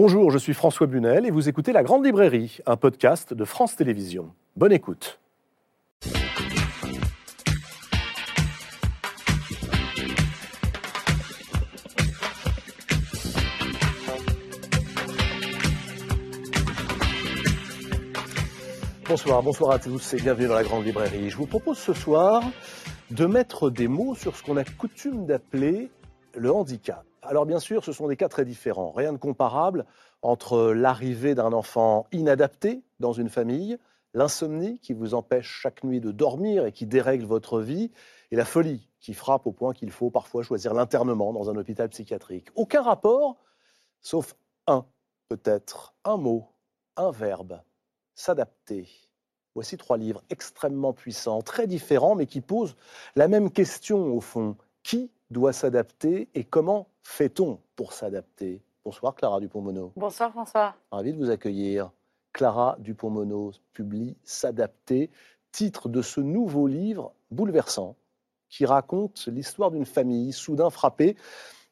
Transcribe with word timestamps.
Bonjour, 0.00 0.30
je 0.30 0.38
suis 0.38 0.54
François 0.54 0.86
Bunel 0.86 1.26
et 1.26 1.32
vous 1.32 1.48
écoutez 1.48 1.72
La 1.72 1.82
Grande 1.82 2.06
Librairie, 2.06 2.58
un 2.66 2.76
podcast 2.76 3.34
de 3.34 3.44
France 3.44 3.74
Télévisions. 3.74 4.32
Bonne 4.54 4.70
écoute. 4.70 5.18
Bonsoir, 19.08 19.42
bonsoir 19.42 19.72
à 19.72 19.80
tous 19.80 20.14
et 20.14 20.18
bienvenue 20.18 20.46
dans 20.46 20.54
la 20.54 20.62
Grande 20.62 20.84
Librairie. 20.84 21.28
Je 21.28 21.36
vous 21.36 21.46
propose 21.46 21.78
ce 21.78 21.92
soir 21.92 22.44
de 23.10 23.26
mettre 23.26 23.68
des 23.68 23.88
mots 23.88 24.14
sur 24.14 24.36
ce 24.36 24.44
qu'on 24.44 24.58
a 24.58 24.62
coutume 24.62 25.26
d'appeler 25.26 25.90
le 26.38 26.52
handicap. 26.52 27.04
Alors 27.22 27.46
bien 27.46 27.60
sûr, 27.60 27.84
ce 27.84 27.92
sont 27.92 28.08
des 28.08 28.16
cas 28.16 28.28
très 28.28 28.44
différents, 28.44 28.92
rien 28.92 29.12
de 29.12 29.18
comparable 29.18 29.84
entre 30.22 30.72
l'arrivée 30.72 31.34
d'un 31.34 31.52
enfant 31.52 32.06
inadapté 32.12 32.82
dans 33.00 33.12
une 33.12 33.28
famille, 33.28 33.78
l'insomnie 34.14 34.78
qui 34.80 34.94
vous 34.94 35.14
empêche 35.14 35.60
chaque 35.62 35.84
nuit 35.84 36.00
de 36.00 36.10
dormir 36.10 36.66
et 36.66 36.72
qui 36.72 36.86
dérègle 36.86 37.26
votre 37.26 37.60
vie, 37.60 37.90
et 38.30 38.36
la 38.36 38.44
folie 38.44 38.88
qui 39.00 39.14
frappe 39.14 39.46
au 39.46 39.52
point 39.52 39.72
qu'il 39.72 39.90
faut 39.90 40.10
parfois 40.10 40.42
choisir 40.42 40.74
l'internement 40.74 41.32
dans 41.32 41.50
un 41.50 41.56
hôpital 41.56 41.88
psychiatrique. 41.88 42.48
Aucun 42.54 42.82
rapport, 42.82 43.36
sauf 44.00 44.34
un, 44.66 44.86
peut-être, 45.28 45.94
un 46.04 46.16
mot, 46.16 46.48
un 46.96 47.10
verbe, 47.10 47.60
s'adapter. 48.14 48.88
Voici 49.54 49.76
trois 49.76 49.96
livres 49.96 50.22
extrêmement 50.30 50.92
puissants, 50.92 51.42
très 51.42 51.66
différents, 51.66 52.14
mais 52.14 52.26
qui 52.26 52.40
posent 52.40 52.76
la 53.16 53.28
même 53.28 53.50
question 53.50 54.14
au 54.14 54.20
fond. 54.20 54.56
Qui 54.82 55.10
doit 55.30 55.52
s'adapter 55.52 56.28
et 56.34 56.44
comment 56.44 56.88
fait-on 57.02 57.60
pour 57.76 57.92
s'adapter? 57.92 58.62
Bonsoir 58.84 59.14
Clara 59.14 59.40
Dupont-Mono. 59.40 59.92
Bonsoir 59.96 60.30
François. 60.30 60.74
Ravi 60.90 61.12
de 61.12 61.18
vous 61.18 61.30
accueillir. 61.30 61.90
Clara 62.32 62.76
Dupont-Mono 62.78 63.52
publie 63.72 64.16
S'adapter, 64.24 65.10
titre 65.52 65.88
de 65.88 66.02
ce 66.02 66.20
nouveau 66.20 66.66
livre 66.66 67.12
bouleversant 67.30 67.96
qui 68.48 68.64
raconte 68.64 69.26
l'histoire 69.26 69.70
d'une 69.70 69.84
famille 69.84 70.32
soudain 70.32 70.70
frappée 70.70 71.16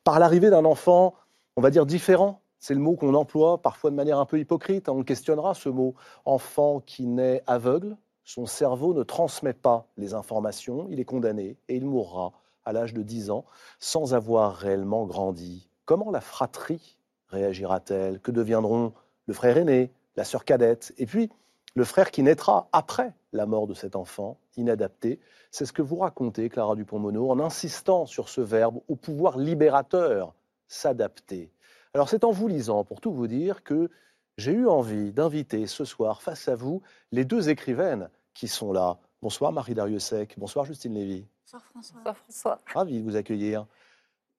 par 0.04 0.18
l'arrivée 0.18 0.50
d'un 0.50 0.64
enfant, 0.64 1.14
on 1.56 1.62
va 1.62 1.70
dire 1.70 1.86
différent, 1.86 2.40
c'est 2.58 2.74
le 2.74 2.80
mot 2.80 2.96
qu'on 2.96 3.14
emploie 3.14 3.62
parfois 3.62 3.90
de 3.90 3.96
manière 3.96 4.18
un 4.18 4.26
peu 4.26 4.38
hypocrite. 4.38 4.88
Hein. 4.88 4.92
On 4.94 5.02
questionnera 5.02 5.54
ce 5.54 5.68
mot. 5.68 5.94
Enfant 6.24 6.80
qui 6.80 7.06
naît 7.06 7.42
aveugle, 7.46 7.96
son 8.24 8.46
cerveau 8.46 8.92
ne 8.92 9.02
transmet 9.02 9.52
pas 9.52 9.86
les 9.96 10.14
informations, 10.14 10.86
il 10.90 11.00
est 11.00 11.04
condamné 11.04 11.56
et 11.68 11.76
il 11.76 11.86
mourra 11.86 12.32
à 12.66 12.72
l'âge 12.72 12.92
de 12.92 13.02
10 13.02 13.30
ans 13.30 13.46
sans 13.80 14.12
avoir 14.12 14.56
réellement 14.56 15.06
grandi. 15.06 15.70
Comment 15.86 16.10
la 16.10 16.20
fratrie 16.20 16.98
réagira-t-elle? 17.28 18.20
Que 18.20 18.30
deviendront 18.30 18.92
le 19.26 19.34
frère 19.34 19.56
aîné, 19.56 19.90
la 20.16 20.24
sœur 20.24 20.44
cadette? 20.44 20.92
Et 20.98 21.06
puis 21.06 21.30
le 21.74 21.84
frère 21.84 22.10
qui 22.10 22.22
naîtra 22.22 22.68
après 22.72 23.14
la 23.32 23.46
mort 23.46 23.66
de 23.66 23.74
cet 23.74 23.96
enfant, 23.96 24.38
inadapté 24.56 25.20
C'est 25.50 25.66
ce 25.66 25.72
que 25.72 25.82
vous 25.82 25.96
racontez, 25.96 26.48
Clara 26.48 26.74
Dupont-Mono, 26.74 27.30
en 27.30 27.38
insistant 27.38 28.06
sur 28.06 28.28
ce 28.28 28.40
verbe 28.40 28.80
au 28.88 28.96
pouvoir 28.96 29.38
libérateur, 29.38 30.34
s'adapter. 30.66 31.52
Alors 31.94 32.08
c'est 32.08 32.24
en 32.24 32.30
vous 32.30 32.48
lisant, 32.48 32.84
pour 32.84 33.00
tout 33.00 33.12
vous 33.12 33.26
dire, 33.26 33.62
que 33.62 33.90
j'ai 34.38 34.52
eu 34.52 34.66
envie 34.66 35.12
d'inviter 35.12 35.66
ce 35.66 35.84
soir 35.84 36.22
face 36.22 36.48
à 36.48 36.56
vous 36.56 36.82
les 37.12 37.24
deux 37.24 37.48
écrivaines 37.48 38.10
qui 38.34 38.48
sont 38.48 38.72
là. 38.72 38.98
Bonsoir 39.22 39.52
Marie 39.52 39.74
Dariussec, 39.74 40.34
bonsoir 40.38 40.64
Justine 40.64 40.94
Lévy. 40.94 41.26
Bonsoir 41.46 41.62
François. 41.62 41.98
Bonsoir 41.98 42.16
François. 42.16 42.60
Ravi 42.74 42.98
de 42.98 43.04
vous 43.04 43.14
accueillir. 43.14 43.66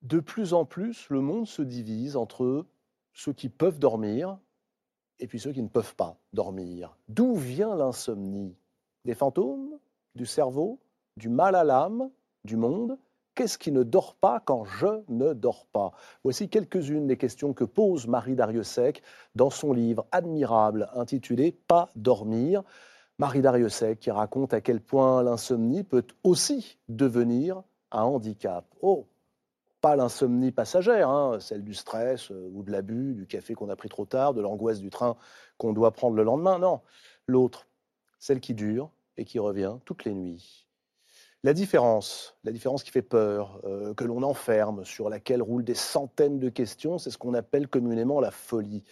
De 0.01 0.19
plus 0.19 0.53
en 0.53 0.65
plus, 0.65 1.09
le 1.09 1.21
monde 1.21 1.47
se 1.47 1.61
divise 1.61 2.17
entre 2.17 2.65
ceux 3.13 3.31
qui 3.31 3.47
peuvent 3.47 3.79
dormir 3.79 4.37
et 5.19 5.27
puis 5.27 5.39
ceux 5.39 5.53
qui 5.53 5.63
ne 5.63 5.69
peuvent 5.69 5.95
pas 5.95 6.17
dormir. 6.33 6.97
D'où 7.07 7.35
vient 7.35 7.77
l'insomnie? 7.77 8.57
Des 9.05 9.13
fantômes? 9.13 9.79
Du 10.15 10.25
cerveau? 10.25 10.81
Du 11.15 11.29
mal 11.29 11.55
à 11.55 11.63
l'âme? 11.63 12.11
Du 12.43 12.57
monde? 12.57 12.97
Qu'est-ce 13.35 13.57
qui 13.57 13.71
ne 13.71 13.83
dort 13.83 14.15
pas 14.15 14.41
quand 14.41 14.65
je 14.65 15.01
ne 15.07 15.31
dors 15.31 15.65
pas? 15.67 15.93
Voici 16.25 16.49
quelques-unes 16.49 17.07
des 17.07 17.15
questions 17.15 17.53
que 17.53 17.63
pose 17.63 18.05
Marie 18.05 18.35
Dariussec 18.35 19.01
dans 19.33 19.49
son 19.49 19.71
livre 19.71 20.05
admirable 20.11 20.89
intitulé 20.93 21.53
Pas 21.53 21.89
dormir. 21.95 22.63
Marie 23.19 23.41
Dariussec 23.41 23.99
qui 23.99 24.11
raconte 24.11 24.53
à 24.53 24.61
quel 24.61 24.79
point 24.79 25.23
l'insomnie 25.23 25.83
peut 25.83 26.05
aussi 26.23 26.77
devenir 26.87 27.63
un 27.91 28.03
handicap. 28.03 28.65
Oh, 28.81 29.07
pas 29.81 29.95
l'insomnie 29.95 30.51
passagère, 30.51 31.09
hein, 31.09 31.39
celle 31.39 31.63
du 31.63 31.73
stress 31.73 32.31
euh, 32.31 32.49
ou 32.53 32.63
de 32.63 32.71
l'abus, 32.71 33.15
du 33.15 33.25
café 33.25 33.55
qu'on 33.55 33.69
a 33.69 33.75
pris 33.75 33.89
trop 33.89 34.05
tard, 34.05 34.33
de 34.33 34.41
l'angoisse 34.41 34.79
du 34.79 34.89
train 34.89 35.15
qu'on 35.57 35.73
doit 35.73 35.91
prendre 35.91 36.15
le 36.15 36.23
lendemain. 36.23 36.59
Non, 36.59 36.81
l'autre, 37.27 37.67
celle 38.19 38.39
qui 38.39 38.53
dure 38.53 38.91
et 39.17 39.25
qui 39.25 39.39
revient 39.39 39.77
toutes 39.85 40.05
les 40.05 40.13
nuits. 40.13 40.67
La 41.43 41.53
différence, 41.53 42.35
la 42.43 42.51
différence 42.51 42.83
qui 42.83 42.91
fait 42.91 43.01
peur, 43.01 43.61
euh, 43.63 43.93
que 43.93 44.03
l'on 44.03 44.23
enferme, 44.23 44.83
sur 44.85 45.09
laquelle 45.09 45.41
roulent 45.41 45.63
des 45.63 45.75
centaines 45.75 46.39
de 46.39 46.49
questions, 46.49 46.97
c'est 46.97 47.11
ce 47.11 47.17
qu'on 47.17 47.33
appelle 47.33 47.67
communément 47.67 48.19
la 48.19 48.31
folie. 48.31 48.83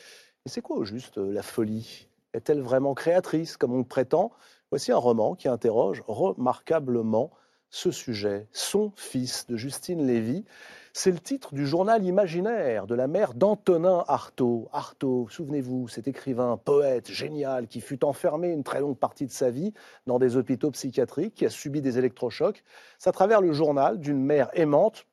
Et 0.45 0.49
c'est 0.49 0.61
quoi 0.61 0.77
au 0.77 0.83
juste 0.83 1.17
euh, 1.17 1.31
la 1.31 1.41
folie? 1.41 2.07
Est-elle 2.35 2.61
vraiment 2.61 2.93
créatrice, 2.93 3.55
comme 3.55 3.73
on 3.73 3.77
le 3.77 3.85
prétend? 3.85 4.31
Voici 4.69 4.91
un 4.91 4.97
roman 4.97 5.35
qui 5.35 5.47
interroge 5.47 6.03
remarquablement 6.05 7.31
ce 7.69 7.91
sujet. 7.91 8.47
Son 8.51 8.91
fils 8.97 9.47
de 9.47 9.55
Justine 9.55 10.05
Lévy, 10.05 10.43
c'est 10.91 11.11
le 11.11 11.19
titre 11.19 11.53
du 11.53 11.65
journal 11.65 12.03
imaginaire 12.03 12.87
de 12.87 12.95
la 12.95 13.07
mère 13.07 13.35
d'Antonin 13.35 14.03
Artaud. 14.09 14.67
Artaud, 14.73 15.27
souvenez-vous, 15.29 15.87
cet 15.87 16.09
écrivain, 16.09 16.57
poète, 16.57 17.09
génial, 17.09 17.67
qui 17.67 17.79
fut 17.79 18.03
enfermé 18.03 18.49
une 18.49 18.63
très 18.63 18.81
longue 18.81 18.97
partie 18.97 19.25
de 19.25 19.31
sa 19.31 19.49
vie 19.49 19.73
dans 20.05 20.19
des 20.19 20.35
hôpitaux 20.35 20.71
psychiatriques, 20.71 21.35
qui 21.35 21.45
a 21.45 21.49
subi 21.49 21.81
des 21.81 21.97
électrochocs. 21.97 22.63
C'est 22.99 23.09
à 23.09 23.13
travers 23.13 23.39
le 23.39 23.53
journal 23.53 23.97
d'une 23.97 24.21
mère 24.21 24.49
aimante, 24.53 25.07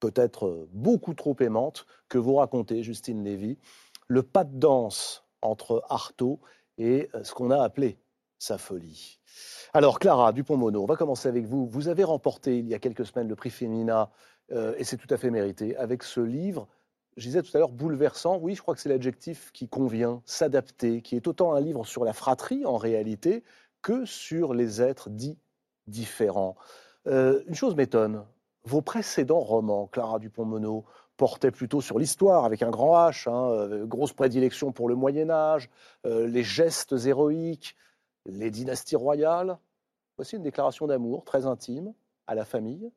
peut-être 0.00 0.66
beaucoup 0.72 1.12
trop 1.12 1.36
aimante, 1.40 1.86
que 2.08 2.16
vous 2.16 2.36
racontez, 2.36 2.82
Justine 2.82 3.22
Lévy, 3.22 3.58
le 4.06 4.22
pas 4.22 4.44
de 4.44 4.58
danse 4.58 5.27
entre 5.42 5.84
Artaud 5.88 6.40
et 6.78 7.10
ce 7.22 7.32
qu'on 7.32 7.50
a 7.50 7.62
appelé 7.62 7.98
sa 8.38 8.58
folie. 8.58 9.18
Alors, 9.74 9.98
Clara 9.98 10.32
Dupont-Mono, 10.32 10.82
on 10.82 10.86
va 10.86 10.96
commencer 10.96 11.28
avec 11.28 11.46
vous. 11.46 11.66
Vous 11.66 11.88
avez 11.88 12.04
remporté 12.04 12.58
il 12.58 12.68
y 12.68 12.74
a 12.74 12.78
quelques 12.78 13.04
semaines 13.04 13.28
le 13.28 13.36
prix 13.36 13.50
Femina 13.50 14.10
euh, 14.52 14.74
et 14.78 14.84
c'est 14.84 14.96
tout 14.96 15.12
à 15.12 15.16
fait 15.16 15.30
mérité, 15.30 15.76
avec 15.76 16.02
ce 16.02 16.20
livre, 16.20 16.68
je 17.16 17.26
disais 17.26 17.42
tout 17.42 17.50
à 17.54 17.58
l'heure, 17.58 17.72
bouleversant, 17.72 18.38
oui, 18.38 18.54
je 18.54 18.62
crois 18.62 18.74
que 18.74 18.80
c'est 18.80 18.88
l'adjectif 18.88 19.50
qui 19.52 19.68
convient, 19.68 20.22
s'adapter, 20.24 21.02
qui 21.02 21.16
est 21.16 21.26
autant 21.26 21.52
un 21.52 21.60
livre 21.60 21.84
sur 21.84 22.04
la 22.04 22.12
fratrie 22.12 22.64
en 22.64 22.76
réalité 22.76 23.44
que 23.82 24.04
sur 24.04 24.54
les 24.54 24.80
êtres 24.80 25.10
dits 25.10 25.38
différents. 25.86 26.56
Euh, 27.06 27.42
une 27.46 27.54
chose 27.54 27.74
m'étonne, 27.74 28.24
vos 28.64 28.82
précédents 28.82 29.40
romans, 29.40 29.86
Clara 29.86 30.18
Dupont-Mono, 30.18 30.84
portaient 31.18 31.50
plutôt 31.50 31.82
sur 31.82 31.98
l'histoire 31.98 32.46
avec 32.46 32.62
un 32.62 32.70
grand 32.70 32.94
H, 32.94 33.28
hein, 33.28 33.50
euh, 33.50 33.84
grosse 33.84 34.14
prédilection 34.14 34.72
pour 34.72 34.88
le 34.88 34.94
Moyen 34.94 35.28
Âge, 35.28 35.68
les 36.04 36.42
gestes 36.42 36.94
héroïques, 37.04 37.76
les 38.24 38.50
dynasties 38.50 38.96
royales. 38.96 39.58
Voici 40.16 40.36
une 40.36 40.42
déclaration 40.42 40.86
d'amour 40.86 41.24
très 41.24 41.44
intime 41.44 41.92
à 42.26 42.34
la 42.34 42.44
famille, 42.44 42.90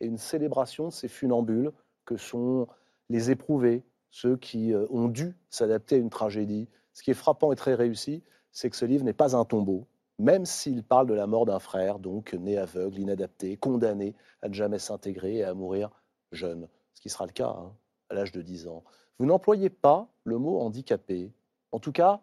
et 0.00 0.06
une 0.06 0.18
célébration 0.18 0.88
de 0.88 0.92
ces 0.92 1.08
funambules 1.08 1.72
que 2.04 2.16
sont 2.16 2.68
les 3.08 3.30
éprouvés, 3.30 3.84
ceux 4.10 4.36
qui 4.36 4.72
euh, 4.72 4.86
ont 4.90 5.08
dû 5.08 5.36
s'adapter 5.50 5.96
à 5.96 5.98
une 5.98 6.10
tragédie. 6.10 6.68
Ce 6.92 7.02
qui 7.02 7.10
est 7.10 7.14
frappant 7.14 7.52
et 7.52 7.56
très 7.56 7.74
réussi, 7.74 8.22
c'est 8.52 8.70
que 8.70 8.76
ce 8.76 8.84
livre 8.84 9.04
n'est 9.04 9.12
pas 9.12 9.36
un 9.36 9.44
tombeau, 9.44 9.86
même 10.18 10.46
s'il 10.46 10.82
parle 10.82 11.06
de 11.06 11.14
la 11.14 11.26
mort 11.26 11.46
d'un 11.46 11.58
frère, 11.58 11.98
donc 11.98 12.32
né 12.34 12.56
aveugle, 12.56 12.98
inadapté, 12.98 13.56
condamné 13.56 14.14
à 14.42 14.48
ne 14.48 14.54
jamais 14.54 14.78
s'intégrer 14.78 15.36
et 15.36 15.44
à 15.44 15.54
mourir 15.54 15.90
jeune, 16.32 16.68
ce 16.98 17.00
qui 17.00 17.10
sera 17.10 17.26
le 17.26 17.32
cas 17.32 17.50
hein, 17.50 17.72
à 18.10 18.14
l'âge 18.14 18.32
de 18.32 18.42
10 18.42 18.66
ans. 18.66 18.82
Vous 19.20 19.26
n'employez 19.26 19.70
pas 19.70 20.08
le 20.24 20.36
mot 20.36 20.58
handicapé, 20.58 21.30
en 21.70 21.78
tout 21.78 21.92
cas 21.92 22.20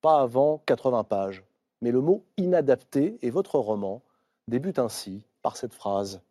pas 0.00 0.22
avant 0.22 0.62
80 0.64 1.04
pages, 1.04 1.44
mais 1.82 1.90
le 1.90 2.00
mot 2.00 2.24
inadapté, 2.38 3.18
et 3.20 3.28
votre 3.28 3.58
roman 3.58 4.02
débute 4.48 4.78
ainsi 4.78 5.26
par 5.42 5.58
cette 5.58 5.74
phrase. 5.74 6.22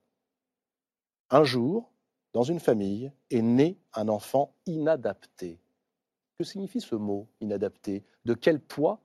Un 1.29 1.43
jour, 1.43 1.91
dans 2.33 2.41
une 2.41 2.59
famille, 2.59 3.11
est 3.29 3.43
né 3.43 3.77
un 3.93 4.09
enfant 4.09 4.55
inadapté. 4.65 5.59
Que 6.39 6.43
signifie 6.43 6.81
ce 6.81 6.95
mot 6.95 7.27
inadapté 7.41 8.03
De 8.25 8.33
quel 8.33 8.59
poids 8.59 8.99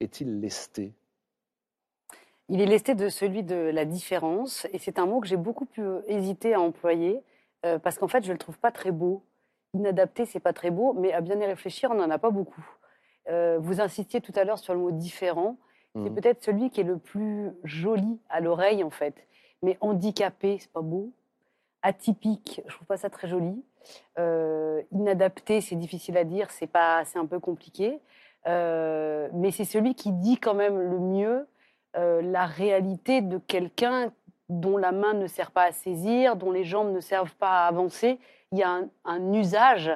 est-il 0.00 0.40
lesté? 0.40 0.94
Il 2.48 2.62
est 2.62 2.66
lesté 2.66 2.94
de 2.94 3.10
celui 3.10 3.42
de 3.42 3.54
la 3.54 3.84
différence, 3.84 4.66
et 4.72 4.78
c'est 4.78 4.98
un 4.98 5.04
mot 5.04 5.20
que 5.20 5.28
j'ai 5.28 5.36
beaucoup 5.36 5.66
pu 5.66 5.82
hésiter 6.06 6.54
à 6.54 6.60
employer, 6.60 7.22
euh, 7.66 7.78
parce 7.78 7.98
qu'en 7.98 8.08
fait, 8.08 8.24
je 8.24 8.32
le 8.32 8.38
trouve 8.38 8.58
pas 8.58 8.70
très 8.70 8.92
beau. 8.92 9.24
Inadapté, 9.74 10.24
c'est 10.24 10.40
pas 10.40 10.52
très 10.52 10.70
beau, 10.70 10.94
mais 10.94 11.12
à 11.12 11.20
bien 11.20 11.38
y 11.40 11.44
réfléchir, 11.44 11.90
on 11.90 11.94
n'en 11.94 12.10
a 12.10 12.18
pas 12.18 12.30
beaucoup. 12.30 12.64
Euh, 13.28 13.58
vous 13.60 13.80
insistiez 13.80 14.20
tout 14.20 14.32
à 14.36 14.44
l'heure 14.44 14.58
sur 14.58 14.74
le 14.74 14.80
mot 14.80 14.90
différent. 14.90 15.56
C'est 15.94 16.10
mmh. 16.10 16.14
peut-être 16.14 16.42
celui 16.42 16.70
qui 16.70 16.80
est 16.80 16.84
le 16.84 16.98
plus 16.98 17.50
joli 17.64 18.20
à 18.28 18.40
l'oreille, 18.40 18.84
en 18.84 18.90
fait. 18.90 19.26
Mais 19.62 19.76
handicapé, 19.80 20.58
c'est 20.60 20.72
pas 20.72 20.82
beau 20.82 21.12
atypique, 21.82 22.60
je 22.66 22.74
trouve 22.74 22.88
pas 22.88 22.96
ça 22.96 23.08
très 23.08 23.28
joli. 23.28 23.62
Euh, 24.18 24.82
inadapté, 24.90 25.60
c'est 25.60 25.76
difficile 25.76 26.16
à 26.16 26.24
dire, 26.24 26.50
c'est 26.50 26.66
pas, 26.66 27.04
c'est 27.04 27.20
un 27.20 27.26
peu 27.26 27.38
compliqué. 27.38 28.00
Mais 28.46 29.50
c'est 29.52 29.64
celui 29.64 29.94
qui 29.94 30.10
dit 30.10 30.38
quand 30.38 30.54
même 30.54 30.78
le 30.78 30.98
mieux 30.98 31.46
la 31.94 32.46
réalité 32.46 33.20
de 33.20 33.38
quelqu'un 33.38 34.10
dont 34.48 34.76
la 34.76 34.92
main 34.92 35.14
ne 35.14 35.26
sert 35.26 35.50
pas 35.50 35.64
à 35.64 35.72
saisir, 35.72 36.36
dont 36.36 36.50
les 36.50 36.64
jambes 36.64 36.92
ne 36.92 37.00
servent 37.00 37.34
pas 37.36 37.64
à 37.64 37.66
avancer. 37.66 38.18
Il 38.52 38.58
y 38.58 38.62
a 38.62 38.70
un, 38.70 38.88
un 39.04 39.32
usage 39.32 39.90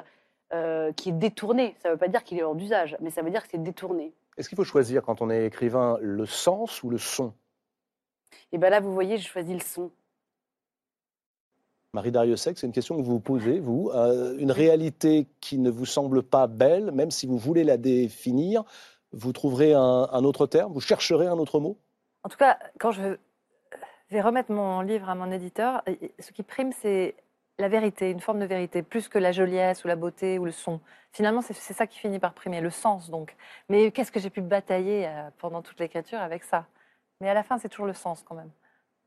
euh, 0.53 0.91
qui 0.93 1.09
est 1.09 1.13
détourné. 1.13 1.75
Ça 1.81 1.89
ne 1.89 1.93
veut 1.93 1.99
pas 1.99 2.07
dire 2.07 2.23
qu'il 2.23 2.37
est 2.37 2.43
hors 2.43 2.55
d'usage, 2.55 2.95
mais 2.99 3.09
ça 3.09 3.21
veut 3.21 3.31
dire 3.31 3.43
que 3.43 3.49
c'est 3.49 3.63
détourné. 3.63 4.13
Est-ce 4.37 4.49
qu'il 4.49 4.55
faut 4.55 4.63
choisir 4.63 5.01
quand 5.03 5.21
on 5.21 5.29
est 5.29 5.45
écrivain 5.45 5.97
le 6.01 6.25
sens 6.25 6.83
ou 6.83 6.89
le 6.89 6.97
son? 6.97 7.33
Et 8.51 8.57
bien 8.57 8.69
là, 8.69 8.79
vous 8.79 8.93
voyez, 8.93 9.17
je 9.17 9.27
choisis 9.27 9.53
le 9.53 9.61
son. 9.61 9.91
Marie 11.93 12.11
Dariussec, 12.11 12.57
c'est 12.57 12.65
une 12.65 12.73
question 12.73 12.97
que 12.97 13.03
vous 13.03 13.13
vous 13.13 13.19
posez, 13.19 13.59
vous. 13.59 13.91
Euh, 13.93 14.35
une 14.39 14.51
réalité 14.51 15.27
qui 15.41 15.59
ne 15.59 15.69
vous 15.69 15.85
semble 15.85 16.23
pas 16.23 16.47
belle, 16.47 16.91
même 16.91 17.11
si 17.11 17.27
vous 17.27 17.37
voulez 17.37 17.63
la 17.63 17.77
définir, 17.77 18.63
vous 19.11 19.31
trouverez 19.31 19.73
un, 19.73 20.07
un 20.11 20.23
autre 20.23 20.47
terme, 20.47 20.73
vous 20.73 20.81
chercherez 20.81 21.27
un 21.27 21.37
autre 21.37 21.59
mot? 21.59 21.77
En 22.23 22.29
tout 22.29 22.37
cas, 22.37 22.57
quand 22.79 22.91
je 22.91 23.17
vais 24.09 24.21
remettre 24.21 24.51
mon 24.51 24.81
livre 24.81 25.09
à 25.09 25.15
mon 25.15 25.31
éditeur, 25.31 25.83
ce 26.19 26.31
qui 26.31 26.43
prime, 26.43 26.71
c'est 26.71 27.15
la 27.59 27.67
vérité, 27.67 28.09
une 28.09 28.19
forme 28.19 28.39
de 28.39 28.45
vérité, 28.45 28.81
plus 28.81 29.07
que 29.07 29.19
la 29.19 29.31
joliesse 29.31 29.83
ou 29.83 29.87
la 29.87 29.95
beauté 29.95 30.39
ou 30.39 30.45
le 30.45 30.51
son. 30.51 30.79
Finalement, 31.11 31.41
c'est 31.41 31.53
ça 31.53 31.85
qui 31.85 31.99
finit 31.99 32.19
par 32.19 32.33
primer, 32.33 32.61
le 32.61 32.71
sens 32.71 33.09
donc. 33.09 33.35
Mais 33.69 33.91
qu'est-ce 33.91 34.11
que 34.11 34.19
j'ai 34.19 34.31
pu 34.31 34.41
batailler 34.41 35.07
euh, 35.07 35.29
pendant 35.37 35.61
toute 35.61 35.79
l'écriture 35.79 36.19
avec 36.19 36.43
ça? 36.43 36.65
Mais 37.21 37.29
à 37.29 37.33
la 37.33 37.43
fin, 37.43 37.59
c'est 37.59 37.69
toujours 37.69 37.85
le 37.85 37.93
sens 37.93 38.23
quand 38.23 38.35
même. 38.35 38.49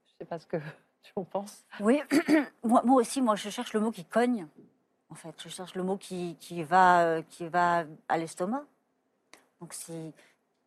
Je 0.07 0.13
ne 0.13 0.19
sais 0.19 0.25
pas 0.25 0.39
ce 0.39 0.47
que 0.47 0.57
tu 1.03 1.13
en 1.17 1.25
penses. 1.25 1.65
Oui, 1.81 2.01
moi, 2.65 2.83
moi, 2.85 3.01
aussi, 3.01 3.21
moi, 3.21 3.35
je 3.35 3.49
cherche 3.49 3.73
le 3.73 3.81
mot 3.81 3.91
qui 3.91 4.05
cogne. 4.05 4.47
En 5.09 5.15
fait, 5.15 5.35
je 5.43 5.49
cherche 5.49 5.75
le 5.75 5.83
mot 5.83 5.97
qui, 5.97 6.37
qui 6.41 6.63
va, 6.63 7.03
euh, 7.03 7.23
qui 7.29 7.49
va 7.49 7.85
à 8.09 8.19
l'estomac. 8.19 8.65
Donc, 9.61 9.73
si 9.73 10.13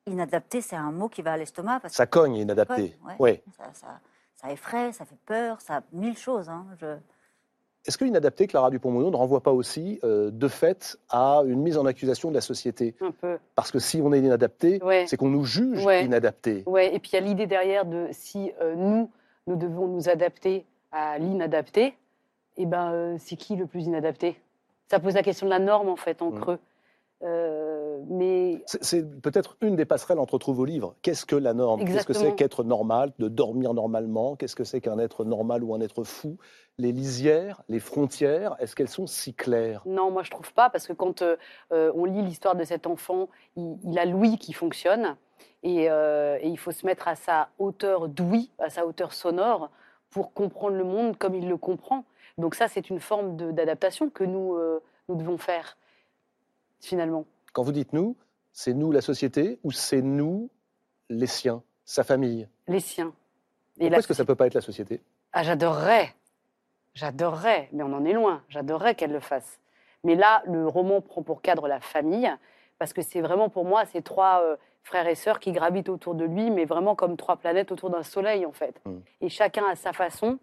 inadapté, 0.06 0.62
c'est 0.62 0.76
un 0.76 0.92
mot 0.92 1.08
qui 1.08 1.22
va 1.22 1.34
à 1.34 1.38
l'estomac. 1.38 1.82
Ça 1.88 2.08
cogne, 2.08 2.36
inadapté. 2.36 2.98
Ouais. 3.04 3.16
Ouais. 3.20 3.44
Ça, 3.56 3.74
ça, 3.74 4.00
ça 4.42 4.52
effraie, 4.52 4.92
ça 4.92 5.06
fait 5.06 5.18
peur, 5.26 5.60
ça 5.62 5.78
a 5.78 5.82
mille 5.92 6.18
choses. 6.18 6.50
Hein. 6.50 6.66
Je... 6.80 6.86
Est-ce 7.86 7.98
que 7.98 8.06
inadapté, 8.06 8.46
Clara 8.48 8.70
Dupont-Mono, 8.70 9.10
ne 9.10 9.16
renvoie 9.16 9.42
pas 9.42 9.52
aussi, 9.52 10.00
euh, 10.04 10.32
de 10.32 10.48
fait, 10.48 10.98
à 11.10 11.42
une 11.46 11.62
mise 11.62 11.78
en 11.78 11.86
accusation 11.86 12.30
de 12.30 12.36
la 12.36 12.42
société? 12.42 12.96
Un 13.02 13.12
peu. 13.12 13.38
Parce 13.56 13.72
que 13.72 13.80
si 13.80 14.02
on 14.04 14.14
est 14.14 14.20
inadapté, 14.20 14.82
Ouais. 14.84 15.06
c'est 15.08 15.18
qu'on 15.18 15.30
nous 15.30 15.44
juge 15.46 15.86
Ouais. 15.86 16.06
inadapté. 16.06 16.64
Ouais, 16.68 16.94
et 16.94 17.00
puis 17.00 17.12
il 17.14 17.16
y 17.16 17.18
a 17.18 17.22
l'idée 17.22 17.48
derrière 17.48 17.86
de 17.86 18.08
si 18.12 18.52
euh, 18.62 18.76
nous, 18.76 19.10
nous 19.48 19.56
devons 19.56 19.88
nous 19.88 20.10
adapter 20.10 20.66
à 20.92 21.18
l'inadapté, 21.18 21.98
et 22.58 22.66
ben 22.66 22.92
euh, 22.92 23.16
c'est 23.18 23.36
qui 23.38 23.56
le 23.56 23.66
plus 23.66 23.86
inadapté? 23.86 24.40
Ça 24.90 25.00
pose 25.00 25.14
la 25.16 25.24
question 25.24 25.46
de 25.48 25.52
la 25.52 25.60
norme 25.60 25.90
en 25.90 25.96
fait, 25.96 26.22
en 26.22 26.32
Mm. 26.32 26.40
creux. 26.40 26.60
Mais 28.08 28.64
C'est- 28.66 29.04
peut-être 29.22 29.58
une 29.62 29.76
des 29.76 29.86
passerelles 29.86 30.20
entre 30.20 30.38
tous 30.38 30.54
vos 30.54 30.66
livres. 30.66 30.96
Qu'est-ce 31.02 31.26
que 31.26 31.36
la 31.36 31.54
norme? 31.54 31.86
Qu'est-ce 31.86 32.06
que 32.06 32.14
c'est 32.14 32.36
qu'être 32.36 32.64
normal, 32.64 33.14
de 33.20 33.28
dormir 33.28 33.74
normalement? 33.74 34.36
Qu'est-ce 34.36 34.56
que 34.56 34.64
c'est 34.64 34.82
qu'un 34.82 35.00
être 35.00 35.26
normal 35.26 35.64
ou 35.64 35.74
un 35.74 35.82
être 35.82 36.04
fou? 36.04 36.38
Les 36.78 36.92
lisières, 36.92 37.62
les 37.68 37.80
frontières, 37.80 38.56
est-ce 38.60 38.76
qu'elles 38.76 38.88
sont 38.90 39.08
si 39.08 39.34
claires? 39.34 39.82
Non, 39.86 40.12
moi 40.12 40.24
je 40.24 40.32
trouve 40.32 40.54
pas, 40.54 40.70
parce 40.70 40.88
que 40.88 40.94
quand 40.94 41.22
euh, 41.22 41.36
euh, 41.74 41.92
on 41.96 42.06
lit 42.06 42.22
l'histoire 42.22 42.56
de 42.56 42.64
cet 42.64 42.88
enfant, 42.88 43.30
il, 43.58 43.78
il 43.84 44.00
a 44.00 44.06
l'ouïe 44.06 44.38
qui 44.38 44.54
fonctionne, 44.54 45.16
et, 45.64 45.90
euh, 45.90 46.38
et 46.42 46.48
il 46.48 46.58
faut 46.58 46.72
se 46.72 46.86
mettre 46.86 47.08
à 47.08 47.16
sa 47.16 47.50
hauteur 47.60 48.08
d'ouïe, 48.08 48.50
à 48.60 48.70
sa 48.70 48.86
hauteur 48.86 49.14
sonore, 49.14 49.70
pour 50.10 50.34
comprendre 50.34 50.78
le 50.78 50.86
monde 50.86 51.18
comme 51.18 51.36
il 51.36 51.48
le 51.50 51.58
comprend. 51.58 52.06
Donc 52.38 52.56
ça, 52.56 52.68
c'est 52.70 52.90
une 52.90 53.00
forme 53.00 53.36
d'adaptation 53.54 54.10
que 54.10 54.24
nous, 54.24 54.56
euh, 54.56 54.82
nous 55.10 55.16
devons 55.16 55.38
faire, 55.38 55.78
finalement. 56.80 57.26
Quand 57.54 57.64
vous 57.64 57.72
dites 57.72 57.94
nous, 57.94 58.16
c'est 58.52 58.74
nous 58.74 58.92
la 58.92 59.02
société 59.02 59.60
ou 59.64 59.72
c'est 59.72 60.02
nous 60.02 60.50
les 61.10 61.28
siens, 61.28 61.64
sa 61.86 62.04
famille? 62.04 62.48
Les 62.68 62.80
siens. 62.80 63.14
Et 63.78 63.82
Pourquoi 63.82 63.90
la 63.90 63.98
est-ce 63.98 64.08
que 64.08 64.14
ça 64.14 64.24
ne 64.24 64.28
peut 64.28 64.36
pas 64.36 64.48
être 64.48 64.54
la 64.54 64.62
société? 64.62 65.02
Ah, 65.34 65.44
j'adorerais. 65.44 66.14
J'adorerais, 66.94 67.70
mais 67.72 67.84
on 67.84 67.94
en 67.94 68.06
est 68.06 68.14
loin. 68.14 68.44
J'adorerais 68.50 68.96
qu'elle 68.96 69.12
le 69.12 69.20
fasse. 69.20 69.60
Mais 70.04 70.16
là, 70.16 70.44
le 70.46 70.68
roman 70.68 71.02
prend 71.02 71.22
pour 71.24 71.42
cadre 71.42 71.68
la 71.68 71.80
famille, 71.80 72.32
parce 72.78 72.94
que 72.94 73.02
c'est 73.02 73.22
vraiment 73.22 73.50
pour 73.50 73.66
moi 73.66 73.86
ces 73.86 74.02
trois 74.02 74.42
euh, 74.42 74.58
frères 74.84 75.08
et 75.08 75.16
sœurs 75.16 75.40
qui 75.40 75.52
gravitent 75.52 75.90
autour 75.90 76.16
de 76.16 76.26
lui, 76.26 76.52
mais 76.52 76.66
vraiment 76.66 76.96
comme 76.96 77.18
trois 77.18 77.38
planètes 77.38 77.72
autour 77.72 77.90
d'un 77.90 78.04
soleil, 78.04 78.46
en 78.46 78.52
fait. 78.52 78.80
Mm. 78.86 78.98
Et 79.22 79.30
chacun 79.30 79.66
à 79.66 79.76
sa 79.76 79.94
façon 79.94 80.40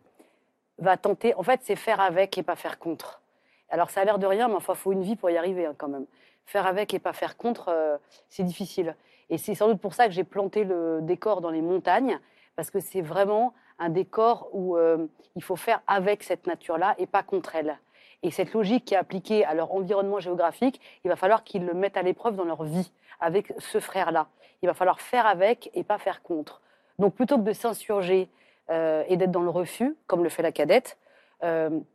va 0.78 0.96
tenter. 0.96 1.34
En 1.34 1.42
fait, 1.42 1.60
c'est 1.62 1.76
faire 1.76 2.00
avec 2.00 2.36
et 2.38 2.42
pas 2.42 2.56
faire 2.56 2.78
contre. 2.78 3.22
Alors, 3.68 3.90
ça 3.90 4.02
a 4.02 4.04
l'air 4.04 4.18
de 4.18 4.26
rien, 4.26 4.48
mais 4.48 4.54
enfin, 4.54 4.74
il 4.74 4.78
faut 4.78 4.92
une 4.92 5.02
vie 5.02 5.16
pour 5.16 5.30
y 5.30 5.36
arriver, 5.36 5.66
hein, 5.66 5.74
quand 5.76 5.88
même. 5.88 6.06
Faire 6.46 6.66
avec 6.66 6.94
et 6.94 7.00
pas 7.00 7.12
faire 7.12 7.36
contre, 7.36 7.68
euh, 7.68 7.98
c'est 8.28 8.44
difficile. 8.44 8.94
Et 9.30 9.36
c'est 9.36 9.56
sans 9.56 9.66
doute 9.66 9.80
pour 9.80 9.94
ça 9.94 10.06
que 10.06 10.12
j'ai 10.12 10.22
planté 10.22 10.62
le 10.62 11.00
décor 11.02 11.40
dans 11.40 11.50
les 11.50 11.60
montagnes, 11.60 12.20
parce 12.54 12.70
que 12.70 12.78
c'est 12.78 13.00
vraiment 13.00 13.52
un 13.80 13.88
décor 13.88 14.48
où 14.52 14.76
euh, 14.76 15.08
il 15.34 15.42
faut 15.42 15.56
faire 15.56 15.82
avec 15.88 16.22
cette 16.22 16.46
nature-là 16.46 16.94
et 16.98 17.06
pas 17.06 17.24
contre 17.24 17.56
elle. 17.56 17.78
Et 18.22 18.30
cette 18.30 18.52
logique 18.52 18.84
qui 18.84 18.94
est 18.94 18.96
appliquée 18.96 19.44
à 19.44 19.54
leur 19.54 19.74
environnement 19.74 20.20
géographique, 20.20 20.80
il 21.04 21.08
va 21.08 21.16
falloir 21.16 21.42
qu'ils 21.42 21.66
le 21.66 21.74
mettent 21.74 21.96
à 21.96 22.02
l'épreuve 22.02 22.36
dans 22.36 22.44
leur 22.44 22.62
vie 22.62 22.92
avec 23.18 23.52
ce 23.58 23.80
frère-là. 23.80 24.28
Il 24.62 24.66
va 24.66 24.74
falloir 24.74 25.00
faire 25.00 25.26
avec 25.26 25.70
et 25.74 25.82
pas 25.82 25.98
faire 25.98 26.22
contre. 26.22 26.62
Donc 27.00 27.14
plutôt 27.14 27.38
que 27.38 27.42
de 27.42 27.52
s'insurger 27.52 28.30
euh, 28.70 29.02
et 29.08 29.16
d'être 29.16 29.32
dans 29.32 29.42
le 29.42 29.50
refus, 29.50 29.96
comme 30.06 30.22
le 30.22 30.30
fait 30.30 30.42
la 30.42 30.52
cadette, 30.52 30.96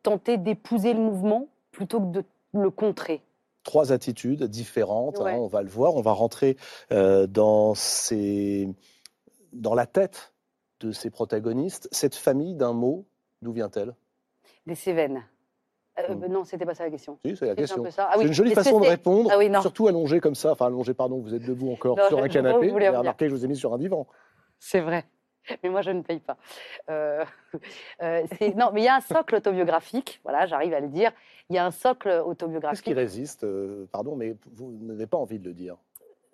tenter 0.04 0.38
d'épouser 0.38 0.94
le 0.94 1.00
mouvement 1.00 1.48
plutôt 1.72 2.00
que 2.00 2.06
de 2.06 2.24
le 2.54 2.70
contrer. 2.70 3.22
Trois 3.64 3.92
attitudes 3.92 4.44
différentes, 4.46 5.20
hein, 5.20 5.36
on 5.38 5.48
va 5.48 5.62
le 5.62 5.70
voir, 5.70 5.96
on 5.96 6.02
va 6.02 6.14
rentrer 6.14 6.58
euh, 6.92 7.28
dans, 7.28 7.76
ces... 7.76 8.68
dans 9.54 9.76
la 9.76 9.86
tête 9.86 10.34
de 10.80 10.92
ces 10.92 11.10
protagonistes. 11.12 11.88
Cette 11.92 12.16
famille 12.16 12.56
d'un 12.56 12.74
mot, 12.74 13.06
d'où 13.42 13.52
vient-elle? 13.52 13.94
Des 14.66 14.76
Cévennes. 14.76 15.24
Euh, 16.00 16.16
Mm. 16.16 16.28
Non, 16.32 16.46
c'était 16.46 16.66
pas 16.66 16.74
ça 16.74 16.84
la 16.86 16.90
question. 16.90 17.20
Si, 17.26 17.36
c'est 17.36 17.46
la 17.46 17.52
un 17.52 17.56
question. 17.56 17.90
ça. 17.92 18.10
Ah 18.12 18.16
oui. 18.18 18.26
une 18.26 18.34
jolie 18.34 18.54
façon 18.54 18.80
de 18.80 18.88
répondre, 18.88 19.30
Ah 19.32 19.38
oui, 19.38 19.52
surtout 19.62 19.88
allongé 19.88 20.20
comme 20.20 20.36
ça. 20.36 20.52
Enfin, 20.52 20.68
allongé, 20.68 20.94
pardon, 20.94 21.20
vous 21.20 21.36
êtes 21.36 21.44
debout 21.46 21.72
encore 21.72 21.98
Non, 21.98 22.08
sur 22.08 22.24
un 22.24 22.28
canapé. 22.30 22.70
vous 22.70 22.78
avez 22.78 22.90
remarqué 22.90 23.26
que 23.26 23.30
je 23.30 23.36
vous 23.36 23.46
ai 23.46 23.48
mis 23.48 23.58
sur 23.58 23.74
un 23.74 23.78
divan. 23.78 24.08
C'est 24.60 24.80
vrai. 24.80 25.06
Mais 25.64 25.70
moi, 25.70 25.82
je 25.82 25.92
ne 25.92 26.02
paye 26.02 26.20
pas. 26.20 26.38
Euh, 26.90 27.26
euh, 28.02 28.24
non, 28.56 28.72
mais 28.74 28.82
il 28.82 28.86
y 28.86 28.88
a 28.88 28.96
un 28.96 29.02
socle 29.02 29.36
autobiographique. 29.36 30.20
Voilà, 30.24 30.46
j'arrive 30.46 30.74
à 30.74 30.80
le 30.80 30.88
dire. 30.88 31.12
Il 31.50 31.56
y 31.56 31.60
a 31.60 31.66
un 31.66 31.72
socle 31.72 32.10
Qu'est-ce 32.10 32.24
qui 32.24 32.30
autobiographique. 32.30 32.96
résiste 32.96 33.44
euh, 33.44 33.88
Pardon, 33.92 34.16
mais 34.16 34.36
vous 34.54 34.72
n'avez 34.82 35.08
pas 35.08 35.18
envie 35.18 35.40
de 35.40 35.48
le 35.48 35.54
dire? 35.54 35.78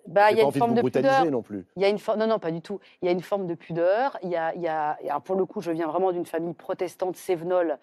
Bah, 0.06 0.32
il 0.32 0.38
y 0.38 0.42
a 0.42 0.44
une 0.44 0.52
de 0.52 0.58
forme 0.58 0.74
de 0.74 0.82
brutaliser 0.82 1.16
pudeur. 1.16 1.32
non 1.32 1.42
plus. 1.42 1.66
Il 1.76 1.82
y 1.82 1.86
a 1.86 1.90
une 1.90 2.00
forme. 2.00 2.20
Non, 2.20 2.28
non, 2.28 2.40
pas 2.40 2.52
du 2.52 2.62
tout. 2.62 2.80
Il 3.02 3.06
y 3.06 3.10
a 3.10 3.12
une 3.12 3.22
forme 3.22 3.46
de 3.46 3.56
pudeur. 3.56 4.18
Il 4.24 4.30
y 4.30 4.38
a, 4.38 4.56
il 4.56 4.62
y 4.62 4.68
a... 4.68 4.98
alors, 5.04 5.22
pour 5.22 5.36
le 5.36 5.46
coup, 5.46 5.62
je 5.62 5.72
viens 5.72 5.88
vraiment 5.88 6.12
d'une 6.12 6.26
famille 6.26 6.54
protestante 6.54 7.16
sévenole 7.16 7.78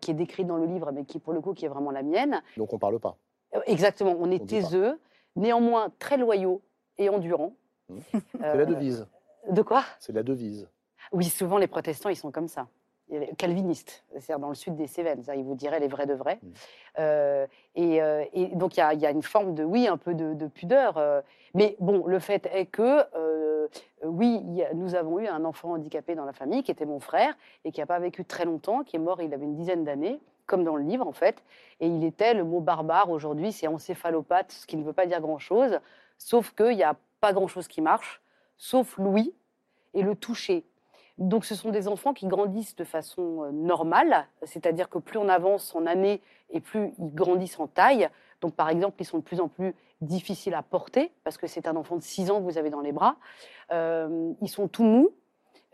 qui 0.00 0.10
est 0.10 0.14
décrite 0.14 0.48
dans 0.48 0.56
le 0.56 0.66
livre, 0.66 0.90
mais 0.90 1.04
qui, 1.04 1.20
pour 1.20 1.32
le 1.32 1.40
coup, 1.40 1.54
qui 1.54 1.64
est 1.64 1.68
vraiment 1.68 1.92
la 1.92 2.02
mienne. 2.02 2.42
Donc 2.56 2.72
on 2.72 2.78
parle 2.78 2.98
pas. 2.98 3.16
Exactement. 3.66 4.16
On 4.18 4.28
est 4.30 4.42
On 4.42 4.46
taiseux, 4.46 4.98
néanmoins 5.36 5.92
très 6.00 6.16
loyaux 6.16 6.60
et 6.98 7.08
endurants. 7.08 7.54
Mmh. 7.88 7.98
Euh, 8.14 8.18
C'est 8.40 8.56
la 8.56 8.66
devise. 8.66 9.06
De 9.48 9.62
quoi? 9.62 9.84
C'est 9.98 10.12
la 10.12 10.22
devise. 10.22 10.68
Oui, 11.12 11.24
souvent 11.24 11.58
les 11.58 11.66
protestants, 11.66 12.08
ils 12.08 12.16
sont 12.16 12.30
comme 12.30 12.48
ça. 12.48 12.66
Calvinistes, 13.38 14.04
c'est-à-dire 14.12 14.38
dans 14.38 14.50
le 14.50 14.54
sud 14.54 14.76
des 14.76 14.86
Cévennes, 14.86 15.24
ils 15.36 15.42
vous 15.42 15.56
diraient 15.56 15.80
les 15.80 15.88
vrais 15.88 16.06
de 16.06 16.14
vrais. 16.14 16.38
Mm. 16.40 16.48
Euh, 17.00 17.46
et, 17.74 18.00
euh, 18.00 18.24
et 18.32 18.46
donc 18.54 18.76
il 18.76 18.80
y, 18.80 18.82
a, 18.82 18.94
il 18.94 19.00
y 19.00 19.06
a 19.06 19.10
une 19.10 19.24
forme 19.24 19.56
de, 19.56 19.64
oui, 19.64 19.88
un 19.88 19.96
peu 19.96 20.14
de, 20.14 20.34
de 20.34 20.46
pudeur. 20.46 20.96
euh, 20.96 21.20
mais 21.52 21.74
bon, 21.80 22.06
le 22.06 22.20
fait 22.20 22.48
est 22.52 22.66
que, 22.66 23.04
oui, 24.04 24.62
a- 24.62 24.74
nous 24.74 24.94
avons 24.94 25.18
eu 25.18 25.26
un 25.26 25.44
enfant 25.44 25.72
handicapé 25.72 26.14
dans 26.14 26.24
la 26.24 26.32
famille 26.32 26.62
qui 26.62 26.70
était 26.70 26.86
mon 26.86 27.00
frère 27.00 27.34
et 27.64 27.72
qui 27.72 27.80
n'a 27.80 27.86
pas 27.86 27.98
vécu 27.98 28.24
très 28.24 28.44
longtemps, 28.44 28.84
qui 28.84 28.94
est 28.94 29.00
mort, 29.00 29.20
il 29.20 29.34
avait 29.34 29.44
une 29.44 29.56
dizaine 29.56 29.82
d'années, 29.82 30.20
comme 30.46 30.62
dans 30.62 30.76
le 30.76 30.84
livre 30.84 31.06
en 31.06 31.12
fait. 31.12 31.42
Et 31.80 31.88
il 31.88 32.04
était, 32.04 32.32
le 32.32 32.44
mot 32.44 32.60
barbare 32.60 33.10
aujourd'hui, 33.10 33.50
c'est 33.50 33.66
encéphalopathe, 33.66 34.52
ce 34.52 34.66
qui 34.68 34.76
ne 34.76 34.84
veut 34.84 34.92
pas 34.92 35.06
dire 35.06 35.20
grand-chose, 35.20 35.80
sauf 36.16 36.52
qu'il 36.54 36.76
n'y 36.76 36.84
a 36.84 36.94
pas 37.20 37.32
grand-chose 37.32 37.66
qui 37.66 37.80
marche, 37.80 38.22
sauf 38.60 38.98
l'ouïe 38.98 39.34
et 39.94 40.02
le 40.02 40.14
toucher. 40.14 40.64
Donc 41.18 41.44
ce 41.44 41.54
sont 41.54 41.70
des 41.70 41.88
enfants 41.88 42.12
qui 42.12 42.26
grandissent 42.26 42.76
de 42.76 42.84
façon 42.84 43.44
euh, 43.44 43.50
normale, 43.50 44.26
c'est-à-dire 44.42 44.88
que 44.88 44.98
plus 44.98 45.18
on 45.18 45.28
avance 45.28 45.74
en 45.74 45.86
années 45.86 46.20
et 46.50 46.60
plus 46.60 46.92
ils 46.98 47.14
grandissent 47.14 47.58
en 47.58 47.66
taille. 47.66 48.08
Donc 48.42 48.54
par 48.54 48.68
exemple, 48.68 48.96
ils 49.00 49.06
sont 49.06 49.18
de 49.18 49.22
plus 49.22 49.40
en 49.40 49.48
plus 49.48 49.74
difficiles 50.02 50.54
à 50.54 50.62
porter, 50.62 51.10
parce 51.24 51.36
que 51.36 51.46
c'est 51.46 51.66
un 51.66 51.76
enfant 51.76 51.96
de 51.96 52.02
6 52.02 52.30
ans 52.30 52.38
que 52.38 52.44
vous 52.44 52.58
avez 52.58 52.70
dans 52.70 52.80
les 52.80 52.92
bras. 52.92 53.16
Euh, 53.72 54.32
ils 54.40 54.48
sont 54.48 54.68
tout 54.68 54.84
mous, 54.84 55.10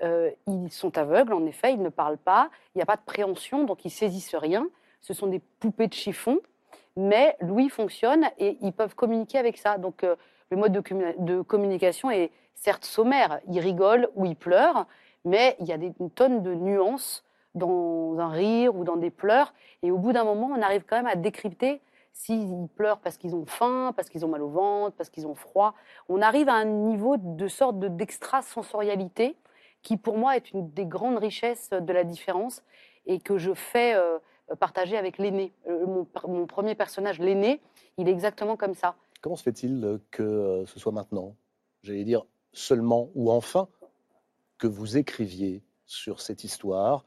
euh, 0.02 0.30
ils 0.46 0.70
sont 0.70 0.96
aveugles, 0.96 1.32
en 1.32 1.44
effet, 1.44 1.72
ils 1.72 1.82
ne 1.82 1.90
parlent 1.90 2.18
pas, 2.18 2.50
il 2.74 2.78
n'y 2.78 2.82
a 2.82 2.86
pas 2.86 2.96
de 2.96 3.04
préhension, 3.04 3.64
donc 3.64 3.84
ils 3.84 3.90
saisissent 3.90 4.34
rien. 4.34 4.68
Ce 5.00 5.12
sont 5.12 5.26
des 5.26 5.40
poupées 5.40 5.88
de 5.88 5.94
chiffon, 5.94 6.38
mais 6.96 7.36
l'ouïe 7.40 7.68
fonctionne 7.68 8.26
et 8.38 8.58
ils 8.62 8.72
peuvent 8.72 8.94
communiquer 8.94 9.38
avec 9.38 9.58
ça. 9.58 9.76
Donc 9.78 10.04
le 10.50 10.56
mode 10.56 10.72
de, 10.72 10.80
commu- 10.80 11.14
de 11.18 11.42
communication 11.42 12.10
est 12.10 12.30
certes 12.54 12.84
sommaire, 12.84 13.40
ils 13.48 13.60
rigolent 13.60 14.08
ou 14.14 14.24
ils 14.24 14.36
pleurent, 14.36 14.86
mais 15.24 15.56
il 15.60 15.66
y 15.66 15.72
a 15.72 15.78
des, 15.78 15.92
une 16.00 16.10
tonne 16.10 16.42
de 16.42 16.54
nuances 16.54 17.24
dans 17.54 18.18
un 18.18 18.28
rire 18.28 18.74
ou 18.76 18.84
dans 18.84 18.96
des 18.96 19.10
pleurs. 19.10 19.52
Et 19.82 19.90
au 19.90 19.98
bout 19.98 20.12
d'un 20.12 20.24
moment, 20.24 20.48
on 20.56 20.62
arrive 20.62 20.84
quand 20.86 20.96
même 20.96 21.06
à 21.06 21.16
décrypter 21.16 21.80
s'ils 22.12 22.68
pleurent 22.76 22.98
parce 22.98 23.16
qu'ils 23.18 23.34
ont 23.34 23.44
faim, 23.44 23.92
parce 23.94 24.08
qu'ils 24.08 24.24
ont 24.24 24.28
mal 24.28 24.42
au 24.42 24.48
ventre, 24.48 24.96
parce 24.96 25.10
qu'ils 25.10 25.26
ont 25.26 25.34
froid. 25.34 25.74
On 26.08 26.22
arrive 26.22 26.48
à 26.48 26.54
un 26.54 26.64
niveau 26.64 27.16
de 27.18 27.48
sorte 27.48 27.78
de- 27.78 27.88
d'extrasensorialité 27.88 29.36
qui, 29.82 29.96
pour 29.96 30.16
moi, 30.16 30.36
est 30.36 30.50
une 30.52 30.70
des 30.72 30.86
grandes 30.86 31.18
richesses 31.18 31.70
de 31.70 31.92
la 31.92 32.04
différence 32.04 32.62
et 33.06 33.20
que 33.20 33.38
je 33.38 33.52
fais 33.54 33.94
euh, 33.94 34.18
partager 34.58 34.96
avec 34.96 35.18
l'aîné. 35.18 35.52
Euh, 35.68 35.86
mon 36.26 36.46
premier 36.46 36.74
personnage, 36.74 37.18
l'aîné, 37.18 37.60
il 37.98 38.08
est 38.08 38.12
exactement 38.12 38.56
comme 38.56 38.74
ça. 38.74 38.96
Comment 39.20 39.36
se 39.36 39.42
fait-il 39.42 39.84
euh, 39.84 39.98
que 40.10 40.22
euh, 40.22 40.66
ce 40.66 40.78
soit 40.78 40.92
maintenant, 40.92 41.36
j'allais 41.82 42.04
dire 42.04 42.24
seulement 42.52 43.10
ou 43.14 43.30
enfin, 43.30 43.68
que 44.58 44.66
vous 44.66 44.96
écriviez 44.96 45.62
sur 45.86 46.20
cette 46.20 46.44
histoire 46.44 47.04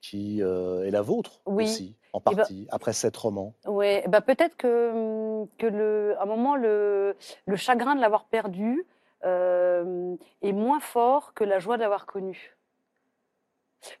qui 0.00 0.42
euh, 0.42 0.84
est 0.84 0.90
la 0.90 1.02
vôtre 1.02 1.40
Oui. 1.46 1.64
aussi, 1.64 1.96
en 2.12 2.18
Eh 2.18 2.22
ben- 2.30 2.36
partie, 2.36 2.66
après 2.70 2.92
sept 2.92 3.16
romans? 3.16 3.54
Ouais, 3.66 4.04
bah 4.08 4.20
peut-être 4.20 4.56
que, 4.56 5.44
que 5.58 5.66
le, 5.66 6.16
à 6.18 6.22
un 6.22 6.26
moment, 6.26 6.56
le, 6.56 7.16
le 7.46 7.56
chagrin 7.56 7.94
de 7.94 8.00
l'avoir 8.00 8.24
perdu 8.24 8.84
euh, 9.24 10.16
est 10.42 10.52
moins 10.52 10.80
fort 10.80 11.32
que 11.34 11.44
la 11.44 11.58
joie 11.60 11.76
de 11.76 11.82
l'avoir 11.82 12.06
connu. 12.06 12.56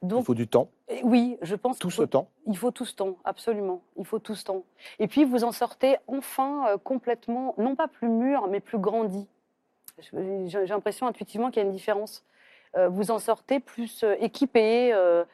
Il 0.02 0.22
faut 0.24 0.34
du 0.34 0.46
temps, 0.48 0.68
oui, 1.02 1.38
je 1.42 1.54
pense 1.56 1.78
tout 1.78 1.90
ce 1.90 2.02
temps. 2.02 2.28
il 2.46 2.56
faut 2.56 2.70
tout 2.70 2.84
ce 2.84 2.94
temps, 2.94 3.16
absolument. 3.24 3.82
Il 3.96 4.04
faut 4.04 4.18
tout 4.20 4.34
ce 4.34 4.44
temps. 4.44 4.62
Et 4.98 5.08
puis, 5.08 5.24
vous 5.24 5.42
en 5.44 5.52
sortez 5.52 5.96
enfin 6.06 6.66
euh, 6.68 6.78
complètement, 6.78 7.54
non 7.58 7.74
pas 7.74 7.88
plus 7.88 8.08
mûr, 8.08 8.46
mais 8.48 8.60
plus 8.60 8.78
grandi. 8.78 9.26
J'ai 10.12 10.66
l'impression 10.66 11.06
intuitivement 11.06 11.50
qu'il 11.50 11.62
y 11.62 11.64
a 11.64 11.66
une 11.66 11.72
différence. 11.74 12.24
Euh, 12.76 12.88
vous 12.88 13.10
en 13.10 13.18
sortez 13.18 13.60
plus 13.60 14.04
euh, 14.04 14.14
équipé, 14.20 14.92
euh, 14.94 15.24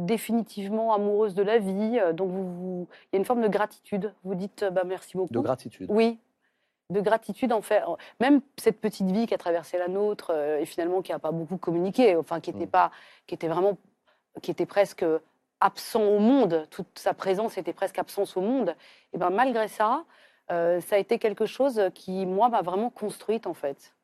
définitivement 0.00 0.92
amoureuse 0.94 1.34
de 1.34 1.42
la 1.42 1.58
vie. 1.58 1.98
donc, 2.14 2.30
vous, 2.30 2.42
vous- 2.44 2.88
il 3.12 3.14
y 3.14 3.16
a 3.16 3.18
une 3.18 3.24
forme 3.24 3.42
de 3.42 3.48
gratitude. 3.48 4.12
Vous 4.24 4.34
dites 4.34 4.64
bah, 4.72 4.82
merci 4.84 5.16
beaucoup. 5.16 5.32
De 5.32 5.40
gratitude. 5.40 5.86
Oui, 5.90 6.18
de 6.92 7.00
gratitude 7.00 7.52
en 7.52 7.62
fait. 7.62 7.82
Même 8.20 8.40
cette 8.56 8.80
petite 8.80 9.10
vie 9.10 9.26
qui 9.26 9.34
a 9.34 9.38
traversé 9.38 9.78
la 9.78 9.88
nôtre 9.88 10.30
euh, 10.34 10.60
et 10.60 10.66
finalement 10.66 11.02
qui 11.02 11.12
n'a 11.12 11.18
pas 11.18 11.32
beaucoup 11.32 11.56
communiqué, 11.56 12.16
enfin 12.16 12.40
qui 12.40 12.50
était 12.50 12.66
Mm. 12.66 12.70
pas, 12.70 12.90
qui 13.26 13.34
était 13.34 13.48
vraiment, 13.48 13.78
qui 14.42 14.50
était 14.50 14.66
presque 14.66 15.04
absent 15.60 16.02
au 16.02 16.18
monde. 16.18 16.66
Toute 16.70 16.98
sa 16.98 17.14
présence 17.14 17.58
était 17.58 17.72
presque 17.72 17.98
absence 17.98 18.36
au 18.36 18.40
monde. 18.40 18.74
Et 19.12 19.18
ben 19.18 19.30
malgré 19.30 19.68
ça, 19.68 20.04
euh, 20.50 20.80
ça 20.80 20.96
a 20.96 20.98
été 20.98 21.18
quelque 21.18 21.46
chose 21.46 21.80
qui 21.94 22.26
moi 22.26 22.48
m'a 22.48 22.62
vraiment 22.62 22.90
construite 22.90 23.46
en 23.46 23.54
fait. 23.54 23.94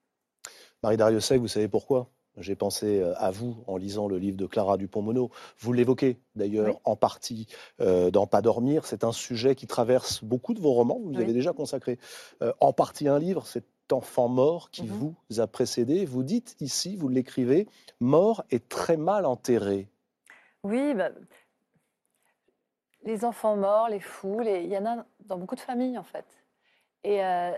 Marie 0.82 0.96
Dariussec, 0.96 1.40
vous 1.40 1.48
savez 1.48 1.68
pourquoi? 1.68 2.08
J'ai 2.40 2.54
pensé 2.54 3.00
euh, 3.00 3.14
à 3.16 3.30
vous 3.30 3.56
en 3.66 3.76
lisant 3.76 4.08
le 4.08 4.18
livre 4.18 4.36
de 4.36 4.46
Clara 4.46 4.76
Dupont-Mono. 4.76 5.30
Vous 5.58 5.72
l'évoquez 5.72 6.18
d'ailleurs 6.34 6.66
Oui. 6.74 6.80
en 6.84 6.96
partie 6.96 7.46
euh, 7.80 8.10
dans 8.10 8.26
Pas 8.26 8.42
dormir. 8.42 8.86
C'est 8.86 9.04
un 9.04 9.12
sujet 9.12 9.54
qui 9.54 9.66
traverse 9.66 10.22
beaucoup 10.24 10.54
de 10.54 10.60
vos 10.60 10.72
romans. 10.72 11.00
Vous 11.02 11.10
Oui. 11.10 11.22
avez 11.22 11.32
déjà 11.32 11.52
consacré 11.52 11.98
euh, 12.42 12.52
en 12.60 12.72
partie 12.72 13.08
un 13.08 13.18
livre. 13.18 13.46
Cet 13.46 13.64
enfant 13.90 14.28
mort 14.28 14.70
qui 14.70 14.82
Mhm. 14.82 15.14
vous 15.30 15.40
a 15.40 15.46
précédé. 15.46 16.04
Vous 16.04 16.22
dites 16.22 16.56
ici, 16.60 16.96
vous 16.96 17.08
l'écrivez, 17.08 17.66
mort 18.00 18.44
et 18.50 18.60
très 18.60 18.96
mal 18.96 19.24
enterré. 19.26 19.88
Oui, 20.62 20.92
bah, 20.94 21.10
les 23.04 23.24
enfants 23.24 23.56
morts, 23.56 23.88
les 23.88 24.00
fous, 24.00 24.40
les- 24.40 24.62
il 24.64 24.70
y 24.70 24.76
en 24.76 24.84
a 24.84 25.06
dans 25.26 25.38
beaucoup 25.38 25.54
de 25.54 25.60
familles 25.60 25.96
en 25.98 26.02
fait. 26.04 26.26
Et 27.04 27.24
euh, 27.24 27.52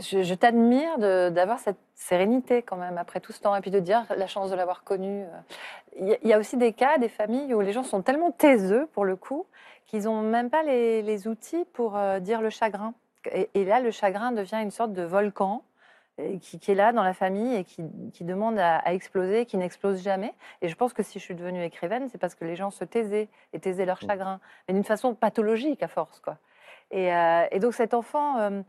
je, 0.00 0.22
je 0.22 0.34
t'admire 0.34 0.98
d'avoir 0.98 1.58
cette 1.58 1.78
sérénité 1.94 2.62
quand 2.62 2.76
même 2.76 2.98
après 2.98 3.20
tout 3.20 3.32
ce 3.32 3.40
temps 3.40 3.54
et 3.54 3.60
puis 3.60 3.70
de 3.70 3.78
dire 3.80 4.04
la 4.16 4.26
chance 4.26 4.50
de 4.50 4.56
l'avoir 4.56 4.82
connu. 4.84 5.24
Il 5.98 6.08
y, 6.08 6.12
a- 6.14 6.18
il 6.22 6.28
y 6.28 6.32
a 6.32 6.38
aussi 6.38 6.56
des 6.56 6.72
cas, 6.72 6.98
des 6.98 7.08
familles 7.08 7.54
où 7.54 7.60
les 7.60 7.72
gens 7.72 7.82
sont 7.82 8.02
tellement 8.02 8.30
taiseux 8.32 8.88
pour 8.94 9.04
le 9.04 9.16
coup 9.16 9.46
qu'ils 9.86 10.04
n'ont 10.04 10.22
même 10.22 10.50
pas 10.50 10.62
les, 10.62 11.02
les 11.02 11.28
outils 11.28 11.64
pour 11.72 11.96
euh, 11.96 12.20
dire 12.20 12.40
le 12.40 12.50
chagrin. 12.50 12.94
Et, 13.32 13.50
et 13.54 13.64
là, 13.64 13.80
le 13.80 13.90
chagrin 13.90 14.32
devient 14.32 14.60
une 14.62 14.70
sorte 14.70 14.92
de 14.92 15.02
volcan 15.02 15.62
qui, 16.42 16.58
qui 16.58 16.70
est 16.72 16.74
là 16.74 16.92
dans 16.92 17.02
la 17.02 17.14
famille 17.14 17.54
et 17.56 17.64
qui, 17.64 17.82
qui 18.12 18.24
demande 18.24 18.58
à, 18.58 18.76
à 18.78 18.92
exploser, 18.92 19.46
qui 19.46 19.56
n'explose 19.56 20.02
jamais. 20.02 20.34
Et 20.60 20.68
je 20.68 20.74
pense 20.76 20.92
que 20.92 21.02
si 21.02 21.18
je 21.18 21.24
suis 21.24 21.34
devenue 21.34 21.64
écrivaine, 21.64 22.08
c'est 22.10 22.18
parce 22.18 22.34
que 22.34 22.44
les 22.44 22.56
gens 22.56 22.70
se 22.70 22.84
taisaient 22.84 23.28
et 23.54 23.58
taisaient 23.58 23.86
leur 23.86 23.98
Mm. 24.02 24.06
chagrin, 24.06 24.40
mais 24.68 24.74
d'une 24.74 24.84
façon 24.84 25.14
pathologique 25.14 25.82
à 25.82 25.88
force. 25.88 26.20
Quoi. 26.20 26.36
Et, 26.90 27.14
euh, 27.14 27.46
et 27.50 27.58
donc 27.58 27.72
cet 27.74 27.94
enfant, 27.94 28.38
euh, 28.38 28.60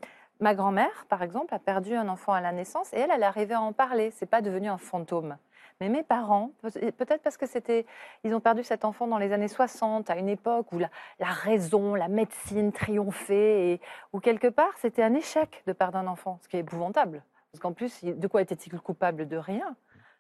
ma 0.42 0.56
grand-mère, 0.56 1.06
par 1.08 1.24
exemple, 1.24 1.54
a 1.54 1.60
perdu 1.60 1.96
un 1.96 2.10
enfant 2.10 2.34
à 2.34 2.42
la 2.42 2.52
naissance 2.52 2.92
et 2.94 2.98
elle, 3.00 3.12
elle 3.12 3.24
arrivée 3.24 3.54
à 3.54 3.62
en 3.62 3.74
parler. 3.74 4.12
C'est 4.12 4.26
pas 4.26 4.42
devenu 4.42 4.68
un 4.68 4.78
fantôme. 4.78 5.38
Mais 5.80 5.90
mes 5.90 6.04
parents, 6.04 6.52
peut- 6.62 6.70
peut-être 6.70 7.24
parce 7.24 7.38
que 7.38 7.46
c'était, 7.46 7.86
ils 8.24 8.34
ont 8.36 8.40
perdu 8.40 8.64
cet 8.64 8.86
enfant 8.86 9.08
dans 9.08 9.18
les 9.18 9.32
années 9.34 9.48
60, 9.48 10.10
à 10.10 10.18
une 10.18 10.30
époque 10.30 10.72
où 10.74 10.80
la, 10.80 10.90
raison, 11.20 11.96
la 11.96 12.08
médecine 12.08 12.72
triomphait, 12.72 13.72
et 13.72 13.82
où 14.14 14.20
quelque 14.20 14.48
part 14.48 14.78
c'était 14.78 15.02
un 15.04 15.14
échec 15.14 15.64
de 15.66 15.74
perdre 15.74 15.98
un 15.98 16.08
enfant, 16.08 16.38
ce 16.42 16.48
qui 16.48 16.58
est 16.58 16.60
épouvantable. 16.60 17.24
Parce 17.52 17.62
qu'en 17.62 17.74
plus, 17.74 18.04
de 18.04 18.28
quoi 18.28 18.42
était-il 18.42 18.80
coupable 18.80 19.28
De 19.28 19.38
rien? 19.38 19.76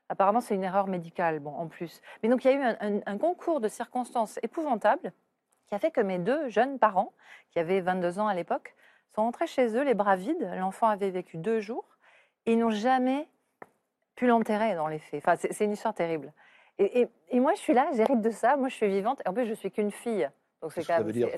Apparemment, 0.10 0.42
c'est 0.42 0.56
une 0.56 0.64
erreur 0.64 0.88
médicale, 0.88 1.40
bon, 1.40 1.54
en 1.56 1.68
plus. 1.68 2.02
Mais 2.22 2.30
donc, 2.30 2.44
il 2.44 2.52
y 2.52 2.54
a 2.54 2.58
eu 2.58 3.02
un 3.06 3.18
concours 3.18 3.62
de 3.62 3.70
circonstances 3.70 4.40
épouvantables 4.44 5.14
qui 5.68 5.76
a 5.76 5.80
fait 5.80 5.92
que 5.92 6.02
mes 6.02 6.20
deux 6.20 6.50
jeunes 6.50 6.80
parents, 6.80 7.14
qui 7.52 7.60
avaient 7.60 7.80
22 7.80 8.20
ans 8.20 8.28
à 8.28 8.34
l'époque, 8.34 8.76
sont 9.16 9.22
rentrés 9.24 9.48
chez 9.48 9.76
eux, 9.76 9.84
les 9.84 9.94
bras 9.94 10.16
vides. 10.16 10.50
L'enfant 10.58 10.88
avait 10.88 11.10
vécu 11.10 11.38
deux 11.38 11.60
jours 11.60 11.86
et 12.46 12.54
ils 12.54 12.60
n'ont 12.60 12.70
jamais 12.72 13.28
pu 14.16 14.28
l'enterrer 14.28 14.76
dans 14.76 14.88
les 14.88 15.00
faits. 15.00 15.22
Enfin, 15.26 15.36
c'est 15.36 15.66
une 15.66 15.72
histoire 15.74 15.94
terrible. 15.94 16.32
Et, 16.80 17.02
et- 17.02 17.08
et 17.30 17.40
moi, 17.40 17.54
je 17.54 17.60
suis 17.60 17.74
là, 17.74 17.88
j'hérite 17.94 18.22
de 18.22 18.30
ça. 18.32 18.56
Moi, 18.58 18.70
je 18.70 18.76
suis 18.76 18.88
vivante. 18.88 19.22
Et 19.26 19.30
en 19.30 19.34
plus, 19.34 19.46
je 19.46 19.54
suis 19.54 19.72
qu'une 19.72 19.92
fille. 19.92 20.30
Donc, 20.62 20.72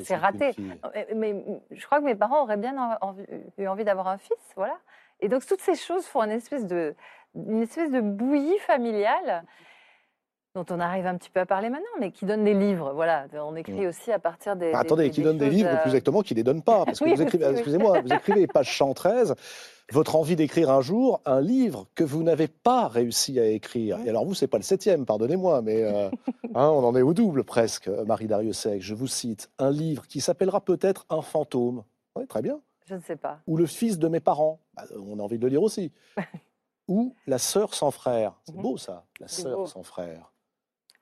c'est 0.04 0.16
raté. 0.16 0.52
Mais, 0.94 1.08
mais 1.16 1.46
je 1.72 1.86
crois 1.86 2.00
que 2.00 2.06
mes 2.06 2.16
parents 2.16 2.44
auraient 2.44 2.58
bien 2.58 2.98
en- 3.02 3.16
eu 3.58 3.68
envie 3.68 3.84
d'avoir 3.86 4.08
un 4.08 4.18
fils, 4.18 4.38
voilà. 4.56 4.78
Et 5.22 5.30
donc 5.30 5.46
toutes 5.46 5.62
ces 5.62 5.76
choses 5.76 6.06
font 6.06 6.22
une 6.24 6.32
espèce 6.32 6.66
de, 6.66 6.94
une 7.36 7.62
espèce 7.62 7.90
de 7.90 8.02
bouillie 8.02 8.58
familiale 8.60 9.46
dont 10.56 10.66
on 10.70 10.80
arrive 10.80 11.08
un 11.08 11.18
petit 11.18 11.32
peu 11.32 11.40
à 11.40 11.46
parler 11.48 11.70
maintenant, 11.70 11.86
mais 12.00 12.12
qui 12.12 12.26
donne 12.26 12.44
des 12.44 12.54
livres, 12.54 12.94
voilà. 12.94 13.26
On 13.44 13.56
écrit 13.56 13.86
Mm. 13.86 13.88
aussi 13.90 14.12
à 14.12 14.20
partir 14.20 14.56
des. 14.56 14.72
Bah, 14.72 14.80
attendez, 14.80 15.06
des- 15.06 15.10
qui 15.10 15.22
des 15.22 15.24
donne 15.26 15.38
des 15.40 15.50
livres, 15.50 15.70
euh, 15.72 15.78
plus 15.78 15.90
exactement, 15.90 16.22
qui 16.22 16.36
les 16.36 16.44
donne 16.44 16.62
pas. 16.62 16.86
Parce 16.86 17.00
que 17.00 17.06
Oui, 17.06 17.16
vous 17.16 17.22
écrivez, 17.24 17.46
oui. 17.48 17.54
excusez-moi, 17.54 18.02
vous 18.02 18.14
écrivez 18.14 18.46
page 18.46 18.78
113, 18.78 19.34
votre 19.92 20.16
envie 20.16 20.36
d'écrire 20.36 20.70
un 20.70 20.82
jour 20.82 21.22
un 21.26 21.42
livre 21.42 21.88
que 21.96 22.04
vous 22.04 22.22
n'avez 22.22 22.48
pas 22.48 22.88
réussi 22.88 23.40
à 23.40 23.46
écrire. 23.48 23.98
Et 24.06 24.10
alors 24.10 24.26
vous, 24.26 24.36
c'est 24.36 24.48
pas 24.48 24.58
le 24.58 24.64
septième, 24.64 25.06
pardonnez-moi, 25.08 25.64
mais 25.64 25.82
euh, 25.84 26.10
hein, 26.56 26.70
on 26.70 26.84
en 26.84 26.96
est 26.96 27.02
au 27.02 27.14
double 27.16 27.44
presque, 27.44 27.88
Marie 27.88 28.28
Dariussec. 28.28 28.80
Je 28.80 28.94
vous 28.94 29.08
cite 29.08 29.50
un 29.58 29.72
livre 29.72 30.06
qui 30.08 30.22
s'appellera 30.22 30.62
peut-être 30.62 31.06
Un 31.10 31.22
fantôme. 31.24 31.84
Oui, 32.16 32.28
très 32.28 32.44
bien. 32.44 32.60
Je 32.86 32.94
ne 32.94 33.02
sais 33.02 33.16
pas. 33.16 33.40
Ou 33.48 33.58
Le 33.58 33.66
fils 33.66 33.98
de 33.98 34.08
mes 34.08 34.20
parents. 34.20 34.60
Bah, 34.76 34.84
on 35.00 35.18
a 35.18 35.24
envie 35.24 35.40
de 35.40 35.44
le 35.44 35.50
lire 35.50 35.64
aussi. 35.64 35.92
Ou 36.88 37.16
La 37.28 37.38
sœur 37.40 37.74
sans 37.74 37.90
frère. 37.92 38.34
C'est 38.44 38.54
Mhm. 38.56 38.62
beau 38.62 38.78
ça, 38.78 39.06
La 39.20 39.28
sœur 39.28 39.68
sans 39.68 39.82
frère. 39.84 40.32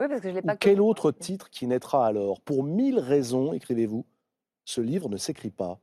Oui, 0.02 0.08
parce 0.08 0.20
que 0.20 0.30
je 0.30 0.34
l'ai 0.34 0.42
Ou 0.42 0.48
pas. 0.48 0.56
quel 0.56 0.82
autre 0.82 1.12
titre 1.12 1.52
qui 1.52 1.68
naîtra 1.68 2.08
alors? 2.08 2.42
Pour 2.42 2.64
mille 2.64 2.98
raisons, 2.98 3.54
écrivez-vous, 3.54 4.04
ce 4.66 4.82
livre 4.82 5.10
ne 5.10 5.18
s'écrit 5.18 5.52
pas. 5.52 5.78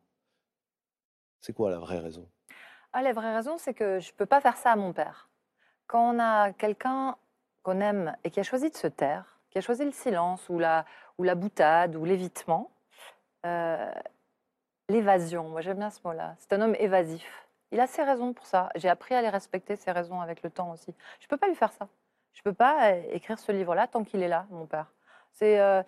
C'est 1.41 1.53
quoi 1.53 1.71
la 1.71 1.79
vraie 1.79 2.01
raison? 2.01 2.29
Ah, 2.93 3.03
la 3.03 3.13
vraie 3.13 3.33
raison, 3.33 3.59
c'est 3.59 3.75
que 3.75 4.01
je 4.01 4.11
ne 4.11 4.17
peux 4.17 4.27
pas 4.27 4.41
faire 4.41 4.57
ça 4.57 4.73
à 4.73 4.77
mon 4.77 4.93
père. 4.93 5.29
Quand 5.87 6.17
on 6.17 6.19
a 6.19 6.53
quelqu'un 6.53 7.17
qu'on 7.63 7.81
aime 7.81 8.17
et 8.25 8.31
qui 8.31 8.41
a 8.41 8.43
choisi 8.43 8.71
de 8.71 8.77
se 8.77 8.89
taire, 8.89 9.39
qui 9.51 9.59
a 9.59 9.61
choisi 9.61 9.85
le 9.85 9.93
silence 9.93 10.49
ou 10.49 10.59
la, 10.59 10.85
ou 11.19 11.23
la 11.23 11.37
boutade 11.37 11.95
ou 11.95 12.05
l'évitement, 12.05 12.73
euh, 13.47 13.93
l'évasion, 14.89 15.49
moi 15.49 15.61
j'aime 15.61 15.79
bien 15.79 15.91
ce 15.91 16.01
mot-là, 16.05 16.35
c'est 16.41 16.53
un 16.55 16.61
homme 16.61 16.75
évasif. 16.81 17.47
Il 17.71 17.79
a 17.79 17.87
ses 17.87 18.03
raisons 18.03 18.33
pour 18.33 18.47
ça. 18.47 18.71
J'ai 18.75 18.89
appris 18.89 19.15
à 19.15 19.23
les 19.23 19.29
respecter, 19.29 19.77
ses 19.77 19.93
raisons, 19.93 20.21
avec 20.21 20.43
le 20.43 20.51
temps 20.51 20.73
aussi. 20.73 20.93
Je 21.21 21.27
ne 21.27 21.29
peux 21.29 21.37
pas 21.37 21.47
lui 21.47 21.55
faire 21.55 21.73
ça. 21.73 21.87
Je 22.39 22.49
ne 22.49 22.53
peux 22.53 22.57
pas 22.57 22.93
euh, 22.93 23.03
écrire 23.13 23.39
ce 23.39 23.51
livre-là 23.51 23.89
tant 23.89 24.05
qu'il 24.05 24.23
est 24.23 24.29
là, 24.29 24.47
mon 24.51 24.67
père. 24.67 24.87
C'est, 25.33 25.59
euh, 25.61 25.83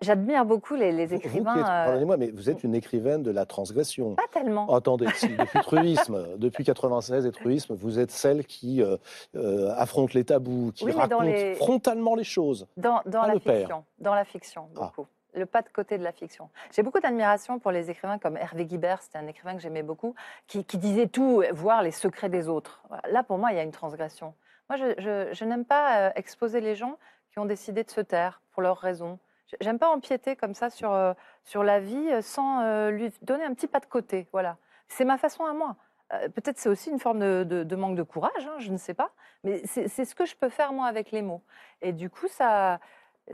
J'admire 0.00 0.44
beaucoup 0.46 0.74
les, 0.74 1.12
écrivains. 1.14 1.58
euh, 1.58 1.62
Pardonnez-moi, 1.62 2.16
mais 2.16 2.30
vous 2.30 2.48
êtes 2.50 2.64
une 2.64 2.74
écrivaine 2.74 3.22
de 3.22 3.30
la 3.30 3.44
transgression. 3.46 4.14
pas 4.14 4.22
tellement. 4.32 4.74
Attendez, 4.74 5.06
si, 5.14 5.28
depuis 5.36 5.60
Truisme, 5.60 6.38
depuis 6.38 6.64
96 6.64 7.26
et 7.26 7.30
Truisme, 7.30 7.74
vous 7.74 7.98
êtes 8.00 8.10
celle 8.10 8.44
qui 8.46 8.82
euh, 8.82 9.70
affronte 9.76 10.14
les 10.14 10.24
tabous, 10.24 10.72
qui 10.74 10.84
Oui, 10.86 10.92
raconte 10.92 11.24
les- 11.24 11.54
frontalement 11.54 12.14
les 12.16 12.24
choses. 12.24 12.66
Dans, 12.76 13.02
la 13.04 13.34
le 13.34 13.38
père. 13.40 13.58
fiction, 13.58 13.84
dans 13.98 14.14
la 14.14 14.24
fiction, 14.24 14.68
Ah. 14.76 14.86
beaucoup. 14.96 15.06
Le 15.34 15.44
pas 15.44 15.60
de 15.60 15.68
côté 15.68 15.98
de 15.98 16.02
la 16.02 16.12
fiction. 16.12 16.48
J'ai 16.74 16.82
beaucoup 16.82 16.98
d'admiration 16.98 17.58
pour 17.58 17.70
les 17.70 17.90
écrivains 17.90 18.16
comme 18.18 18.38
Hervé 18.38 18.64
Guibert, 18.64 19.02
c'était 19.02 19.18
un 19.18 19.26
écrivain 19.26 19.54
que 19.54 19.60
j'aimais 19.60 19.82
beaucoup, 19.82 20.14
qui, 20.46 20.64
qui 20.64 20.78
disait 20.78 21.08
tout, 21.08 21.42
voir 21.52 21.82
les 21.82 21.90
secrets 21.90 22.30
des 22.30 22.48
autres. 22.48 22.82
Là, 23.10 23.22
pour 23.22 23.36
moi, 23.36 23.52
il 23.52 23.56
y 23.56 23.60
a 23.60 23.62
une 23.62 23.70
transgression. 23.72 24.32
Moi, 24.68 24.76
je, 24.78 24.94
je- 24.98 25.28
je 25.32 25.44
n'aime 25.44 25.64
pas 25.64 26.08
euh, 26.08 26.10
exposer 26.16 26.60
les 26.60 26.74
gens 26.74 26.98
qui 27.30 27.38
ont 27.38 27.44
décidé 27.46 27.84
de 27.84 27.90
se 27.90 28.00
taire 28.00 28.40
pour 28.52 28.62
leurs 28.62 28.78
raisons. 28.78 29.18
Je- 29.48 29.56
J'aime 29.60 29.78
pas 29.78 29.88
empiéter 29.90 30.36
comme 30.36 30.54
ça 30.54 30.70
sur, 30.70 30.92
euh, 30.92 31.12
sur 31.44 31.62
la 31.62 31.78
vie 31.80 32.08
euh, 32.10 32.22
sans 32.22 32.88
lui 32.90 33.12
donner 33.22 33.44
un 33.44 33.54
petit 33.54 33.68
pas 33.68 33.80
de 33.80 33.86
côté. 33.86 34.26
Voilà. 34.32 34.56
C'est 34.88 35.04
ma 35.04 35.18
façon 35.18 35.44
à 35.44 35.52
moi. 35.52 35.76
Euh, 36.12 36.28
Peut-être 36.28 36.58
c'est 36.58 36.68
aussi 36.68 36.90
une 36.90 37.00
forme 37.00 37.18
de, 37.20 37.44
de- 37.44 37.62
de 37.64 37.76
manque 37.76 37.96
de 37.96 38.02
courage, 38.02 38.46
hein, 38.46 38.54
je 38.58 38.70
ne 38.70 38.76
sais 38.76 38.94
pas. 38.94 39.10
Mais 39.44 39.62
c'est 39.66 40.04
ce 40.04 40.14
que 40.14 40.24
je 40.24 40.36
peux 40.36 40.48
faire 40.48 40.72
moi 40.72 40.86
avec 40.86 41.10
les 41.12 41.22
mots. 41.22 41.42
Et 41.82 41.92
du 41.92 42.10
coup, 42.10 42.28
ça, 42.28 42.80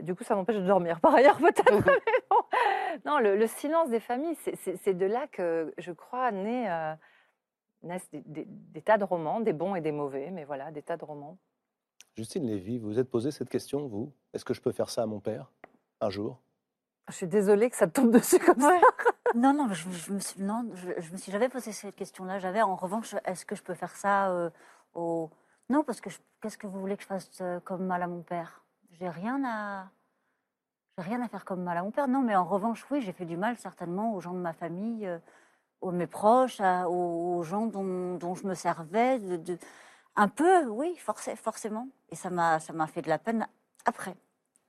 Du 0.01 0.15
coup, 0.15 0.23
ça 0.23 0.33
m'empêche 0.35 0.55
de 0.57 0.65
dormir. 0.65 0.99
Par 0.99 1.13
ailleurs, 1.13 1.37
peut-être. 1.37 1.71
bon. 2.31 2.37
Non, 3.05 3.19
le, 3.19 3.37
le 3.37 3.45
silence 3.47 3.89
des 3.89 3.99
familles, 3.99 4.35
c'est- 4.35 4.93
de 4.93 5.05
là 5.05 5.27
que 5.31 5.71
je 5.77 5.91
crois 5.91 6.31
naît, 6.31 6.65
euh, 6.69 6.93
naissent 7.83 8.09
des, 8.11 8.21
des- 8.21 8.45
des 8.47 8.81
tas 8.81 8.97
de 8.97 9.03
romans, 9.03 9.39
des 9.41 9.53
bons 9.53 9.75
et 9.75 9.81
des 9.81 9.91
mauvais, 9.91 10.31
mais 10.31 10.43
voilà, 10.45 10.71
des 10.71 10.81
tas 10.81 10.97
de 10.97 11.05
romans. 11.05 11.37
Justine 12.15 12.45
Lévy, 12.45 12.77
vous 12.77 12.87
vous 12.89 12.99
êtes 12.99 13.09
posé 13.09 13.31
cette 13.31 13.49
question, 13.49 13.87
vous? 13.87 14.11
Est-ce 14.33 14.45
que 14.45 14.53
je 14.53 14.61
peux 14.61 14.71
faire 14.71 14.89
ça 14.89 15.03
à 15.03 15.05
mon 15.05 15.19
père 15.19 15.51
un 16.01 16.09
jour? 16.09 16.39
Je 17.09 17.13
suis 17.15 17.27
désolée 17.27 17.69
que 17.69 17.75
ça 17.75 17.87
te 17.87 17.93
tombe 17.99 18.11
dessus 18.11 18.39
comme 18.39 18.59
ça. 18.59 18.79
Non, 19.35 19.51
non, 19.51 19.67
je, 19.73 19.89
je 19.89 20.13
me 20.13 20.19
suis, 20.19 20.39
non, 20.43 20.69
je, 20.75 20.91
je 20.99 21.11
me 21.11 21.17
suis 21.17 21.31
jamais 21.31 21.49
posé 21.49 21.71
cette 21.71 21.95
question-là. 21.95 22.37
J'avais 22.37 22.61
en 22.61 22.75
revanche, 22.75 23.15
est-ce 23.25 23.47
que 23.47 23.55
je 23.55 23.63
peux 23.63 23.73
faire 23.73 23.95
ça 23.95 24.29
euh, 24.29 24.51
au... 24.93 25.31
Non, 25.71 25.83
parce 25.83 26.01
que 26.01 26.09
qu'est-ce 26.39 26.55
que 26.59 26.67
vous 26.67 26.79
voulez 26.79 26.95
que 26.97 27.01
je 27.01 27.07
fasse 27.07 27.31
euh, 27.41 27.59
comme 27.61 27.83
mal 27.83 28.03
à 28.03 28.07
mon 28.07 28.21
père? 28.21 28.63
J'ai 28.91 29.09
rien 29.09 29.41
à, 29.43 29.89
j'ai 30.97 31.03
rien 31.03 31.19
à 31.23 31.27
faire 31.29 31.45
comme 31.45 31.63
mal 31.63 31.75
à 31.77 31.81
mon 31.81 31.89
père. 31.89 32.07
Non, 32.07 32.21
mais 32.21 32.35
en 32.35 32.45
revanche, 32.45 32.85
oui, 32.91 33.01
j'ai 33.01 33.11
fait 33.11 33.25
du 33.25 33.35
mal 33.35 33.57
certainement 33.57 34.13
aux 34.13 34.21
gens 34.21 34.33
de 34.33 34.39
ma 34.39 34.53
famille, 34.53 35.07
euh, 35.07 35.17
aux 35.83 35.91
mes 35.91 36.07
proches, 36.07 36.59
à- 36.61 36.89
aux, 36.89 37.35
aux 37.37 37.43
gens 37.43 37.65
dont, 37.67 38.15
dont 38.17 38.35
je 38.35 38.47
me 38.47 38.55
servais, 38.55 39.19
de, 39.19 39.37
de- 39.37 39.57
un 40.15 40.27
peu, 40.27 40.65
oui, 40.67 40.95
forcé- 40.97 41.35
forcément. 41.35 41.87
Et 42.09 42.15
ça 42.15 42.29
m'a, 42.29 42.59
ça 42.59 42.73
m'a 42.73 42.87
fait 42.87 43.01
de 43.01 43.09
la 43.09 43.19
peine 43.19 43.47
après. 43.85 44.15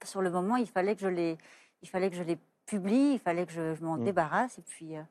Sur 0.04 0.22
le 0.22 0.30
moment, 0.30 0.56
il 0.56 0.66
fallait 0.66 0.94
que 0.96 1.02
je 1.02 1.08
les, 1.08 1.38
il 1.82 1.88
fallait 1.88 2.10
que 2.10 2.16
je 2.16 2.22
les 2.22 2.38
publie, 2.66 3.12
il 3.14 3.18
fallait 3.18 3.46
que 3.46 3.52
je, 3.52 3.74
je 3.74 3.82
m'en 3.84 3.96
Mm. 3.96 4.04
débarrasse 4.04 4.58
et 4.58 4.62
puis 4.62 4.96
euh, 4.96 5.02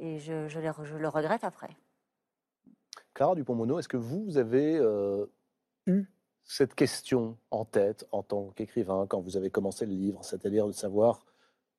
et 0.00 0.18
je, 0.18 0.48
je, 0.48 0.58
les 0.60 0.68
re- 0.70 0.84
je 0.84 0.96
le 0.96 1.08
regrette 1.08 1.44
après. 1.44 1.70
Clara 3.14 3.34
Dupont-Mono, 3.34 3.78
est-ce 3.78 3.88
que 3.88 3.96
vous 3.96 4.36
avez 4.38 4.76
euh, 4.76 5.26
eu 5.86 6.04
cette 6.42 6.74
question 6.74 7.38
en 7.50 7.64
tête 7.64 8.06
en 8.10 8.22
tant 8.22 8.48
qu'écrivain 8.50 9.06
quand 9.08 9.20
vous 9.20 9.36
avez 9.36 9.50
commencé 9.50 9.86
le 9.86 9.92
livre, 9.92 10.24
c'est-à-dire 10.24 10.66
de 10.66 10.72
savoir 10.72 11.24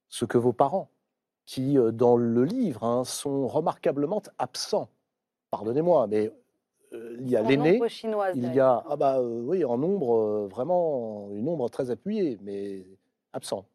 ce 0.08 0.25
que 0.25 0.38
vos 0.38 0.53
parents, 0.53 0.89
qui 1.46 1.78
euh, 1.78 1.92
dans 1.92 2.18
le 2.18 2.44
livre 2.44 2.84
hein, 2.84 3.04
sont 3.04 3.48
remarquablement 3.48 4.22
absents, 4.38 4.90
pardonnez-moi, 5.52 6.08
mais 6.08 6.32
euh, 6.94 7.18
il 7.20 7.30
y 7.30 7.36
a 7.36 7.42
l'aîné, 7.42 7.80
il 8.36 8.54
y 8.54 8.60
a 8.60 8.84
ah 8.88 8.96
bah 8.96 9.20
euh, 9.20 9.42
oui 9.42 9.66
en 9.66 9.82
ombre 9.82 10.16
euh, 10.16 10.48
vraiment 10.48 11.30
une 11.32 11.48
ombre 11.48 11.70
très 11.70 11.90
appuyée, 11.90 12.38
mais 12.42 12.86
absent. 13.34 13.66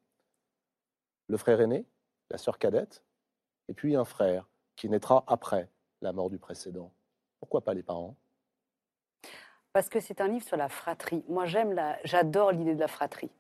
Le 1.28 1.36
frère 1.36 1.60
aîné, 1.60 1.86
la 2.30 2.38
sœur 2.38 2.58
cadette, 2.58 3.02
et 3.68 3.74
puis 3.74 3.96
un 3.96 4.04
frère 4.04 4.48
qui 4.76 4.88
naîtra 4.88 5.24
après 5.26 5.68
la 6.00 6.12
mort 6.12 6.30
du 6.30 6.38
précédent. 6.38 6.92
Pourquoi 7.38 7.60
pas 7.60 7.74
les 7.74 7.82
parents? 7.82 8.16
Parce 9.72 9.88
que 9.88 10.00
c'est 10.00 10.20
un 10.20 10.28
livre 10.28 10.44
sur 10.44 10.56
la 10.56 10.68
fratrie. 10.68 11.24
Moi, 11.28 11.46
j'aime 11.46 11.72
la, 11.72 11.98
j'adore 12.04 12.50
l'idée 12.50 12.74
de 12.74 12.80
la 12.80 12.88
fratrie. 12.88 13.30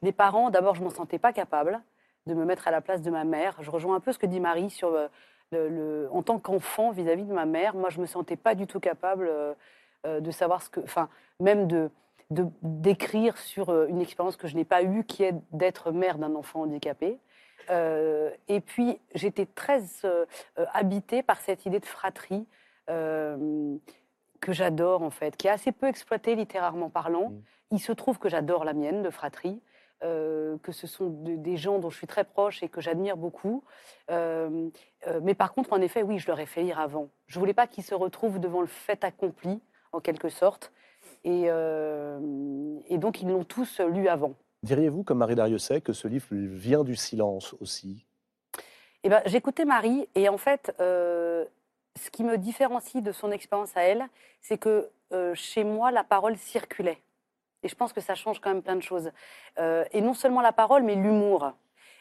Les 0.00 0.12
parents, 0.12 0.50
d'abord, 0.50 0.74
je 0.74 0.82
m'en 0.82 0.90
sentais 0.90 1.18
pas 1.18 1.32
capable 1.32 1.82
de 2.28 2.34
me 2.34 2.44
mettre 2.44 2.68
à 2.68 2.70
la 2.70 2.80
place 2.80 3.02
de 3.02 3.10
ma 3.10 3.24
mère. 3.24 3.56
Je 3.60 3.70
rejoins 3.70 3.96
un 3.96 4.00
peu 4.00 4.12
ce 4.12 4.18
que 4.18 4.26
dit 4.26 4.38
Marie 4.40 4.70
sur 4.70 4.88
euh, 4.94 5.08
le, 5.50 5.68
le- 5.68 6.08
en 6.12 6.22
tant 6.22 6.38
qu'enfant 6.38 6.92
vis-à-vis 6.92 7.24
de 7.24 7.32
ma 7.32 7.46
mère. 7.46 7.74
Moi, 7.74 7.90
je 7.90 8.00
me 8.00 8.06
sentais 8.06 8.36
pas 8.36 8.54
du 8.54 8.66
tout 8.66 8.78
capable 8.80 9.26
euh, 9.28 9.54
euh, 10.06 10.20
de 10.20 10.30
savoir 10.30 10.62
ce 10.62 10.70
que, 10.70 10.80
enfin, 10.80 11.08
même 11.40 11.66
de 11.66 11.90
de- 12.30 12.46
d'écrire 12.62 13.38
sur 13.38 13.70
une 13.86 14.02
expérience 14.02 14.36
que 14.36 14.46
je 14.46 14.54
n'ai 14.54 14.66
pas 14.66 14.82
eue, 14.82 15.02
qui 15.04 15.24
est 15.24 15.34
d'être 15.50 15.92
mère 15.92 16.18
d'un 16.18 16.34
enfant 16.34 16.60
handicapé. 16.60 17.18
Euh, 17.70 18.30
et 18.48 18.60
puis, 18.60 19.00
j'étais 19.14 19.46
très 19.46 19.80
euh, 20.04 20.26
habitée 20.74 21.22
par 21.22 21.40
cette 21.40 21.64
idée 21.66 21.80
de 21.80 21.86
fratrie. 21.86 22.46
euh, 22.90 23.76
que 24.40 24.52
j'adore 24.52 25.02
en 25.02 25.10
fait, 25.10 25.36
qui 25.36 25.48
est 25.48 25.50
assez 25.50 25.72
peu 25.72 25.86
exploitée 25.86 26.36
littérairement 26.36 26.90
parlant. 26.90 27.30
Mm. 27.30 27.40
Il 27.72 27.80
se 27.80 27.92
trouve 27.92 28.18
que 28.18 28.28
j'adore 28.28 28.64
la 28.64 28.72
mienne 28.72 29.02
de 29.02 29.10
fratrie, 29.10 29.60
que 30.00 30.72
ce 30.72 30.86
sont 30.86 31.08
de- 31.08 31.36
des 31.36 31.56
gens 31.56 31.78
dont 31.78 31.90
je 31.90 31.96
suis 31.96 32.06
très 32.06 32.24
proche 32.24 32.62
et 32.62 32.68
que 32.68 32.80
j'admire 32.80 33.16
beaucoup. 33.16 33.64
Euh, 34.10 34.68
euh, 35.06 35.20
mais 35.22 35.34
par 35.34 35.52
contre, 35.52 35.72
en 35.72 35.80
effet, 35.80 36.02
oui, 36.02 36.18
je 36.18 36.26
leur 36.28 36.40
ai 36.40 36.46
fait 36.46 36.62
lire 36.62 36.78
avant. 36.78 37.08
Je 37.26 37.38
voulais 37.38 37.54
pas 37.54 37.66
qu'ils 37.66 37.84
se 37.84 37.94
retrouvent 37.94 38.38
devant 38.38 38.60
le 38.60 38.66
fait 38.66 39.04
accompli, 39.04 39.60
en 39.92 40.00
quelque 40.00 40.28
sorte. 40.28 40.72
Et, 41.24 41.44
euh, 41.46 42.78
et 42.88 42.98
donc, 42.98 43.22
ils 43.22 43.28
l'ont 43.28 43.44
tous 43.44 43.80
lu 43.80 44.08
avant. 44.08 44.34
Diriez-vous, 44.62 45.04
comme 45.04 45.18
Marie 45.18 45.34
Dariussec, 45.36 45.84
que 45.84 45.92
ce 45.92 46.08
livre 46.08 46.26
vient 46.30 46.84
du 46.84 46.96
silence 46.96 47.54
aussi? 47.60 48.04
Eh 49.04 49.08
ben, 49.08 49.22
j'écoutais 49.26 49.64
Marie 49.64 50.08
et 50.14 50.28
en 50.28 50.38
fait, 50.38 50.74
euh, 50.80 51.44
ce 51.96 52.10
qui 52.10 52.24
me 52.24 52.36
différencie 52.36 53.02
de 53.02 53.12
son 53.12 53.30
expérience 53.30 53.76
à 53.76 53.82
elle, 53.82 54.04
c'est 54.40 54.58
que 54.58 54.90
euh, 55.12 55.34
chez 55.34 55.64
moi, 55.64 55.90
la 55.90 56.04
parole 56.04 56.36
circulait. 56.36 56.98
Et 57.62 57.68
je 57.68 57.74
pense 57.74 57.92
que 57.92 58.00
ça 58.00 58.14
change 58.14 58.40
quand 58.40 58.50
même 58.50 58.62
plein 58.62 58.76
de 58.76 58.82
choses. 58.82 59.10
Euh, 59.58 59.84
et 59.92 60.00
non 60.00 60.14
seulement 60.14 60.40
la 60.40 60.52
parole, 60.52 60.82
mais 60.82 60.94
l'humour. 60.94 61.52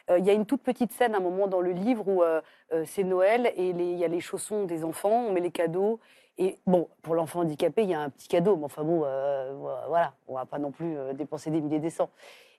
Euh, 0.10 0.20
Il 0.20 0.26
y 0.26 0.30
a 0.30 0.34
une 0.34 0.46
toute 0.46 0.62
petite 0.62 0.91
scène, 0.91 1.13
à 1.15 1.17
un 1.17 1.22
moment 1.22 1.48
dans 1.48 1.62
le 1.62 1.72
livre, 1.72 2.08
où 2.08 2.24
euh, 2.24 2.41
euh, 2.74 2.84
c'est 2.86 3.04
Noël 3.04 3.52
et 3.56 3.70
il 3.70 3.98
y 3.98 4.06
a 4.06 4.08
les 4.08 4.20
chaussons 4.22 4.65
des 4.65 4.84
enfants, 4.84 5.26
on 5.28 5.32
met 5.32 5.41
les 5.41 5.52
cadeaux. 5.52 6.00
Et 6.38 6.60
bon, 6.67 6.88
pour 7.02 7.15
l'enfant 7.15 7.39
handicapé, 7.39 7.82
il 7.82 7.89
y 7.89 7.96
a 7.96 8.00
un 8.00 8.10
petit 8.10 8.28
cadeau, 8.28 8.56
mais 8.58 8.65
enfin 8.65 8.84
bon, 8.84 9.02
euh, 9.06 9.54
voilà, 9.88 10.13
on 10.28 10.36
va 10.36 10.46
pas 10.46 10.60
non 10.60 10.72
plus 10.72 10.96
euh, 10.98 11.13
dépenser 11.13 11.50
des 11.50 11.62
milliers 11.62 11.80
des 11.80 11.89
cents. 11.89 12.12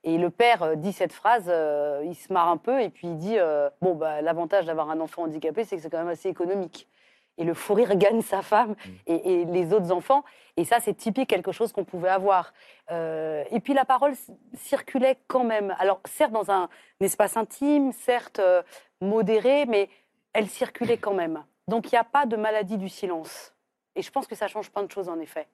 Et 0.05 0.19
le 0.19 0.31
père 0.31 0.63
euh, 0.63 0.75
dit 0.75 0.93
cette 0.93 1.13
phrase, 1.13 1.45
euh, 1.49 2.03
il 2.05 2.15
se 2.17 2.33
marre 2.33 2.49
un 2.49 2.57
peu 2.57 2.81
et 2.83 2.89
puis 2.89 3.09
il 3.09 3.17
dit 3.17 3.39
euh, 3.39 3.71
Bon, 3.81 3.95
bah, 3.95 4.21
l'avantage 4.21 4.67
d'avoir 4.67 4.91
un 4.91 5.01
enfant 5.01 5.23
handicapé, 5.23 5.65
c'est 5.65 5.77
que 5.77 5.83
c'est 5.83 5.91
quand 5.91 5.99
même 5.99 6.09
assez 6.09 6.29
économique. 6.29 6.89
Et 7.39 7.45
le 7.45 7.55
fou 7.55 7.75
rire 7.75 7.97
gagne 7.97 8.21
sa 8.21 8.43
femme 8.43 8.75
et, 9.07 9.41
et 9.41 9.45
les 9.47 9.73
autres 9.73 9.93
enfants. 9.93 10.25
Et 10.59 10.65
ça, 10.65 10.81
c'est 10.81 10.95
typique 10.95 11.29
quelque 11.29 11.53
chose 11.53 11.71
qu'on 11.71 11.85
pouvait 11.85 12.09
avoir. 12.09 12.53
Euh, 12.91 13.45
et 13.53 13.61
puis 13.61 13.75
la 13.75 13.85
parole 13.85 14.15
circulait 14.55 15.17
quand 15.29 15.45
même. 15.45 15.73
Alors, 15.79 16.01
certes, 16.05 16.33
dans 16.33 16.51
un, 16.51 16.69
espace 16.99 17.37
intime, 17.37 17.93
certes 17.93 18.41
euh, 18.41 18.63
modéré, 19.01 19.67
mais 19.67 19.89
elle 20.33 20.49
circulait 20.49 20.97
quand 20.97 21.15
même. 21.15 21.45
Donc, 21.69 21.93
il 21.93 21.95
n'y 21.95 21.99
a 21.99 22.05
pas 22.05 22.27
de 22.27 22.35
maladie 22.35 22.77
du 22.77 22.89
silence. 22.89 23.55
Et 23.95 24.03
je 24.03 24.11
pense 24.11 24.27
que 24.27 24.35
ça 24.35 24.49
change 24.49 24.71
plein 24.71 24.83
de 24.83 24.91
choses, 24.91 25.09
en 25.09 25.21
effet. 25.21 25.47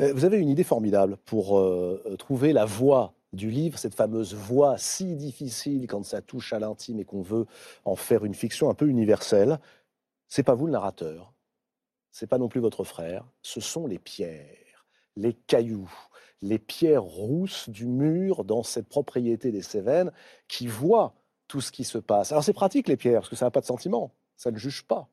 Euh, 0.00 0.12
Vous 0.14 0.24
avez 0.24 0.38
une 0.38 0.48
idée 0.48 0.62
formidable 0.62 1.16
pour 1.24 1.58
euh, 1.58 2.16
trouver 2.16 2.52
la 2.52 2.64
voix 2.64 3.14
du 3.32 3.50
livre, 3.50 3.76
cette 3.76 3.94
fameuse 3.94 4.34
voix 4.34 4.76
si 4.78 5.16
difficile 5.16 5.88
quand 5.88 6.04
ça 6.04 6.20
touche 6.20 6.52
à 6.52 6.60
l'intime 6.60 7.00
et 7.00 7.04
qu'on 7.04 7.22
veut 7.22 7.46
en 7.84 7.96
faire 7.96 8.24
une 8.24 8.34
fiction 8.34 8.70
un 8.70 8.74
peu 8.74 8.86
universelle. 8.86 9.58
C'est 10.34 10.42
pas 10.42 10.54
vous 10.54 10.64
le 10.64 10.72
narrateur, 10.72 11.34
c'est 12.10 12.26
pas 12.26 12.38
non 12.38 12.48
plus 12.48 12.62
votre 12.62 12.84
frère, 12.84 13.26
ce 13.42 13.60
sont 13.60 13.86
les 13.86 13.98
pierres, 13.98 14.86
les 15.14 15.34
cailloux, 15.34 15.92
les 16.40 16.58
pierres 16.58 17.02
rousses 17.02 17.68
du 17.68 17.84
mur 17.84 18.42
dans 18.42 18.62
cette 18.62 18.88
propriété 18.88 19.52
des 19.52 19.60
Cévennes 19.60 20.10
qui 20.48 20.68
voient 20.68 21.12
tout 21.48 21.60
ce 21.60 21.70
qui 21.70 21.84
se 21.84 21.98
passe. 21.98 22.32
Alors 22.32 22.42
c'est 22.42 22.54
pratique 22.54 22.88
les 22.88 22.96
pierres 22.96 23.20
parce 23.20 23.28
que 23.28 23.36
ça 23.36 23.44
n'a 23.44 23.50
pas 23.50 23.60
de 23.60 23.66
sentiment, 23.66 24.14
ça 24.34 24.50
ne 24.50 24.56
juge 24.56 24.84
pas, 24.84 25.06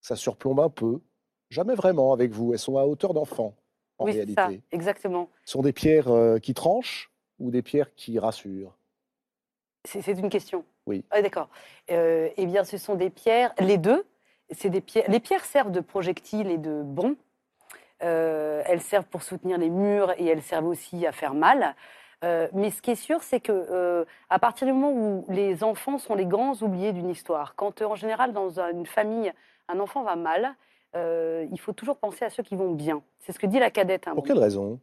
ça 0.00 0.16
surplombe 0.16 0.58
un 0.58 0.70
peu, 0.70 1.00
jamais 1.48 1.76
vraiment 1.76 2.12
avec 2.12 2.32
vous. 2.32 2.52
Elles 2.52 2.58
sont 2.58 2.78
à 2.78 2.86
hauteur 2.86 3.14
d'enfant 3.14 3.54
en 3.98 4.06
oui, 4.06 4.14
réalité. 4.14 4.34
ça, 4.34 4.50
exactement. 4.72 5.30
Ce 5.44 5.52
sont 5.52 5.62
des 5.62 5.72
pierres 5.72 6.08
euh, 6.08 6.40
qui 6.40 6.52
tranchent 6.52 7.12
ou 7.38 7.52
des 7.52 7.62
pierres 7.62 7.94
qui 7.94 8.18
rassurent? 8.18 8.76
C'est 9.84 10.18
une 10.18 10.30
question. 10.30 10.64
Oui. 10.86 11.04
Ah, 11.10 11.22
D'accord. 11.22 11.48
Euh, 11.90 12.28
eh 12.36 12.46
bien, 12.46 12.64
ce 12.64 12.78
sont 12.78 12.94
des 12.94 13.10
pierres, 13.10 13.52
les 13.58 13.78
deux. 13.78 14.04
C'est 14.50 14.68
des 14.70 14.80
pierres. 14.80 15.04
Les 15.08 15.20
pierres 15.20 15.44
servent 15.44 15.70
de 15.70 15.80
projectiles 15.80 16.50
et 16.50 16.58
de 16.58 16.82
bons. 16.82 17.16
Euh, 18.02 18.62
elles 18.66 18.82
servent 18.82 19.06
pour 19.06 19.22
soutenir 19.22 19.56
les 19.56 19.70
murs 19.70 20.12
et 20.18 20.26
elles 20.26 20.42
servent 20.42 20.66
aussi 20.66 21.06
à 21.06 21.12
faire 21.12 21.32
mal. 21.34 21.74
Euh, 22.22 22.48
mais 22.52 22.70
ce 22.70 22.82
qui 22.82 22.90
est 22.90 22.96
sûr, 22.96 23.22
c'est 23.22 23.40
que 23.40 23.52
euh, 23.52 24.04
à 24.30 24.38
partir 24.38 24.66
du 24.66 24.72
moment 24.72 24.92
où 24.92 25.24
les 25.28 25.64
enfants 25.64 25.98
sont 25.98 26.14
les 26.14 26.26
grands 26.26 26.54
oubliés 26.60 26.92
d'une 26.92 27.08
histoire, 27.08 27.54
quand 27.54 27.80
en 27.82 27.94
général 27.94 28.32
dans 28.32 28.60
un- 28.60 28.70
une 28.70 28.86
famille 28.86 29.32
un 29.68 29.80
enfant 29.80 30.02
va 30.02 30.16
mal, 30.16 30.54
il 30.94 31.58
faut 31.58 31.72
toujours 31.72 31.96
penser 31.96 32.24
à 32.24 32.30
ceux 32.30 32.42
qui 32.44 32.54
vont 32.54 32.70
bien. 32.70 33.02
C'est 33.18 33.32
ce 33.32 33.38
que 33.38 33.46
dit 33.46 33.58
la 33.58 33.70
cadette. 33.70 34.06
un 34.06 34.14
Pour 34.14 34.24
quelle 34.24 34.38
raison? 34.38 34.78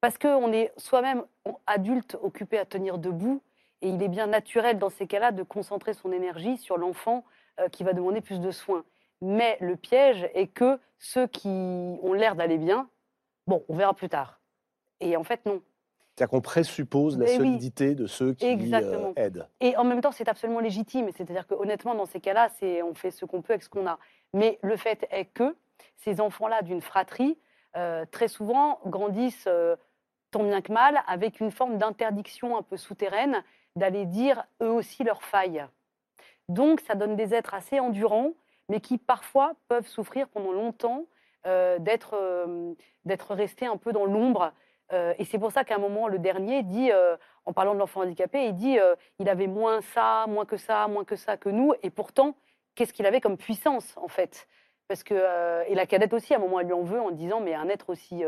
Parce 0.00 0.18
qu'on 0.18 0.52
est 0.52 0.72
soi-même 0.76 1.22
adulte 1.66 2.16
occupé 2.22 2.58
à 2.58 2.64
tenir 2.64 2.98
debout, 2.98 3.40
et 3.84 3.88
il 3.88 4.02
est 4.02 4.08
bien 4.08 4.26
naturel 4.26 4.78
dans 4.78 4.88
ces 4.88 5.06
cas-là 5.06 5.30
de 5.30 5.42
concentrer 5.42 5.92
son 5.92 6.10
énergie 6.10 6.56
sur 6.56 6.78
l'enfant 6.78 7.22
euh, 7.60 7.68
qui 7.68 7.84
va 7.84 7.92
demander 7.92 8.22
plus 8.22 8.40
de 8.40 8.50
soins. 8.50 8.84
Mais 9.20 9.58
le 9.60 9.76
piège 9.76 10.28
est 10.34 10.46
que 10.46 10.80
ceux 10.98 11.26
qui 11.26 11.48
ont 11.48 12.14
l'air 12.14 12.34
d'aller 12.34 12.56
bien, 12.56 12.88
bon, 13.46 13.62
on 13.68 13.76
verra 13.76 13.92
plus 13.92 14.08
tard. 14.08 14.40
Et 15.00 15.16
en 15.16 15.22
fait, 15.22 15.44
non. 15.44 15.60
C'est-à-dire 16.16 16.30
qu'on 16.30 16.40
présuppose 16.40 17.18
la 17.18 17.26
Mais 17.26 17.32
oui. 17.32 17.36
solidité 17.36 17.94
de 17.94 18.06
ceux 18.06 18.32
qui 18.32 18.46
euh, 18.46 18.52
Exactement. 18.52 19.12
aident. 19.16 19.48
Et 19.60 19.76
en 19.76 19.84
même 19.84 20.00
temps, 20.00 20.12
c'est 20.12 20.28
absolument 20.28 20.60
légitime. 20.60 21.10
C'est-à-dire 21.14 21.46
que 21.46 21.54
honnêtement, 21.54 21.94
dans 21.94 22.06
ces 22.06 22.20
cas-là, 22.20 22.48
on 22.84 22.94
fait 22.94 23.10
ce 23.10 23.26
qu'on 23.26 23.42
peut 23.42 23.52
avec 23.52 23.64
ce 23.64 23.68
qu'on 23.68 23.86
a. 23.86 23.98
Mais 24.32 24.58
le 24.62 24.76
fait 24.76 25.06
est 25.10 25.26
que 25.26 25.54
ces 25.96 26.20
enfants-là 26.22 26.62
d'une 26.62 26.80
fratrie, 26.80 27.38
euh, 27.76 28.06
très 28.10 28.28
souvent, 28.28 28.80
grandissent 28.86 29.46
euh, 29.46 29.76
tant 30.34 30.44
bien 30.50 30.60
que 30.60 30.72
mal 30.72 30.94
avec 31.06 31.40
une 31.40 31.52
forme 31.52 31.78
d'interdiction 31.78 32.48
un 32.56 32.62
peu 32.62 32.76
souterraine 32.76 33.36
d'aller 33.76 34.04
dire 34.04 34.36
eux 34.60 34.74
aussi 34.80 35.04
leurs 35.04 35.22
failles. 35.22 35.64
Donc, 36.48 36.80
ça 36.80 36.94
donne 36.94 37.14
des 37.16 37.34
êtres 37.38 37.54
assez 37.54 37.78
endurants, 37.78 38.32
mais 38.68 38.80
qui 38.80 38.98
parfois 38.98 39.52
peuvent 39.68 39.86
souffrir 39.96 40.26
pendant 40.34 40.52
longtemps 40.52 41.02
euh, 41.46 41.78
d'être 41.78 42.14
euh, 42.14 42.74
restés 43.42 43.68
un 43.74 43.78
peu 43.84 43.92
dans 43.92 44.06
l'ombre 44.14 44.52
Euh, 44.92 45.14
et 45.18 45.24
c'est 45.24 45.38
pour 45.38 45.52
ça 45.52 45.64
qu'à 45.64 45.76
un 45.76 45.78
moment, 45.78 46.08
le 46.08 46.18
dernier 46.18 46.62
dit, 46.62 46.90
euh, 46.92 47.16
en 47.46 47.52
parlant 47.52 47.74
de 47.74 47.78
l'enfant 47.78 48.02
handicapé, 48.02 48.46
il 48.46 48.54
dit 48.54 48.78
euh, 48.78 48.94
il 49.18 49.28
avait 49.28 49.46
moins 49.46 49.80
ça, 49.80 50.26
moins 50.28 50.44
que 50.44 50.56
ça, 50.56 50.88
moins 50.88 51.04
que 51.04 51.16
ça 51.16 51.36
que 51.36 51.48
nous. 51.48 51.72
Et 51.82 51.90
pourtant, 51.90 52.34
qu'est-ce 52.74 52.92
qu'il 52.92 53.06
avait 53.06 53.20
comme 53.20 53.38
puissance, 53.38 53.96
en 53.96 54.08
fait? 54.08 54.46
Parce 54.88 55.02
que, 55.02 55.14
Et 55.70 55.74
la 55.74 55.86
cadette 55.86 56.12
aussi, 56.12 56.34
à 56.34 56.36
un 56.36 56.40
moment, 56.40 56.60
elle 56.60 56.66
lui 56.66 56.74
en 56.74 56.82
veut 56.82 57.00
en 57.00 57.10
disant 57.10 57.40
mais 57.40 57.54
un 57.54 57.68
être 57.70 57.88
aussi 57.88 58.22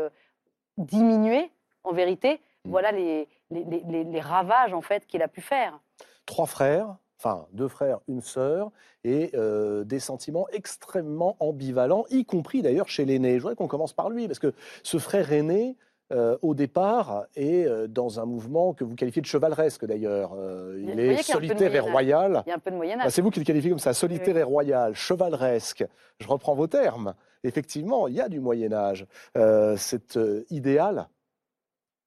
diminué, 0.77 1.51
en 1.87 1.93
vérité, 1.93 2.39
Mm. 2.65 2.69
voilà 2.69 2.91
les, 2.91 3.27
les, 3.51 3.63
les- 3.63 3.83
les- 3.87 4.03
les 4.03 4.19
ravages, 4.19 4.73
en 4.73 4.81
fait, 4.81 5.05
qu'il 5.07 5.21
a 5.21 5.27
pu 5.27 5.41
faire. 5.41 5.79
Trois 6.25 6.45
frères, 6.47 6.95
enfin 7.19 7.45
deux 7.53 7.67
frères, 7.69 7.99
une 8.07 8.21
sœur, 8.21 8.71
et 9.03 9.31
euh, 9.35 9.83
des 9.83 9.99
sentiments 9.99 10.47
extrêmement 10.51 11.37
ambivalents, 11.39 12.05
y 12.09 12.25
compris 12.25 12.61
d'ailleurs 12.61 12.89
chez 12.89 13.05
l'aîné. 13.05 13.35
Je 13.37 13.41
voudrais 13.41 13.55
qu'on 13.55 13.67
commence 13.67 13.93
par 13.93 14.09
lui, 14.09 14.27
parce 14.27 14.39
que 14.39 14.53
ce 14.83 14.97
frère 14.97 15.31
aîné, 15.31 15.77
euh, 16.13 16.37
au 16.41 16.53
départ, 16.55 17.25
est 17.35 17.65
euh, 17.65 17.87
dans 17.87 18.19
un 18.19 18.25
mouvement 18.25 18.73
que 18.73 18.83
vous 18.83 18.95
qualifiez 18.95 19.21
de 19.21 19.27
chevaleresque 19.27 19.85
d'ailleurs. 19.85 20.31
Euh, 20.37 20.77
il 20.81 20.99
est 20.99 21.21
solitaire 21.21 21.73
et 21.75 21.79
royal. 21.79 22.43
Il 22.45 22.49
y 22.49 22.51
a 22.53 22.55
un 22.55 22.59
peu 22.59 22.71
de 22.71 22.75
Ah, 22.75 22.77
Moyen-Âge. 22.77 23.11
c'est 23.11 23.21
vous 23.21 23.29
qui 23.29 23.39
le 23.39 23.45
qualifiez 23.45 23.69
comme 23.69 23.79
ça, 23.79 23.93
solitaire 23.93 24.37
et 24.37 24.43
royal, 24.43 24.93
chevaleresque. 24.95 25.85
Je 26.19 26.27
reprends 26.27 26.55
vos 26.55 26.67
termes. 26.67 27.13
Effectivement, 27.43 28.07
il 28.07 28.15
y 28.15 28.21
a 28.21 28.29
du 28.29 28.39
Moyen 28.39 28.71
Âge. 28.73 29.05
Cet 29.77 30.17
idéal 30.49 31.07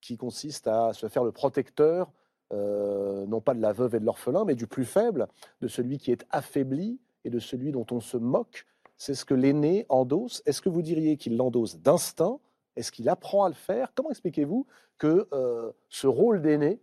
qui 0.00 0.16
consiste 0.16 0.66
à 0.66 0.92
se 0.92 1.08
faire 1.08 1.24
le 1.24 1.32
protecteur, 1.32 2.10
euh, 2.52 3.26
non 3.26 3.40
pas 3.40 3.54
de 3.54 3.60
la 3.60 3.72
veuve 3.72 3.94
et 3.94 4.00
de 4.00 4.04
l'orphelin, 4.04 4.44
mais 4.44 4.54
du 4.54 4.66
plus 4.66 4.84
faible, 4.84 5.28
de 5.60 5.68
celui 5.68 5.98
qui 5.98 6.10
est 6.10 6.26
affaibli 6.30 6.98
et 7.24 7.30
de 7.30 7.38
celui 7.38 7.70
dont 7.70 7.86
on 7.90 8.00
se 8.00 8.16
moque. 8.16 8.66
C'est 8.96 9.14
ce 9.14 9.24
que 9.24 9.34
l'aîné 9.34 9.86
endosse. 9.88 10.42
Est-ce 10.46 10.60
que 10.60 10.68
vous 10.68 10.82
diriez 10.82 11.16
qu'il 11.16 11.36
l'endosse 11.36 11.78
d'instinct? 11.78 12.38
Est-ce 12.76 12.92
qu'il 12.92 13.08
apprend 13.08 13.44
à 13.44 13.48
le 13.48 13.54
faire? 13.54 13.92
Comment 13.94 14.10
expliquez-vous 14.10 14.66
que 14.98 15.28
euh, 15.32 15.72
ce 15.88 16.06
rôle 16.06 16.42
d'aîné 16.42 16.80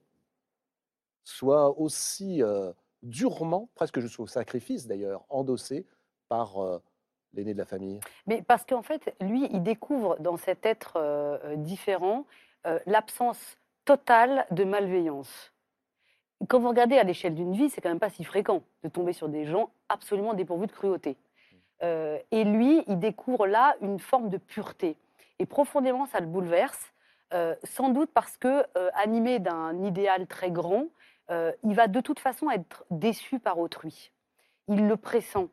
soit 1.23 1.77
aussi 1.77 2.41
euh, 2.41 2.71
durement, 3.03 3.69
presque 3.75 3.99
jusqu'au 3.99 4.27
sacrifice 4.27 4.87
d'ailleurs, 4.87 5.25
endossé 5.29 5.85
par 6.29 6.57
l'aîné 7.33 7.53
de 7.53 7.57
la 7.57 7.65
famille? 7.65 7.99
Mais 8.25 8.41
parce 8.41 8.65
qu'en 8.65 8.81
fait, 8.81 9.15
lui, 9.21 9.47
il 9.51 9.63
découvre 9.63 10.17
dans 10.19 10.37
cet 10.37 10.65
être 10.65 11.55
différent 11.57 12.25
euh, 12.65 12.79
l'absence 12.85 13.57
totale 13.85 14.45
de 14.51 14.63
malveillance. 14.63 15.53
Quand 16.47 16.59
vous 16.59 16.69
regardez 16.69 16.97
à 16.97 17.03
l'échelle 17.03 17.35
d'une 17.35 17.53
vie, 17.53 17.69
c'est 17.69 17.81
quand 17.81 17.89
même 17.89 17.99
pas 17.99 18.09
si 18.09 18.23
fréquent 18.23 18.61
de 18.83 18.89
tomber 18.89 19.13
sur 19.13 19.29
des 19.29 19.45
gens 19.45 19.69
absolument 19.89 20.33
dépourvus 20.33 20.67
de 20.67 20.71
cruauté. 20.71 21.17
Euh, 21.83 22.17
et 22.31 22.43
lui, 22.43 22.83
il 22.87 22.99
découvre 22.99 23.47
là 23.47 23.75
une 23.81 23.99
forme 23.99 24.29
de 24.29 24.37
pureté. 24.37 24.97
Et 25.39 25.45
profondément, 25.45 26.05
ça 26.05 26.19
le 26.19 26.27
bouleverse, 26.27 26.93
euh, 27.33 27.55
sans 27.63 27.89
doute 27.89 28.09
parce 28.13 28.37
que, 28.37 28.65
animé 28.93 29.39
d'un 29.39 29.83
idéal 29.83 30.27
très 30.27 30.51
grand, 30.51 30.85
il 31.29 31.75
va 31.75 31.87
de 31.87 31.99
toute 31.99 32.19
façon 32.19 32.49
être 32.49 32.85
déçu 32.89 33.39
par 33.39 33.59
autrui. 33.59 34.11
Il 34.67 34.87
le 34.87 34.95
pressent. 34.95 35.49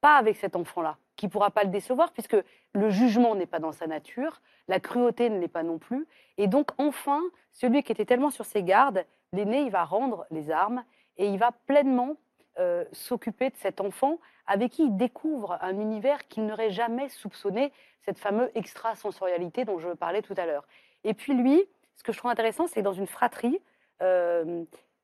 Pas 0.00 0.16
avec 0.16 0.36
cet 0.36 0.56
enfant-là, 0.56 0.98
qui 1.16 1.26
ne 1.26 1.30
pourra 1.30 1.50
pas 1.50 1.64
le 1.64 1.70
décevoir, 1.70 2.12
puisque 2.12 2.36
le 2.72 2.90
jugement 2.90 3.34
n'est 3.34 3.46
pas 3.46 3.58
dans 3.58 3.72
sa 3.72 3.86
nature, 3.86 4.40
la 4.68 4.80
cruauté 4.80 5.30
ne 5.30 5.38
l'est 5.38 5.48
pas 5.48 5.62
non 5.62 5.78
plus. 5.78 6.06
Et 6.38 6.46
donc, 6.46 6.70
enfin, 6.78 7.20
celui 7.52 7.82
qui 7.82 7.92
était 7.92 8.04
tellement 8.04 8.30
sur 8.30 8.44
ses 8.44 8.62
gardes, 8.62 9.04
l'aîné, 9.32 9.62
il 9.62 9.70
va 9.70 9.84
rendre 9.84 10.26
les 10.30 10.50
armes 10.50 10.84
et 11.16 11.28
il 11.28 11.38
va 11.38 11.52
pleinement 11.66 12.16
euh, 12.58 12.84
s'occuper 12.92 13.50
de 13.50 13.56
cet 13.56 13.80
enfant 13.80 14.18
avec 14.46 14.72
qui 14.72 14.84
il 14.84 14.96
découvre 14.96 15.58
un 15.60 15.78
univers 15.78 16.28
qu'il 16.28 16.46
n'aurait 16.46 16.70
jamais 16.70 17.08
soupçonné, 17.08 17.72
cette 18.02 18.18
fameuse 18.18 18.50
extrasensorialité 18.54 19.64
dont 19.64 19.78
je 19.78 19.88
parlais 19.88 20.22
tout 20.22 20.34
à 20.36 20.46
l'heure. 20.46 20.66
Et 21.04 21.14
puis 21.14 21.34
lui, 21.34 21.62
ce 21.96 22.02
que 22.02 22.12
je 22.12 22.18
trouve 22.18 22.30
intéressant, 22.30 22.66
c'est 22.66 22.80
que 22.80 22.84
dans 22.84 22.92
une 22.92 23.06
fratrie, 23.06 23.60
euh, 24.02 24.44
je 24.44 24.50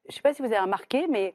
ne 0.09 0.13
sais 0.13 0.21
pas 0.21 0.35
si 0.35 0.43
vous 0.43 0.47
avez 0.47 0.59
remarqué, 0.59 1.07
mais 1.09 1.35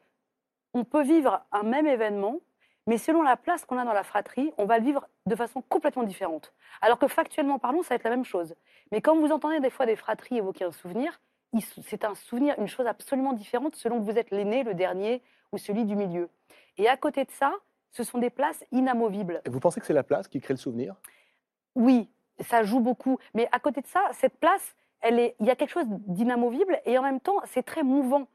on 0.74 0.84
peut 0.84 1.04
vivre 1.04 1.42
un 1.52 1.64
même 1.64 1.88
événement, 1.88 2.40
mais 2.88 2.98
selon 2.98 3.24
la 3.24 3.38
place 3.38 3.66
qu'on 3.66 3.78
a 3.78 3.86
dans 3.86 3.94
la 3.94 4.04
fratrie, 4.04 4.54
on 4.58 4.66
va 4.66 4.78
le 4.78 4.86
vivre 4.86 5.08
de 5.26 5.36
façon 5.36 5.62
complètement 5.62 6.04
différente. 6.04 6.54
Alors 6.82 7.00
que 7.00 7.08
factuellement 7.08 7.60
parlant, 7.60 7.82
ça 7.82 7.90
va 7.90 7.96
être 7.96 8.04
la 8.04 8.12
même 8.12 8.26
chose. 8.26 8.56
Mais 8.92 9.02
quand 9.02 9.16
vous 9.16 9.32
entendez 9.32 9.60
des 9.60 9.70
fois 9.70 9.86
des 9.86 9.96
fratries 9.96 10.38
évoquer 10.38 10.66
un 10.66 10.72
souvenir, 10.72 11.20
c'est 11.84 12.04
un 12.04 12.16
souvenir, 12.16 12.56
une 12.60 12.68
chose 12.68 12.86
absolument 12.86 13.34
différente 13.34 13.76
selon 13.76 14.00
que 14.00 14.12
vous 14.12 14.18
êtes 14.18 14.32
l'aîné, 14.32 14.64
le 14.64 14.74
dernier 14.74 15.24
ou 15.52 15.58
celui 15.58 15.86
du 15.86 15.96
milieu. 15.96 16.30
Et 16.78 16.88
à 16.88 16.98
côté 16.98 17.24
de 17.24 17.32
ça, 17.32 17.54
ce 17.92 18.04
sont 18.04 18.18
des 18.18 18.30
places 18.30 18.64
inamovibles. 18.72 19.42
Et 19.46 19.50
vous 19.50 19.60
pensez 19.60 19.80
que 19.80 19.86
c'est 19.86 19.94
la 19.94 20.04
place 20.04 20.28
qui 20.28 20.42
crée 20.42 20.54
le 20.54 20.60
souvenir? 20.60 20.96
Oui, 21.76 22.10
ça 22.42 22.64
joue 22.64 22.82
beaucoup. 22.82 23.18
Mais 23.34 23.48
à 23.52 23.60
côté 23.60 23.82
de 23.82 23.88
ça, 23.88 24.02
cette 24.12 24.38
place, 24.38 24.76
elle 25.00 25.20
est, 25.20 25.36
il 25.40 25.46
y 25.46 25.50
a 25.50 25.56
quelque 25.56 25.72
chose 25.72 25.86
d'inamovible 25.88 26.80
et 26.86 26.98
en 26.98 27.04
même 27.04 27.22
temps, 27.22 27.38
c'est 27.46 27.64
très 27.64 27.84
mouvant. 27.84 28.28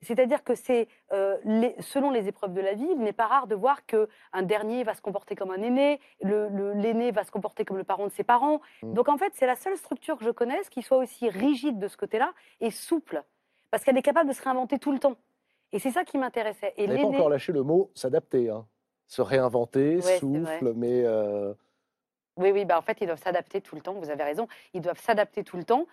C'est-à-dire 0.00 0.44
que 0.44 0.54
c'est, 0.54 0.86
euh, 1.12 1.36
selon 1.80 2.10
les 2.10 2.28
épreuves 2.28 2.52
de 2.52 2.60
la 2.60 2.74
vie, 2.74 2.86
il 2.90 2.98
n'est 3.00 3.12
pas 3.12 3.26
rare 3.26 3.46
de 3.48 3.54
voir 3.56 3.84
que 3.86 4.08
un 4.32 4.42
dernier 4.42 4.84
va 4.84 4.94
se 4.94 5.00
comporter 5.02 5.34
comme 5.34 5.50
un 5.50 5.60
aîné, 5.60 6.00
le- 6.22 6.48
le- 6.48 6.72
l'aîné 6.72 7.10
va 7.10 7.24
se 7.24 7.30
comporter 7.32 7.64
comme 7.64 7.76
le 7.78 7.84
parent 7.84 8.06
de 8.06 8.12
ses 8.12 8.22
parents. 8.24 8.60
Mm. 8.82 8.92
Donc 8.94 9.08
en 9.08 9.16
fait, 9.18 9.32
c'est 9.34 9.46
la 9.46 9.56
seule 9.56 9.76
structure 9.76 10.16
que 10.18 10.24
je 10.24 10.30
connaisse 10.30 10.68
qui 10.68 10.82
soit 10.82 10.98
aussi 10.98 11.28
rigide 11.28 11.78
de 11.80 11.88
ce 11.88 11.96
côté-là 11.96 12.32
et 12.60 12.70
souple, 12.70 13.22
parce 13.72 13.82
qu'elle 13.84 13.96
est 13.98 14.02
capable 14.02 14.28
de 14.28 14.34
se 14.34 14.42
réinventer 14.42 14.78
tout 14.78 14.92
le 14.92 15.00
temps. 15.00 15.16
Et 15.72 15.78
c'est 15.80 15.90
ça 15.90 16.04
qui 16.04 16.16
m'intéressait. 16.16 16.72
Et 16.76 16.86
Vous 16.86 16.94
pas 16.96 17.02
encore 17.16 17.28
lâché 17.28 17.52
le 17.52 17.62
mot 17.62 17.90
s'adapter. 17.94 18.48
hein. 18.50 18.66
Se 19.06 19.20
réinventer, 19.22 19.96
Ouais, 19.96 20.18
souffle, 20.18 20.72
mais 20.76 21.02
euh, 21.04 21.54
Oui, 22.36 22.52
oui, 22.52 22.64
bah 22.64 22.78
en 22.78 22.82
fait, 22.82 22.98
ils 23.00 23.06
doivent 23.06 23.20
s'adapter 23.22 23.60
tout 23.60 23.74
le 23.74 23.80
temps, 23.82 23.94
vous 23.94 24.10
avez 24.10 24.22
raison. 24.22 24.46
Ils 24.74 24.80
doivent 24.80 25.00
s'adapter 25.00 25.42
tout 25.42 25.56
le 25.56 25.64
temps 25.64 25.86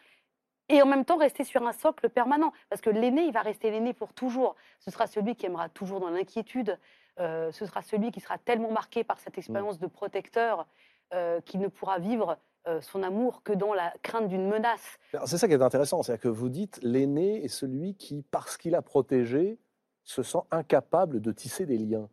et 0.70 0.82
en 0.82 0.86
même 0.86 1.06
temps 1.06 1.18
rester 1.18 1.44
sur 1.44 1.66
un 1.66 1.74
socle 1.74 2.10
permanent. 2.10 2.52
Parce 2.70 2.82
que 2.82 2.90
l'aîné, 2.90 3.24
il 3.26 3.32
va 3.32 3.42
rester 3.42 3.72
l'aîné 3.72 3.94
pour 3.94 4.14
toujours. 4.14 4.56
Ce 4.80 4.92
sera 4.92 5.08
celui 5.08 5.36
qui 5.36 5.46
aimera 5.46 5.70
toujours 5.70 6.00
dans 6.00 6.10
l'inquiétude. 6.10 6.78
Euh, 7.20 7.52
ce 7.52 7.66
sera 7.66 7.82
celui 7.82 8.12
qui 8.12 8.20
sera 8.20 8.38
tellement 8.38 8.72
marqué 8.72 9.04
par 9.04 9.20
cette 9.20 9.38
expérience 9.38 9.80
de 9.80 9.88
protecteur 9.88 10.68
euh, 11.14 11.40
qu'il 11.42 11.62
ne 11.62 11.68
pourra 11.68 12.00
vivre 12.00 12.38
euh, 12.68 12.82
son 12.82 13.04
amour 13.04 13.44
que 13.44 13.54
dans 13.54 13.74
la 13.74 13.94
crainte 14.02 14.28
d'une 14.28 14.48
menace. 14.50 14.98
c'est 15.26 15.38
ça 15.38 15.48
qui 15.48 15.54
est 15.54 15.62
intéressant. 15.62 16.04
C'est-à-dire 16.04 16.24
que 16.24 16.28
vous 16.30 16.50
dites 16.50 16.80
l'aîné 16.82 17.44
est 17.44 17.48
celui 17.48 17.96
qui, 17.96 18.24
parce 18.32 18.58
qu'il 18.58 18.76
a 18.76 18.82
protégé, 18.82 19.60
se 20.04 20.24
sent 20.24 20.40
incapable 20.52 21.22
de 21.22 21.32
tisser 21.32 21.66
des 21.66 21.78
liens. 21.78 22.10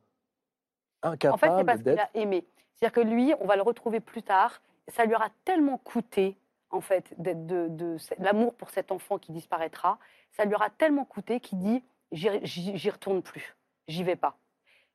En 1.03 1.11
fait, 1.11 1.19
c'est 1.21 1.27
Incapable 1.27 1.67
parce 1.67 1.79
qu'il 1.79 1.85
d'être. 1.85 2.01
a 2.01 2.11
aimé. 2.15 2.47
C'est-à-dire 2.75 2.93
que 2.93 3.09
lui, 3.09 3.35
on 3.41 3.47
va 3.47 3.57
le 3.57 3.63
retrouver 3.63 4.01
plus 4.01 4.23
tard. 4.23 4.63
Ça 4.89 5.05
lui 5.05 5.15
aura 5.15 5.29
tellement 5.45 5.79
coûté, 5.79 6.37
en 6.73 6.81
fait, 6.81 7.15
de, 7.21 7.33
de- 7.35 7.69
de- 7.69 7.97
l'amour 8.19 8.55
pour 8.55 8.71
cet 8.71 8.91
enfant 8.93 9.19
qui 9.19 9.33
disparaîtra. 9.33 9.99
Ça 10.33 10.45
lui 10.45 10.55
aura 10.55 10.71
tellement 10.71 11.05
coûté 11.05 11.39
qu'il 11.41 11.59
dit 11.59 11.83
j'y 12.13 12.91
retourne 12.91 13.23
plus, 13.23 13.57
j'y 13.89 14.03
vais 14.05 14.17
pas. 14.17 14.37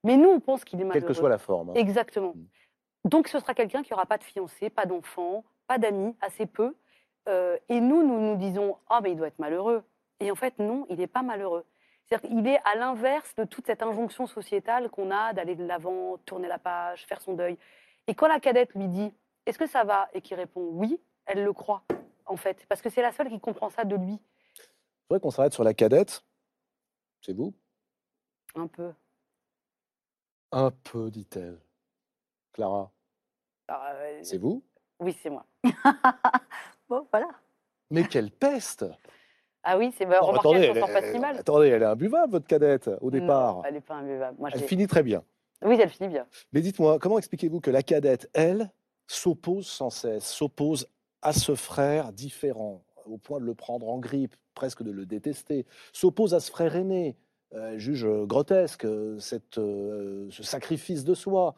Mais 0.04 0.18
nous, 0.18 0.30
on 0.30 0.40
pense 0.40 0.64
qu'il 0.64 0.80
est 0.80 0.84
malheureux. 0.84 1.02
Quelle 1.02 1.08
que 1.08 1.14
soit 1.14 1.30
la 1.30 1.38
forme. 1.38 1.70
hein. 1.72 1.74
Exactement. 1.76 2.34
Mm. 2.36 3.10
Donc, 3.10 3.28
ce 3.28 3.40
sera 3.40 3.54
quelqu'un 3.54 3.84
qui 3.84 3.92
n'aura 3.94 4.06
pas 4.06 4.18
de 4.18 4.24
fiancé, 4.24 4.70
pas 4.70 4.86
d'enfant, 4.86 5.44
pas 5.68 5.78
d'amis, 5.78 6.16
assez 6.22 6.46
peu. 6.46 6.76
Euh, 7.28 7.58
et 7.70 7.80
nous, 7.82 8.06
nous 8.06 8.20
nous 8.20 8.36
disons 8.38 8.78
ah 8.90 9.00
mais 9.02 9.12
il 9.12 9.18
doit 9.18 9.28
être 9.28 9.40
malheureux. 9.40 9.84
Et 10.20 10.32
en 10.32 10.36
fait, 10.36 10.58
non, 10.60 10.86
il 10.90 10.98
n'est 10.98 11.08
pas 11.08 11.24
malheureux. 11.24 11.66
C'est-à-dire 12.06 12.30
qu'il 12.30 12.48
est 12.48 12.60
à 12.64 12.76
l'inverse 12.76 13.36
de 13.36 13.44
toute 13.44 13.66
cette 13.68 13.84
injonction 13.84 14.28
sociétale 14.28 14.90
qu'on 14.90 15.12
a 15.12 15.34
d'aller 15.34 15.56
de 15.56 15.66
l'avant, 15.66 16.18
tourner 16.26 16.48
la 16.48 16.58
page, 16.58 17.06
faire 17.06 17.20
son 17.22 17.34
deuil. 17.34 17.58
Et 18.08 18.16
quand 18.16 18.28
la 18.28 18.40
cadette 18.40 18.74
lui 18.76 18.88
dit 18.88 19.14
Est-ce 19.46 19.58
que 19.60 19.68
ça 19.68 19.84
va? 19.84 20.08
et 20.14 20.22
qu'il 20.22 20.38
répond 20.38 20.70
oui, 20.72 21.00
elle 21.28 21.44
le 21.44 21.54
croit, 21.54 21.84
en 22.26 22.36
fait, 22.38 22.66
parce 22.68 22.82
que 22.82 22.90
c'est 22.90 23.02
la 23.02 23.12
seule 23.12 23.30
qui 23.30 23.40
comprend 23.40 23.70
ça 23.70 23.84
de 23.86 23.96
lui, 23.96 24.20
Je 24.56 24.62
voudrais 25.10 25.20
qu'on 25.22 25.32
s'arrête 25.32 25.54
sur 25.54 25.64
la 25.64 25.74
cadette. 25.74 26.24
C'est 27.22 27.34
vous? 27.34 27.54
Un 28.56 28.68
peu. 28.68 28.92
Un 30.52 30.72
peu, 30.72 31.12
dit-elle. 31.12 31.60
Clara, 32.54 32.92
Alors, 33.68 33.84
euh, 33.96 34.20
c'est 34.24 34.38
vous? 34.38 34.64
Oui, 35.00 35.16
c'est 35.22 35.30
moi. 35.30 35.46
Bon, 36.90 37.06
voilà. 37.12 37.28
Mais 37.92 38.08
quelle 38.08 38.32
peste 38.32 38.86
Ah 39.62 39.78
oui, 39.78 39.94
c'est 39.98 40.06
bah, 40.06 40.20
Non, 40.22 40.28
remarquez, 40.28 40.68
elle 40.68 40.80
pas 40.80 41.02
si 41.12 41.20
mal. 41.20 41.38
attendez, 41.38 41.68
elle 41.68 41.82
est 41.82 41.86
imbuvable, 41.86 42.32
votre 42.32 42.48
cadette, 42.48 42.90
au 43.02 43.12
Non, 43.12 43.20
départ. 43.20 43.62
elle 43.66 43.74
n'est 43.74 43.82
pas 43.82 43.96
imbuvable. 43.96 44.38
Moi, 44.40 44.50
je 44.50 44.56
Elle 44.56 44.64
finit 44.64 44.88
très 44.88 45.04
bien. 45.04 45.22
Oui, 45.62 45.78
elle 45.82 45.90
finit 45.90 46.08
bien. 46.10 46.26
Mais 46.54 46.62
dites-moi, 46.62 46.98
comment 47.00 47.18
expliquez-vous 47.18 47.60
que 47.60 47.72
la 47.72 47.84
cadette, 47.84 48.30
elle, 48.34 48.72
s'oppose 49.06 49.68
sans 49.68 49.90
cesse, 49.90 50.26
s'oppose 50.26 50.88
à 51.22 51.34
ce 51.34 51.56
frère 51.56 52.14
différent, 52.14 52.84
au 53.06 53.18
point 53.18 53.40
de 53.40 53.46
le 53.46 53.56
prendre 53.56 53.90
en 53.90 54.00
grippe, 54.00 54.36
presque 54.54 54.84
de 54.84 54.92
le 54.92 55.06
détester, 55.06 55.66
s'oppose 55.94 56.34
à 56.34 56.40
ce 56.40 56.52
frère 56.52 56.76
aîné, 56.76 57.18
euh, 57.54 57.78
juge 57.78 58.06
euh, 58.06 58.26
grotesque 58.26 58.84
euh, 58.86 59.18
cette, 59.20 59.58
euh, 59.58 60.28
ce 60.32 60.44
sacrifice 60.44 61.04
de 61.04 61.14
soi. 61.14 61.56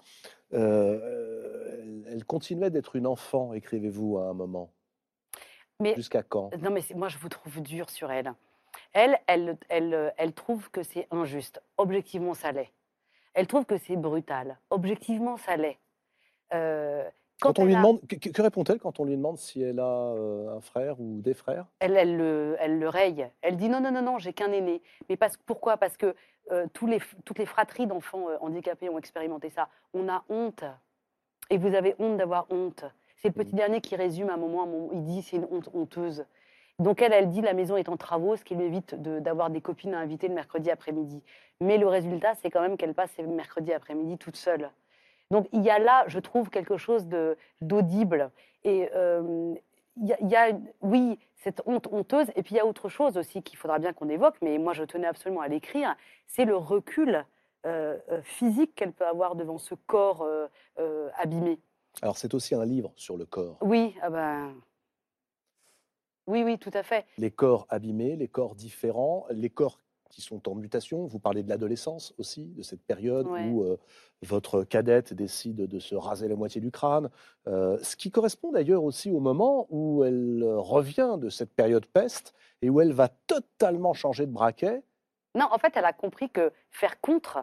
Elle, 0.51 2.25
continuait 2.25 2.69
d'être 2.69 2.95
une 2.95 3.07
enfant, 3.07 3.53
écrivez-vous 3.53 4.17
à 4.17 4.29
un 4.29 4.33
moment. 4.33 4.71
Mais 5.79 5.95
Jusqu'à 5.95 6.23
quand? 6.23 6.51
Non, 6.57 6.71
mais 6.71 6.81
moi, 6.95 7.07
je 7.07 7.17
vous 7.17 7.29
trouve 7.29 7.61
dur 7.61 7.89
sur 7.89 8.11
elle. 8.11 8.33
Elle, 8.93 9.17
elle, 9.27 9.57
elle, 9.69 10.13
elle 10.17 10.33
trouve 10.33 10.69
que 10.69 10.83
c'est 10.83 11.07
injuste. 11.11 11.61
Objectivement, 11.77 12.33
ça 12.33 12.51
l'est. 12.51 12.71
Elle 13.33 13.47
trouve 13.47 13.65
que 13.65 13.77
c'est 13.77 13.95
brutal. 13.95 14.57
Objectivement, 14.69 15.37
ça 15.37 15.55
l'est. 15.55 15.77
Euh, 16.53 17.07
Quand, 17.41 17.59
on 17.59 17.65
lui 17.65 17.73
a- 17.73 17.77
demande, 17.77 17.99
que, 18.07 18.41
répond-elle 18.41 18.79
quand 18.79 18.99
on 18.99 19.05
lui 19.05 19.15
demande 19.15 19.37
si 19.37 19.61
elle 19.61 19.79
a 19.79 19.83
euh, 20.13 20.57
un 20.57 20.61
frère 20.61 20.99
ou 20.99 21.21
des 21.21 21.33
frères? 21.33 21.65
Elle, 21.79 21.95
elle, 21.95 22.17
le, 22.17 22.57
elle 22.59 22.79
le 22.79 22.89
raye. 22.89 23.29
Elle 23.41 23.57
dit 23.57 23.69
non, 23.69 23.79
non, 23.79 23.91
non, 23.91 24.01
non, 24.01 24.17
j'ai 24.19 24.33
qu'un 24.33 24.51
aîné. 24.51 24.81
Mais 25.09 25.15
parce, 25.17 25.37
pourquoi? 25.37 25.77
Parce 25.77 25.95
que 25.97 26.15
euh, 26.51 26.67
tous 26.73 26.87
les, 26.87 26.99
toutes 27.25 27.39
les 27.39 27.45
fratries 27.45 27.87
d'enfants 27.87 28.29
euh, 28.29 28.37
handicapés 28.41 28.89
ont 28.89 28.97
expérimenté 28.97 29.49
ça. 29.49 29.69
On 29.93 30.09
a 30.09 30.23
honte. 30.29 30.63
Et 31.49 31.57
vous 31.57 31.73
avez 31.73 31.95
honte 31.99 32.17
d'avoir 32.17 32.45
honte. 32.49 32.83
C'est 33.21 33.29
le 33.29 33.33
petit 33.33 33.55
dernier 33.55 33.81
qui 33.81 33.95
résume 33.95 34.29
à 34.29 34.33
un 34.35 34.37
moment, 34.37 34.61
à 34.61 34.63
un 34.63 34.69
moment, 34.69 34.89
il 34.93 35.03
dit 35.03 35.21
c'est 35.21 35.37
une 35.37 35.47
honte 35.51 35.69
honteuse. 35.73 36.25
Donc 36.77 37.01
elle, 37.01 37.11
elle 37.11 37.29
dit 37.29 37.41
la 37.41 37.53
maison 37.53 37.75
est 37.75 37.89
en 37.89 37.97
travaux, 37.97 38.37
ce 38.37 38.43
qui 38.45 38.55
lui 38.55 38.65
évite 38.65 38.95
de- 39.01 39.19
d'avoir 39.19 39.49
des 39.49 39.59
copines 39.59 39.93
à 39.93 39.99
inviter 39.99 40.29
le 40.29 40.33
mercredi 40.33 40.71
après-midi. 40.71 41.21
Mais 41.59 41.77
le 41.77 41.87
résultat, 41.87 42.35
c'est 42.35 42.49
quand 42.49 42.61
même 42.61 42.77
qu'elle 42.77 42.93
passe 42.93 43.11
ses 43.17 43.23
mercredis 43.23 43.73
après-midi 43.73 44.17
toute 44.17 44.37
seule. 44.37 44.69
Donc 45.31 45.47
il 45.53 45.61
y 45.63 45.69
a 45.69 45.79
là, 45.79 46.03
je 46.07 46.19
trouve, 46.19 46.49
quelque 46.49 46.77
chose 46.77 47.07
d'audible. 47.61 48.31
Et 48.63 48.89
euh, 48.95 49.53
il 49.97 50.07
y 50.07 50.13
a, 50.13 50.17
il 50.21 50.29
y 50.29 50.35
a 50.35 50.49
une- 50.49 50.67
oui, 50.81 51.19
cette 51.35 51.61
honte 51.65 51.87
honteuse, 51.91 52.27
et 52.35 52.43
puis 52.43 52.55
il 52.55 52.57
y 52.57 52.61
a 52.61 52.65
autre 52.65 52.89
chose 52.89 53.17
aussi 53.17 53.41
qu'il 53.43 53.57
faudra 53.57 53.79
bien 53.79 53.93
qu'on 53.93 54.09
évoque, 54.09 54.35
mais 54.41 54.57
moi 54.57 54.73
je 54.73 54.83
tenais 54.83 55.07
absolument 55.07 55.41
à 55.41 55.47
l'écrire, 55.47 55.95
c'est 56.27 56.45
le 56.45 56.55
recul 56.55 57.25
euh, 57.65 57.97
euh, 58.11 58.21
physique 58.23 58.75
qu'elle 58.75 58.91
peut 58.93 59.05
avoir 59.05 59.35
devant 59.35 59.57
ce 59.57 59.75
corps 59.75 60.23
euh, 60.23 61.09
abîmé. 61.17 61.59
Alors 62.01 62.17
c'est 62.17 62.33
aussi 62.33 62.55
un 62.55 62.65
livre 62.65 62.91
sur 62.95 63.17
le 63.17 63.25
corps. 63.25 63.57
Oui, 63.61 63.95
ah 64.01 64.09
ben... 64.09 64.55
oui, 66.27 66.43
oui, 66.43 66.57
tout 66.57 66.71
à 66.73 66.83
fait. 66.83 67.05
Les 67.17 67.31
corps 67.31 67.65
abîmés, 67.69 68.15
les 68.15 68.27
corps 68.27 68.55
différents, 68.55 69.25
les 69.31 69.49
corps 69.49 69.79
qui 70.09 70.21
sont 70.21 70.49
en 70.49 70.55
mutation. 70.55 71.05
Vous 71.05 71.19
parlez 71.19 71.43
de 71.43 71.49
l'adolescence 71.49 72.13
aussi, 72.17 72.45
de 72.45 72.61
cette 72.63 72.81
période 72.81 73.27
Ouais. 73.27 73.45
où 73.47 73.63
euh, 73.63 73.77
votre 74.23 74.63
cadette 74.63 75.13
décide 75.13 75.55
de 75.67 75.79
se 75.79 75.95
raser 75.95 76.27
la 76.27 76.35
moitié 76.35 76.59
du 76.59 76.71
crâne. 76.71 77.09
Euh, 77.47 77.77
ce 77.83 77.95
qui 77.95 78.11
correspond 78.11 78.51
d'ailleurs 78.51 78.83
aussi 78.83 79.11
au 79.11 79.19
moment 79.19 79.67
où 79.69 80.03
elle 80.03 80.41
euh, 80.43 80.59
revient 80.59 81.15
de 81.19 81.29
cette 81.29 81.53
période 81.53 81.85
peste 81.85 82.33
et 82.61 82.69
où 82.69 82.81
elle 82.81 82.91
va 82.91 83.07
totalement 83.27 83.93
changer 83.93 84.25
de 84.25 84.31
braquet. 84.31 84.81
Non, 85.35 85.47
en 85.51 85.57
fait, 85.59 85.73
elle 85.77 85.85
a 85.85 85.93
compris 85.93 86.29
que 86.29 86.51
faire 86.71 86.99
contre, 86.99 87.39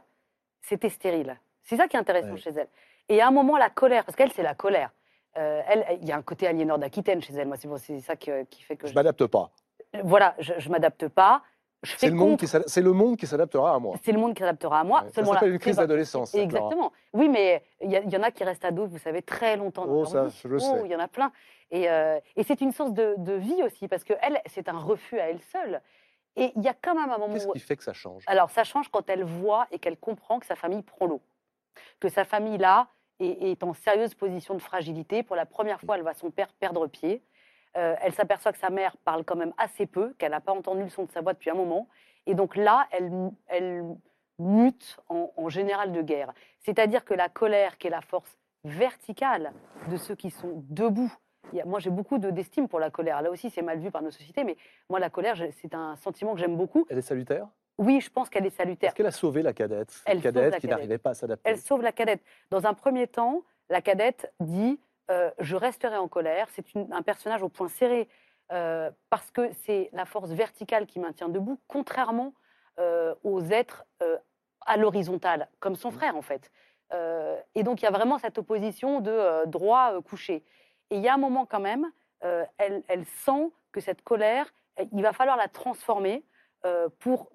c'était 0.60 0.90
stérile. 0.90 1.38
C'est 1.62 1.76
ça 1.76 1.88
qui 1.88 1.96
est 1.96 2.00
intéressant 2.00 2.32
Ouais. 2.32 2.36
chez 2.36 2.50
elle. 2.50 2.68
Et 3.08 3.20
à 3.20 3.28
un 3.28 3.30
moment, 3.30 3.56
la 3.56 3.70
colère, 3.70 4.04
parce 4.04 4.16
qu'elle, 4.16 4.32
c'est 4.32 4.42
la 4.42 4.54
colère. 4.54 4.90
Euh, 5.38 5.62
elle, 5.68 5.98
il 6.02 6.08
y 6.08 6.12
a 6.12 6.16
un 6.16 6.22
côté 6.22 6.46
Aliénor 6.46 6.78
d'Aquitaine 6.78 7.22
chez 7.22 7.32
elle. 7.34 7.46
Moi, 7.46 7.56
c'est 7.78 8.00
ça 8.00 8.16
qui 8.16 8.30
fait 8.62 8.76
que 8.76 8.86
Je 8.86 8.92
je, 8.92 8.94
m'adapte 8.96 9.26
pas. 9.26 9.50
voilà, 10.02 10.34
je, 10.40 10.54
je 10.58 10.68
m'adapte 10.70 11.08
pas. 11.08 11.42
C'est 11.84 12.08
le, 12.08 12.14
monde 12.14 12.30
contre. 12.30 12.40
qui 12.40 12.46
s'adap- 12.46 12.68
c'est 12.68 12.80
le 12.80 12.92
monde 12.92 13.16
qui 13.16 13.26
s'adaptera 13.26 13.74
à 13.74 13.78
moi. 13.78 13.96
C'est 14.02 14.12
le 14.12 14.18
monde 14.18 14.34
qui 14.34 14.40
s'adaptera 14.40 14.80
à 14.80 14.84
moi. 14.84 15.02
Ouais, 15.04 15.10
Ça 15.12 15.24
s'appelle 15.24 15.52
une 15.52 15.58
crise 15.58 15.76
d'adolescence. 15.76 16.34
Exactement. 16.34 16.92
Oui, 17.12 17.28
mais 17.28 17.62
il 17.80 17.92
y, 17.92 18.16
en 18.16 18.22
a 18.22 18.30
qui 18.30 18.42
restent 18.44 18.64
ados, 18.64 18.88
vous 18.88 18.98
savez, 18.98 19.22
très 19.22 19.56
longtemps 19.56 19.86
dans 19.86 19.92
Oh, 20.00 20.04
ça, 20.04 20.24
vie. 20.24 20.40
je 20.42 20.48
le 20.48 20.56
Oh, 20.56 20.58
sais. 20.60 20.82
il 20.84 20.90
y 20.90 20.96
en 20.96 21.00
a 21.00 21.06
plein. 21.08 21.30
Et, 21.70 21.88
euh, 21.90 22.18
et 22.34 22.42
c'est 22.42 22.60
une 22.60 22.72
source 22.72 22.92
de, 22.92 23.14
de 23.18 23.34
vie 23.34 23.62
aussi, 23.62 23.88
parce 23.88 24.04
que 24.04 24.14
elle, 24.22 24.40
c'est 24.46 24.68
un 24.68 24.78
refus 24.78 25.18
à 25.20 25.28
elle 25.30 25.40
seule. 25.52 25.80
Et 26.34 26.52
il 26.56 26.62
y 26.62 26.68
a 26.68 26.74
quand 26.74 26.94
même 26.94 27.10
un 27.10 27.18
moment 27.18 27.34
Qu'est-ce 27.34 27.46
où... 27.46 27.52
qui 27.52 27.60
fait 27.60 27.76
que 27.76 27.84
ça 27.84 27.92
change? 27.92 28.24
Alors, 28.26 28.50
ça 28.50 28.64
change 28.64 28.88
quand 28.88 29.08
elle 29.08 29.24
voit 29.24 29.66
et 29.70 29.78
qu'elle 29.78 29.96
comprend 29.96 30.38
que 30.38 30.46
sa 30.46 30.56
famille 30.56 30.82
prend 30.82 31.06
l'eau. 31.06 31.20
Que 32.00 32.08
sa 32.08 32.24
famille, 32.24 32.58
là, 32.58 32.88
est, 33.20 33.50
est 33.52 33.62
en 33.62 33.72
sérieuse 33.74 34.14
position 34.14 34.54
de 34.54 34.60
fragilité. 34.60 35.22
Pour 35.22 35.36
la 35.36 35.46
première 35.46 35.80
fois, 35.80 35.96
elle 35.96 36.02
voit 36.02 36.14
son 36.14 36.30
père 36.30 36.48
perdre 36.58 36.86
pied. 36.88 37.22
Euh, 37.76 37.94
elle 38.00 38.12
s'aperçoit 38.14 38.52
que 38.52 38.58
sa 38.58 38.70
mère 38.70 38.96
parle 39.04 39.22
quand 39.24 39.36
même 39.36 39.52
assez 39.58 39.86
peu, 39.86 40.14
qu'elle 40.18 40.30
n'a 40.30 40.40
pas 40.40 40.52
entendu 40.52 40.82
le 40.82 40.88
son 40.88 41.04
de 41.04 41.10
sa 41.12 41.20
voix 41.20 41.32
depuis 41.34 41.50
un 41.50 41.54
moment. 41.54 41.88
Et 42.26 42.34
donc 42.34 42.56
là, 42.56 42.86
elle, 42.90 43.10
elle 43.48 43.84
mute 44.38 44.96
en, 45.08 45.30
en 45.36 45.48
général 45.48 45.92
de 45.92 46.02
guerre. 46.02 46.32
C'est-à-dire 46.60 47.04
que 47.04 47.14
la 47.14 47.28
colère, 47.28 47.76
qui 47.78 47.86
est 47.86 47.90
la 47.90 48.00
force 48.00 48.38
verticale 48.64 49.52
de 49.90 49.96
ceux 49.96 50.14
qui 50.14 50.30
sont 50.30 50.64
debout, 50.68 51.12
moi 51.64 51.78
j'ai 51.78 51.90
beaucoup 51.90 52.18
de- 52.18 52.30
d'estime 52.30 52.66
pour 52.68 52.80
la 52.80 52.90
colère. 52.90 53.22
Là 53.22 53.30
aussi, 53.30 53.50
c'est 53.50 53.62
mal 53.62 53.78
vu 53.78 53.90
par 53.90 54.02
nos 54.02 54.10
sociétés, 54.10 54.42
mais 54.44 54.56
moi, 54.90 54.98
la 54.98 55.10
colère, 55.10 55.36
c'est 55.62 55.74
un 55.74 55.96
sentiment 55.96 56.34
que 56.34 56.40
j'aime 56.40 56.56
beaucoup. 56.56 56.86
Elle 56.90 56.98
est 56.98 57.02
salutaire? 57.02 57.46
Oui, 57.78 58.00
je 58.00 58.10
pense 58.10 58.30
qu'elle 58.30 58.46
est 58.46 58.50
salutaire. 58.56 58.88
Est-ce 58.88 58.96
qu'elle 58.96 59.06
a 59.06 59.10
sauvé 59.10 59.42
la 59.42 59.52
cadette? 59.52 60.02
Elle 60.06 60.22
cadette 60.22 60.44
la 60.44 60.56
qui 60.56 60.62
cadette. 60.62 60.70
n'arrivait 60.70 60.98
pas 60.98 61.10
à 61.10 61.14
s'adapter. 61.14 61.48
Elle 61.50 61.58
sauve 61.58 61.82
la 61.82 61.92
cadette. 61.92 62.22
Dans 62.50 62.66
un 62.66 62.72
premier 62.74 63.06
temps, 63.06 63.42
la 63.68 63.82
cadette 63.82 64.32
dit 64.40 64.80
euh, 65.10 65.30
Je 65.38 65.56
resterai 65.56 65.96
en 65.96 66.08
colère. 66.08 66.48
C'est 66.50 66.64
un 66.76 67.02
personnage 67.02 67.42
au 67.42 67.48
point 67.48 67.68
serré 67.68 68.08
euh, 68.52 68.90
parce 69.10 69.30
que 69.30 69.50
c'est 69.64 69.90
la 69.92 70.04
force 70.04 70.30
verticale 70.30 70.86
qui 70.86 70.98
maintient 70.98 71.28
debout, 71.28 71.60
contrairement 71.68 72.34
euh, 72.78 73.14
aux 73.24 73.40
êtres 73.40 73.84
à 74.64 74.76
l'horizontale, 74.76 75.48
comme 75.60 75.76
son 75.76 75.90
frère 75.90 76.16
en 76.16 76.22
fait. 76.22 76.50
Et 77.54 77.64
donc 77.64 77.82
il 77.82 77.84
y 77.84 77.88
a 77.88 77.90
vraiment 77.90 78.18
cette 78.18 78.38
opposition 78.38 79.00
de 79.00 79.44
droit 79.46 80.00
couché. 80.02 80.44
Et 80.90 80.96
il 80.96 81.02
y 81.02 81.08
a 81.08 81.14
un 81.14 81.18
moment 81.18 81.44
quand 81.44 81.60
même, 81.60 81.90
elle, 82.20 82.82
elle 82.86 83.04
sent 83.04 83.50
que 83.72 83.80
cette 83.80 84.02
colère, 84.02 84.46
il 84.92 85.02
va 85.02 85.12
falloir 85.12 85.36
la 85.36 85.48
transformer 85.48 86.24
pour 87.00 87.30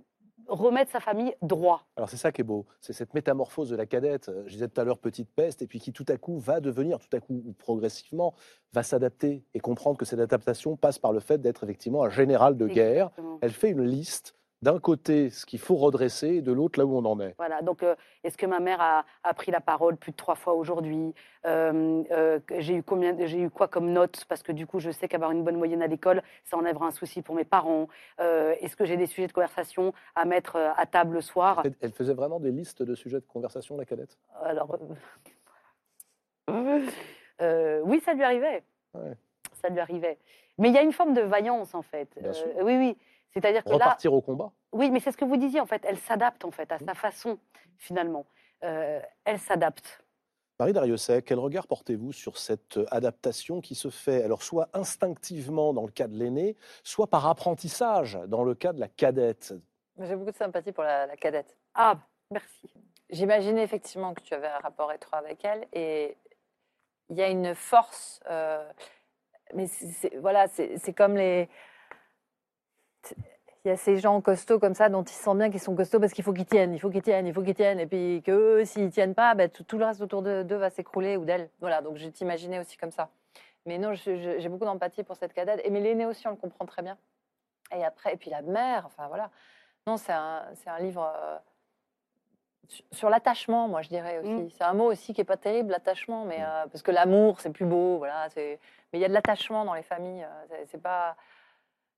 remettre 0.47 0.91
sa 0.91 0.99
famille 0.99 1.33
droit. 1.41 1.85
Alors 1.95 2.09
c'est 2.09 2.17
ça 2.17 2.31
qui 2.31 2.41
est 2.41 2.43
beau, 2.43 2.65
c'est 2.79 2.93
cette 2.93 3.13
métamorphose 3.13 3.69
de 3.69 3.75
la 3.75 3.85
cadette. 3.85 4.29
Euh, 4.29 4.43
Je 4.45 4.53
disais 4.53 4.67
tout 4.67 4.79
à 4.79 4.83
l'heure 4.83 4.97
petite 4.97 5.29
peste, 5.33 5.61
et 5.61 5.67
puis 5.67 5.79
qui 5.79 5.93
tout 5.93 6.05
à 6.07 6.17
coup 6.17 6.39
va 6.39 6.59
devenir, 6.59 6.99
tout 6.99 7.15
à 7.15 7.19
coup 7.19 7.41
ou 7.45 7.53
progressivement, 7.53 8.33
va 8.73 8.83
s'adapter 8.83 9.43
et 9.53 9.59
comprendre 9.59 9.97
que 9.97 10.05
cette 10.05 10.19
adaptation 10.19 10.75
passe 10.75 10.99
par 10.99 11.13
le 11.13 11.19
fait 11.19 11.39
d'être 11.39 11.63
effectivement 11.63 12.03
un 12.03 12.09
général 12.09 12.57
de 12.57 12.67
guerre. 12.67 13.07
Exactement. 13.07 13.39
Elle 13.41 13.51
fait 13.51 13.69
une 13.69 13.83
liste 13.83 14.35
d'un 14.61 14.79
côté 14.79 15.29
ce 15.31 15.45
qu'il 15.45 15.59
faut 15.59 15.75
redresser 15.75 16.27
et 16.35 16.41
de 16.41 16.51
l'autre 16.51 16.79
là 16.79 16.85
où 16.85 16.95
on 16.95 17.03
en 17.05 17.19
est. 17.19 17.33
Voilà, 17.37 17.61
donc 17.61 17.81
euh, 17.81 17.95
est-ce 18.23 18.37
que 18.37 18.45
ma 18.45 18.59
mère 18.59 18.79
a, 18.79 19.05
a 19.23 19.33
pris 19.33 19.51
la 19.51 19.59
parole 19.59 19.97
plus 19.97 20.11
de 20.11 20.15
trois 20.17 20.35
fois 20.35 20.53
aujourd'hui? 20.53 21.13
Euh, 21.45 22.03
euh, 22.11 22.39
J'ai 22.59 22.75
eu, 22.75 22.83
combien- 22.83 23.17
eu 23.17 23.49
quoi 23.49 23.67
comme 23.67 23.91
notes? 23.91 24.25
Parce 24.25 24.43
que 24.43 24.51
du 24.51 24.67
coup, 24.67 24.79
je 24.79 24.91
sais 24.91 25.07
qu'avoir 25.07 25.31
une 25.31 25.43
bonne 25.43 25.57
moyenne 25.57 25.81
à 25.81 25.87
l'école, 25.87 26.21
ça 26.43 26.57
enlèvera 26.57 26.85
un 26.87 26.91
souci 26.91 27.21
pour 27.23 27.33
mes 27.35 27.43
parents. 27.45 27.87
Est-ce 28.19 28.75
que 28.75 28.85
j'ai 28.85 28.97
des 28.97 29.07
sujets 29.07 29.27
de 29.27 29.33
conversation 29.33 29.93
à 30.15 30.25
mettre 30.25 30.57
à 30.77 30.85
table 30.85 31.15
le 31.15 31.21
soir? 31.21 31.61
Elle- 31.65 31.75
Elle 31.81 31.91
faisait 31.93 32.13
vraiment 32.13 32.39
des 32.39 32.51
listes 32.51 32.83
de 32.83 32.93
sujets 32.93 33.19
de 33.19 33.25
conversation, 33.25 33.77
la 33.77 33.85
cadette? 33.85 34.17
Alors, 34.43 34.77
oui, 37.85 37.99
ça 38.01 38.13
lui 38.13 38.23
arrivait. 38.23 38.63
Ouais. 38.93 39.13
Ça 39.61 39.69
lui 39.69 39.79
arrivait. 39.79 40.17
Mais 40.57 40.69
il 40.69 40.75
y 40.75 40.77
a 40.77 40.81
une 40.83 40.91
forme 40.91 41.13
de 41.13 41.21
vaillance, 41.21 41.73
en 41.73 41.81
fait. 41.81 42.09
Bien 42.21 42.33
sûr. 42.33 42.47
oui, 42.61 42.75
oui. 42.77 42.97
C'est-à-dire 43.33 43.63
que 43.63 43.69
là, 43.69 43.75
Repartir 43.75 44.13
au 44.13 44.21
combat? 44.21 44.51
Oui, 44.71 44.89
mais 44.91 44.99
c'est 44.99 45.11
ce 45.11 45.17
que 45.17 45.25
vous 45.25 45.37
disiez 45.37 45.59
en 45.59 45.65
fait. 45.65 45.83
Elle 45.85 45.97
s'adapte 45.97 46.43
en 46.45 46.51
fait 46.51 46.71
à 46.71 46.79
sa 46.79 46.93
façon 46.93 47.39
finalement. 47.77 48.25
Euh, 48.63 48.99
elle 49.25 49.39
s'adapte. 49.39 50.03
Marie 50.59 50.73
Dariussec, 50.73 51.25
quel 51.25 51.39
regard 51.39 51.65
portez-vous 51.65 52.11
sur 52.13 52.37
cette 52.37 52.77
euh, 52.77 52.85
adaptation 52.91 53.61
qui 53.61 53.73
se 53.73 53.89
fait 53.89 54.23
alors 54.23 54.43
soit 54.43 54.69
instinctivement 54.73 55.73
dans 55.73 55.85
le 55.85 55.91
cas 55.91 56.07
de 56.07 56.15
l'aîné, 56.15 56.55
soit 56.83 57.07
par 57.07 57.25
apprentissage 57.25 58.19
dans 58.27 58.43
le 58.43 58.53
cas 58.53 58.71
de 58.71 58.79
la 58.79 58.87
cadette? 58.87 59.53
J'ai 59.99 60.15
beaucoup 60.15 60.31
de 60.31 60.35
sympathie 60.35 60.71
pour 60.71 60.83
la, 60.83 61.07
la 61.07 61.17
cadette. 61.17 61.57
Ah, 61.73 61.97
merci. 62.29 62.71
J'imaginais 63.09 63.63
effectivement 63.63 64.13
que 64.13 64.21
tu 64.21 64.33
avais 64.33 64.47
un 64.47 64.59
rapport 64.59 64.91
étroit 64.91 65.17
avec 65.19 65.43
elle 65.43 65.67
et 65.73 66.15
il 67.09 67.17
y 67.17 67.21
a 67.21 67.29
une 67.29 67.55
force. 67.55 68.19
euh, 68.29 68.69
mais 69.53 69.65
voilà, 70.19 70.47
c'est 70.47 70.77
c'est 70.77 70.93
comme 70.93 71.15
les. 71.15 71.49
Il 73.63 73.67
y 73.67 73.71
a 73.71 73.77
ces 73.77 73.97
gens 73.99 74.19
costauds 74.21 74.57
comme 74.57 74.73
ça 74.73 74.89
dont 74.89 75.03
ils 75.03 75.09
se 75.13 75.21
sentent 75.21 75.37
bien 75.37 75.51
qu'ils 75.51 75.59
sont 75.59 75.75
costauds 75.75 75.99
parce 75.99 76.13
qu'il 76.13 76.23
faut 76.23 76.33
qu'ils 76.33 76.47
tiennent, 76.47 76.73
il 76.73 76.79
faut 76.79 76.89
qu'ils 76.89 77.03
tiennent, 77.03 77.27
il 77.27 77.33
faut 77.33 77.43
qu'ils 77.43 77.53
tiennent. 77.53 77.79
Et 77.79 77.85
puis 77.85 78.23
que 78.25 78.31
eux, 78.31 78.65
s'ils 78.65 78.89
tiennent 78.89 79.13
pas, 79.13 79.35
ben, 79.35 79.49
tout, 79.49 79.63
tout 79.63 79.77
le 79.77 79.85
reste 79.85 80.01
autour 80.01 80.23
de- 80.23 80.41
d'eux 80.41 80.55
va 80.55 80.71
s'écrouler 80.71 81.15
ou 81.15 81.25
d'elle. 81.25 81.49
Voilà, 81.59 81.81
donc 81.81 81.97
je 81.97 82.07
t'imaginais 82.09 82.57
aussi 82.59 82.75
comme 82.77 82.89
ça. 82.91 83.09
Mais 83.67 83.77
non, 83.77 83.93
j'ai 83.93 84.49
beaucoup 84.49 84.65
d'empathie 84.65 85.03
pour 85.03 85.15
cette 85.15 85.33
cadette. 85.33 85.61
Et 85.63 85.69
mais 85.69 85.79
l'aîné 85.79 86.07
aussi, 86.07 86.25
on 86.27 86.31
le 86.31 86.37
comprend 86.37 86.65
très 86.65 86.81
bien. 86.81 86.97
Et 87.75 87.85
après, 87.85 88.13
et 88.13 88.17
puis 88.17 88.31
la 88.31 88.41
mère, 88.41 88.87
enfin 88.87 89.07
voilà. 89.07 89.29
Non, 89.85 89.97
c'est 89.97 90.11
un, 90.11 90.43
livre 90.79 91.11
euh, 91.15 91.37
sur- 92.91 93.11
l'attachement, 93.11 93.67
moi 93.67 93.83
je 93.83 93.89
dirais 93.89 94.19
aussi. 94.19 94.29
Mm. 94.31 94.49
C'est 94.57 94.63
un 94.63 94.73
mot 94.73 94.85
aussi 94.85 95.13
qui 95.13 95.21
est 95.21 95.25
pas 95.25 95.37
terrible, 95.37 95.69
l'attachement, 95.71 96.25
mais 96.25 96.41
euh, 96.41 96.65
parce 96.71 96.81
que 96.81 96.91
l'amour 96.91 97.39
c'est 97.39 97.51
plus 97.51 97.65
beau, 97.65 97.97
voilà. 97.99 98.27
Mais 98.35 98.57
il 98.93 98.99
y 98.99 99.05
a 99.05 99.07
de 99.07 99.13
l'attachement 99.13 99.65
dans 99.65 99.75
les 99.75 99.83
familles. 99.83 100.23
euh, 100.23 100.63
C'est 100.67 100.81
pas, 100.81 101.15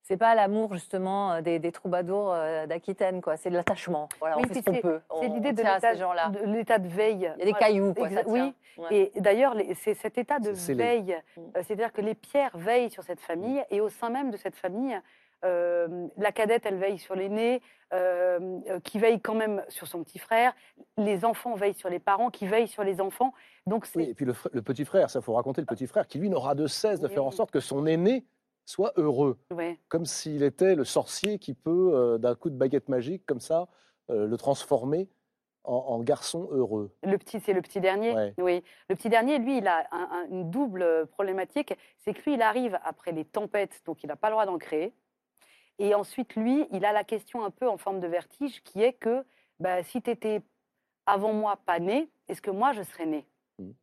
c'est 0.04 0.18
pas 0.18 0.36
l'amour 0.36 0.74
justement 0.74 1.32
euh, 1.34 1.42
des, 1.42 1.60
des 1.60 1.72
troubadours 1.72 2.32
euh, 2.34 2.68
d'Aquitaine, 2.68 3.22
quoi. 3.22 3.38
C'est 3.38 3.50
de 3.50 3.56
l'attachement. 3.56 4.10
Voilà, 4.20 4.38
Oui, 4.38 4.44
on 4.46 4.54
fait 4.54 4.60
ce 4.60 4.66
qu'on 4.66 4.74
c'est- 4.76 4.82
peut. 4.82 5.00
C'est 5.22 5.28
l'idée 5.30 5.52
de 5.54 5.58
l'état 5.58 5.80
ces 5.94 5.98
gens-là. 5.98 6.30
de 6.30 6.40
l'état 6.54 6.78
de 6.78 6.88
veille. 6.88 7.16
Il 7.16 7.22
y 7.22 7.26
a 7.28 7.36
des 7.46 7.52
Voilà. 7.52 7.58
cailloux, 7.60 7.94
quoi. 7.94 8.10
ça 8.10 8.22
oui. 8.28 8.54
Ouais. 8.78 9.12
Et 9.16 9.22
d'ailleurs, 9.22 9.56
c'est 9.76 9.94
cet 9.94 10.18
état 10.18 10.40
de 10.40 10.50
veille, 10.52 11.16
Mm. 11.38 11.42
euh, 11.42 11.62
c'est-à-dire 11.64 11.94
que 11.94 12.02
les 12.02 12.16
pierres 12.16 12.56
veillent 12.58 12.90
sur 12.90 13.04
cette 13.04 13.20
famille, 13.22 13.64
et 13.70 13.82
au 13.82 13.90
sein 13.90 14.10
même 14.10 14.30
de 14.32 14.38
cette 14.38 14.56
famille, 14.56 15.00
euh, 15.46 16.08
la 16.18 16.32
cadette, 16.32 16.66
elle 16.66 16.78
veille 16.78 16.98
sur 16.98 17.16
l'aîné, 17.16 17.62
euh, 17.94 18.80
qui 18.84 18.98
veille 18.98 19.20
quand 19.22 19.36
même 19.36 19.64
sur 19.70 19.88
son 19.88 20.04
petit 20.04 20.18
frère. 20.18 20.54
Les 20.98 21.24
enfants 21.26 21.54
veillent 21.54 21.74
sur 21.76 21.90
les 21.90 22.00
parents, 22.00 22.30
qui 22.32 22.48
veillent 22.48 22.68
sur 22.68 22.84
les 22.84 23.00
enfants. 23.02 23.34
Donc 23.68 23.86
Oui, 23.96 24.06
et 24.10 24.14
puis 24.16 24.26
le, 24.26 24.34
petit 24.62 24.86
frère, 24.86 25.10
ça 25.12 25.22
faut 25.22 25.34
raconter 25.34 25.62
le 25.62 25.68
petit 25.68 25.86
frère, 25.86 26.08
qui 26.08 26.18
lui 26.18 26.30
n'aura 26.30 26.56
de 26.56 26.66
cesse 26.66 27.00
de 27.00 27.08
faire 27.08 27.24
en 27.26 27.32
sorte 27.32 27.52
que 27.52 27.60
son 27.60 27.86
aîné 27.86 28.24
soit 28.66 28.94
heureux, 28.98 29.38
ouais. 29.52 29.80
comme 29.90 30.06
s'il 30.06 30.44
était 30.44 30.76
le 30.76 30.86
sorcier 30.86 31.40
qui 31.40 31.54
peut, 31.54 31.92
euh, 31.94 32.18
d'un 32.18 32.36
coup 32.36 32.50
de 32.50 32.56
baguette 32.56 32.90
magique 32.90 33.26
comme 33.26 33.40
ça, 33.40 33.68
euh, 34.10 34.26
le 34.28 34.38
transformer 34.38 35.10
en, 35.66 35.76
en 35.76 36.00
garçon 36.00 36.48
heureux. 36.52 36.94
Le 37.04 37.18
petit, 37.18 37.40
c'est 37.40 37.54
le 37.54 37.62
petit 37.62 37.80
dernier. 37.80 38.14
Ouais. 38.14 38.34
Oui. 38.38 38.64
Le 38.90 38.96
petit 38.96 39.10
dernier, 39.10 39.38
lui, 39.40 39.58
il 39.60 39.68
a 39.68 39.88
un- 39.92 40.10
un- 40.12 40.28
une 40.30 40.50
double 40.52 41.08
problématique. 41.08 41.74
C'est 42.00 42.14
que 42.14 42.22
lui, 42.24 42.34
il 42.34 42.42
arrive 42.42 42.78
après 42.84 43.12
les 43.14 43.24
tempêtes, 43.26 43.82
donc 43.86 44.04
il 44.04 44.08
n'a 44.08 44.16
pas 44.18 44.28
le 44.30 44.34
droit 44.34 44.46
d'en 44.46 44.58
créer. 44.58 44.94
Et 45.80 45.96
ensuite, 45.96 46.36
lui, 46.36 46.68
il 46.72 46.86
a 46.86 46.92
la 46.92 47.04
question 47.04 47.44
un 47.44 47.50
peu 47.50 47.68
en 47.70 47.78
forme 47.78 48.00
de 48.00 48.08
vertige 48.08 48.62
qui 48.64 48.82
est 48.84 48.94
que 48.94 49.24
bah, 49.60 49.84
si 49.84 50.02
tu 50.02 50.10
étais 50.12 50.42
avant 51.06 51.34
moi 51.34 51.58
pas 51.66 51.80
né, 51.80 52.10
est-ce 52.28 52.42
que 52.42 52.52
moi, 52.52 52.74
je 52.74 52.84
serais 52.84 53.06
né? 53.06 53.26
Mhm. 53.60 53.74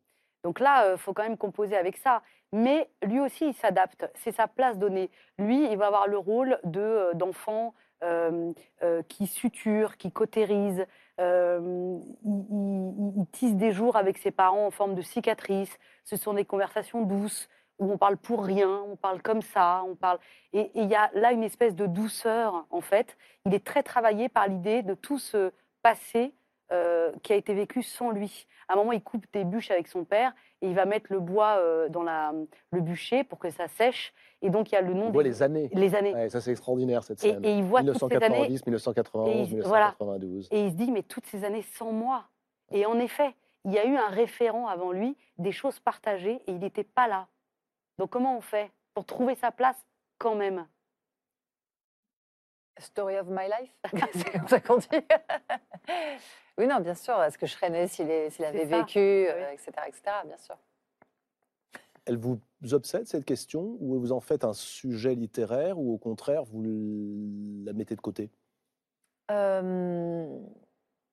Donc 0.43 0.59
là, 0.59 0.91
il 0.93 0.97
faut 0.97 1.13
quand 1.13 1.23
même 1.23 1.37
composer 1.37 1.75
avec 1.75 1.97
ça. 1.97 2.21
Mais 2.53 2.89
lui 3.03 3.19
aussi, 3.19 3.47
il 3.47 3.53
s'adapte. 3.53 4.09
C'est 4.15 4.33
sa 4.33 4.47
place 4.47 4.77
donnée. 4.77 5.09
Lui, 5.37 5.71
il 5.71 5.77
va 5.77 5.87
avoir 5.87 6.07
le 6.07 6.17
rôle 6.17 6.59
de, 6.63 6.79
euh, 6.79 7.13
d'enfant 7.13 7.73
euh, 8.03 8.51
euh, 8.83 9.01
qui 9.03 9.27
suture, 9.27 9.97
qui 9.97 10.11
cautérise, 10.11 10.85
il, 11.19 13.25
tisse 13.31 13.55
des 13.55 13.71
jours 13.71 13.95
avec 13.95 14.17
ses 14.17 14.31
parents 14.31 14.65
en 14.65 14.71
forme 14.71 14.95
de 14.95 15.03
cicatrices. 15.03 15.77
Ce 16.03 16.17
sont 16.17 16.33
des 16.33 16.45
conversations 16.45 17.03
douces 17.03 17.47
où 17.77 17.91
on 17.91 17.97
parle 17.97 18.17
pour 18.17 18.43
rien, 18.43 18.83
on 18.87 18.95
parle 18.95 19.21
comme 19.21 19.43
ça, 19.43 19.83
on 19.87 19.95
parle. 19.95 20.17
Et 20.53 20.71
il 20.73 20.89
y 20.89 20.95
a 20.95 21.11
là 21.13 21.31
une 21.31 21.43
espèce 21.43 21.75
de 21.75 21.85
douceur 21.85 22.65
en 22.71 22.81
fait. 22.81 23.17
Il 23.45 23.53
est 23.53 23.63
très 23.63 23.83
travaillé 23.83 24.29
par 24.29 24.47
l'idée 24.47 24.81
de 24.81 24.95
tout 24.95 25.19
ce 25.19 25.51
passé 25.83 26.33
euh, 26.71 27.11
qui 27.23 27.33
a 27.33 27.35
été 27.35 27.53
vécu 27.53 27.83
sans 27.83 28.11
lui. 28.11 28.47
À 28.67 28.73
un 28.73 28.75
moment, 28.77 28.91
il 28.93 29.01
coupe 29.03 29.25
des 29.33 29.43
bûches 29.43 29.71
avec 29.71 29.87
son 29.87 30.05
père 30.05 30.33
et 30.61 30.67
il 30.67 30.75
va 30.75 30.85
mettre 30.85 31.11
le 31.11 31.19
bois 31.19 31.57
euh, 31.59 31.89
dans 31.89 32.03
la, 32.03 32.33
le 32.71 32.81
bûcher 32.81 33.23
pour 33.23 33.39
que 33.39 33.49
ça 33.49 33.67
sèche. 33.67 34.13
Et 34.41 34.49
donc 34.49 34.71
il 34.71 34.75
y 34.75 34.77
a 34.77 34.81
le 34.81 34.93
nom 34.93 35.07
On 35.07 35.11
voit 35.11 35.23
des 35.23 35.29
les 35.29 35.43
années. 35.43 35.69
les 35.73 35.95
années. 35.95 36.13
Ouais, 36.13 36.29
ça, 36.29 36.39
c'est 36.41 36.51
extraordinaire, 36.51 37.03
cette 37.03 37.23
Et, 37.23 37.31
scène. 37.33 37.45
et 37.45 37.57
il 37.57 37.63
voit 37.63 37.83
toutes 37.83 37.97
ces 38.09 38.15
années 38.15 38.47
1990, 38.47 38.65
1991, 38.65 39.53
Et 39.53 39.55
il- 39.57 39.61
voilà. 39.63 39.87
1992. 39.99 40.47
et 40.51 40.65
il 40.65 40.71
se 40.71 40.75
dit, 40.75 40.91
mais 40.91 41.03
toutes 41.03 41.25
ces 41.25 41.43
années 41.43 41.61
sans 41.61 41.91
moi. 41.91 42.23
Et 42.71 42.85
en 42.85 42.97
effet, 42.99 43.35
il 43.65 43.71
y 43.73 43.77
a 43.77 43.85
eu 43.85 43.95
un 43.97 44.07
référent 44.07 44.67
avant 44.67 44.91
lui, 44.91 45.15
des 45.37 45.51
choses 45.51 45.79
partagées, 45.79 46.41
et 46.47 46.51
il 46.51 46.59
n'était 46.59 46.83
pas 46.85 47.07
là. 47.07 47.27
Donc 47.99 48.09
comment 48.11 48.35
on 48.37 48.41
fait 48.41 48.71
pour 48.93 49.05
trouver 49.05 49.35
sa 49.35 49.51
place 49.51 49.77
quand 50.17 50.35
même? 50.35 50.65
Story 52.79 53.17
of 53.19 53.27
my 53.29 53.45
life, 53.47 53.75
c'est 54.13 54.31
comme 54.31 54.47
ça 54.47 54.59
qu'on 54.59 54.77
dit. 54.77 54.87
oui, 56.57 56.67
non, 56.67 56.79
bien 56.79 56.95
sûr. 56.95 57.21
Est-ce 57.23 57.37
que 57.37 57.45
je 57.45 57.53
serais 57.53 57.69
née 57.69 57.87
s'il 57.87 58.09
avait 58.11 58.29
ça, 58.65 58.77
vécu, 58.77 58.99
euh, 58.99 59.51
etc., 59.51 59.71
etc., 59.87 60.01
bien 60.25 60.37
sûr. 60.37 60.57
Elle 62.05 62.17
vous 62.17 62.39
obsède, 62.71 63.07
cette 63.07 63.25
question, 63.25 63.77
ou 63.79 63.99
vous 63.99 64.11
en 64.11 64.19
faites 64.19 64.43
un 64.43 64.53
sujet 64.53 65.13
littéraire, 65.13 65.77
ou 65.77 65.93
au 65.93 65.97
contraire, 65.97 66.43
vous 66.43 66.63
la 67.63 67.73
mettez 67.73 67.95
de 67.95 68.01
côté? 68.01 68.31
Euh, 69.29 70.39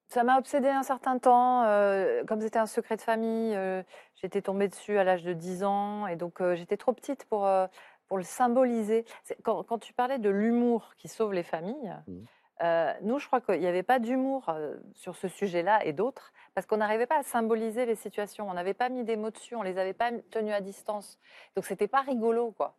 ça 0.09 0.25
m'a 0.25 0.39
obsédée 0.39 0.69
un 0.69 0.83
certain 0.83 1.19
temps. 1.19 1.65
euh, 1.65 2.25
comme 2.25 2.41
c'était 2.41 2.59
un 2.59 2.67
secret 2.67 2.97
de 2.97 3.03
famille, 3.03 3.55
euh, 3.55 3.83
j'étais 4.17 4.41
tombée 4.41 4.69
dessus 4.69 4.97
à 4.99 5.05
l'âge 5.05 5.23
de 5.25 5.35
10 5.35 5.63
ans. 5.63 6.07
Et 6.07 6.17
donc, 6.17 6.41
euh, 6.41 6.57
j'étais 6.57 6.79
trop 6.79 6.95
petite 6.95 7.27
pour, 7.27 7.47
euh, 7.47 7.67
pour 8.07 8.17
le 8.17 8.25
symboliser. 8.25 9.05
Quand, 9.43 9.63
quand 9.65 9.79
tu 9.79 9.93
parlais 9.93 10.19
de 10.19 10.31
l'humour 10.31 10.95
qui 10.97 11.09
sauve 11.09 11.35
les 11.35 11.43
familles, 11.43 11.95
Mhm. 12.07 12.25
Euh, 12.63 12.93
nous, 13.03 13.19
je 13.19 13.27
crois 13.27 13.41
qu'il 13.41 13.61
n'y 13.61 13.67
avait 13.67 13.83
pas 13.83 13.99
d'humour 13.99 14.49
euh, 14.49 14.77
sur 14.95 15.15
ce 15.17 15.29
sujet-là 15.29 15.85
et 15.85 15.93
d'autres, 15.93 16.33
parce 16.55 16.67
qu'on 16.67 16.79
n'arrivait 16.79 17.07
pas 17.07 17.19
à 17.19 17.23
symboliser 17.23 17.87
les 17.87 17.95
situations. 17.95 18.49
On 18.49 18.55
n'avait 18.55 18.75
pas 18.75 18.89
mis 18.89 19.05
des 19.05 19.17
mots 19.17 19.31
dessus, 19.31 19.55
on 19.57 19.63
les 19.63 19.79
avait 19.79 19.93
pas 19.93 20.11
tenues 20.31 20.53
à 20.53 20.61
distance. 20.61 21.19
Donc, 21.55 21.65
c'était 21.67 21.89
pas 21.89 22.01
rigolo, 22.01 22.51
quoi. 22.53 22.75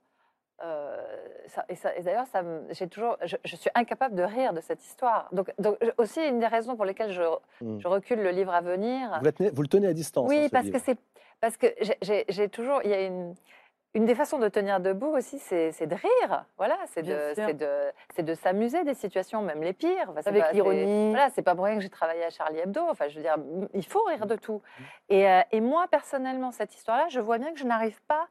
Euh, 0.61 0.97
ça- 1.47 1.65
et, 1.69 2.01
d'ailleurs, 2.01 2.25
j'ai 2.71 2.87
toujours, 2.89 3.15
je, 3.23 3.37
je 3.45 3.55
suis 3.55 3.69
incapable 3.75 4.15
de 4.15 4.23
rire 4.23 4.51
de 4.51 4.59
cette 4.59 4.83
histoire. 4.83 5.29
Donc, 5.31 5.53
aussi 5.97 6.21
une 6.21 6.39
des 6.39 6.47
raisons 6.47 6.75
pour 6.75 6.83
lesquelles 6.85 7.11
je, 7.13 7.21
Hmm. 7.61 7.79
je 7.79 7.87
recule 7.87 8.21
le 8.21 8.31
livre 8.31 8.53
à 8.53 8.59
venir. 8.61 9.17
vous, 9.19 9.25
la 9.25 9.31
tenez- 9.31 9.49
vous 9.51 9.61
le 9.61 9.67
tenez 9.69 9.87
à 9.87 9.93
distance 9.93 10.25
hein, 10.29 10.35
Oui, 10.35 10.45
ce 10.47 10.49
parce 10.51 10.65
livre. 10.65 10.77
que 10.77 10.83
c'est 10.83 10.97
parce 11.41 11.55
que 11.55 11.67
j'ai 12.01 12.49
toujours, 12.49 12.81
il 12.83 12.89
y 12.89 12.93
a 12.93 13.03
une 13.03 13.33
une 13.95 14.05
des 14.05 14.13
façons 14.15 14.37
de 14.37 14.47
tenir 14.47 14.79
debout 14.79 15.07
aussi, 15.07 15.39
c'est 15.39 15.87
de 15.87 15.95
rire. 15.95 16.45
Voilà, 16.57 16.77
c'est 16.87 17.03
de 17.03 18.33
s'amuser 18.35 18.83
des 18.83 18.93
situations, 18.93 19.41
même 19.41 19.63
les 19.63 19.73
pires. 19.73 20.09
Enfin, 20.09 20.21
Avec 20.25 20.51
l'ironie. 20.53 21.09
Voilà, 21.09 21.29
c'est 21.31 21.41
pas 21.41 21.55
pour 21.55 21.65
rien 21.65 21.75
que 21.75 21.81
j'ai 21.81 21.89
travaillé 21.89 22.23
à 22.23 22.29
Charlie 22.29 22.59
Hebdo. 22.59 22.81
Enfin, 22.89 23.07
je 23.07 23.15
veux 23.15 23.23
dire, 23.23 23.37
il 23.73 23.85
faut 23.85 24.03
rire 24.03 24.25
de 24.27 24.35
tout. 24.35 24.61
Mmh. 24.61 24.83
Et, 25.09 25.29
euh, 25.29 25.41
et 25.51 25.61
moi, 25.61 25.87
personnellement, 25.89 26.51
cette 26.51 26.75
histoire-là, 26.75 27.07
je 27.09 27.19
vois 27.19 27.39
bien 27.39 27.51
que 27.51 27.59
je 27.59 27.65
n'arrive 27.65 27.99
pas, 28.03 28.27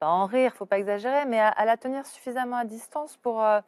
pas 0.00 0.06
à 0.06 0.10
en 0.10 0.26
rire, 0.26 0.54
faut 0.54 0.66
pas 0.66 0.78
exagérer, 0.78 1.24
mais 1.24 1.40
à, 1.40 1.48
à 1.48 1.64
la 1.64 1.76
tenir 1.76 2.06
suffisamment 2.06 2.56
à 2.56 2.64
distance 2.64 3.16
pour, 3.16 3.42
euh, 3.42 3.60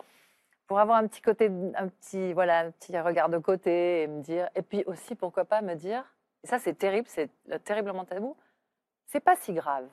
pour 0.66 0.78
avoir 0.80 0.98
un 0.98 1.06
petit 1.06 1.22
côté, 1.22 1.50
un 1.76 1.88
petit, 1.88 2.32
voilà, 2.32 2.60
un 2.60 2.70
petit 2.70 2.98
regard 2.98 3.28
de 3.28 3.38
côté 3.38 4.02
et 4.02 4.06
me 4.06 4.22
dire, 4.22 4.48
et 4.54 4.62
puis 4.62 4.84
aussi, 4.86 5.14
pourquoi 5.14 5.44
pas 5.44 5.60
me 5.60 5.74
dire, 5.74 6.04
et 6.44 6.46
ça 6.46 6.58
c'est 6.58 6.74
terrible, 6.74 7.06
c'est 7.08 7.30
euh, 7.50 7.58
terriblement 7.58 8.04
tabou, 8.04 8.36
c'est 9.06 9.20
pas 9.20 9.36
si 9.36 9.52
grave. 9.52 9.86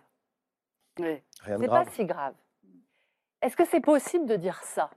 Oui. 1.00 1.22
Rien 1.42 1.58
de 1.58 1.62
C'est 1.64 1.68
pas 1.70 1.84
grave. 1.84 1.94
si 1.96 2.06
grave. 2.06 2.34
Est-ce 3.42 3.56
que 3.56 3.66
c'est 3.66 3.80
possible 3.82 4.26
de 4.26 4.36
dire 4.36 4.62
ça? 4.64 4.90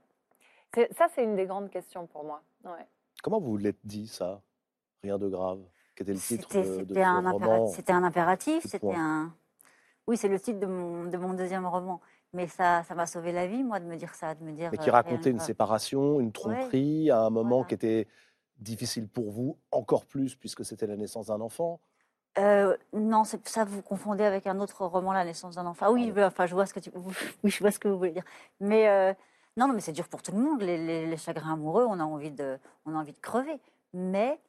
Ça, 0.91 1.07
c'est 1.13 1.23
une 1.23 1.35
des 1.35 1.45
grandes 1.45 1.69
questions 1.69 2.07
pour 2.07 2.23
moi. 2.23 2.41
Ouais. 2.65 2.85
Comment 3.21 3.39
vous 3.39 3.57
l'êtes 3.57 3.79
dit, 3.83 4.07
ça? 4.07 4.41
Rien 5.03 5.17
de 5.19 5.29
grave. 5.29 5.59
Quel 5.95 6.05
était 6.09 6.13
le 6.13 6.19
titre 6.19 6.47
C'était 6.51 6.63
de, 6.67 6.73
de 6.73 6.79
c'était 6.79 6.93
ce 6.95 6.99
un, 6.99 7.31
roman 7.31 7.37
impératif- 7.39 7.75
c'était 7.75 7.93
un 7.93 8.03
impératif, 8.03 8.63
c'était 8.67 8.95
un. 8.95 9.33
Oui, 10.07 10.17
c'est 10.17 10.27
le 10.27 10.39
titre 10.39 10.59
de 10.59 10.65
mon, 10.65 11.05
de 11.05 11.17
mon 11.17 11.33
deuxième 11.33 11.65
roman. 11.65 12.01
Mais 12.33 12.47
ça, 12.47 12.81
ça 12.83 12.95
m'a 12.95 13.05
sauvé 13.05 13.31
la 13.31 13.45
vie, 13.45 13.63
moi, 13.63 13.79
de 13.79 13.85
me 13.85 13.95
dire 13.95 14.15
ça, 14.15 14.33
de 14.33 14.43
me 14.43 14.51
dire. 14.51 14.71
mais 14.71 14.79
euh, 14.79 14.81
qui 14.81 14.89
rien 14.89 14.93
racontait 14.93 15.29
une 15.29 15.37
grave. 15.37 15.45
séparation, 15.45 16.19
une 16.19 16.31
tromperie, 16.31 17.11
à 17.11 17.21
un 17.21 17.29
moment 17.29 17.57
Voilà. 17.57 17.67
qui 17.67 17.75
était 17.75 18.07
difficile 18.57 19.07
pour 19.07 19.29
vous, 19.31 19.57
encore 19.71 20.05
plus 20.05 20.35
puisque 20.35 20.65
c'était 20.65 20.87
la 20.87 20.95
naissance 20.97 21.27
d'un 21.27 21.39
enfant. 21.41 21.79
Euh, 22.39 22.75
non, 22.93 23.23
c'est 23.25 23.47
ça, 23.47 23.63
vous 23.63 23.81
confondez 23.83 24.23
avec 24.23 24.47
un 24.47 24.59
autre 24.59 24.85
roman, 24.85 25.13
La 25.13 25.23
naissance 25.23 25.55
d'un 25.55 25.65
enfant. 25.67 25.85
Ah 25.87 25.91
oui, 25.91 26.11
enfin, 26.17 26.47
je 26.47 26.53
vois 26.55 26.65
ce 26.65 26.73
que 26.73 26.79
tu, 26.79 26.89
oui, 27.43 27.51
je 27.51 27.59
vois 27.59 27.71
ce 27.71 27.77
que 27.79 27.87
vous 27.87 27.97
voulez 27.97 28.11
dire. 28.11 28.23
Mais 28.59 28.87
euh, 28.89 29.13
non, 29.55 29.67
non, 29.67 29.73
mais 29.75 29.81
c'est 29.81 29.91
dur 29.91 30.07
pour 30.09 30.23
tout 30.23 30.31
le 30.31 30.39
monde. 30.39 30.61
Les, 30.61 30.77
les- 30.77 31.05
les 31.05 31.17
chagrins 31.17 31.53
amoureux, 31.53 31.85
on 31.87 31.99
a 31.99 32.03
envie 32.03 32.31
de, 32.31 32.57
on 32.85 32.95
a 32.95 32.97
envie 32.97 33.13
de 33.13 33.19
crever. 33.19 33.59
Mais 33.93 34.39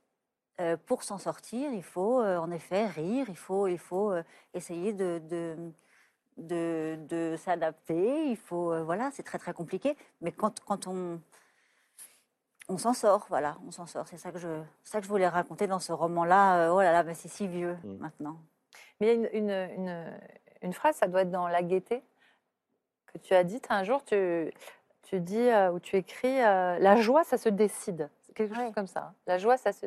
euh, 0.60 0.76
pour 0.86 1.02
s'en 1.04 1.18
sortir, 1.18 1.72
il 1.72 1.82
faut 1.84 2.20
euh, 2.22 2.38
en 2.38 2.50
effet 2.52 2.86
rire. 2.88 3.26
Il 3.28 3.36
faut, 3.36 3.68
il 3.68 3.78
faut 3.78 4.14
essayer 4.54 4.92
de, 4.94 5.20
de, 5.28 5.56
de, 6.38 6.98
de 7.08 7.36
s'adapter. 7.38 8.30
Il 8.30 8.36
faut, 8.36 8.84
voilà, 8.84 9.10
c'est 9.12 9.22
très 9.24 9.38
très 9.38 9.52
compliqué. 9.54 9.96
Mais 10.22 10.32
quand, 10.32 10.60
quand 10.66 10.86
on 10.86 11.20
on 12.68 12.78
s'en 12.78 12.94
sort, 12.94 13.26
voilà, 13.28 13.56
on 13.66 13.70
s'en 13.70 13.86
sort. 13.86 14.06
C'est 14.08 14.16
ça 14.16 14.32
que 14.32 14.38
je, 14.38 14.48
ça 14.82 14.98
que 14.98 15.04
je 15.04 15.08
voulais 15.10 15.28
raconter 15.28 15.66
dans 15.66 15.78
ce 15.78 15.92
roman-là. 15.92 16.68
Euh, 16.68 16.72
oh 16.72 16.80
là 16.80 16.92
là, 16.92 17.02
mais 17.02 17.14
c'est 17.14 17.28
si 17.28 17.46
vieux 17.46 17.76
Mm. 17.84 17.96
maintenant. 17.98 18.36
Mais 19.00 19.06
il 19.06 19.08
y 19.08 19.10
a 19.10 19.14
une, 19.14 19.28
une, 19.32 19.50
une- 19.76 20.18
une 20.62 20.72
phrase, 20.72 20.96
ça 20.96 21.06
doit 21.08 21.22
être 21.22 21.30
dans 21.30 21.46
La 21.48 21.62
Gaieté, 21.62 22.02
que 23.12 23.18
tu 23.18 23.34
as 23.34 23.44
dite 23.44 23.66
un 23.70 23.82
jour, 23.84 24.02
tu, 24.04 24.50
tu 25.02 25.20
dis, 25.20 25.36
euh, 25.48 25.70
ou 25.72 25.78
tu 25.78 25.96
écris, 25.96 26.42
euh, 26.42 26.78
la 26.78 26.96
joie, 26.96 27.22
ça 27.24 27.36
se 27.36 27.48
décide. 27.50 28.08
C'est 28.22 28.32
quelque 28.34 28.54
chose 28.54 28.72
comme 28.74 28.86
ça. 28.86 29.00
hein. 29.00 29.14
La 29.26 29.36
joie, 29.38 29.56
ça 29.58 29.72
se... 29.72 29.86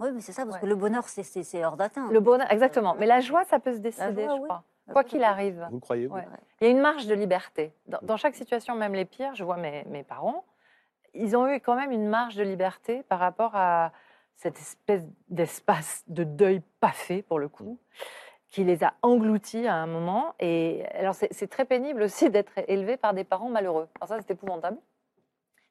Oui, 0.00 0.10
mais 0.12 0.20
c'est 0.20 0.32
ça, 0.32 0.42
parce 0.44 0.56
Ouais. 0.56 0.60
que 0.62 0.66
le 0.66 0.74
bonheur, 0.74 1.04
c'est, 1.08 1.64
hors 1.64 1.76
d'atteinte. 1.76 2.10
Le 2.10 2.20
bonheur, 2.20 2.50
exactement. 2.52 2.94
Mais 2.98 3.06
la 3.06 3.20
joie, 3.20 3.44
ça 3.44 3.58
peut 3.60 3.72
se 3.72 3.78
décider, 3.78 4.24
joie, 4.24 4.34
je 4.36 4.40
oui. 4.42 4.48
crois. 4.48 4.62
Quoi 4.92 5.04
qu'il 5.04 5.22
arrive. 5.22 5.64
Vous 5.70 5.76
le 5.76 5.80
croyez 5.80 6.06
vous? 6.08 6.16
Ouais. 6.16 6.26
Il 6.60 6.64
y 6.64 6.66
a 6.66 6.70
une 6.70 6.80
marge 6.80 7.06
de 7.06 7.14
liberté. 7.14 7.72
Dans, 7.86 8.00
dans 8.02 8.16
chaque 8.16 8.34
situation, 8.34 8.74
même 8.74 8.94
les 8.94 9.04
pires, 9.04 9.34
je 9.34 9.44
vois 9.44 9.56
mes, 9.56 9.84
mes 9.84 10.02
parents, 10.02 10.44
ils 11.14 11.36
ont 11.36 11.46
eu 11.48 11.60
quand 11.60 11.76
même 11.76 11.92
une 11.92 12.08
marge 12.08 12.36
de 12.36 12.42
liberté 12.42 13.02
par 13.04 13.18
rapport 13.18 13.54
à 13.54 13.92
cette 14.36 14.58
espèce 14.58 15.04
d'espace 15.28 16.04
de 16.08 16.24
deuil 16.24 16.62
pas 16.80 16.92
fait, 16.92 17.22
pour 17.22 17.38
le 17.38 17.48
coup, 17.48 17.78
qui 18.48 18.64
les 18.64 18.82
a 18.84 18.94
engloutis 19.02 19.66
à 19.66 19.76
un 19.76 19.86
moment. 19.86 20.34
Et 20.40 20.84
alors, 20.94 21.14
c'est 21.14 21.48
très 21.48 21.64
pénible 21.64 22.02
aussi 22.02 22.30
d'être 22.30 22.52
élevé 22.68 22.96
par 22.96 23.14
des 23.14 23.24
parents 23.24 23.48
malheureux. 23.48 23.88
Ça, 24.06 24.18
c'est 24.20 24.32
épouvantable. 24.32 24.78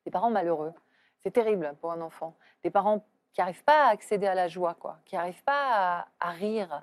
Des 0.05 0.11
parents 0.11 0.31
malheureux. 0.31 0.73
C'est 1.21 1.31
terrible 1.31 1.75
pour 1.81 1.91
un 1.91 2.01
enfant. 2.01 2.35
Des 2.63 2.71
parents 2.71 3.05
qui 3.33 3.41
n'arrivent 3.41 3.63
pas 3.63 3.87
à 3.87 3.89
accéder 3.89 4.27
à 4.27 4.35
la 4.35 4.47
joie, 4.47 4.73
quoi, 4.73 4.97
qui 5.05 5.15
n'arrivent 5.15 5.43
pas 5.43 6.07
à, 6.19 6.29
rire. 6.31 6.81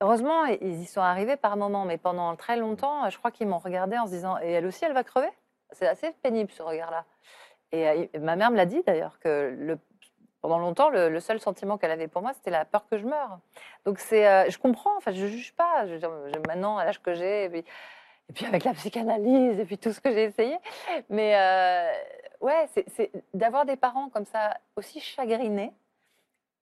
Heureusement, 0.00 0.44
ils 0.44 0.82
y 0.82 0.86
sont 0.86 1.00
arrivés 1.00 1.36
par 1.36 1.56
moments, 1.56 1.84
mais 1.84 1.98
pendant 1.98 2.36
très 2.36 2.56
longtemps, 2.56 3.08
je 3.10 3.18
crois 3.18 3.30
qu'ils 3.30 3.48
m'ont 3.48 3.58
regardé 3.58 3.98
en 3.98 4.06
se 4.06 4.12
disant 4.12 4.38
Et 4.38 4.50
elle 4.52 4.66
aussi, 4.66 4.84
elle 4.84 4.92
va 4.92 5.04
crever? 5.04 5.30
C'est 5.78 5.86
assez 5.86 6.10
pénible 6.22 6.50
ce 6.52 6.62
regard-là. 6.62 7.04
Et 7.72 7.88
euh, 7.88 8.06
ma 8.20 8.36
mère 8.36 8.50
me 8.50 8.56
l'a 8.56 8.66
dit 8.66 8.82
d'ailleurs, 8.86 9.18
que 9.20 9.78
pendant 10.40 10.58
longtemps, 10.58 10.90
le, 10.90 11.18
seul 11.20 11.40
sentiment 11.40 11.76
qu'elle 11.76 11.90
avait 11.90 12.08
pour 12.08 12.22
moi, 12.22 12.32
c'était 12.32 12.50
la 12.50 12.64
peur 12.64 12.86
que 12.88 12.98
je 12.98 13.04
meure. 13.04 13.38
Donc 13.84 13.98
c'est, 13.98 14.26
euh, 14.26 14.48
je 14.48 14.58
comprends, 14.58 14.96
enfin, 14.96 15.12
je 15.12 15.22
ne 15.22 15.28
juge 15.28 15.52
pas. 15.54 15.84
Maintenant, 16.46 16.78
à 16.78 16.84
l'âge 16.84 17.02
que 17.02 17.14
j'ai, 17.14 17.44
et 17.44 18.32
puis, 18.32 18.46
avec 18.46 18.64
la 18.64 18.72
psychanalyse, 18.74 19.58
et 19.58 19.64
puis 19.64 19.78
tout 19.78 19.92
ce 19.92 20.00
que 20.00 20.10
j'ai 20.10 20.24
essayé. 20.24 20.56
Mais 21.10 21.36
euh, 21.36 21.92
ouais, 22.40 22.68
c'est- 22.88 23.10
d'avoir 23.34 23.64
des 23.66 23.76
parents 23.76 24.08
comme 24.08 24.26
ça 24.26 24.56
aussi 24.76 25.00
chagrinés 25.00 25.72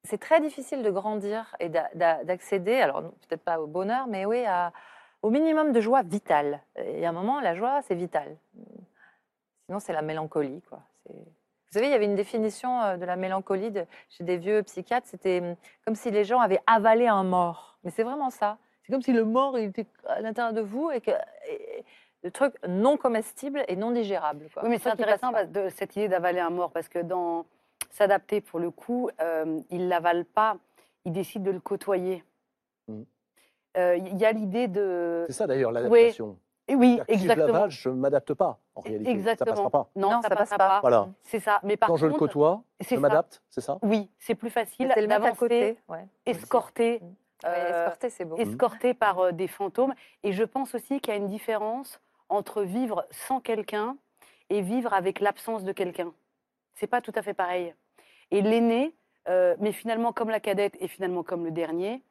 c'est 0.04 0.18
très 0.18 0.40
difficile 0.40 0.82
de 0.82 0.90
grandir 0.90 1.56
et 1.60 1.68
d'a- 1.68 1.88
d'a- 1.94 2.22
d'accéder, 2.24 2.74
alors 2.74 3.02
peut-être 3.26 3.42
pas 3.42 3.58
au 3.58 3.66
bonheur, 3.66 4.06
mais 4.06 4.26
oui, 4.26 4.44
au 5.22 5.30
minimum 5.30 5.72
de 5.72 5.80
joie 5.80 6.02
vitale. 6.02 6.60
Et 6.76 7.06
à 7.06 7.08
un 7.08 7.12
moment, 7.12 7.40
la 7.40 7.54
joie, 7.54 7.80
c'est 7.82 7.94
vital. 7.94 8.36
Sinon, 9.66 9.80
c'est 9.80 9.92
la 9.92 10.02
mélancolie. 10.02 10.62
Quoi. 10.68 10.80
Vous 11.08 11.24
savez, 11.70 11.86
il 11.86 11.90
y 11.90 11.94
avait 11.94 12.04
une 12.04 12.14
définition 12.14 12.80
euh, 12.82 12.96
de 12.96 13.04
la 13.04 13.16
mélancolie 13.16 13.70
de- 13.70 13.86
chez 14.10 14.24
des 14.24 14.36
vieux 14.36 14.62
psychiatres. 14.62 15.06
C'était 15.08 15.40
hum, 15.40 15.56
comme 15.84 15.94
si 15.94 16.10
les 16.10 16.24
gens 16.24 16.40
avaient 16.40 16.60
avalé 16.66 17.06
un 17.06 17.24
mort. 17.24 17.78
Mais 17.82 17.90
c'est 17.90 18.02
vraiment 18.04 18.30
ça. 18.30 18.58
C'est 18.82 18.92
comme 18.92 19.02
si 19.02 19.12
le 19.12 19.24
mort 19.24 19.58
il 19.58 19.64
était 19.70 19.86
à 20.06 20.20
l'intérieur 20.20 20.52
de 20.52 20.60
vous 20.60 20.90
et 20.90 21.00
que 21.00 21.10
et- 21.50 21.84
le 22.22 22.30
truc 22.30 22.54
non 22.66 22.96
comestible 22.96 23.64
et 23.68 23.76
non 23.76 23.90
digérable. 23.90 24.48
quoi. 24.54 24.62
Oui, 24.62 24.70
mais 24.70 24.78
c'est 24.78 24.88
intéressant 24.88 25.30
parce- 25.30 25.48
de 25.50 25.68
cette 25.68 25.94
idée 25.96 26.08
d'avaler 26.08 26.40
un 26.40 26.48
mort, 26.50 26.70
parce 26.70 26.88
que 26.88 26.98
dans 27.00 27.44
s'adapter, 27.90 28.40
pour 28.40 28.60
le 28.60 28.70
coup, 28.70 29.10
euh, 29.20 29.60
il 29.70 29.88
l'avale 29.88 30.24
pas, 30.24 30.56
il 31.04 31.12
décide 31.12 31.42
de 31.42 31.50
le 31.50 31.60
côtoyer. 31.60 32.24
Mhm. 32.88 33.04
Euh, 33.76 33.96
Il 33.96 34.16
y 34.18 34.24
a 34.24 34.32
l'idée 34.32 34.68
de... 34.68 35.24
C'est 35.26 35.34
ça 35.34 35.46
d'ailleurs 35.46 35.70
l'adaptation. 35.72 36.38
Et 36.66 36.74
oui, 36.74 36.98
Si 37.08 37.14
je 37.18 37.22
exactement. 37.22 37.46
l'avale, 37.52 37.70
je 37.70 37.88
ne 37.90 37.94
m'adapte 37.94 38.32
pas 38.34 38.58
en 38.74 38.80
réalité. 38.80 39.10
Exactement. 39.10 39.46
Ça 39.50 39.56
passera 39.56 39.70
pas. 39.70 39.90
Non, 39.96 40.10
Non, 40.10 40.22
ça, 40.22 40.28
ça 40.28 40.28
passe 40.30 40.38
passera 40.50 40.58
pas. 40.58 40.68
pas. 40.68 40.80
Voilà. 40.80 41.08
C'est 41.22 41.40
ça. 41.40 41.60
Mais 41.62 41.76
par 41.76 41.88
Quand 41.88 41.96
je 41.96 42.06
le 42.06 42.14
côtoie, 42.14 42.62
je 42.80 42.96
m'adapte, 42.96 43.42
c'est 43.50 43.60
ça? 43.60 43.78
Oui, 43.82 44.10
c'est 44.18 44.34
plus 44.34 44.50
facile 44.50 44.88
d'avancer. 44.96 45.76
Ouais. 45.88 46.06
escorté, 46.24 47.02
Ouais, 47.44 47.50
euh, 47.50 47.90
c'est 48.08 48.24
beau. 48.24 48.36
escorté 48.38 48.94
par 48.94 49.18
euh, 49.18 49.32
des 49.32 49.46
fantômes. 49.48 49.94
Et 50.22 50.32
je 50.32 50.42
pense 50.44 50.74
aussi 50.74 51.00
qu'il 51.00 51.12
y 51.12 51.16
a 51.16 51.18
une 51.20 51.28
différence 51.28 52.00
entre 52.30 52.62
vivre 52.62 53.04
sans 53.10 53.40
quelqu'un 53.40 53.98
et 54.48 54.62
vivre 54.62 54.94
avec 54.94 55.20
l'absence 55.20 55.64
de 55.64 55.72
quelqu'un. 55.72 56.12
C'est 56.74 56.86
pas 56.86 57.02
tout 57.02 57.12
à 57.14 57.20
fait 57.22 57.34
pareil. 57.34 57.74
Et 58.30 58.40
l'aîné, 58.40 58.94
euh, 59.28 59.54
mais 59.60 59.72
finalement 59.72 60.12
comme 60.14 60.30
la 60.30 60.40
cadette 60.40 60.76
et 60.80 60.88
finalement 60.88 61.22
comme 61.22 61.44
le 61.44 61.50
dernier, 61.50 62.02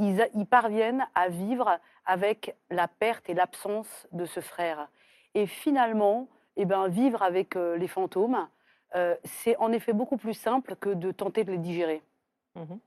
ils, 0.00 0.20
a- 0.20 0.28
ils 0.34 0.46
parviennent 0.46 1.06
à 1.14 1.28
vivre 1.28 1.78
avec 2.10 2.56
la 2.70 2.88
perte 2.88 3.30
et 3.30 3.34
l'absence 3.34 4.08
de 4.10 4.26
ce 4.26 4.40
frère. 4.40 4.88
Et 5.34 5.46
finalement, 5.46 6.28
eh 6.56 6.64
ben, 6.64 6.88
vivre 6.88 7.22
avec 7.22 7.54
euh, 7.54 7.76
les 7.76 7.86
fantômes, 7.86 8.48
euh, 8.96 9.14
c'est 9.22 9.56
en 9.58 9.70
effet 9.70 9.92
beaucoup 9.92 10.16
plus 10.16 10.34
simple 10.34 10.74
que 10.74 10.90
de 10.90 11.12
tenter 11.12 11.44
de 11.44 11.52
les 11.52 11.58
digérer. 11.58 12.02
Mhm. 12.56 12.80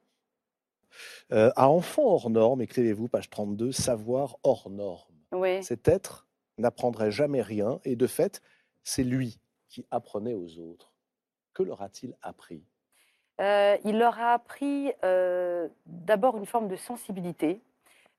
Euh, 1.31 1.51
à 1.55 1.69
enfant 1.69 2.03
hors 2.03 2.29
norme, 2.29 2.61
écrivez-vous, 2.61 3.07
page 3.07 3.29
32, 3.29 3.71
savoir 3.71 4.35
hors 4.43 4.69
norme. 4.69 5.15
Oui. 5.31 5.63
Cet 5.63 5.87
être 5.87 6.27
n'apprendrait 6.57 7.09
jamais 7.09 7.41
rien 7.41 7.79
et 7.85 7.95
de 7.95 8.07
fait, 8.07 8.41
c'est 8.83 9.05
lui 9.05 9.39
qui 9.69 9.85
apprenait 9.89 10.35
aux 10.35 10.59
autres. 10.59 10.91
Que 11.53 11.63
leur 11.63 11.81
a-t-il 11.81 12.15
appris? 12.21 12.65
Euh, 13.39 13.77
il 13.85 13.97
leur 13.97 14.19
a 14.19 14.33
appris 14.33 14.91
euh, 15.05 15.69
d'abord 15.85 16.37
une 16.37 16.45
forme 16.45 16.67
de 16.67 16.75
sensibilité. 16.75 17.61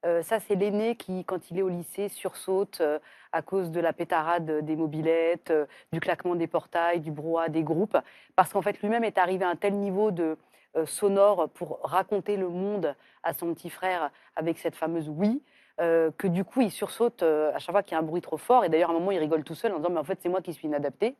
Euh, 0.05 0.21
ça, 0.21 0.39
c'est 0.39 0.55
l'aîné 0.55 0.95
qui, 0.95 1.25
quand 1.25 1.49
il 1.49 1.57
est 1.57 1.61
au 1.63 1.69
lycée, 1.69 2.09
sursaute 2.09 2.79
euh, 2.81 2.99
à 3.31 3.41
cause 3.41 3.71
de 3.71 3.79
la 3.79 3.91
pétarade 3.91 4.63
des 4.63 4.75
mobilettes, 4.75 5.49
euh, 5.49 5.65
du 5.91 5.99
claquement 5.99 6.35
des 6.35 6.47
portails, 6.47 6.99
du 6.99 7.11
brouhaha 7.11 7.49
des 7.49 7.63
groupes, 7.63 7.97
parce 8.35 8.53
qu'en 8.53 8.61
fait, 8.61 8.79
lui-même 8.81 9.03
est 9.03 9.17
arrivé 9.17 9.45
à 9.45 9.49
un 9.49 9.55
tel 9.55 9.73
niveau 9.73 10.11
de 10.11 10.37
sonore 10.85 11.47
pour 11.53 11.79
raconter 11.83 12.35
le 12.35 12.49
monde 12.49 12.95
à 13.23 13.33
son 13.33 13.53
petit 13.53 13.69
frère 13.69 14.11
avec 14.35 14.57
cette 14.57 14.75
fameuse 14.75 15.07
oui, 15.07 15.41
que 15.77 16.27
du 16.27 16.43
coup, 16.43 16.59
il 16.59 16.69
sursaute 16.69 17.23
à 17.23 17.57
chaque 17.59 17.71
fois 17.71 17.81
qu'il 17.81 17.93
y 17.93 17.95
a 17.95 17.99
un 17.99 18.03
bruit 18.03 18.19
trop 18.19 18.35
fort. 18.35 18.65
Et 18.65 18.69
d'ailleurs, 18.69 18.89
à 18.89 18.91
un 18.91 18.99
moment, 18.99 19.11
il 19.11 19.19
rigole 19.19 19.45
tout 19.45 19.55
seul 19.55 19.71
en 19.71 19.77
disant, 19.77 19.89
mais 19.89 20.01
en 20.01 20.03
fait, 20.03 20.19
c'est 20.21 20.27
moi 20.27 20.41
qui 20.41 20.53
suis 20.53 20.67
inadapté. 20.67 21.15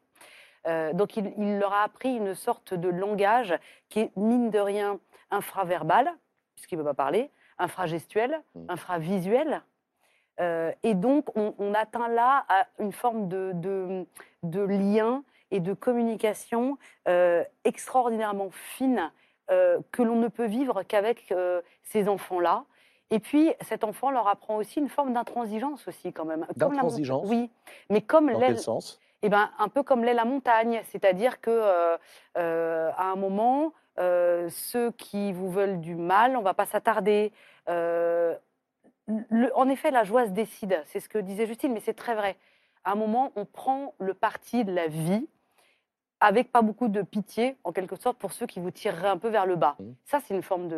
Donc, 0.66 1.16
il, 1.16 1.34
il 1.38 1.58
leur 1.58 1.72
a 1.72 1.84
appris 1.84 2.18
une 2.18 2.36
sorte 2.36 2.74
de 2.74 2.90
langage 2.90 3.58
qui 3.88 4.02
est, 4.02 4.12
mine 4.18 4.50
de 4.50 4.60
rien, 4.60 5.00
infraverbal, 5.32 6.12
puisqu'il 6.56 6.78
ne 6.78 6.84
peut 6.84 6.90
pas 6.90 6.94
parler, 6.94 7.32
infragestuel, 7.58 8.42
Mm. 8.56 8.66
infravisuel. 8.70 9.62
Euh, 10.42 10.72
et 10.84 10.94
donc, 10.96 11.36
on, 11.38 11.54
on 11.60 11.74
atteint 11.74 12.10
là 12.10 12.46
une 12.80 12.92
forme 12.92 13.28
de, 13.30 13.52
de, 13.54 14.06
de 14.44 14.62
lien 14.62 15.24
et 15.52 15.60
de 15.62 15.74
communication 15.74 16.78
euh, 17.08 17.44
extraordinairement 17.64 18.50
fine 18.52 19.12
euh, 19.52 19.80
que 19.92 20.02
l'on 20.02 20.16
ne 20.18 20.28
peut 20.28 20.46
vivre 20.48 20.84
qu'avec 20.84 21.32
euh, 21.32 21.62
ces 21.84 22.10
enfants-là. 22.10 22.66
Et 23.12 23.20
puis, 23.20 23.54
cet 23.62 23.84
enfant 23.84 24.10
leur 24.10 24.28
apprend 24.28 24.56
aussi 24.58 24.80
une 24.80 24.90
forme 24.90 25.14
d'intransigeance 25.14 25.88
aussi, 25.88 26.12
quand 26.12 26.26
même. 26.26 26.46
D'intransigeance 26.56 27.28
Oui, 27.30 27.50
mais 27.90 28.02
comme 28.02 28.32
Dans 28.32 28.40
l'aile 28.40 28.56
quel 28.56 28.60
sens? 28.64 29.00
Eh 29.22 29.30
ben, 29.30 29.50
un 29.60 29.70
peu 29.70 29.84
comme 29.84 30.04
l'est 30.04 30.14
la 30.14 30.26
montagne, 30.26 30.82
c'est-à-dire 30.86 31.40
que 31.40 31.96
à 32.36 33.04
un 33.04 33.16
moment, 33.16 33.72
euh, 34.00 34.50
ceux 34.50 34.92
qui 34.92 35.34
vous 35.34 35.50
veulent 35.50 35.80
du 35.82 35.96
mal, 35.96 36.36
on 36.38 36.42
va 36.42 36.54
pas 36.54 36.66
s'attarder. 36.66 37.32
Euh, 37.70 38.36
en 39.54 39.70
effet, 39.70 39.92
la 39.92 40.04
joie 40.04 40.26
se 40.26 40.32
décide, 40.32 40.82
c'est 40.88 41.00
ce 41.00 41.10
que 41.10 41.18
disait 41.20 41.46
Justine, 41.46 41.74
mais 41.74 41.80
c'est 41.80 41.94
très 41.94 42.16
vrai. 42.16 42.36
À 42.84 42.92
un 42.92 42.96
moment, 42.96 43.32
on 43.36 43.46
prend 43.46 43.94
le 44.00 44.14
parti 44.14 44.66
de 44.66 44.72
la 44.72 44.88
vie 44.88 45.28
avec 46.20 46.52
pas 46.52 46.62
beaucoup 46.62 46.88
de 46.88 47.02
pitié, 47.02 47.58
en 47.64 47.72
quelque 47.72 47.96
sorte, 47.96 48.18
pour 48.18 48.32
ceux 48.32 48.48
qui 48.48 48.60
vous 48.60 48.72
tireraient 48.72 49.10
un 49.10 49.18
peu 49.18 49.30
vers 49.30 49.46
le 49.46 49.56
bas. 49.56 49.76
Mhm. 49.80 49.96
Ça, 50.06 50.20
c'est 50.22 50.34
une 50.34 50.44
forme 50.44 50.70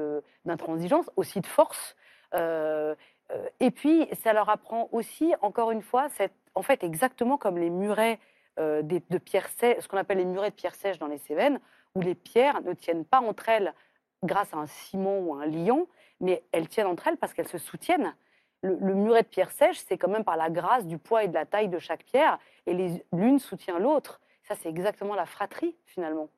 d'intransigeance, 0.45 1.09
aussi 1.15 1.39
de 1.41 1.45
force. 1.45 1.95
Euh, 2.33 2.95
euh, 3.31 3.47
et 3.59 3.71
puis, 3.71 4.07
ça 4.23 4.33
leur 4.33 4.49
apprend 4.49 4.89
aussi, 4.91 5.33
encore 5.41 5.71
une 5.71 5.81
fois, 5.81 6.09
cette, 6.09 6.33
en 6.55 6.63
fait, 6.63 6.83
exactement 6.83 7.37
comme 7.37 7.57
les 7.57 7.69
murets 7.69 8.19
euh, 8.59 8.81
des- 8.81 9.03
de 9.09 9.17
pierre 9.19 9.47
sèche, 9.49 9.83
ce 9.83 9.87
qu'on 9.87 9.97
appelle 9.97 10.17
les 10.17 10.25
murets 10.25 10.49
de 10.49 10.55
pierre 10.55 10.73
sèche 10.73 10.97
dans 10.97 11.05
les 11.05 11.19
Cévennes, 11.19 11.59
où 11.97 12.01
les 12.01 12.15
pierres 12.15 12.61
ne 12.61 12.73
tiennent 12.73 13.05
pas 13.05 13.19
entre 13.19 13.49
elles 13.49 13.73
grâce 14.23 14.53
à 14.53 14.57
un 14.57 14.67
ciment 14.67 15.19
ou 15.19 15.33
un 15.33 15.45
lion, 15.45 15.87
mais 16.19 16.43
elles 16.51 16.67
tiennent 16.67 16.87
entre 16.87 17.07
elles 17.07 17.17
parce 17.17 17.33
qu'elles 17.33 17.47
se 17.47 17.57
soutiennent. 17.57 18.15
Le, 18.61 18.75
le 18.79 18.95
muret 18.95 19.23
de 19.23 19.27
pierre 19.27 19.51
sèche, 19.51 19.79
c'est 19.79 19.97
quand 19.97 20.09
même 20.09 20.23
par 20.23 20.37
la 20.37 20.49
grâce 20.49 20.85
du 20.85 20.97
poids 20.97 21.23
et 21.23 21.27
de 21.27 21.33
la 21.33 21.45
taille 21.45 21.69
de 21.69 21.79
chaque 21.79 22.03
pierre, 22.03 22.39
et 22.65 23.01
l'une 23.11 23.39
soutient 23.39 23.79
l'autre. 23.79 24.19
Ça, 24.43 24.55
c'est 24.55 24.69
exactement 24.69 25.15
la 25.15 25.25
fratrie, 25.25 25.75
finalement. 25.85 26.29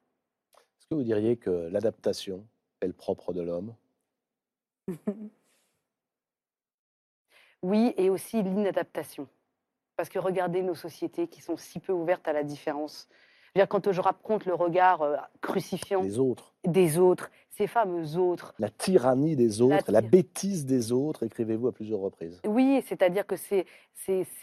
Est-ce 0.57 0.88
que 0.88 0.95
vous 0.95 1.03
diriez 1.03 1.38
que 1.38 1.70
l'adaptation 1.72 2.45
est 2.82 2.88
le 2.88 2.93
propre 2.93 3.34
de 3.34 3.41
l'homme? 3.41 3.76
Oui, 7.62 7.93
et 7.97 8.10
aussi 8.10 8.41
l'inadaptation. 8.41 9.28
Parce 9.97 10.07
que 10.07 10.18
regardez 10.18 10.62
nos 10.62 10.76
sociétés 10.76 11.28
qui 11.28 11.41
sont 11.41 11.57
si 11.57 11.80
peu 11.80 11.91
ouvertes 11.91 12.26
à 12.28 12.32
la 12.34 12.43
différence. 12.43 13.10
Je 13.56 13.60
veux 13.60 13.66
dire, 13.66 13.70
quand 13.70 13.91
je 13.91 14.02
raconte 14.02 14.45
le 14.45 14.54
regard 14.54 15.02
euh, 15.02 15.16
crucifiant 15.41 16.02
Les 16.04 16.20
autres 16.20 16.54
des 16.66 16.97
autres, 17.00 17.32
ces 17.50 17.68
fameux 17.68 18.18
autres, 18.18 18.54
La 18.60 18.70
tyrannie 18.70 19.36
des 19.38 19.62
autres, 19.62 19.89
la, 19.91 20.02
tyr- 20.02 20.10
bêtise 20.10 20.66
des 20.66 20.91
autres, 20.91 21.24
écrivez-vous 21.24 21.68
à 21.68 21.72
plusieurs 21.72 22.00
reprises. 22.02 22.41
oui, 22.45 22.84
c'est-à-dire 22.86 23.26
que 23.26 23.36
c'est, 23.38 23.66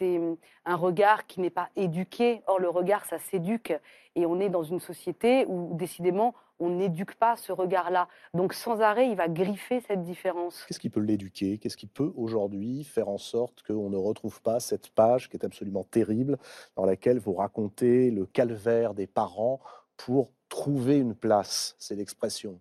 hum, 0.01 0.37
un 0.65 0.77
regard 0.77 1.27
qui 1.27 1.41
n'est 1.41 1.51
pas 1.51 1.69
éduqué. 1.77 2.41
Or, 2.47 2.59
le 2.59 2.69
regard, 2.71 3.05
ça 3.05 3.19
s'éduque. 3.19 3.75
Et 4.15 4.25
on 4.25 4.41
est 4.41 4.49
dans 4.49 4.63
une 4.63 4.81
société 4.81 5.45
où, 5.47 5.75
décidément, 5.75 6.35
on 6.59 6.71
n'éduque 6.71 7.15
pas 7.17 7.37
ce 7.37 7.53
regard-là. 7.53 8.09
Donc, 8.35 8.55
sans 8.55 8.81
arrêt, 8.81 9.09
il 9.09 9.17
va 9.17 9.29
griffer 9.29 9.81
cette 9.81 10.03
différence. 10.03 10.65
Qu'est-ce 10.67 10.81
qui 10.81 10.91
peut 10.91 11.01
l'éduquer? 11.01 11.59
Qu'est-ce 11.59 11.77
qui 11.77 11.87
peut 11.87 12.13
aujourd'hui 12.17 12.85
faire 12.85 13.09
en 13.09 13.19
sorte 13.19 13.63
qu'on 13.63 13.91
ne 13.91 13.97
retrouve 13.97 14.41
pas 14.43 14.61
cette 14.61 14.89
page 14.91 15.29
qui 15.29 15.37
est 15.37 15.45
absolument 15.45 15.85
terrible, 15.85 16.39
dans 16.77 16.87
laquelle 16.87 17.19
vous 17.19 17.35
racontez 17.35 18.11
le 18.11 18.27
calvaire 18.27 18.95
des 18.95 19.07
parents 19.07 19.61
pour 19.97 20.33
trouver 20.49 20.99
une 20.99 21.15
place? 21.15 21.77
C'est 21.79 21.97
l'expression. 21.97 22.59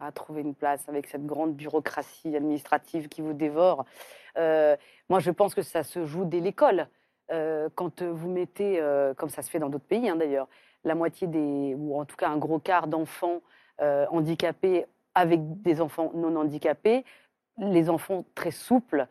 à 0.00 0.12
trouver 0.12 0.42
une 0.42 0.54
place 0.54 0.88
avec 0.88 1.06
cette 1.06 1.26
grande 1.26 1.54
bureaucratie 1.54 2.34
administrative 2.36 3.08
qui 3.08 3.22
vous 3.22 3.32
dévore. 3.32 3.84
Euh, 4.36 4.76
moi, 5.08 5.18
je 5.18 5.30
pense 5.30 5.54
que 5.54 5.62
ça 5.62 5.82
se 5.82 6.06
joue 6.06 6.24
dès 6.24 6.40
l'école. 6.40 6.88
Euh, 7.32 7.68
quand 7.74 8.02
vous 8.02 8.28
mettez, 8.28 8.80
euh, 8.80 9.14
comme 9.14 9.30
ça 9.30 9.42
se 9.42 9.50
fait 9.50 9.58
dans 9.58 9.68
d'autres 9.68 9.84
pays 9.86 10.08
hein, 10.08 10.16
d'ailleurs, 10.16 10.48
la 10.84 10.94
moitié 10.94 11.26
des, 11.26 11.74
ou 11.78 11.98
en 11.98 12.04
tout 12.04 12.16
cas 12.16 12.28
un 12.28 12.38
gros 12.38 12.58
quart 12.58 12.86
d'enfants 12.86 13.40
euh, 13.80 14.06
handicapés 14.10 14.86
avec 15.14 15.62
des 15.62 15.80
enfants 15.80 16.10
non 16.14 16.36
handicapés, 16.36 17.04
les 17.58 17.90
enfants 17.90 18.24
très 18.34 18.50
souples 18.50 19.06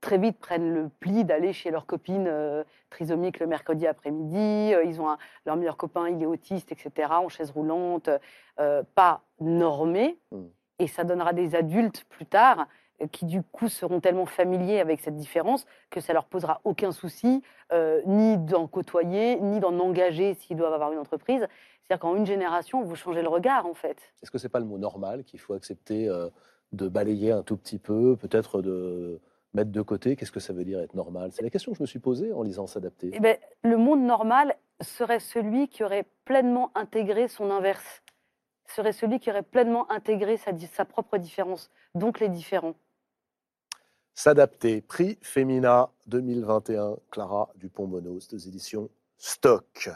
très 0.00 0.18
vite 0.18 0.38
prennent 0.38 0.74
le 0.74 0.88
pli 0.88 1.24
d'aller 1.24 1.52
chez 1.52 1.70
leur 1.70 1.86
copine 1.86 2.26
euh, 2.28 2.64
trisomique 2.90 3.38
le 3.38 3.46
mercredi 3.46 3.86
après-midi. 3.86 4.74
Euh, 4.74 4.82
ils 4.84 5.00
ont 5.00 5.08
un- 5.08 5.18
leur 5.46 5.56
meilleur 5.56 5.76
copain, 5.76 6.08
il 6.08 6.20
est 6.20 6.26
autiste, 6.26 6.72
etc., 6.72 7.08
en 7.12 7.28
chaise 7.28 7.52
roulante, 7.52 8.10
euh, 8.58 8.82
pas 8.96 9.22
normés. 9.40 10.18
Mm. 10.32 10.42
Et 10.80 10.86
ça 10.88 11.04
donnera 11.04 11.32
des 11.32 11.54
adultes 11.54 12.04
plus 12.08 12.26
tard 12.26 12.66
qui, 13.10 13.24
du 13.24 13.42
coup, 13.42 13.68
seront 13.68 14.00
tellement 14.00 14.26
familiers 14.26 14.80
avec 14.80 15.00
cette 15.00 15.16
différence 15.16 15.66
que 15.90 16.00
ça 16.00 16.12
leur 16.12 16.26
posera 16.26 16.60
aucun 16.64 16.92
souci, 16.92 17.42
euh, 17.72 18.00
ni 18.06 18.38
d'en 18.38 18.66
côtoyer, 18.66 19.40
ni 19.40 19.60
d'en 19.60 19.78
engager 19.78 20.34
s'ils 20.34 20.56
doivent 20.56 20.72
avoir 20.74 20.92
une 20.92 20.98
entreprise. 20.98 21.46
C'est-à-dire 21.82 22.00
qu'en 22.00 22.16
une 22.16 22.26
génération, 22.26 22.82
vous 22.82 22.94
changez 22.94 23.22
le 23.22 23.28
regard, 23.28 23.66
en 23.66 23.74
fait. 23.74 23.96
Est-ce 24.22 24.30
que 24.30 24.38
c'est 24.38 24.48
pas 24.48 24.60
le 24.60 24.66
mot 24.66 24.78
normal 24.78 25.24
qu'il 25.24 25.40
faut 25.40 25.54
accepter 25.54 26.08
euh, 26.08 26.28
de 26.72 26.88
balayer 26.88 27.32
un 27.32 27.42
tout 27.42 27.56
petit 27.56 27.78
peu, 27.78 28.16
peut-être 28.16 28.62
de 28.62 29.20
mettre 29.54 29.70
de 29.70 29.82
côté? 29.82 30.16
Qu'est-ce 30.16 30.32
que 30.32 30.40
ça 30.40 30.52
veut 30.52 30.64
dire 30.64 30.80
être 30.80 30.94
normal? 30.94 31.30
C'est 31.32 31.42
la 31.42 31.50
question 31.50 31.72
que 31.72 31.78
je 31.78 31.82
me 31.82 31.86
suis 31.86 31.98
posée 31.98 32.32
en 32.32 32.42
lisant 32.42 32.66
S'adapter. 32.66 33.10
Eh 33.12 33.20
ben, 33.20 33.36
le 33.62 33.76
monde 33.76 34.02
normal 34.02 34.56
serait 34.80 35.20
celui 35.20 35.68
qui 35.68 35.84
aurait 35.84 36.06
pleinement 36.24 36.70
intégré 36.74 37.28
son 37.28 37.50
inverse, 37.50 38.02
serait 38.66 38.92
celui 38.92 39.20
qui 39.20 39.30
aurait 39.30 39.42
pleinement 39.42 39.90
intégré 39.90 40.36
sa, 40.36 40.84
propre 40.84 41.18
différence, 41.18 41.70
donc 41.94 42.20
les 42.20 42.28
différents. 42.28 42.74
S'adapter, 44.14 44.82
prix 44.82 45.18
Femina 45.22 45.90
2021, 46.06 46.96
Clara 47.10 47.50
Dupont-Monos, 47.56 48.28
des 48.30 48.46
éditions 48.46 48.90
Stock. 49.16 49.88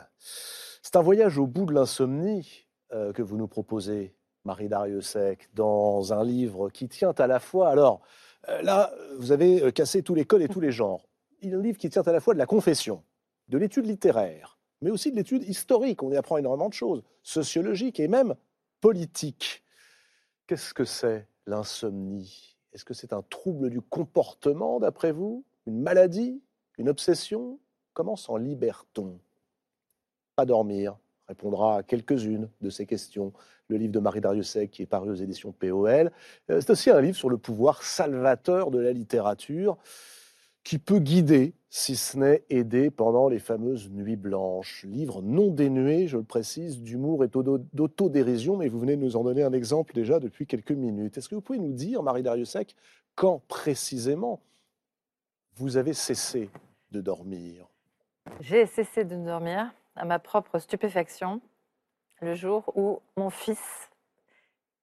C'est 0.83 0.97
un 0.97 1.03
voyage 1.03 1.37
au 1.37 1.47
bout 1.47 1.67
de 1.67 1.75
l'insomnie 1.75 2.67
euh, 2.93 3.13
que 3.13 3.21
vous 3.21 3.37
nous 3.37 3.47
proposez, 3.47 4.15
Marie 4.45 4.69
Dariussec, 4.69 5.51
dans 5.53 6.15
un 6.15 6.25
livre 6.25 6.71
qui 6.71 6.89
tient 6.89 7.13
à 7.13 7.27
la 7.27 7.41
fois. 7.41 7.69
Alors, 7.69 8.01
euh, 8.49 8.63
là, 8.63 8.91
vous 9.19 9.33
avez 9.33 9.63
euh, 9.63 9.71
cassé 9.71 10.03
tous 10.03 10.15
les 10.15 10.25
codes 10.25 10.43
et 10.43 10.49
tous 10.49 10.61
les 10.61 10.73
genres. 10.73 11.07
Il 11.43 11.53
est 11.53 11.57
un 11.57 11.63
livre 11.63 11.79
qui 11.79 11.91
tient 11.91 12.03
à 12.03 12.13
la 12.13 12.21
fois 12.21 12.33
de 12.33 12.39
la 12.39 12.47
confession, 12.47 13.05
de 13.49 13.59
l'étude 13.59 13.85
littéraire, 13.85 14.59
mais 14.81 14.91
aussi 14.91 15.11
de 15.11 15.17
l'étude 15.17 15.43
historique. 15.43 16.03
On 16.03 16.11
y 16.11 16.17
apprend 16.17 16.39
énormément 16.39 16.71
de 16.71 16.75
choses, 16.75 17.03
sociologiques 17.23 18.01
et 18.01 18.09
même 18.09 18.35
politiques. 18.81 19.63
Qu'est-ce 20.47 20.73
que 20.73 20.87
c'est 20.87 21.29
l'insomnie? 21.47 22.56
Est-ce 22.77 22.85
que 22.85 22.93
c'est 22.93 23.15
un 23.15 23.23
trouble 23.23 23.71
du 23.71 23.81
comportement, 23.81 24.79
d'après 24.81 25.11
vous? 25.11 25.47
Une 25.65 25.81
maladie? 25.81 26.43
Une 26.77 26.91
obsession? 26.91 27.59
Comment 27.95 28.17
s'en 28.17 28.37
libère-t-on? 28.37 29.19
Pas 30.37 30.45
dormir 30.45 30.99
répondra 31.27 31.79
à 31.79 31.83
quelques-unes 31.83 32.51
de 32.61 32.69
ces 32.69 32.85
questions. 32.85 33.33
Le 33.69 33.79
livre 33.79 33.93
de 33.93 33.99
Marie 33.99 34.21
Dariussec, 34.21 34.71
qui 34.71 34.83
est 34.83 34.87
paru 34.87 35.09
aux 35.09 35.15
éditions 35.15 35.53
POL. 35.53 36.13
Euh, 36.51 36.61
C'est 36.61 36.69
aussi 36.69 36.91
un 36.91 37.01
livre 37.01 37.17
sur 37.17 37.31
le 37.31 37.39
pouvoir 37.39 37.83
salvateur 37.83 38.71
de 38.71 38.79
la 38.79 38.93
littérature, 38.93 39.79
qui 40.67 40.81
peut 40.81 40.99
guider, 40.99 41.55
si 41.71 41.95
ce 41.95 42.19
n'est 42.19 42.43
aider, 42.51 42.91
pendant 42.91 43.29
les 43.29 43.39
fameuses 43.39 43.89
nuits 43.89 44.17
blanches. 44.17 44.83
Livre 44.83 45.23
non 45.23 45.53
dénué, 45.53 46.09
je 46.09 46.17
le 46.17 46.25
précise, 46.25 46.83
d'humour 46.83 47.23
et 47.23 47.29
d'auto- 47.29 47.65
d'autodérision, 47.73 48.57
mais 48.57 48.67
vous 48.67 48.81
venez 48.81 48.97
de 48.97 49.01
nous 49.01 49.15
en 49.15 49.23
donner 49.23 49.45
un 49.45 49.53
exemple 49.53 49.95
déjà 49.95 50.19
depuis 50.19 50.45
quelques 50.45 50.73
minutes. 50.73 51.17
Est-ce 51.17 51.29
que 51.29 51.37
vous 51.37 51.41
pouvez 51.41 51.61
nous 51.61 51.73
dire, 51.73 52.03
Marie 52.03 52.25
Dariussec, 52.25 52.75
quand 53.15 53.43
précisément 53.47 54.41
vous 55.55 55.77
avez 55.77 55.93
cessé 55.93 56.51
de 56.91 57.01
dormir? 57.01 57.69
J'ai 58.41 58.67
cessé 58.67 59.05
de 59.05 59.15
dormir 59.15 59.73
à 59.95 60.05
ma 60.05 60.19
propre 60.19 60.59
stupéfaction 60.59 61.41
le 62.21 62.35
jour 62.35 62.73
où 62.75 62.99
mon 63.17 63.31
fils 63.31 63.89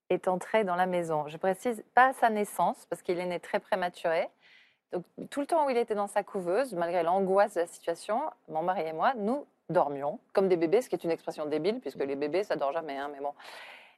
est 0.10 0.30
entré 0.30 0.64
dans 0.64 0.78
la 0.78 0.86
maison. 0.86 1.28
Je 1.28 1.36
précise 1.36 1.84
pas 1.94 2.12
à 2.12 2.14
sa 2.14 2.30
naissance 2.30 2.86
parce 2.90 3.02
qu'il 3.02 3.20
est 3.20 3.26
né 3.26 3.42
très 3.42 3.60
prématuré. 3.60 4.30
Tout 5.30 5.40
le 5.40 5.46
temps 5.48 5.66
où 5.66 5.70
il 5.70 5.78
était 5.78 5.96
dans 5.96 6.08
sa 6.08 6.24
couveuse, 6.24 6.74
malgré 6.74 7.04
l'angoisse 7.04 7.56
de 7.56 7.62
la 7.62 7.68
situation, 7.68 8.22
mon 8.50 8.62
mari 8.62 8.82
et 8.88 8.94
moi, 8.94 9.14
nous 9.16 9.46
dormions 9.70 10.20
comme 10.34 10.48
des 10.48 10.58
bébés, 10.58 10.82
ce 10.82 10.90
qui 10.90 10.96
est 10.96 11.04
une 11.04 11.12
expression 11.12 11.46
débile 11.46 11.80
puisque 11.80 12.00
les 12.00 12.16
bébés 12.16 12.44
ça 12.44 12.56
dort 12.56 12.72
jamais, 12.72 12.98
hein, 12.98 13.10
mais 13.14 13.20
bon. 13.20 13.34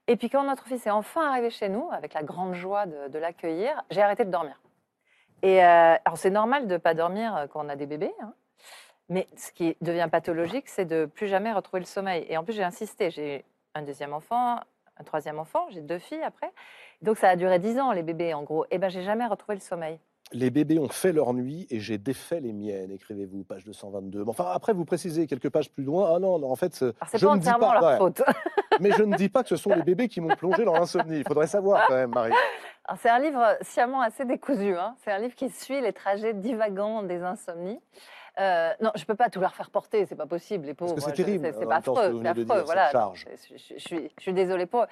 Et 0.08 0.16
puis 0.16 0.30
quand 0.30 0.44
notre 0.44 0.66
fils 0.66 0.86
est 0.86 0.92
enfin 0.92 1.30
arrivé 1.30 1.50
chez 1.50 1.70
nous, 1.70 1.90
avec 1.92 2.14
la 2.14 2.24
grande 2.24 2.54
joie 2.54 2.86
de, 2.86 3.18
l'accueillir, 3.18 3.84
j'ai 3.90 4.02
arrêté 4.02 4.24
de 4.24 4.32
dormir. 4.32 4.62
Et 5.42 5.64
euh, 5.64 5.96
alors 6.06 6.18
c'est 6.18 6.30
normal 6.30 6.68
de 6.68 6.74
ne 6.74 6.78
pas 6.78 6.94
dormir 6.94 7.48
quand 7.52 7.66
on 7.66 7.70
a 7.70 7.76
des 7.76 7.88
bébés, 7.88 8.14
hein. 8.22 8.34
mais 9.10 9.28
ce 9.36 9.52
qui 9.52 9.76
devient 9.82 10.08
pathologique, 10.12 10.70
c'est 10.70 10.86
de 10.86 11.06
plus 11.06 11.28
jamais 11.28 11.52
retrouver 11.52 11.80
le 11.80 11.88
sommeil. 11.88 12.26
Et 12.30 12.38
en 12.38 12.44
plus, 12.44 12.54
j'ai 12.54 12.64
insisté. 12.64 13.10
J'ai 13.10 13.46
un 13.74 13.82
deuxième 13.82 14.14
enfant, 14.14 14.60
un 14.98 15.04
troisième 15.04 15.40
enfant, 15.40 15.68
j'ai 15.70 15.82
deux 15.82 16.00
filles 16.00 16.24
après. 16.24 16.52
Donc 17.02 17.18
ça 17.18 17.30
a 17.30 17.36
duré 17.36 17.60
dix 17.60 17.80
ans, 17.80 17.92
les 17.92 18.04
bébés, 18.04 18.34
en 18.34 18.44
gros. 18.44 18.66
Et 18.72 18.78
ben, 18.78 18.90
j'ai 18.90 19.02
jamais 19.02 19.26
retrouvé 19.26 19.56
le 19.56 19.62
sommeil. 19.62 20.00
Les 20.34 20.50
bébés 20.50 20.80
ont 20.80 20.90
fait 20.90 21.14
leur 21.14 21.34
nuit 21.34 21.68
et 21.70 21.80
j'ai 21.80 21.98
défait 22.00 22.40
les 22.42 22.52
miennes, 22.52 22.92
écrivez-vous, 22.92 23.44
page 23.44 23.64
222. 23.64 24.24
Mais 24.24 24.30
Enfin, 24.30 24.48
après, 24.52 24.74
vous 24.74 24.84
précisez 24.84 25.28
quelques 25.28 25.50
pages 25.50 25.70
plus 25.72 25.84
loin. 25.84 26.14
Ah 26.16 26.20
non, 26.20 26.40
non 26.40 26.52
en 26.52 26.56
fait, 26.56 26.74
c'est 26.74 26.94
je 27.14 27.26
pas 27.26 27.36
ne 27.36 27.40
dis 27.40 27.50
pas, 27.60 27.74
leur 27.74 27.84
ouais, 27.84 27.98
faute. 27.98 28.22
mais 28.82 28.92
je 28.92 29.04
ne 29.04 29.16
dis 29.16 29.30
pas 29.30 29.44
que 29.44 29.50
ce 29.50 29.56
sont 29.56 29.70
les 29.76 29.84
bébés 29.84 30.08
qui 30.08 30.22
m'ont 30.22 30.36
plongé 30.36 30.66
dans 30.66 30.74
l'insomnie. 30.74 31.20
Il 31.20 31.28
faudrait 31.28 31.48
savoir 31.48 31.86
quand 31.88 31.94
même, 31.94 32.10
Marie. 32.10 32.34
C'est 32.98 33.10
un 33.10 33.20
livre 33.20 33.56
sciemment 33.62 34.02
assez 34.02 34.26
décousu. 34.26 34.76
hein. 34.76 34.96
C'est 35.04 35.12
un 35.12 35.20
livre 35.20 35.36
qui 35.36 35.50
suit 35.50 35.80
les 35.82 35.94
trajets 35.94 36.34
divagants 36.34 37.04
des 37.04 37.22
insomnies. 37.22 37.80
Euh, 38.38 38.74
non, 38.82 38.92
je 38.96 39.06
peux 39.06 39.16
pas 39.16 39.30
tout 39.30 39.40
leur 39.40 39.56
faire 39.56 39.70
porter, 39.70 40.06
c'est 40.06 40.16
pas 40.16 40.26
possible, 40.26 40.66
les 40.66 40.74
pauvres. 40.74 40.94
c'est 41.00 41.14
terrible, 41.14 41.46
C'est 41.54 41.66
pas 41.70 41.76
affreux, 41.78 42.12
c'est 42.58 42.64
Voilà. 42.66 42.92
charge. 42.92 43.26
Je, 43.50 43.58
je- 43.58 43.74
je 43.76 43.80
suis, 43.80 44.12
je 44.18 44.22
suis 44.22 44.34
désolée 44.34 44.66
pour 44.66 44.84
eux. 44.84 44.88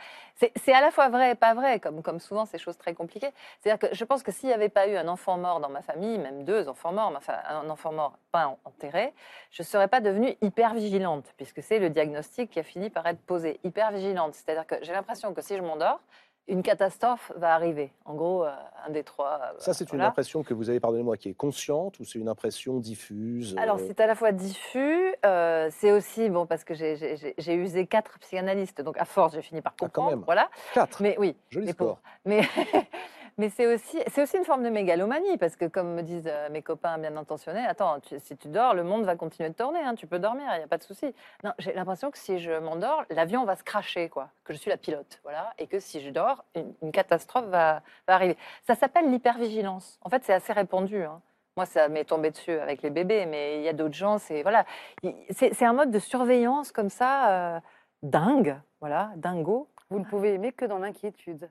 C'est 0.56 0.74
à 0.74 0.80
la 0.82 0.92
fois 0.92 1.10
vrai 1.10 1.32
et 1.32 1.36
pas 1.36 1.54
vrai, 1.54 1.80
comme, 1.80 2.02
comme 2.02 2.20
souvent 2.20 2.46
ces 2.46 2.58
choses 2.58 2.78
très 2.78 2.94
compliquées. 2.94 3.32
C'est-à-dire 3.60 3.90
que 3.90 3.94
je 3.96 4.04
pense 4.06 4.24
que 4.24 4.32
s'il 4.32 4.48
n'y 4.48 4.54
avait 4.56 4.70
pas 4.70 4.88
eu 4.88 4.96
un 4.96 5.08
enfant 5.08 5.38
mort 5.38 5.60
dans 5.60 5.70
ma 5.70 5.82
famille, 5.82 6.18
même 6.18 6.44
deux 6.46 6.70
enfants 6.70 6.94
morts, 6.94 7.14
enfin 7.18 7.36
un 7.50 7.70
enfant 7.70 7.92
mort 7.92 8.18
pas 8.32 8.48
en- 8.48 8.60
enterré, 8.66 9.14
je 9.52 9.62
ne 9.62 9.66
serais 9.66 9.88
pas 9.90 10.00
devenue 10.00 10.36
hyper 10.42 10.74
vigilante, 10.74 11.26
puisque 11.36 11.62
c'est 11.62 11.80
le 11.80 11.90
diagnostic 11.90 12.50
qui 12.50 12.60
a 12.60 12.64
fini 12.64 12.90
par 12.90 13.06
être 13.08 13.20
posé. 13.22 13.60
Hyper 13.64 13.92
vigilante, 13.92 14.36
c'est-à-dire 14.36 14.66
que 14.66 14.76
j'ai 14.84 14.94
l'impression 14.94 15.34
que 15.34 15.42
si 15.42 15.58
je 15.58 15.62
m'endors, 15.62 16.00
une 16.48 16.62
catastrophe 16.62 17.32
va 17.38 17.54
arriver. 17.54 17.92
En 18.06 18.16
gros, 18.16 18.44
euh, 18.44 18.52
un 18.86 18.92
des 18.92 19.04
trois. 19.04 19.40
euh, 19.44 19.54
Ça, 19.60 19.74
c'est 19.74 19.92
une 19.94 20.02
impression 20.02 20.44
que 20.44 20.54
vous 20.54 20.70
avez, 20.70 20.80
pardonnez-moi, 20.80 21.16
qui 21.18 21.30
est 21.30 21.34
consciente 21.34 22.00
ou 22.00 22.04
c'est 22.06 22.20
une 22.20 22.28
impression 22.28 22.78
diffuse 22.80 23.56
Alors, 23.58 23.78
euh, 23.78 23.84
c'est 23.88 24.00
à 24.02 24.08
la 24.08 24.16
fois 24.16 24.32
diffus, 24.32 25.16
euh, 25.26 25.70
c'est 25.72 25.92
aussi, 25.92 26.30
bon, 26.30 26.46
parce 26.46 26.64
que 26.64 26.74
j'ai- 26.74 27.54
usé 27.54 27.88
quatre 27.88 28.20
psychanalystes, 28.20 28.82
donc 28.82 28.98
à 28.98 29.06
force, 29.06 29.34
j'ai 29.34 29.42
fini 29.42 29.62
par 29.62 29.72
Ah, 29.74 29.76
quand 29.80 29.86
comprendre. 29.88 30.10
même. 30.18 30.24
Voilà. 30.26 30.50
Quatre. 30.74 31.02
Mais 31.02 31.16
oui, 31.18 31.36
Joli 31.50 31.70
score. 31.70 31.88
pauvres. 31.88 32.02
Mais, 32.26 32.42
mais 33.38 33.50
c'est 33.50 33.66
aussi, 33.74 33.98
c'est 34.08 34.22
aussi 34.24 34.38
une 34.38 34.46
forme 34.46 34.64
de 34.64 34.70
mégalomanie, 34.70 35.38
parce 35.38 35.56
que 35.56 35.66
comme 35.66 35.94
me 35.96 36.02
disent 36.02 36.28
euh, 36.28 36.50
mes 36.50 36.62
copains 36.62 36.98
bien 36.98 37.16
intentionnés, 37.18 37.66
attends, 37.66 38.00
tu- 38.00 38.20
si 38.20 38.38
tu 38.38 38.48
dors, 38.48 38.74
le 38.74 38.84
monde 38.84 39.04
va 39.06 39.16
continuer 39.16 39.50
de 39.50 39.56
tourner, 39.56 39.80
hein, 39.80 39.96
tu 39.96 40.08
peux 40.08 40.20
dormir, 40.20 40.46
il 40.54 40.58
n'y 40.60 40.64
a 40.64 40.68
pas 40.68 40.78
de 40.78 40.84
souci. 40.84 41.14
Non, 41.44 41.52
j'ai 41.60 41.74
l'impression 41.74 42.12
que 42.12 42.18
si 42.18 42.40
je 42.40 42.52
m'endors, 42.60 43.04
l'avion 43.10 43.44
va 43.46 43.56
se 43.56 43.64
cracher, 43.64 44.10
quoi, 44.10 44.30
que 44.44 44.54
je 44.54 44.58
suis 44.60 44.70
la 44.70 44.78
pilote, 44.78 45.20
voilà, 45.24 45.54
et 45.58 45.68
que 45.68 45.80
si 45.80 46.02
je 46.02 46.10
dors, 46.10 46.44
une, 46.56 46.74
une 46.82 46.92
catastrophe 46.92 47.46
va, 47.46 47.82
va 48.08 48.14
arriver. 48.16 48.38
Ça 48.68 48.76
s'appelle 48.76 49.10
l'hypervigilance. 49.12 50.00
En 50.02 50.10
fait, 50.10 50.24
c'est 50.24 50.34
assez 50.34 50.54
répandu. 50.54 51.04
hein. 51.04 51.22
Moi, 51.56 51.66
ça 51.68 51.88
m'est 51.88 52.06
tombé 52.06 52.32
dessus 52.32 52.58
avec 52.60 52.82
les 52.82 52.90
bébés, 52.90 53.26
mais 53.28 53.58
il 53.58 53.64
y 53.64 53.70
a 53.70 53.74
d'autres 53.74 53.94
gens, 53.94 54.18
c'est 54.18 54.42
voilà, 54.42 54.66
Il- 55.04 55.14
c'est 55.30 55.54
c'est 55.54 55.66
un 55.66 55.74
mode 55.74 55.92
de 55.92 56.00
surveillance 56.00 56.72
comme 56.72 56.90
ça, 56.90 57.56
euh, 57.58 57.60
dingue, 58.02 58.60
voilà, 58.80 59.12
dingo. 59.18 59.70
Vous 59.90 60.00
ne 60.00 60.06
pouvez 60.06 60.34
aimer 60.34 60.52
que 60.52 60.66
dans 60.66 60.80
l'inquiétude. 60.80 61.50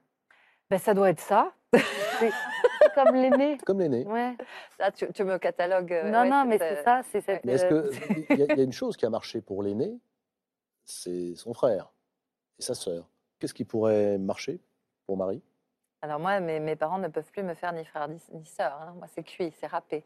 Ben, 0.72 0.78
ça 0.78 0.94
doit 0.94 1.10
être 1.10 1.20
ça. 1.20 1.52
Comme 2.94 3.14
l'aîné. 3.14 3.58
Comme 3.66 3.78
l'aîné. 3.80 4.06
Ouais. 4.06 4.34
Là, 4.78 4.90
tu, 4.90 5.06
tu 5.12 5.22
me 5.22 5.36
catalogues. 5.36 5.92
euh, 5.92 6.10
Non, 6.10 6.20
ouais, 6.22 6.28
non, 6.30 6.46
mais 6.46 6.56
c'est 6.56 6.78
euh, 6.78 6.82
ça, 6.82 7.02
c'est 7.10 7.20
cette. 7.20 7.44
Mais 7.44 7.52
est-ce 7.52 7.66
euh, 7.66 7.90
qu'il 7.90 8.38
y, 8.38 8.42
a- 8.42 8.46
il 8.54 8.56
y 8.56 8.60
a 8.62 8.64
une 8.64 8.72
chose 8.72 8.96
qui 8.96 9.04
a 9.04 9.10
marché 9.10 9.42
pour 9.42 9.62
l'aîné, 9.62 9.98
c'est 10.82 11.34
son 11.36 11.52
frère 11.52 11.92
et 12.58 12.62
sa 12.62 12.74
sœur. 12.74 13.06
Qu'est-ce 13.38 13.52
qui 13.52 13.66
pourrait 13.66 14.16
marcher 14.16 14.60
pour 15.06 15.18
Marie? 15.18 15.42
Alors 16.00 16.18
moi, 16.20 16.40
mes, 16.40 16.58
mes 16.58 16.74
parents 16.74 16.96
ne 16.98 17.08
peuvent 17.08 17.30
plus 17.30 17.42
me 17.42 17.52
faire 17.52 17.74
ni 17.74 17.84
frère 17.84 18.08
ni, 18.08 18.18
ni 18.32 18.46
sœur. 18.46 18.72
hein. 18.80 18.94
Moi, 18.96 19.08
c'est 19.14 19.24
cuit, 19.24 19.52
c'est 19.60 19.66
râpé. 19.66 20.04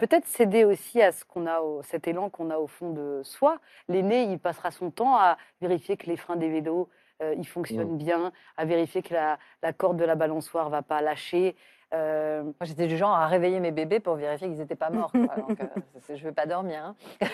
Peut-être 0.00 0.26
céder 0.26 0.64
aussi 0.64 1.00
à 1.00 1.12
ce 1.12 1.24
qu'on 1.24 1.46
a, 1.46 1.60
au- 1.60 1.82
cet 1.82 2.06
élan 2.06 2.28
qu'on 2.28 2.50
a 2.50 2.58
au 2.58 2.66
fond 2.66 2.90
de 2.90 3.22
soi. 3.24 3.58
L'aîné, 3.88 4.24
il 4.24 4.38
passera 4.38 4.70
son 4.70 4.90
temps 4.90 5.16
à 5.16 5.38
vérifier 5.62 5.96
que 5.96 6.04
les 6.08 6.18
freins 6.18 6.36
des 6.36 6.50
vélos, 6.50 6.90
euh, 7.24 7.34
ils 7.38 7.46
fonctionnent 7.46 7.96
bien, 7.98 8.32
à 8.56 8.64
vérifier 8.64 9.02
que 9.02 9.12
la, 9.14 9.38
la 9.62 9.72
corde 9.72 9.96
de 9.96 10.04
la 10.04 10.14
balançoire 10.14 10.70
va 10.70 10.82
pas 10.82 11.00
lâcher. 11.02 11.56
Euh, 11.92 12.42
Moi, 12.42 12.52
j'étais 12.62 12.86
du 12.86 12.96
genre 12.96 13.12
à 13.14 13.26
réveiller 13.26 13.60
mes 13.60 13.70
bébés 13.72 14.00
pour 14.00 14.14
vérifier 14.16 14.48
qu'ils 14.48 14.58
n'étaient 14.58 14.74
pas 14.74 14.90
morts. 14.90 15.12
quoi. 15.12 15.20
Donc, 15.48 15.60
euh, 15.60 15.66
je 16.08 16.12
ne 16.12 16.18
vais 16.18 16.32
pas 16.32 16.46
dormir. 16.46 16.84
hein. 16.84 16.96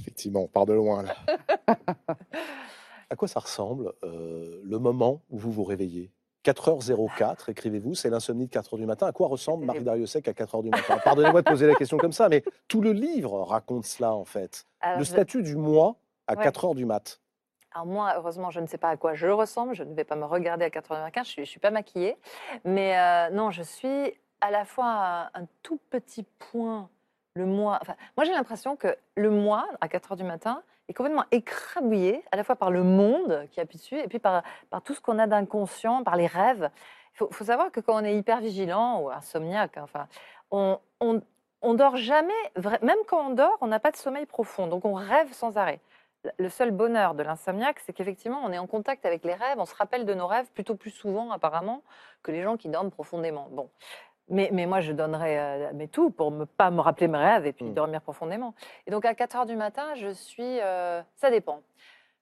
Effectivement, 0.00 0.42
on 0.42 0.48
part 0.48 0.66
de 0.66 0.74
loin 0.74 1.02
là. 1.02 1.14
à 3.10 3.16
quoi 3.16 3.28
ça 3.28 3.40
ressemble 3.40 3.92
euh, 4.04 4.60
le 4.64 4.78
moment 4.78 5.20
où 5.30 5.38
vous 5.38 5.50
vous 5.52 5.64
réveillez? 5.64 6.10
4h04, 6.44 7.50
écrivez-vous, 7.50 7.94
c'est 7.94 8.10
l'insomnie 8.10 8.46
de 8.46 8.50
4h 8.52 8.76
du 8.76 8.84
matin. 8.84 9.06
À 9.06 9.12
quoi 9.12 9.28
ressemble 9.28 9.64
Marie 9.64 9.82
Dariussec 9.82 10.28
à 10.28 10.32
4h 10.32 10.62
du 10.62 10.68
matin? 10.68 10.98
Pardonnez-moi 11.02 11.40
de 11.40 11.48
poser 11.48 11.66
la 11.66 11.74
question 11.74 11.96
comme 11.96 12.12
ça, 12.12 12.28
mais 12.28 12.44
tout 12.68 12.82
le 12.82 12.92
livre 12.92 13.40
raconte 13.44 13.86
cela 13.86 14.12
en 14.14 14.26
fait. 14.26 14.66
Alors, 14.82 14.98
Le 14.98 15.04
je- 15.04 15.08
statut 15.10 15.42
du 15.42 15.56
moi 15.56 15.96
à 16.26 16.34
Ouais. 16.36 16.44
4h 16.44 16.74
du 16.74 16.84
mat. 16.84 17.20
Alors 17.74 17.86
moi, 17.86 18.14
heureusement, 18.16 18.50
je 18.50 18.60
ne 18.60 18.66
sais 18.68 18.78
pas 18.78 18.90
à 18.90 18.96
quoi 18.96 19.14
je 19.14 19.26
ressemble. 19.26 19.74
Je 19.74 19.82
ne 19.82 19.94
vais 19.94 20.04
pas 20.04 20.14
me 20.14 20.24
regarder 20.24 20.64
à 20.64 20.70
95. 20.70 21.26
Je 21.28 21.40
ne 21.40 21.44
suis, 21.44 21.58
pas 21.58 21.72
maquillée. 21.72 22.16
Mais 22.64 22.96
euh, 22.96 23.30
non, 23.30 23.50
je 23.50 23.62
suis 23.62 24.14
à 24.40 24.52
la 24.52 24.64
fois 24.64 25.30
un, 25.34 25.46
tout 25.62 25.80
petit 25.90 26.24
point, 26.38 26.88
le 27.34 27.46
moi. 27.46 27.80
Moi, 28.16 28.24
j'ai 28.24 28.32
l'impression 28.32 28.76
que 28.76 28.96
le 29.16 29.30
moi, 29.30 29.66
à 29.80 29.88
4 29.88 30.12
heures 30.12 30.16
du 30.16 30.24
matin, 30.24 30.62
est 30.88 30.92
complètement 30.92 31.24
écrabouillé, 31.32 32.22
à 32.30 32.36
la 32.36 32.44
fois 32.44 32.54
par 32.54 32.70
le 32.70 32.84
monde 32.84 33.48
qui 33.50 33.58
appuie 33.58 33.78
dessus, 33.78 33.98
et 33.98 34.06
puis 34.06 34.18
par, 34.20 34.42
par 34.70 34.82
tout 34.82 34.94
ce 34.94 35.00
qu'on 35.00 35.18
a 35.18 35.26
d'inconscient, 35.26 36.04
par 36.04 36.16
les 36.16 36.26
rêves. 36.26 36.70
Il 37.14 37.18
faut, 37.18 37.28
faut 37.32 37.44
savoir 37.44 37.72
que 37.72 37.80
quand 37.80 38.00
on 38.00 38.04
est 38.04 38.16
hyper 38.16 38.40
vigilant 38.40 39.00
ou 39.00 39.10
insomniaque, 39.10 39.78
enfin, 39.78 40.06
on, 40.50 40.78
on, 41.00 41.22
on 41.62 41.74
dort 41.74 41.96
jamais, 41.96 42.32
même 42.82 42.98
quand 43.08 43.26
on 43.26 43.30
dort, 43.30 43.56
on 43.62 43.66
n'a 43.66 43.80
pas 43.80 43.90
de 43.90 43.96
sommeil 43.96 44.26
profond. 44.26 44.68
Donc 44.68 44.84
on 44.84 44.94
rêve 44.94 45.32
sans 45.32 45.56
arrêt 45.56 45.80
le 46.38 46.48
seul 46.48 46.70
bonheur 46.70 47.14
de 47.14 47.22
l'insomniaque, 47.22 47.80
c'est 47.80 47.92
qu'effectivement, 47.92 48.40
on 48.44 48.52
est 48.52 48.58
en 48.58 48.66
contact 48.66 49.04
avec 49.06 49.24
les 49.24 49.34
rêves, 49.34 49.58
on 49.58 49.66
se 49.66 49.74
rappelle 49.74 50.04
de 50.06 50.14
nos 50.14 50.26
rêves 50.26 50.50
plutôt 50.52 50.74
plus 50.74 50.90
souvent, 50.90 51.30
apparemment, 51.30 51.82
que 52.22 52.32
les 52.32 52.42
gens 52.42 52.56
qui 52.56 52.68
dorment 52.68 52.90
profondément. 52.90 53.48
Bon. 53.50 53.68
Mais, 54.28 54.48
mais 54.52 54.64
moi, 54.66 54.80
je 54.80 54.92
donnerais 54.92 55.38
euh, 55.38 55.70
mais 55.74 55.86
tout 55.86 56.10
pour 56.10 56.30
ne 56.30 56.44
pas 56.46 56.70
me 56.70 56.80
rappeler 56.80 57.08
mes 57.08 57.18
rêves 57.18 57.46
et 57.46 57.52
puis 57.52 57.66
Mm. 57.66 57.74
dormir 57.74 58.00
profondément. 58.00 58.54
Et 58.86 58.90
donc, 58.90 59.04
à 59.04 59.14
4 59.14 59.36
heures 59.36 59.46
du 59.46 59.56
matin, 59.56 59.94
je 59.96 60.08
suis. 60.08 60.60
euh, 60.60 61.02
ça 61.16 61.30
dépend. 61.30 61.60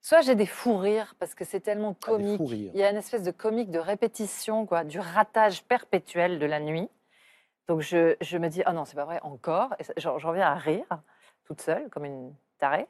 Soit 0.00 0.20
j'ai 0.22 0.34
des 0.34 0.46
fous 0.46 0.76
rires 0.78 1.14
parce 1.20 1.36
que 1.36 1.44
c'est 1.44 1.60
tellement 1.60 1.94
Ah, 2.02 2.06
comique. 2.06 2.40
Il 2.50 2.74
y 2.76 2.82
a 2.82 2.90
une 2.90 2.96
espèce 2.96 3.22
de 3.22 3.30
comique 3.30 3.70
de 3.70 3.78
répétition, 3.78 4.66
quoi, 4.66 4.82
du 4.82 4.98
ratage 4.98 5.62
perpétuel 5.62 6.40
de 6.40 6.46
la 6.46 6.58
nuit. 6.58 6.88
Donc 7.68 7.82
je, 7.82 8.16
je 8.20 8.36
me 8.36 8.48
dis, 8.48 8.62
ah 8.66 8.72
non, 8.72 8.84
c'est 8.84 8.96
pas 8.96 9.04
vrai, 9.04 9.20
encore. 9.22 9.72
Et 9.78 9.84
j'en 9.98 10.18
j'en 10.18 10.32
viens 10.32 10.48
à 10.48 10.54
rire, 10.56 10.84
toute 11.44 11.60
seule, 11.60 11.88
comme 11.90 12.04
une 12.04 12.34
tarée. 12.58 12.88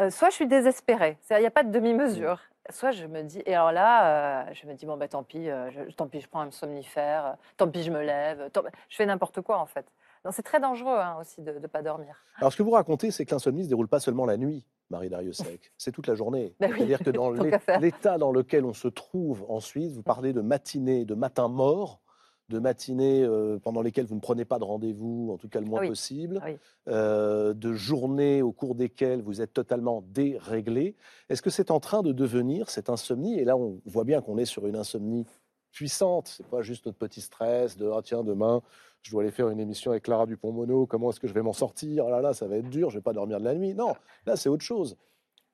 Euh, 0.00 0.10
soit 0.10 0.30
je 0.30 0.34
suis 0.36 0.46
désespérée, 0.46 1.18
il 1.30 1.38
n'y 1.38 1.46
a 1.46 1.50
pas 1.50 1.62
de 1.64 1.70
demi-mesure. 1.70 2.40
Soit 2.70 2.92
je 2.92 3.06
me 3.06 3.22
dis, 3.22 3.42
et 3.44 3.54
alors 3.54 3.72
là, 3.72 4.44
euh, 4.48 4.52
je 4.54 4.66
me 4.68 4.74
dis, 4.74 4.86
bon, 4.86 4.96
bah, 4.96 5.08
tant 5.08 5.24
pis, 5.24 5.50
euh, 5.50 5.68
je, 5.72 5.92
tant 5.94 6.06
pis, 6.06 6.20
je 6.20 6.28
prends 6.28 6.42
un 6.42 6.50
somnifère, 6.52 7.36
tant 7.56 7.68
pis, 7.68 7.82
je 7.82 7.90
me 7.90 8.00
lève, 8.02 8.50
tant- 8.50 8.62
je 8.88 8.96
fais 8.96 9.04
n'importe 9.06 9.40
quoi 9.40 9.58
en 9.58 9.66
fait. 9.66 9.84
C'est 10.30 10.44
très 10.44 10.60
dangereux 10.60 10.98
hein, 10.98 11.16
aussi 11.20 11.42
de 11.42 11.50
ne 11.50 11.66
pas 11.66 11.82
dormir. 11.82 12.14
Alors, 12.36 12.52
ce 12.52 12.56
que 12.56 12.62
vous 12.62 12.70
racontez, 12.70 13.10
c'est 13.10 13.24
que 13.26 13.34
l'insomnie 13.34 13.58
ne 13.58 13.64
se 13.64 13.68
déroule 13.70 13.88
pas 13.88 13.98
seulement 13.98 14.24
la 14.24 14.36
nuit, 14.36 14.64
Marie 14.90 15.08
Dariussec, 15.08 15.72
c'est 15.78 15.90
toute 15.90 16.06
la 16.06 16.14
journée. 16.14 16.54
Ben 16.60 16.70
oui, 16.70 16.76
C'est-à-dire 16.78 17.00
que 17.00 17.10
dans 17.10 17.30
l'état 17.80 18.18
dans 18.18 18.30
lequel 18.30 18.64
on 18.64 18.72
se 18.72 18.86
trouve 18.86 19.44
ensuite, 19.48 19.92
vous 19.92 20.02
parlez 20.04 20.32
de 20.32 20.40
matinée, 20.40 21.04
de 21.04 21.14
matin 21.14 21.48
mort, 21.48 22.00
de 22.48 22.58
matinées 22.58 23.22
euh, 23.22 23.58
pendant 23.58 23.82
lesquelles 23.82 24.06
vous 24.06 24.14
ne 24.14 24.20
prenez 24.20 24.44
pas 24.44 24.58
de 24.58 24.64
rendez-vous, 24.64 25.30
en 25.32 25.38
tout 25.38 25.48
cas 25.48 25.60
le 25.60 25.66
moins 25.66 25.80
Ah 25.80 25.82
oui. 25.82 25.88
possible, 25.88 26.38
Ah 26.42 26.46
oui. 26.48 26.56
euh, 26.88 27.54
de 27.54 27.72
journées 27.72 28.42
au 28.42 28.52
cours 28.52 28.74
desquelles 28.74 29.22
vous 29.22 29.40
êtes 29.40 29.52
totalement 29.52 30.02
déréglé. 30.08 30.94
Est-ce 31.28 31.40
que 31.42 31.50
c'est 31.50 31.70
en 31.70 31.80
train 31.80 32.02
de 32.02 32.12
devenir 32.12 32.68
cette 32.70 32.90
insomnie? 32.90 33.38
Et 33.38 33.44
là, 33.44 33.56
on 33.56 33.80
voit 33.86 34.04
bien 34.04 34.20
qu'on 34.20 34.38
est 34.38 34.44
sur 34.44 34.66
une 34.66 34.76
insomnie 34.76 35.24
puissante. 35.70 36.28
C'est 36.28 36.46
pas 36.46 36.62
juste 36.62 36.84
notre 36.86 36.98
petit 36.98 37.20
stress 37.22 37.76
de 37.76 37.90
ah 37.90 38.00
tiens 38.04 38.22
demain 38.24 38.60
je 39.04 39.10
dois 39.10 39.22
aller 39.24 39.32
faire 39.32 39.48
une 39.48 39.58
émission 39.58 39.90
avec 39.90 40.04
Clara 40.04 40.26
Dupont-Mono. 40.26 40.86
Comment 40.86 41.10
est-ce 41.10 41.18
que 41.18 41.26
je 41.26 41.34
vais 41.34 41.42
m'en 41.42 41.52
sortir? 41.52 42.06
Oh 42.06 42.10
là 42.10 42.20
là, 42.20 42.34
ça 42.34 42.46
va 42.46 42.56
être 42.58 42.68
dur. 42.70 42.88
Je 42.90 42.98
vais 42.98 43.02
pas 43.02 43.12
dormir 43.12 43.40
de 43.40 43.44
la 43.44 43.52
nuit. 43.56 43.74
Non, 43.74 43.94
là 44.26 44.36
c'est 44.36 44.48
autre 44.48 44.62
chose. 44.62 44.96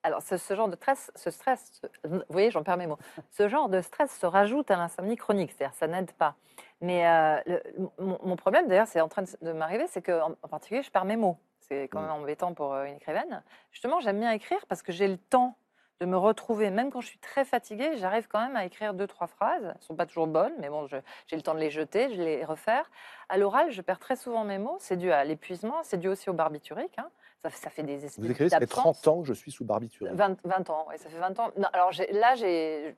Alors, 0.02 0.20
ce, 0.22 0.36
ce 0.36 0.54
genre 0.54 0.68
de 0.68 0.76
stress, 0.76 1.10
ce 1.16 1.30
stress, 1.30 1.80
vous 2.04 2.20
voyez, 2.28 2.50
j'en 2.50 2.62
perds 2.62 2.76
mes 2.76 2.86
mots. 2.86 2.98
Ce 3.30 3.48
genre 3.48 3.70
de 3.70 3.80
stress 3.80 4.10
se 4.20 4.26
rajoute 4.26 4.70
à 4.70 4.76
l'insomnie 4.76 5.16
chronique, 5.16 5.50
c'est-à-dire 5.56 5.74
ça 5.74 5.88
n'aide 5.88 6.12
pas. 6.12 6.36
Mais 6.80 7.06
euh, 7.08 7.40
le- 7.46 7.62
mon, 7.98 8.18
mon 8.22 8.36
problème, 8.36 8.68
d'ailleurs, 8.68 8.86
c'est 8.86 9.00
en 9.00 9.08
train 9.08 9.22
de, 9.22 9.28
de 9.42 9.52
m'arriver, 9.52 9.86
c'est 9.88 10.02
que 10.02 10.20
en, 10.20 10.32
en 10.42 10.48
particulier, 10.48 10.82
je 10.82 10.90
perds 10.90 11.04
mes 11.04 11.16
mots. 11.16 11.36
C'est 11.60 11.88
quand 11.88 12.00
même 12.00 12.10
embêtant 12.10 12.54
pour 12.54 12.72
euh, 12.72 12.84
une 12.84 12.94
écrivaine. 12.96 13.42
Justement, 13.72 14.00
j'aime 14.00 14.20
bien 14.20 14.30
écrire 14.30 14.64
parce 14.68 14.82
que 14.82 14.92
j'ai 14.92 15.08
le 15.08 15.18
temps 15.18 15.56
de 16.00 16.06
me 16.06 16.16
retrouver, 16.16 16.70
même 16.70 16.92
quand 16.92 17.00
je 17.00 17.08
suis 17.08 17.18
très 17.18 17.44
fatiguée, 17.44 17.96
j'arrive 17.96 18.28
quand 18.28 18.38
même 18.40 18.54
à 18.54 18.64
écrire 18.64 18.94
deux, 18.94 19.08
trois 19.08 19.26
phrases. 19.26 19.64
Elles 19.64 19.74
ne 19.76 19.82
sont 19.82 19.96
pas 19.96 20.06
toujours 20.06 20.28
bonnes, 20.28 20.52
mais 20.60 20.68
bon, 20.68 20.86
j'ai 20.86 21.36
le 21.36 21.42
temps 21.42 21.54
de 21.54 21.58
les 21.58 21.70
jeter, 21.70 22.08
je 22.14 22.22
les 22.22 22.44
refaire. 22.44 22.88
À 23.28 23.36
l'oral, 23.36 23.72
je 23.72 23.82
perds 23.82 23.98
très 23.98 24.14
souvent 24.14 24.44
mes 24.44 24.58
mots. 24.58 24.76
C'est 24.78 24.96
dû 24.96 25.10
à 25.10 25.24
l'épuisement, 25.24 25.82
c'est 25.82 25.96
dû 25.98 26.06
aussi 26.08 26.30
au 26.30 26.34
barbiturique. 26.34 26.96
hein. 26.98 27.10
Ça, 27.42 27.50
ça 27.50 27.70
fait 27.70 27.82
des 27.82 28.04
espèces 28.04 28.24
Vous 28.24 28.30
écrivez, 28.30 28.48
ça 28.48 28.58
fait 28.60 28.66
d'absence. 28.66 29.00
30 29.02 29.08
ans 29.08 29.20
que 29.22 29.26
je 29.26 29.32
suis 29.34 29.50
sous 29.50 29.64
barbiturique. 29.64 30.14
20, 30.14 30.38
20 30.44 30.70
ans, 30.70 30.86
oui, 30.88 30.98
ça 30.98 31.08
fait 31.08 31.18
20 31.18 31.38
ans. 31.40 31.50
Non, 31.56 31.68
alors 31.72 31.90
là, 32.12 32.34
j'ai. 32.36 32.96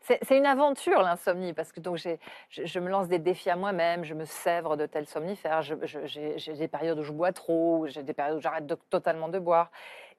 C'est- 0.00 0.36
une 0.36 0.46
aventure 0.46 1.02
l'insomnie 1.02 1.52
parce 1.52 1.72
que 1.72 1.80
donc 1.80 1.96
je, 1.96 2.10
je 2.48 2.78
me 2.80 2.88
lance 2.88 3.08
des 3.08 3.18
défis 3.18 3.50
à 3.50 3.56
moi-même, 3.56 4.04
je 4.04 4.14
me 4.14 4.24
sèvre 4.24 4.76
de 4.76 4.86
tels 4.86 5.06
somnifères, 5.06 5.62
j'ai 5.62 6.52
des 6.54 6.68
périodes 6.68 6.98
où 6.98 7.02
je 7.02 7.12
bois 7.12 7.32
trop, 7.32 7.86
j'ai 7.88 8.02
des 8.02 8.14
périodes 8.14 8.38
où 8.38 8.40
j'arrête 8.40 8.66
totalement 8.88 9.28
de 9.28 9.38
boire. 9.38 9.70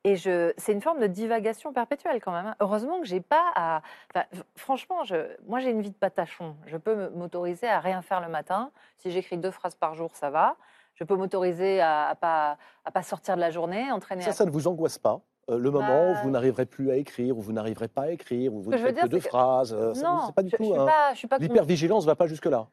Et 0.03 0.15
c'est 0.17 0.71
une 0.71 0.81
forme 0.81 0.99
de 0.99 1.05
divagation 1.05 1.73
perpétuelle 1.73 2.19
quand 2.21 2.31
même. 2.31 2.47
hein. 2.47 2.55
Heureusement 2.59 2.99
que 2.99 3.05
j'ai 3.05 3.21
pas 3.21 3.51
à. 3.55 3.81
enfin, 4.13 4.25
franchement, 4.55 5.03
je, 5.03 5.15
moi 5.47 5.59
j'ai 5.59 5.69
une 5.69 5.81
vie 5.81 5.91
de 5.91 5.95
patachon. 5.95 6.55
Je 6.65 6.77
peux 6.77 7.09
m'autoriser 7.09 7.67
à 7.67 7.79
rien 7.79 8.01
faire 8.01 8.19
le 8.19 8.27
matin. 8.27 8.71
Si 8.97 9.11
j'écris 9.11 9.37
deux 9.37 9.51
phrases 9.51 9.75
par 9.75 9.93
jour, 9.93 10.15
ça 10.15 10.31
va. 10.31 10.55
Je 10.95 11.03
peux 11.03 11.15
m'autoriser 11.15 11.81
à, 11.81 12.07
à 12.09 12.15
pas 12.15 12.57
à 12.83 12.89
pas 12.91 13.03
sortir 13.03 13.35
de 13.35 13.41
la 13.41 13.51
journée, 13.51 13.91
entraîner. 13.91 14.23
Ça, 14.23 14.31
à- 14.31 14.33
ça 14.33 14.45
ne 14.45 14.49
vous 14.51 14.67
angoisse 14.67 14.97
pas? 14.97 15.21
Euh, 15.51 15.57
le 15.57 15.71
moment 15.71 16.09
où 16.09 16.13
Bah, 16.13 16.21
vous 16.23 16.29
n'arriverez 16.31 16.65
plus 16.65 16.91
à 16.91 16.95
écrire, 16.95 17.37
où 17.37 17.41
vous 17.41 17.53
n'arriverez 17.53 17.87
pas 17.87 18.03
à 18.03 18.09
écrire, 18.11 18.53
où 18.53 18.61
vous 18.61 18.71
ne 18.71 18.77
faites 18.77 18.99
que 18.99 19.07
deux 19.07 19.19
que- 19.19 19.27
phrases. 19.27 19.73
euh, 19.73 19.93
non, 20.01 20.21
c'est 20.25 20.35
pas 20.35 20.43
du 20.43 20.49
je, 20.49 20.55
tout. 20.57 20.73
hein. 20.75 20.87
L'hypervigilance 21.39 22.03
ne 22.03 22.07
va 22.07 22.15
pas 22.15 22.27
jusque-là. 22.27 22.67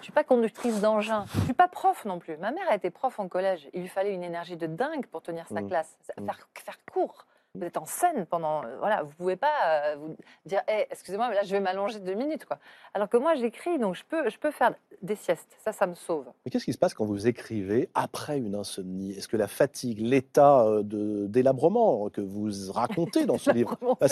Je 0.00 0.04
suis 0.04 0.12
pas 0.12 0.22
conductrice 0.24 0.80
d'engin. 0.80 1.24
Je 1.34 1.44
suis 1.46 1.52
pas 1.54 1.66
prof 1.68 2.04
non 2.04 2.18
plus. 2.20 2.36
Ma 2.36 2.52
mère 2.52 2.64
a 2.70 2.74
été 2.76 2.88
prof 2.90 3.18
en 3.18 3.26
collège. 3.28 3.68
Il 3.74 3.80
lui 3.82 3.88
fallait 3.88 4.14
une 4.14 4.22
énergie 4.22 4.56
de 4.56 4.66
dingue 4.68 5.06
pour 5.06 5.22
tenir 5.22 5.46
sa 5.48 5.60
Mm. 5.60 5.68
classe, 5.68 5.98
Mm. 6.20 6.24
faire, 6.26 6.48
faire 6.54 6.78
court. 6.92 7.26
Vous 7.54 7.64
êtes 7.64 7.78
en 7.78 7.86
scène 7.86 8.26
pendant, 8.26 8.62
euh, 8.62 8.76
voilà, 8.78 9.02
vous 9.02 9.10
pouvez 9.16 9.36
pas 9.36 9.52
euh, 9.66 9.96
vous 9.96 10.14
dire, 10.44 10.60
Eh, 10.68 10.86
excusez-moi, 10.90 11.28
mais 11.30 11.34
là 11.34 11.42
je 11.44 11.50
vais 11.50 11.60
m'allonger 11.60 11.98
deux 11.98 12.14
minutes, 12.14 12.44
quoi. 12.44 12.58
Alors 12.94 13.08
que 13.08 13.16
moi 13.16 13.34
j'écris, 13.36 13.78
donc 13.78 13.94
je 13.94 14.04
peux, 14.04 14.28
je 14.28 14.38
peux 14.38 14.50
faire 14.50 14.74
des 15.00 15.16
siestes. 15.16 15.56
Ça, 15.64 15.72
ça 15.72 15.86
me 15.86 15.94
sauve. 15.94 16.26
Mais 16.44 16.50
qu'est-ce 16.50 16.66
qui 16.66 16.72
se 16.74 16.78
passe 16.78 16.92
quand 16.92 17.06
vous 17.06 17.26
écrivez 17.26 17.88
après 17.94 18.38
une 18.38 18.54
insomnie? 18.54 19.12
Est-ce 19.12 19.28
que 19.28 19.36
la 19.38 19.48
fatigue, 19.48 19.98
l'état 20.00 20.62
euh, 20.66 20.82
de 20.82 21.26
délabrement 21.26 22.10
que 22.10 22.20
vous 22.20 22.50
racontez 22.70 23.24
dans 23.24 23.38
ce 23.38 23.50
livre? 23.52 23.76
Bah. 23.80 24.06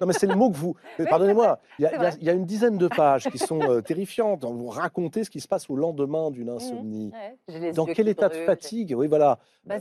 Non, 0.00 0.06
mais 0.06 0.12
c'est 0.12 0.26
le 0.26 0.36
mot 0.36 0.50
que 0.50 0.56
vous. 0.56 0.76
Pardonnez-moi, 1.10 1.58
il 1.80 1.82
y, 1.82 1.86
a- 1.86 2.14
y 2.16 2.24
y 2.26 2.30
une 2.30 2.46
dizaine 2.46 2.78
de 2.78 2.88
pages 2.88 3.28
qui 3.28 3.38
sont 3.38 3.60
euh, 3.60 3.80
terrifiantes. 3.80 4.44
Vous 4.44 4.68
racontez 4.68 5.24
ce 5.24 5.30
qui 5.30 5.40
se 5.40 5.48
passe 5.48 5.68
au 5.68 5.74
lendemain 5.76 6.30
d'une 6.30 6.48
insomnie. 6.50 7.10
Ouais, 7.12 7.36
j'ai 7.48 7.58
les 7.58 7.72
Dans 7.72 7.86
quel 7.86 8.08
état 8.08 8.28
de 8.28 8.34
fatigue? 8.34 8.94
Oui, 8.96 9.08
voilà. 9.08 9.38
Bah, 9.64 9.76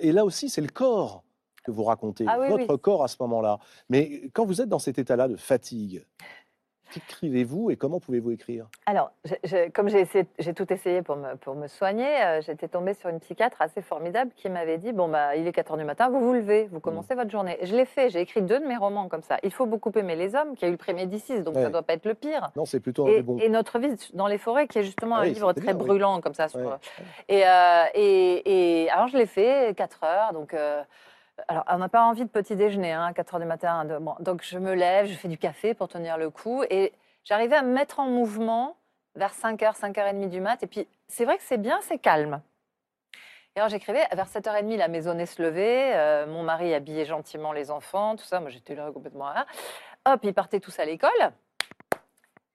et 0.00 0.12
là 0.12 0.24
aussi, 0.24 0.48
c'est 0.48 0.62
le 0.62 0.68
corps 0.68 1.22
que 1.62 1.70
vous 1.70 1.84
racontez, 1.84 2.24
Ah 2.28 2.38
oui, 2.40 2.48
votre 2.48 2.72
oui. 2.72 2.80
corps 2.80 3.02
à 3.04 3.08
ce 3.08 3.16
moment-là. 3.20 3.58
Mais 3.88 4.22
quand 4.34 4.44
vous 4.44 4.60
êtes 4.60 4.68
dans 4.68 4.78
cet 4.78 4.98
état-là 4.98 5.28
de 5.28 5.36
fatigue, 5.36 6.04
qu'écrivez-vous 6.92 7.70
et 7.70 7.76
comment 7.76 8.00
pouvez-vous 8.00 8.32
écrire? 8.32 8.66
Alors, 8.84 9.12
comme 9.72 9.88
j'ai 9.88 10.54
tout 10.54 10.70
essayé 10.70 11.00
pour 11.00 11.16
me, 11.16 11.36
pour 11.36 11.54
me 11.54 11.66
soigner, 11.66 12.22
euh, 12.22 12.42
j'étais 12.42 12.68
tombée 12.68 12.92
sur 12.92 13.08
une 13.08 13.18
psychiatre 13.18 13.62
assez 13.62 13.80
formidable 13.80 14.30
qui 14.36 14.50
m'avait 14.50 14.76
dit 14.76 14.92
bon 14.92 15.08
bah 15.08 15.34
il 15.36 15.46
est 15.46 15.52
4 15.52 15.70
heures 15.70 15.76
du 15.78 15.84
matin, 15.84 16.10
vous 16.10 16.20
vous 16.20 16.34
levez, 16.34 16.64
Mmh. 16.64 16.68
vous 16.70 16.80
commencez 16.80 17.14
votre 17.14 17.30
journée. 17.30 17.56
Je 17.62 17.74
l'ai 17.74 17.86
fait, 17.86 18.10
j'ai 18.10 18.20
écrit 18.20 18.42
deux 18.42 18.60
de 18.60 18.66
mes 18.66 18.76
romans 18.76 19.08
comme 19.08 19.22
ça. 19.22 19.38
Il 19.42 19.52
faut 19.52 19.64
beaucoup 19.64 19.90
aimer 19.94 20.16
les 20.16 20.34
hommes, 20.34 20.54
qui 20.54 20.66
a 20.66 20.68
eu 20.68 20.72
le 20.72 20.76
prix 20.76 20.92
Médicis, 20.92 21.40
donc 21.40 21.54
Ouais. 21.56 21.62
ça 21.62 21.70
doit 21.70 21.82
pas 21.82 21.94
être 21.94 22.04
le 22.04 22.12
pire. 22.14 22.50
Non, 22.56 22.66
c'est 22.66 22.80
plutôt 22.80 23.06
un 23.06 23.10
Et, 23.10 23.22
bons. 23.22 23.38
et 23.38 23.48
Notre 23.48 23.78
vie 23.78 23.94
dans 24.12 24.26
les 24.26 24.36
forêts, 24.38 24.66
qui 24.68 24.78
est 24.80 24.84
justement 24.84 25.16
Ah 25.16 25.20
un 25.20 25.22
oui, 25.22 25.32
livre 25.32 25.50
très 25.54 25.62
bien, 25.72 25.72
oui. 25.74 25.86
brûlant 25.86 26.20
comme 26.20 26.34
ça. 26.34 26.48
sur- 26.48 26.60
Ouais. 26.60 26.76
Et, 27.30 27.46
euh, 27.46 27.84
et, 27.94 28.82
et 28.84 28.90
alors 28.90 29.08
je 29.08 29.16
l'ai 29.16 29.24
fait 29.26 29.74
4 29.78 30.04
heures, 30.04 30.32
donc. 30.34 30.52
euh, 30.52 30.82
alors, 31.48 31.64
on 31.68 31.78
n'a 31.78 31.88
pas 31.88 32.04
envie 32.04 32.24
de 32.24 32.28
petit 32.30 32.56
déjeuner 32.56 32.92
à 32.92 33.12
4 33.14 33.34
heures 33.34 33.40
du 33.40 33.46
matin. 33.46 33.84
de- 33.84 33.98
donc, 34.20 34.42
je 34.42 34.58
me 34.58 34.74
lève, 34.74 35.06
je 35.06 35.14
fais 35.14 35.28
du 35.28 35.38
café 35.38 35.74
pour 35.74 35.88
tenir 35.88 36.16
le 36.18 36.30
coup. 36.30 36.62
Et 36.70 36.92
j'arrivais 37.24 37.56
à 37.56 37.62
me 37.62 37.72
mettre 37.72 38.00
en 38.00 38.06
mouvement 38.06 38.76
vers 39.14 39.32
5h, 39.34 39.74
5h30 39.76 40.28
du 40.28 40.40
mat. 40.40 40.62
Et 40.62 40.66
puis, 40.66 40.86
c'est 41.08 41.24
vrai 41.24 41.36
que 41.36 41.42
c'est 41.44 41.58
bien, 41.58 41.78
c'est 41.82 41.98
calme. 41.98 42.40
Et 43.54 43.58
alors, 43.60 43.68
j'écrivais, 43.68 44.06
vers 44.12 44.28
7h30, 44.28 44.76
la 44.78 44.88
maisonnée 44.88 45.26
se 45.26 45.42
levait, 45.42 45.92
euh, 45.94 46.26
mon 46.26 46.42
mari 46.42 46.72
habillait 46.74 47.04
gentiment 47.04 47.52
les 47.52 47.70
enfants, 47.70 48.16
tout 48.16 48.24
ça. 48.24 48.40
Moi, 48.40 48.48
j'étais 48.50 48.74
là 48.74 48.90
complètement. 48.92 49.28
hein. 49.28 49.44
Hop, 50.06 50.20
ils 50.22 50.32
partaient 50.34 50.60
tous 50.60 50.78
à 50.78 50.84
l'école. 50.84 51.10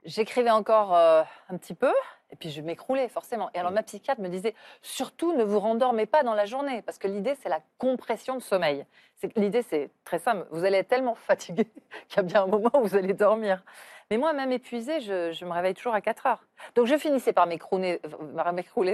J'écrivais 0.06 0.50
encore 0.52 0.96
euh, 0.96 1.24
un 1.50 1.58
petit 1.58 1.74
peu, 1.76 1.94
et 2.32 2.36
puis 2.36 2.50
je 2.50 2.62
m'écroulais 2.62 3.08
forcément. 3.08 3.50
Et 3.54 3.60
alors, 3.60 3.72
ma 3.72 3.84
psychiatre 3.84 4.22
me 4.22 4.28
disait, 4.28 4.54
surtout, 4.82 5.34
ne 5.34 5.44
vous 5.44 5.60
rendormez 5.60 6.06
pas 6.06 6.24
dans 6.24 6.34
la 6.34 6.46
journée, 6.46 6.82
parce 6.82 6.98
que 6.98 7.08
l'idée, 7.08 7.36
c'est 7.42 7.50
la 7.50 7.62
compression 7.78 8.36
de 8.36 8.42
sommeil. 8.42 8.86
L'idée, 9.36 9.62
c'est 9.62 9.90
très 10.04 10.20
simple. 10.20 10.46
Vous 10.52 10.66
allez 10.66 10.78
être 10.78 10.88
tellement 10.90 11.16
fatigué 11.28 11.66
qu'il 12.08 12.18
y 12.18 12.20
a 12.20 12.24
bien 12.24 12.44
un 12.44 12.48
moment 12.48 12.72
où 12.76 12.82
vous 12.84 12.96
allez 12.96 13.14
dormir. 13.14 13.64
Mais 14.12 14.18
moi, 14.18 14.34
même 14.34 14.52
épuisée, 14.52 15.02
je, 15.02 15.32
je 15.32 15.46
me 15.46 15.52
réveille 15.52 15.74
toujours 15.74 15.94
à 15.94 16.02
4 16.02 16.26
heures. 16.28 16.44
Donc, 16.76 16.86
je 16.88 16.98
finissais 16.98 17.34
par 17.34 17.48
m'écrouler 17.48 18.00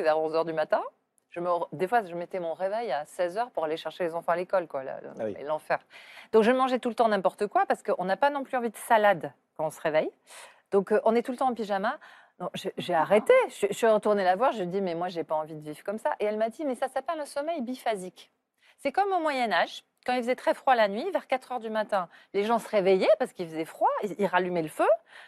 vers 0.01 0.19
11 0.19 0.35
heures 0.35 0.45
du 0.45 0.53
matin. 0.53 0.81
Je 1.29 1.39
me, 1.39 1.49
des 1.71 1.87
fois, 1.87 2.03
je 2.05 2.13
mettais 2.13 2.39
mon 2.39 2.53
réveil 2.53 2.91
à 2.91 3.05
16 3.05 3.37
heures 3.39 3.49
pour 3.51 3.63
aller 3.65 3.77
chercher 3.77 4.03
les 4.03 4.13
enfants 4.13 4.33
à 4.33 4.35
l'école, 4.35 4.67
quoi, 4.67 4.83
Ah 4.87 5.23
oui. 5.23 5.35
l'enfer. 5.43 5.79
Donc, 6.31 6.43
je 6.43 6.51
mangeais 6.51 6.77
tout 6.79 6.89
le 6.89 6.95
temps 6.95 7.07
n'importe 7.07 7.47
quoi 7.47 7.65
parce 7.65 7.81
qu'on 7.81 8.05
n'a 8.05 8.17
pas 8.17 8.29
non 8.29 8.43
plus 8.43 8.55
envie 8.57 8.69
de 8.69 8.77
salade 8.77 9.33
quand 9.57 9.65
on 9.65 9.71
se 9.71 9.81
réveille. 9.81 10.11
Donc, 10.71 10.91
euh, 10.91 11.01
on 11.05 11.15
est 11.15 11.23
tout 11.23 11.31
le 11.31 11.37
temps 11.37 11.49
en 11.49 11.53
pyjama. 11.55 11.97
Non, 12.39 12.49
j'ai 12.77 12.93
arrêté. 12.93 13.33
Je, 13.49 13.71
suis 13.71 13.87
retournée 13.87 14.23
la 14.23 14.35
voir. 14.35 14.51
Je 14.51 14.59
lui 14.59 14.63
ai 14.63 14.67
dit, 14.67 14.81
mais 14.81 14.95
moi, 14.95 15.07
j'ai 15.09 15.23
pas 15.23 15.35
envie 15.35 15.55
de 15.55 15.61
vivre 15.61 15.83
comme 15.83 15.99
ça. 15.99 16.15
Et 16.19 16.25
elle 16.25 16.37
m'a 16.37 16.49
dit, 16.49 16.65
mais 16.65 16.75
ça 16.75 16.87
s'appelle 16.87 17.19
un 17.19 17.25
sommeil 17.25 17.61
biphasique. 17.61 18.31
C'est 18.77 18.91
comme 18.91 19.11
au 19.11 19.19
Moyen-Âge, 19.19 19.83
quand 20.05 20.13
il 20.13 20.21
faisait 20.21 20.35
très 20.35 20.53
froid 20.53 20.75
la 20.75 20.87
nuit, 20.87 21.09
vers 21.11 21.27
4 21.27 21.53
heures 21.53 21.59
du 21.59 21.69
matin, 21.69 22.09
les 22.33 22.43
gens 22.43 22.59
se 22.59 22.67
réveillaient 22.67 23.07
parce 23.19 23.33
qu'il 23.33 23.47
faisait 23.47 23.65
froid, 23.65 23.89
ils, 24.17 24.25
rallumaient 24.25 24.61
le 24.61 24.67
feu. 24.69 24.87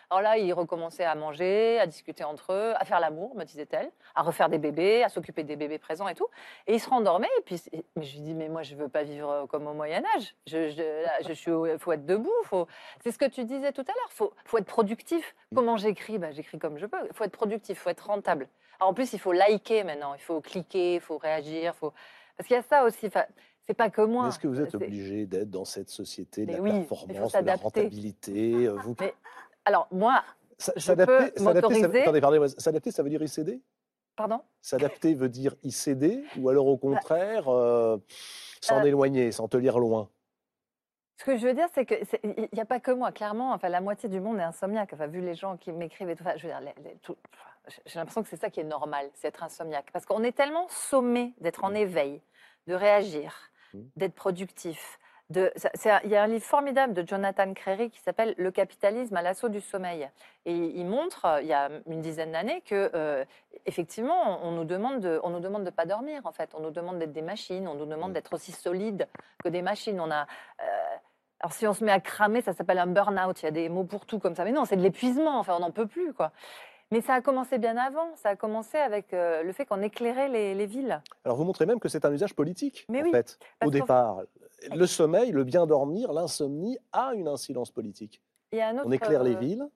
Alors 0.09 0.21
là, 0.21 0.37
ils 0.37 0.53
recommençaient 0.53 1.03
à 1.03 1.15
manger, 1.15 1.79
à 1.79 1.87
discuter 1.87 2.23
entre 2.23 2.53
eux, 2.53 2.73
à 2.77 2.85
faire 2.85 2.99
l'amour, 2.99 3.35
me 3.35 3.43
disait-elle, 3.43 3.89
à 4.15 4.21
refaire 4.21 4.49
des 4.49 4.57
bébés, 4.57 5.03
à 5.03 5.09
s'occuper 5.09 5.43
des 5.43 5.55
bébés 5.55 5.77
présents 5.77 6.07
et 6.07 6.15
tout. 6.15 6.27
Et 6.67 6.75
ils 6.75 6.79
se 6.79 6.89
rendormaient. 6.89 7.29
Et 7.39 7.41
puis, 7.41 7.61
mais 7.95 8.03
je 8.03 8.13
lui 8.15 8.21
dis, 8.21 8.33
mais 8.33 8.49
moi, 8.49 8.63
je 8.63 8.75
veux 8.75 8.89
pas 8.89 9.03
vivre 9.03 9.29
euh, 9.29 9.45
comme 9.45 9.67
au 9.67 9.73
Moyen-Âge. 9.73 10.35
Je, 10.47 10.69
je, 10.69 11.33
je 11.33 11.51
au- 11.51 11.77
faut 11.77 11.91
être 11.91 12.05
debout. 12.05 12.33
Faut... 12.45 12.67
C'est 13.03 13.11
ce 13.11 13.17
que 13.17 13.25
tu 13.25 13.43
disais 13.45 13.71
tout 13.71 13.81
à 13.87 13.93
l'heure. 13.93 14.11
Faut, 14.11 14.33
faut 14.45 14.57
être 14.57 14.65
productif. 14.65 15.35
Comment 15.53 15.77
j'écris? 15.77 16.17
Bah, 16.17 16.31
J'écris 16.31 16.59
comme 16.59 16.77
je 16.77 16.85
peux. 16.85 16.97
Il 17.09 17.13
faut 17.15 17.23
être 17.23 17.31
productif, 17.31 17.77
il 17.77 17.79
faut 17.79 17.89
être 17.89 18.07
rentable. 18.07 18.47
En 18.79 18.93
plus, 18.93 19.13
il 19.13 19.19
faut 19.19 19.31
liker 19.31 19.83
maintenant. 19.83 20.13
Il 20.13 20.21
faut 20.21 20.41
cliquer, 20.41 20.95
il 20.95 21.01
faut 21.01 21.17
réagir. 21.17 21.75
Faut... 21.75 21.93
Parce 22.37 22.47
qu'il 22.47 22.55
y 22.55 22.59
a 22.59 22.63
ça 22.63 22.83
aussi. 22.83 23.09
C'est 23.67 23.73
pas 23.73 23.89
que 23.89 24.01
moi. 24.01 24.27
Est-ce 24.27 24.39
que 24.39 24.47
vous 24.47 24.61
êtes 24.61 24.75
obligé 24.75 25.25
d'être 25.25 25.49
dans 25.49 25.65
cette 25.65 25.89
société 25.89 26.45
de 26.45 26.51
Mais 26.51 26.57
la 26.57 26.63
oui, 26.63 26.71
performance, 26.71 27.33
de 27.33 27.39
la 27.45 27.55
rentabilité 27.55 28.67
euh, 28.67 28.73
vous... 28.75 28.95
Mais- 28.99 29.13
Alors, 29.65 29.87
moi, 29.91 30.23
S'adapter, 30.57 31.31
ça, 31.35 31.53
ça 32.91 33.03
veut 33.03 33.09
dire 33.09 33.21
y 33.21 33.27
céder? 33.27 33.61
Pardon? 34.15 34.41
S'adapter 34.61 35.13
veut 35.13 35.27
dire 35.27 35.55
y 35.63 35.71
céder 35.71 36.23
ou 36.39 36.47
alors 36.47 36.67
au 36.67 36.77
contraire 36.77 37.49
euh, 37.49 37.97
s'en 38.61 38.77
Bah 38.77 38.83
Euh, 38.83 38.87
éloigner, 38.87 39.31
s'en 39.33 39.49
tenir 39.49 39.77
loin? 39.77 40.09
Ce 41.17 41.25
que 41.25 41.37
je 41.37 41.45
veux 41.47 41.53
dire, 41.53 41.67
c'est 41.73 41.85
que 41.85 41.95
c'est- 42.05 42.21
il 42.23 42.47
n'y 42.53 42.61
a 42.61 42.65
pas 42.65 42.79
que 42.79 42.91
moi. 42.91 43.11
Clairement, 43.11 43.51
enfin, 43.53 43.67
la 43.69 43.81
moitié 43.81 44.07
du 44.07 44.19
monde 44.21 44.37
est 44.39 44.43
insomniaque. 44.43 44.91
Enfin, 44.93 45.07
vu 45.07 45.19
les 45.21 45.35
gens 45.35 45.57
qui 45.57 45.71
m'écrivent 45.73 46.09
et 46.09 46.15
tout, 46.15 46.23
enfin, 46.23 46.37
je 46.37 46.43
veux 46.47 46.53
dire, 46.53 46.61
les- 46.61 46.83
les- 46.83 46.95
tout- 46.97 47.17
enfin, 47.33 47.75
j'ai 47.85 47.99
l'impression 47.99 48.23
que 48.23 48.29
c'est 48.29 48.37
ça 48.39 48.49
qui 48.49 48.61
est 48.61 48.65
normal, 48.65 49.09
c'est 49.13 49.27
être 49.27 49.43
insomniaque. 49.43 49.87
Parce 49.91 50.05
qu'on 50.05 50.23
est 50.23 50.31
tellement 50.35 50.67
sommé 50.69 51.33
d'être 51.41 51.63
en 51.65 51.73
éveil, 51.73 52.21
de 52.67 52.73
réagir. 52.73 53.33
D'être 53.95 54.15
productif, 54.15 54.99
de- 55.31 55.51
Il 56.05 56.09
y 56.11 56.15
a 56.15 56.21
un 56.21 56.27
livre 56.27 56.43
formidable 56.45 56.93
de 56.93 57.05
Jonathan 57.07 57.51
Crary 57.55 57.89
qui 57.89 57.99
s'appelle 57.99 58.35
Le 58.37 58.51
capitalisme 58.51 59.15
à 59.17 59.23
l'assaut 59.23 59.49
du 59.49 59.59
sommeil. 59.59 60.07
Et 60.45 60.53
il 60.55 60.85
montre, 60.85 61.25
euh, 61.25 61.41
il 61.41 61.47
y 61.47 61.53
a 61.53 61.69
une 61.87 62.01
dizaine 62.01 62.31
d'années, 62.31 62.61
que 62.61 62.91
euh, 62.93 63.25
effectivement, 63.65 64.45
on 64.45 64.51
nous 64.51 64.65
demande 64.65 64.99
de, 64.99 65.19
on 65.23 65.31
nous 65.31 65.39
demande 65.39 65.63
de 65.63 65.71
pas 65.71 65.85
dormir. 65.87 66.21
En 66.25 66.31
fait, 66.31 66.51
on 66.53 66.59
nous 66.59 66.69
demande 66.69 66.99
d'être 66.99 67.11
des 67.13 67.23
machines, 67.23 67.67
on 67.67 67.73
nous 67.73 67.87
demande 67.87 68.11
Mm. 68.11 68.13
d'être 68.13 68.33
aussi 68.33 68.51
solides 68.51 69.07
que 69.43 69.49
des 69.49 69.63
machines. 69.63 69.99
On 69.99 70.11
a, 70.11 70.27
euh, 70.61 70.65
alors 71.39 71.53
si 71.53 71.65
on 71.67 71.73
se 71.73 71.83
met 71.83 71.91
à 71.91 71.99
cramer, 71.99 72.41
ça 72.43 72.53
s'appelle 72.53 72.77
un 72.77 72.85
burn-out. 72.87 73.41
Il 73.41 73.45
y 73.45 73.47
a 73.47 73.51
des 73.51 73.67
mots 73.67 73.83
pour 73.83 74.05
tout 74.05 74.19
comme 74.19 74.35
ça. 74.35 74.43
Mais 74.45 74.51
non, 74.51 74.65
c'est 74.65 74.75
de 74.77 74.83
l'épuisement. 74.83 75.39
Enfin, 75.39 75.55
on 75.57 75.59
n'en 75.59 75.71
peut 75.71 75.87
plus, 75.87 76.13
quoi. 76.13 76.31
Mais 76.91 77.01
ça 77.01 77.15
a 77.15 77.21
commencé 77.21 77.57
bien 77.57 77.77
avant. 77.77 78.15
Ça 78.15 78.29
a 78.29 78.35
commencé 78.35 78.77
avec 78.77 79.13
euh, 79.13 79.43
le 79.43 79.51
fait 79.53 79.65
qu'on 79.65 79.81
éclairait 79.81 80.29
les, 80.29 80.53
les 80.53 80.65
villes. 80.65 81.01
Alors 81.23 81.37
vous 81.37 81.43
montrez 81.43 81.65
même 81.65 81.79
que 81.79 81.89
c'est 81.89 82.05
un 82.05 82.11
usage 82.11 82.35
politique, 82.35 82.85
Mais 82.89 83.01
en 83.01 83.05
oui, 83.05 83.11
fait, 83.11 83.39
au 83.63 83.71
départ. 83.71 84.21
Le 84.73 84.85
sommeil, 84.87 85.31
le 85.31 85.43
bien 85.43 85.67
dormir, 85.67 86.13
l'insomnie 86.13 86.77
a 86.93 87.13
une 87.13 87.27
incidence 87.27 87.71
politique. 87.71 88.21
Il 88.51 88.59
y 88.59 88.61
a 88.61 88.69
un 88.69 88.77
autre, 88.77 88.87
On 88.87 88.91
éclaire 88.91 89.23
les 89.23 89.35
euh, 89.35 89.39
villes. 89.39 89.67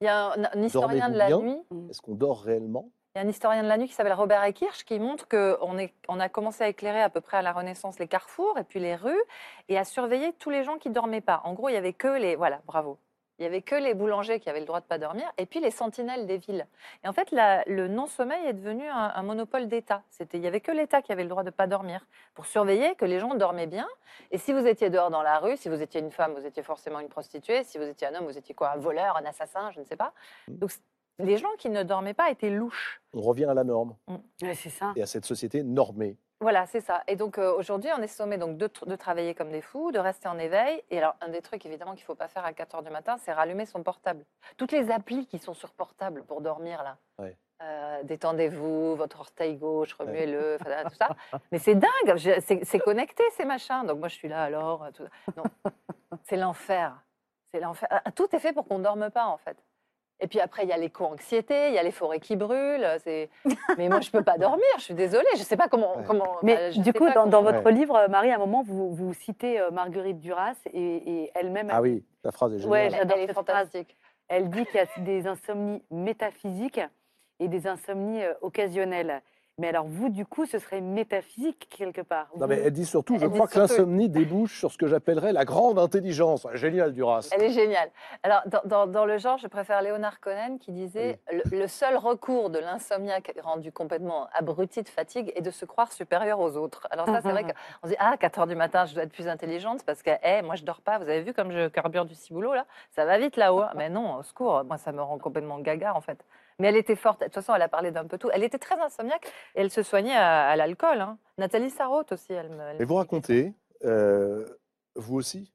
Il 0.00 0.04
y 0.04 0.08
a 0.08 0.32
un, 0.32 0.44
un 0.52 0.62
historien 0.62 1.10
de 1.10 1.16
la 1.16 1.30
nuit. 1.36 1.58
Est-ce 1.90 2.00
qu'on 2.00 2.14
dort 2.14 2.42
réellement? 2.42 2.90
Il 3.14 3.18
y 3.18 3.22
a 3.22 3.26
un 3.26 3.28
historien 3.28 3.62
de 3.62 3.68
la 3.68 3.76
nuit 3.76 3.88
qui 3.88 3.94
s'appelle 3.94 4.14
Robert 4.14 4.42
Ekirch 4.42 4.84
qui 4.84 4.98
montre 4.98 5.28
qu'on 5.28 5.76
on 6.08 6.20
a 6.20 6.28
commencé 6.30 6.64
à 6.64 6.68
éclairer 6.68 7.02
à 7.02 7.10
peu 7.10 7.20
près 7.20 7.36
à 7.36 7.42
la 7.42 7.52
Renaissance 7.52 7.98
les 7.98 8.08
carrefours 8.08 8.58
et 8.58 8.64
puis 8.64 8.80
les 8.80 8.96
rues 8.96 9.22
et 9.68 9.76
à 9.76 9.84
surveiller 9.84 10.32
tous 10.38 10.48
les 10.48 10.64
gens 10.64 10.78
qui 10.78 10.88
dormaient 10.88 11.20
pas. 11.20 11.42
En 11.44 11.52
gros, 11.52 11.68
il 11.68 11.74
y 11.74 11.76
avait 11.76 11.92
que 11.92 12.08
les 12.08 12.36
voilà, 12.36 12.62
bravo. 12.66 12.98
Il 13.38 13.42
y 13.44 13.46
avait 13.46 13.62
que 13.62 13.74
les 13.74 13.94
boulangers 13.94 14.38
qui 14.40 14.48
avaient 14.50 14.60
le 14.60 14.66
droit 14.66 14.80
de 14.80 14.84
pas 14.86 14.98
dormir 14.98 15.24
et 15.38 15.46
puis 15.46 15.58
les 15.60 15.70
sentinelles 15.70 16.26
des 16.26 16.36
villes. 16.38 16.66
Et 17.02 17.08
en 17.08 17.12
fait, 17.12 17.30
la- 17.32 17.64
le 17.66 17.88
non-sommeil 17.88 18.44
est 18.46 18.52
devenu 18.52 18.86
un, 18.88 19.12
un 19.14 19.22
monopole 19.22 19.68
d'État. 19.68 20.02
C'était, 20.10 20.38
il 20.38 20.44
y 20.44 20.46
avait 20.46 20.60
que 20.60 20.70
l'État 20.70 21.02
qui 21.02 21.12
avait 21.12 21.22
le 21.24 21.28
droit 21.28 21.42
de 21.42 21.50
pas 21.50 21.66
dormir 21.66 22.06
pour 22.34 22.46
surveiller 22.46 22.94
que 22.94 23.04
les 23.04 23.18
gens 23.18 23.34
dormaient 23.34 23.66
bien. 23.66 23.88
Et 24.30 24.38
si 24.38 24.52
vous 24.52 24.66
étiez 24.66 24.90
dehors 24.90 25.10
dans 25.10 25.22
la 25.22 25.38
rue, 25.38 25.56
si 25.56 25.68
vous 25.68 25.80
étiez 25.82 26.00
une 26.00 26.10
femme, 26.10 26.34
vous 26.34 26.46
étiez 26.46 26.62
forcément 26.62 27.00
une 27.00 27.08
prostituée. 27.08 27.64
Si 27.64 27.78
vous 27.78 27.84
étiez 27.84 28.06
un 28.06 28.14
homme, 28.14 28.26
vous 28.26 28.38
étiez 28.38 28.54
quoi, 28.54 28.70
un 28.72 28.76
voleur, 28.76 29.16
un 29.16 29.24
assassin, 29.24 29.70
je 29.72 29.80
ne 29.80 29.84
sais 29.84 29.96
pas. 29.96 30.12
Mm. 30.48 30.54
Donc 30.56 30.70
les 31.18 31.36
gens 31.36 31.50
qui 31.58 31.68
ne 31.70 31.82
dormaient 31.82 32.14
pas 32.14 32.30
étaient 32.30 32.50
louches. 32.50 33.00
On 33.14 33.20
revient 33.20 33.44
à 33.46 33.54
la 33.54 33.64
norme 33.64 33.96
Ouais, 34.42 34.54
c'est 34.54 34.70
ça. 34.70 34.92
et 34.96 35.02
à 35.02 35.06
cette 35.06 35.24
société 35.24 35.62
normée. 35.62 36.16
Voilà, 36.42 36.66
c'est 36.66 36.80
ça. 36.80 37.02
Et 37.06 37.16
donc 37.16 37.38
euh, 37.38 37.52
aujourd'hui, 37.54 37.88
on 37.96 38.02
est 38.02 38.06
sommé 38.08 38.36
donc 38.36 38.56
de, 38.58 38.66
tr- 38.66 38.86
de 38.86 38.96
travailler 38.96 39.34
comme 39.34 39.50
des 39.50 39.62
fous, 39.62 39.92
de 39.92 39.98
rester 39.98 40.28
en 40.28 40.38
éveil. 40.38 40.82
Et 40.90 40.98
alors, 40.98 41.14
un 41.20 41.28
des 41.28 41.40
trucs 41.40 41.64
évidemment 41.64 41.92
qu'il 41.92 42.02
ne 42.02 42.06
faut 42.06 42.14
pas 42.16 42.28
faire 42.28 42.44
à 42.44 42.52
4 42.52 42.74
heures 42.74 42.82
du 42.82 42.90
matin, 42.90 43.16
c'est 43.18 43.32
rallumer 43.32 43.64
son 43.64 43.82
portable. 43.82 44.24
Toutes 44.56 44.72
les 44.72 44.90
applis 44.90 45.26
qui 45.26 45.38
sont 45.38 45.54
sur 45.54 45.70
portable 45.70 46.24
pour 46.24 46.40
dormir 46.40 46.82
là. 46.82 46.96
Ouais. 47.18 47.36
Euh, 47.62 48.02
détendez-vous, 48.02 48.96
votre 48.96 49.20
orteil 49.20 49.56
gauche, 49.56 49.94
remuez-le, 49.94 50.58
tout 50.58 50.94
ça. 50.96 51.10
Mais 51.52 51.58
c'est 51.58 51.76
dingue, 51.76 52.16
c'est 52.40 52.78
connecté 52.80 53.22
ces 53.36 53.44
machins. 53.44 53.86
Donc 53.86 54.00
moi 54.00 54.08
je 54.08 54.14
suis 54.16 54.28
là 54.28 54.42
alors. 54.42 54.82
euh, 54.82 54.90
tout 54.90 55.04
ça. 55.04 55.32
Non, 55.36 55.44
c'est 56.24 56.36
l'enfer. 56.36 56.92
C'est 57.54 57.60
l'enfer. 57.60 57.86
Ah, 57.92 58.10
Tout 58.10 58.34
est 58.34 58.40
fait 58.40 58.52
pour 58.52 58.66
qu'on 58.66 58.78
ne 58.78 58.82
dorme 58.84 59.10
pas 59.10 59.26
en 59.26 59.36
fait. 59.38 59.56
Et 60.22 60.28
puis 60.28 60.40
après, 60.40 60.62
il 60.62 60.68
y 60.68 60.72
a 60.72 60.78
l'éco-anxiété, 60.78 61.68
il 61.68 61.74
y 61.74 61.78
a 61.78 61.82
les 61.82 61.90
forêts 61.90 62.20
qui 62.20 62.36
brûlent. 62.36 62.86
Mais 63.76 63.88
moi, 63.88 64.00
je 64.00 64.10
peux 64.10 64.22
pas 64.22 64.38
dormir. 64.38 64.64
Je 64.78 64.84
suis 64.84 64.94
désolée. 64.94 65.26
Je 65.36 65.42
sais 65.42 65.56
pas 65.56 65.68
comment. 65.68 65.98
Ouais. 65.98 66.04
comment 66.06 66.36
Mais 66.44 66.70
bah, 66.70 66.82
du 66.82 66.92
coup, 66.92 67.08
dans, 67.10 67.42
votre 67.42 67.68
livre, 67.70 68.06
Marie, 68.08 68.30
à 68.30 68.36
un 68.36 68.38
moment, 68.38 68.62
vous, 68.62 68.94
vous 68.94 69.12
citez 69.14 69.60
euh, 69.60 69.70
Marguerite 69.72 70.20
Duras 70.20 70.54
et, 70.72 71.22
et 71.24 71.30
elle-même, 71.34 71.68
Ah 71.72 71.82
oui, 71.82 72.04
la 72.22 72.30
phrase 72.30 72.54
est 72.54 72.58
géniale. 72.58 72.70
Ouais, 72.70 72.86
elle, 72.86 72.92
j'adore 72.92 73.18
cette 73.18 73.32
phrase. 73.32 73.46
fantastique. 73.46 73.96
elle 74.28 74.48
dit 74.48 74.64
qu'il 74.66 74.76
y 74.76 74.78
a 74.78 74.86
des 75.02 75.26
insomnies 75.26 75.82
métaphysiques 75.90 76.80
et 77.40 77.48
des 77.48 77.66
insomnies 77.66 78.22
euh, 78.22 78.32
occasionnelles. 78.42 79.22
Mais 79.62 79.68
alors 79.68 79.86
vous, 79.86 80.08
du 80.08 80.26
coup, 80.26 80.44
ce 80.44 80.58
serait 80.58 80.80
métaphysique 80.80 81.68
quelque 81.70 82.00
part. 82.00 82.26
Non, 82.36 82.48
mais 82.48 82.58
elle 82.58 82.72
dit 82.72 82.84
surtout, 82.84 83.16
je 83.16 83.26
Elle 83.26 83.30
crois 83.30 83.46
que 83.46 83.58
l'insomnie 83.60 84.08
débouche 84.08 84.58
sur 84.58 84.72
ce 84.72 84.76
que 84.76 84.88
j'appellerais 84.88 85.32
la 85.32 85.44
grande 85.44 85.78
intelligence. 85.78 86.48
Génial, 86.54 86.92
Duras. 86.92 87.28
Elle 87.32 87.44
est 87.44 87.50
géniale. 87.50 87.88
Alors, 88.24 88.42
dans, 88.46 88.60
dans- 88.64 88.86
dans 88.88 89.04
le 89.04 89.18
genre, 89.18 89.38
je 89.38 89.46
préfère 89.46 89.80
Léonard 89.80 90.18
Cohen 90.18 90.58
qui 90.58 90.72
disait 90.72 91.20
le, 91.32 91.42
le 91.58 91.68
seul 91.68 91.96
recours 91.96 92.50
de 92.50 92.58
l'insomniaque 92.58 93.32
rendu 93.40 93.70
complètement 93.70 94.26
abruti 94.34 94.82
de 94.82 94.88
fatigue 94.88 95.32
est 95.36 95.42
de 95.42 95.52
se 95.52 95.64
croire 95.64 95.92
supérieur 95.92 96.40
aux 96.40 96.56
autres. 96.56 96.88
Alors, 96.90 97.06
ça, 97.06 97.20
c'est 97.22 97.30
vrai 97.30 97.44
qu'on 97.44 97.86
se 97.86 97.92
dit 97.92 97.96
Ah, 98.00 98.16
4 98.18 98.40
heures 98.40 98.46
du 98.48 98.56
matin, 98.56 98.84
je 98.86 98.94
dois 98.94 99.04
être 99.04 99.12
plus 99.12 99.28
intelligente 99.28 99.84
parce 99.86 100.02
que, 100.02 100.10
eh, 100.24 100.42
moi, 100.42 100.56
je 100.56 100.64
dors 100.64 100.80
pas. 100.80 100.98
Vous 100.98 101.04
avez 101.08 101.22
vu 101.22 101.32
comme 101.32 101.52
je 101.52 101.68
carbure 101.68 102.04
du 102.04 102.16
ciboulot, 102.16 102.52
là? 102.54 102.66
Ça 102.90 103.04
va 103.04 103.16
vite 103.16 103.36
là-haut. 103.36 103.60
hein. 103.60 103.70
Mais 103.76 103.88
non, 103.90 104.16
au 104.16 104.22
secours, 104.24 104.64
moi, 104.64 104.76
ça 104.76 104.90
me 104.90 105.00
rend 105.02 105.18
complètement 105.18 105.60
gaga, 105.60 105.94
en 105.94 106.00
fait. 106.00 106.18
Mais 106.62 106.68
elle 106.68 106.76
était 106.76 106.94
forte. 106.96 107.20
De 107.20 107.24
toute 107.24 107.34
façon, 107.34 107.54
elle 107.54 107.62
a 107.62 107.68
parlé 107.68 107.90
d'un 107.90 108.06
peu 108.06 108.18
tout. 108.18 108.30
Elle 108.32 108.44
était 108.44 108.58
très 108.58 108.78
insomniaque 108.80 109.26
et 109.56 109.60
elle 109.62 109.70
se 109.70 109.82
soignait 109.82 110.14
à, 110.14 110.48
à 110.48 110.56
l'alcool. 110.56 111.00
hein. 111.00 111.18
Nathalie 111.38 111.70
Sarraute 111.70 112.12
aussi, 112.12 112.32
elle 112.32 112.50
me. 112.50 112.60
elle 112.62 112.76
Mais 112.78 112.84
vous 112.84 112.94
racontez, 112.94 113.52
euh, 113.84 114.46
vous 114.94 115.16
aussi, 115.16 115.50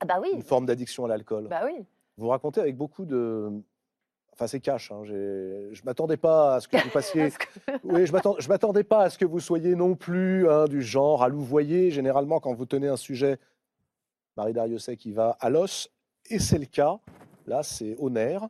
Ah, 0.00 0.04
bah 0.04 0.18
oui. 0.22 0.30
une 0.32 0.42
forme 0.42 0.66
d'addiction 0.66 1.04
à 1.04 1.08
l'alcool? 1.08 1.48
Bah 1.48 1.62
oui. 1.64 1.84
Vous 2.16 2.28
racontez 2.28 2.60
avec 2.60 2.76
beaucoup 2.76 3.04
de. 3.04 3.50
Enfin, 4.32 4.46
c'est 4.46 4.60
cash. 4.60 4.92
Hein. 4.92 5.02
Je 5.04 5.82
m'attendais 5.84 6.16
pas 6.16 6.54
à 6.56 6.60
ce 6.60 6.68
que 6.68 6.76
vous 6.76 6.90
passiez. 6.92 7.30
Que- 7.32 7.72
Oui, 7.84 8.06
je 8.06 8.48
m'attendais 8.48 8.84
pas 8.84 9.02
à 9.02 9.10
ce 9.10 9.18
que 9.18 9.24
vous 9.24 9.40
soyez 9.40 9.74
non 9.74 9.96
plus 9.96 10.48
hein, 10.48 10.66
du 10.66 10.80
genre 10.82 11.24
à 11.24 11.28
louvoyer. 11.28 11.90
Généralement, 11.90 12.38
quand 12.38 12.54
vous 12.54 12.66
tenez 12.66 12.86
un 12.88 12.96
sujet, 12.96 13.38
Marie 14.36 14.52
Dariussec 14.52 14.98
qui 14.98 15.12
va 15.12 15.36
à 15.40 15.50
l'os, 15.50 15.90
et 16.30 16.38
c'est 16.38 16.58
le 16.58 16.66
cas. 16.66 16.98
Là, 17.46 17.62
c'est 17.64 17.96
au 17.96 18.10
nerf. 18.10 18.46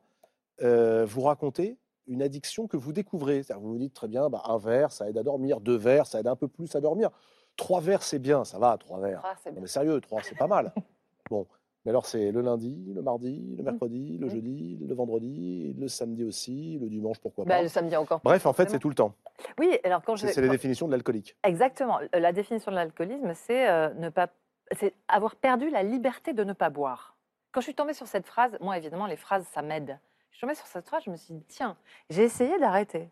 Euh, 0.63 1.05
vous 1.07 1.23
racontez 1.23 1.77
une 2.07 2.23
addiction 2.23 2.67
que 2.67 2.77
vous 2.77 2.93
découvrez. 2.93 3.43
Vous 3.59 3.73
vous 3.73 3.79
dites 3.79 3.95
très 3.95 4.09
bien, 4.09 4.29
bah, 4.29 4.43
un 4.45 4.59
verre, 4.59 4.93
ça 4.93 5.09
aide 5.09 5.19
à 5.19 5.23
dormir. 5.23 5.61
Deux 5.61 5.77
verres, 5.77 6.07
ça 6.07 6.21
aide 6.21 6.27
un 6.29 6.37
peu 6.37 6.49
plus 6.49 6.75
à 6.77 6.81
dormir. 6.81 7.11
Trois 7.57 7.81
verres, 7.81 8.03
c'est 8.03 8.19
bien, 8.19 8.45
ça 8.45 8.59
va, 8.59 8.77
trois 8.79 9.01
verres. 9.01 9.23
Ah, 9.25 9.35
Non, 9.53 9.61
mais 9.61 9.67
sérieux, 9.67 10.01
trois, 10.01 10.21
c'est 10.23 10.37
pas 10.37 10.47
mal. 10.49 10.73
Bon, 11.31 11.47
mais 11.87 11.91
alors 11.91 12.05
c'est 12.05 12.31
le 12.33 12.43
lundi, 12.43 12.93
le 12.95 13.01
mardi, 13.01 13.55
le 13.57 13.63
Mmh. 13.63 13.65
mercredi, 13.65 14.19
le 14.19 14.27
Mm. 14.27 14.31
jeudi, 14.31 14.79
le 14.87 14.95
vendredi, 14.95 15.73
le 15.79 15.89
samedi 15.89 16.23
aussi, 16.23 16.79
le 16.79 16.91
dimanche, 16.91 17.19
pourquoi 17.19 17.47
Bah, 17.47 17.57
pas. 17.57 17.63
le 17.63 17.69
samedi 17.69 17.97
encore 17.97 18.21
plus, 18.21 18.29
Bref, 18.29 18.45
en 18.45 18.53
fait, 18.53 18.69
c'est 18.69 18.79
tout 18.79 18.91
le 18.91 18.95
temps. 18.95 19.15
Oui, 19.59 19.79
alors 19.85 20.03
quand 20.03 20.17
je 20.17 20.27
C'est 20.27 20.35
c'est 20.35 20.43
les 20.43 20.51
définitions 20.51 20.87
de 20.87 20.93
l'alcoolique. 20.93 21.35
exactement 21.45 21.99
la 22.13 22.33
définition 22.33 22.71
de 22.71 22.77
l'alcoolisme, 22.77 23.33
c'est 23.35 23.67
euh, 23.71 23.89
ne 23.95 24.11
pas, 24.11 24.29
c'est 24.73 24.93
avoir 25.09 25.35
perdu 25.37 25.71
la 25.71 25.83
liberté 25.83 26.35
de 26.35 26.45
ne 26.45 26.53
pas 26.53 26.69
boire. 26.69 27.17
Quand 27.53 27.61
je 27.63 27.67
suis 27.67 27.75
tombée 27.75 27.95
sur 27.95 28.07
cette 28.07 28.27
phrase, 28.27 28.55
moi 28.61 28.77
évidemment 28.77 29.07
les 29.07 29.17
phrases 29.17 29.47
ça 29.55 29.63
m'aide. 29.63 29.99
Je 30.35 30.39
suis 30.39 30.41
tombée 30.41 30.57
sur 30.57 30.67
cette 30.67 30.87
phrase, 30.89 31.05
je 31.07 31.11
me 31.11 31.17
suis 31.17 31.33
dit 31.33 31.45
tiens, 31.47 31.77
j'ai 32.11 32.25
essayé 32.25 32.59
d'arrêter, 32.59 33.09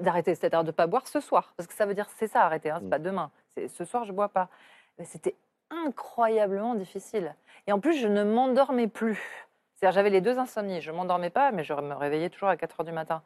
d'arrêter, 0.00 0.32
c'est-à-dire 0.36 0.62
de 0.62 0.68
ne 0.68 0.72
pas 0.72 0.86
boire 0.86 1.08
ce 1.08 1.18
soir, 1.18 1.54
parce 1.56 1.66
que 1.66 1.74
ça 1.74 1.86
veut 1.86 1.94
dire 1.94 2.06
c'est 2.16 2.28
ça 2.28 2.42
arrêter, 2.44 2.70
hein, 2.70 2.76
c'est 2.78 2.86
Mm. 2.86 2.90
pas 2.90 2.98
demain, 3.00 3.30
c'est 3.48 3.66
ce 3.66 3.84
soir 3.84 4.04
je 4.04 4.12
bois 4.12 4.28
pas. 4.28 4.48
Mais 4.96 5.04
c'était 5.04 5.34
incroyablement 5.70 6.76
difficile. 6.76 7.34
Et 7.66 7.72
en 7.72 7.80
plus 7.80 7.94
je 7.98 8.06
ne 8.06 8.22
m'endormais 8.22 8.86
plus. 8.86 9.20
C'est-à-dire 9.74 9.92
j'avais 9.96 10.10
les 10.10 10.20
deux 10.20 10.38
insomnies, 10.38 10.80
je 10.80 10.92
m'endormais 10.92 11.30
pas, 11.30 11.50
mais 11.50 11.64
je 11.64 11.74
me 11.74 11.94
réveillais 11.94 12.30
toujours 12.30 12.48
à 12.48 12.56
4 12.56 12.78
heures 12.80 12.86
du 12.86 12.92
matin. 12.92 13.24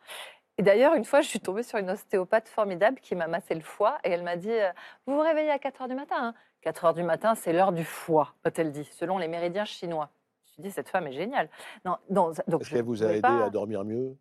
Et 0.58 0.62
d'ailleurs, 0.62 0.94
une 0.94 1.04
fois, 1.04 1.20
je 1.20 1.28
suis 1.28 1.40
tombée 1.40 1.62
sur 1.62 1.78
une 1.78 1.90
ostéopathe 1.90 2.48
formidable 2.48 2.98
qui 3.00 3.14
m'a 3.14 3.26
massé 3.26 3.54
le 3.54 3.60
foie 3.60 3.98
et 4.04 4.10
elle 4.10 4.22
m'a 4.22 4.36
dit 4.36 4.50
euh, 4.50 4.70
Vous 5.06 5.12
vous 5.14 5.20
réveillez 5.20 5.50
à 5.50 5.58
4 5.58 5.82
heures 5.82 5.88
du 5.88 5.94
matin 5.94 6.16
hein? 6.18 6.34
4 6.62 6.86
heures 6.86 6.94
du 6.94 7.02
matin, 7.02 7.34
c'est 7.34 7.52
l'heure 7.52 7.72
du 7.72 7.84
foie, 7.84 8.32
a-t-elle 8.44 8.72
dit, 8.72 8.84
selon 8.86 9.18
les 9.18 9.28
méridiens 9.28 9.66
chinois. 9.66 10.08
Je 10.56 10.62
me 10.62 10.64
suis 10.64 10.70
dit 10.70 10.74
Cette 10.74 10.88
femme 10.88 11.06
est 11.06 11.12
géniale. 11.12 11.48
Non, 11.84 11.96
non, 12.10 12.32
donc 12.48 12.62
Est-ce 12.62 12.70
qu'elle 12.70 12.82
vous 12.84 13.02
a 13.02 13.08
aidé 13.12 13.20
pas- 13.20 13.44
à 13.46 13.50
dormir 13.50 13.84
mieux? 13.84 14.16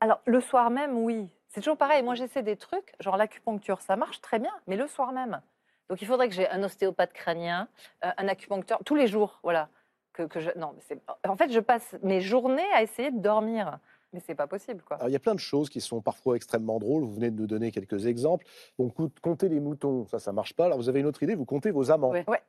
Alors, 0.00 0.20
le 0.24 0.40
soir 0.40 0.70
même, 0.70 0.96
oui. 0.98 1.28
C'est 1.48 1.60
toujours 1.60 1.76
pareil. 1.76 2.02
Moi, 2.02 2.14
j'essaie 2.14 2.42
des 2.42 2.56
trucs, 2.56 2.94
genre 3.00 3.16
l'acupuncture, 3.16 3.80
ça 3.82 3.96
marche 3.96 4.20
très 4.20 4.38
bien, 4.38 4.52
mais 4.66 4.76
le 4.76 4.86
soir 4.86 5.12
même. 5.12 5.40
Donc, 5.88 6.02
il 6.02 6.06
faudrait 6.06 6.28
que 6.28 6.34
j'ai 6.34 6.48
un 6.48 6.62
ostéopathe 6.62 7.12
crânien, 7.12 7.68
euh, 8.04 8.10
un 8.16 8.28
acupuncteur, 8.28 8.80
tous 8.84 8.96
les 8.96 9.06
jours, 9.06 9.38
voilà. 9.42 9.68
Que, 10.12 10.22
que 10.24 10.40
je... 10.40 10.50
Non, 10.56 10.72
mais 10.74 10.82
c'est... 10.86 11.00
En 11.28 11.36
fait, 11.36 11.50
je 11.52 11.60
passe 11.60 11.94
mes 12.02 12.20
journées 12.20 12.66
à 12.74 12.82
essayer 12.82 13.10
de 13.10 13.20
dormir. 13.20 13.78
Mais 14.12 14.20
c'est 14.20 14.34
pas 14.34 14.46
possible, 14.46 14.82
quoi. 14.82 14.96
Alors, 14.96 15.08
il 15.08 15.12
y 15.12 15.16
a 15.16 15.20
plein 15.20 15.34
de 15.34 15.40
choses 15.40 15.68
qui 15.68 15.80
sont 15.80 16.00
parfois 16.00 16.36
extrêmement 16.36 16.78
drôles. 16.78 17.04
Vous 17.04 17.14
venez 17.14 17.30
de 17.30 17.38
nous 17.38 17.46
donner 17.46 17.70
quelques 17.70 18.06
exemples. 18.06 18.46
Donc, 18.78 18.94
compter 19.20 19.48
les 19.48 19.60
moutons, 19.60 20.06
ça, 20.06 20.18
ça 20.18 20.32
marche 20.32 20.54
pas. 20.54 20.64
Alors, 20.66 20.78
vous 20.78 20.88
avez 20.88 21.00
une 21.00 21.06
autre 21.06 21.22
idée, 21.22 21.34
vous 21.34 21.44
comptez 21.44 21.70
vos 21.70 21.90
amants. 21.90 22.10
Ouais. 22.10 22.24
Ouais. 22.28 22.42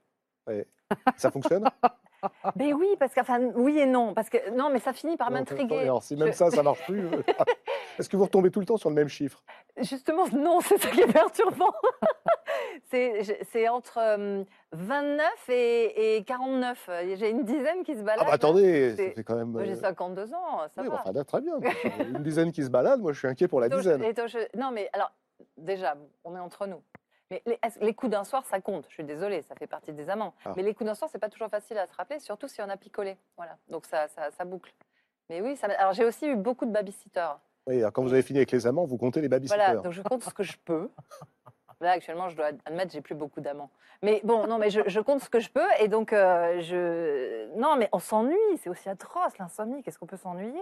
Ouais. 0.47 0.65
Ça 1.17 1.29
fonctionne? 1.29 1.69
Mais 2.55 2.73
oui, 2.73 2.87
parce 2.99 3.13
que, 3.13 3.21
enfin, 3.21 3.39
oui 3.55 3.77
et 3.79 3.85
non. 3.85 4.13
Parce 4.13 4.29
que, 4.29 4.49
non, 4.51 4.69
mais 4.71 4.79
ça 4.79 4.93
finit 4.93 5.17
par 5.17 5.31
m'intriguer. 5.31 5.79
Alors, 5.79 6.03
si 6.03 6.15
même 6.15 6.29
Je- 6.29 6.33
ça, 6.33 6.49
ça 6.51 6.63
marche 6.63 6.83
plus. 6.85 7.05
euh, 7.05 7.21
Est-ce 7.99 8.09
que 8.09 8.17
vous 8.17 8.23
retombez 8.23 8.51
tout 8.51 8.59
le 8.59 8.65
temps 8.65 8.77
sur 8.77 8.89
le 8.89 8.95
même 8.95 9.07
chiffre? 9.09 9.43
Justement, 9.77 10.25
non, 10.33 10.59
c'est 10.61 10.77
ça 10.79 10.89
qui 10.89 11.01
est 11.01 11.11
perturbant. 11.11 11.73
c'est, 12.89 13.67
entre 13.69 13.97
euh, 13.99 14.43
29 14.71 15.49
et, 15.49 16.17
et 16.17 16.23
49. 16.23 16.89
J'ai 17.15 17.29
une 17.29 17.43
dizaine 17.43 17.83
qui 17.83 17.93
se 17.95 17.99
Ah, 18.01 18.03
baladent. 18.03 18.25
bah 18.27 18.33
attendez, 18.33 18.95
c'est- 18.95 19.09
ça 19.09 19.15
fait 19.15 19.23
quand 19.23 19.35
même. 19.35 19.55
J'ai 19.65 19.71
euh, 19.73 19.75
52 19.75 20.33
ans, 20.33 20.59
ça 20.73 20.81
oui, 20.81 20.87
va. 20.87 20.95
enfin, 20.95 21.11
là, 21.11 21.23
très 21.23 21.41
bien. 21.41 21.55
Une 22.09 22.23
dizaine 22.23 22.51
qui 22.51 22.63
se 22.63 22.69
balade, 22.69 22.99
moi, 23.01 23.13
je 23.13 23.19
suis 23.19 23.27
inquiet 23.27 23.47
pour 23.47 23.59
la 23.61 23.69
dizaine. 23.69 24.03
et 24.03 24.13
non, 24.55 24.71
mais 24.71 24.89
alors, 24.93 25.11
déjà, 25.57 25.95
on 26.23 26.35
est 26.35 26.39
entre 26.39 26.65
nous. 26.67 26.81
Mais 27.29 27.43
les, 27.81 27.93
coups 27.93 28.11
d'un 28.11 28.23
soir, 28.23 28.45
ça 28.45 28.61
compte. 28.61 28.85
Je 28.87 28.93
suis 28.93 29.03
désolée, 29.03 29.41
ça 29.41 29.55
fait 29.55 29.67
partie 29.67 29.91
des 29.91 30.09
amants. 30.09 30.33
Ah. 30.45 30.53
Mais 30.55 30.63
les 30.63 30.73
coups 30.73 30.87
d'un 30.87 30.95
soir, 30.95 31.09
c'est 31.11 31.19
pas 31.19 31.29
toujours 31.29 31.49
facile 31.49 31.77
à 31.77 31.85
se 31.85 31.93
rappeler, 31.93 32.19
surtout 32.19 32.47
si 32.47 32.61
on 32.61 32.69
a 32.69 32.77
picolé. 32.77 33.17
Voilà. 33.35 33.57
Donc 33.69 33.85
ça, 33.85 34.07
ça, 34.07 34.31
ça 34.31 34.45
boucle. 34.45 34.73
Mais 35.29 35.41
oui, 35.41 35.57
ça, 35.57 35.67
alors 35.77 35.93
j'ai 35.93 36.05
aussi 36.05 36.25
eu 36.25 36.35
beaucoup 36.35 36.65
de 36.65 36.71
babysitters. 36.71 37.37
Oui, 37.67 37.79
alors, 37.79 37.91
quand 37.91 38.01
vous 38.01 38.13
avez 38.13 38.21
fini 38.21 38.39
avec 38.39 38.51
les 38.51 38.65
amants, 38.65 38.85
vous 38.85 38.97
comptez 38.97 39.19
les 39.19 39.27
babysitters. 39.27 39.57
Voilà, 39.57 39.81
donc 39.81 39.91
je 39.91 40.01
compte 40.01 40.23
ce 40.23 40.33
que 40.33 40.43
je 40.43 40.57
peux. 40.63 40.89
Là, 41.81 41.91
actuellement, 41.91 42.29
je 42.29 42.35
dois 42.35 42.51
admettre, 42.65 42.91
j'ai 42.91 43.01
plus 43.01 43.13
beaucoup 43.13 43.41
d'amants. 43.41 43.69
Mais 44.01 44.21
bon, 44.23 44.47
non, 44.47 44.57
mais 44.57 44.69
je, 44.69 44.81
je 44.87 44.99
compte 44.99 45.21
ce 45.21 45.29
que 45.29 45.39
je 45.39 45.49
peux. 45.49 45.67
Et 45.79 45.87
donc, 45.87 46.11
euh, 46.13 46.59
je. 46.61 47.55
Non, 47.57 47.75
mais 47.75 47.89
on 47.91 47.99
s'ennuie. 47.99 48.57
C'est 48.57 48.69
aussi 48.69 48.89
atroce, 48.89 49.37
l'insomnie. 49.37 49.83
Qu'est-ce 49.83 49.99
qu'on 49.99 50.07
peut 50.07 50.17
s'ennuyer? 50.17 50.61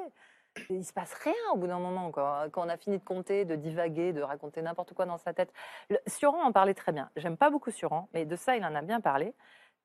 Il 0.69 0.85
se 0.85 0.93
passe 0.93 1.13
rien 1.13 1.33
au 1.53 1.57
bout 1.57 1.67
d'un 1.67 1.79
moment. 1.79 2.11
Quand 2.11 2.49
on 2.55 2.69
a 2.69 2.77
fini 2.77 2.97
de 2.97 3.03
compter, 3.03 3.45
de 3.45 3.55
divaguer, 3.55 4.13
de 4.13 4.21
raconter 4.21 4.61
n'importe 4.61 4.93
quoi 4.93 5.05
dans 5.05 5.17
sa 5.17 5.33
tête. 5.33 5.51
Le, 5.89 5.97
Suran 6.07 6.43
en 6.43 6.51
parlait 6.51 6.73
très 6.73 6.91
bien. 6.91 7.09
J'aime 7.15 7.37
pas 7.37 7.49
beaucoup 7.49 7.71
Suran, 7.71 8.09
mais 8.13 8.25
de 8.25 8.35
ça, 8.35 8.55
il 8.55 8.63
en 8.65 8.75
a 8.75 8.81
bien 8.81 9.01
parlé. 9.01 9.33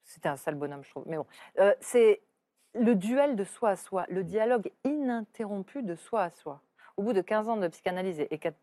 C'était 0.05 0.29
un 0.29 0.37
sale 0.37 0.55
bonhomme, 0.55 0.85
je 0.85 0.91
trouve. 0.91 1.05
Mais 1.07 1.17
bon, 1.17 1.27
Euh, 1.59 1.75
c'est 1.81 2.23
le 2.75 2.95
duel 2.95 3.37
de 3.37 3.45
soi 3.45 3.71
à 3.71 3.77
soi, 3.77 4.07
le 4.09 4.23
dialogue 4.23 4.71
ininterrompu 4.85 5.83
de 5.83 5.97
soi 5.97 6.23
à 6.23 6.31
soi. 6.31 6.61
Au 6.97 7.03
bout 7.03 7.13
de 7.13 7.21
15 7.21 7.49
ans 7.49 7.57
de 7.57 7.69
psychanalyse 7.69 8.21
et 8.21 8.39
4 8.39 8.57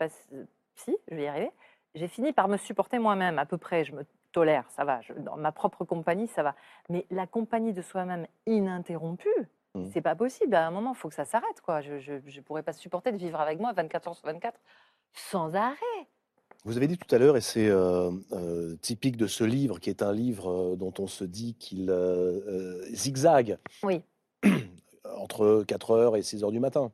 psy, 0.76 0.96
je 1.10 1.16
vais 1.16 1.24
y 1.24 1.28
arriver, 1.28 1.52
j'ai 1.96 2.08
fini 2.08 2.32
par 2.32 2.48
me 2.48 2.58
supporter 2.58 3.00
moi-même, 3.00 3.40
à 3.40 3.46
peu 3.46 3.58
près. 3.58 3.84
Je 3.84 3.94
me 3.94 4.06
tolère, 4.32 4.70
ça 4.70 4.86
va. 4.86 5.02
Dans 5.18 5.38
ma 5.38 5.52
propre 5.52 5.84
compagnie, 5.84 6.28
ça 6.28 6.44
va. 6.44 6.56
Mais 6.90 7.06
la 7.10 7.28
compagnie 7.28 7.74
de 7.74 7.82
soi-même 7.82 8.28
ininterrompue, 8.46 9.48
Mm. 9.78 9.90
c'est 9.94 10.02
pas 10.02 10.16
possible. 10.16 10.56
À 10.56 10.68
un 10.68 10.72
moment, 10.72 10.94
il 10.94 10.98
faut 10.98 11.10
que 11.10 11.16
ça 11.16 11.26
s'arrête. 11.26 11.62
quoi. 11.62 11.82
Je 11.82 11.94
ne 12.14 12.42
pourrais 12.42 12.64
pas 12.64 12.74
supporter 12.74 13.12
de 13.12 13.18
vivre 13.18 13.40
avec 13.40 13.60
moi 13.60 13.74
24 13.74 14.08
heures 14.08 14.16
sur 14.16 14.26
24 14.26 14.60
sans 15.14 15.56
arrêt. 15.56 16.08
Vous 16.66 16.76
avez 16.76 16.88
dit 16.88 16.98
tout 16.98 17.14
à 17.16 17.18
l'heure, 17.18 17.38
et 17.38 17.42
c'est 17.42 17.68
euh, 17.68 18.12
euh, 18.34 18.76
typique 18.82 19.16
de 19.16 19.28
ce 19.28 19.44
livre, 19.44 19.80
qui 19.80 19.90
est 19.90 20.02
un 20.02 20.12
livre 20.12 20.50
euh, 20.50 20.76
dont 20.76 20.94
on 21.00 21.08
se 21.08 21.24
dit 21.24 21.56
qu'il 21.56 21.90
euh, 21.90 22.82
zigzague 22.94 23.58
Oui. 23.84 24.02
entre 25.18 25.64
4 25.66 25.92
heures 25.92 26.18
et 26.18 26.22
6 26.22 26.44
heures 26.44 26.52
du 26.52 26.60
matin. 26.60 26.92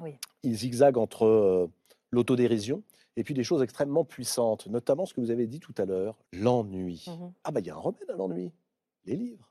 Oui. 0.00 0.16
Il 0.42 0.54
zigzague 0.54 0.96
entre 0.96 1.68
l'autodérision 2.12 2.82
et 3.16 3.24
puis 3.24 3.34
des 3.34 3.44
choses 3.44 3.62
extrêmement 3.62 4.04
puissantes, 4.04 4.68
notamment 4.68 5.04
ce 5.04 5.12
que 5.12 5.20
vous 5.20 5.30
avez 5.32 5.46
dit 5.46 5.60
tout 5.60 5.74
à 5.76 5.84
l'heure, 5.84 6.16
l'ennui. 6.32 7.04
Mhm. 7.08 7.32
Ah 7.44 7.50
bah 7.50 7.60
il 7.60 7.66
y 7.66 7.70
a 7.70 7.74
un 7.74 7.78
remède 7.78 8.08
à 8.08 8.16
l'ennui, 8.16 8.52
les 9.04 9.16
livres. 9.16 9.50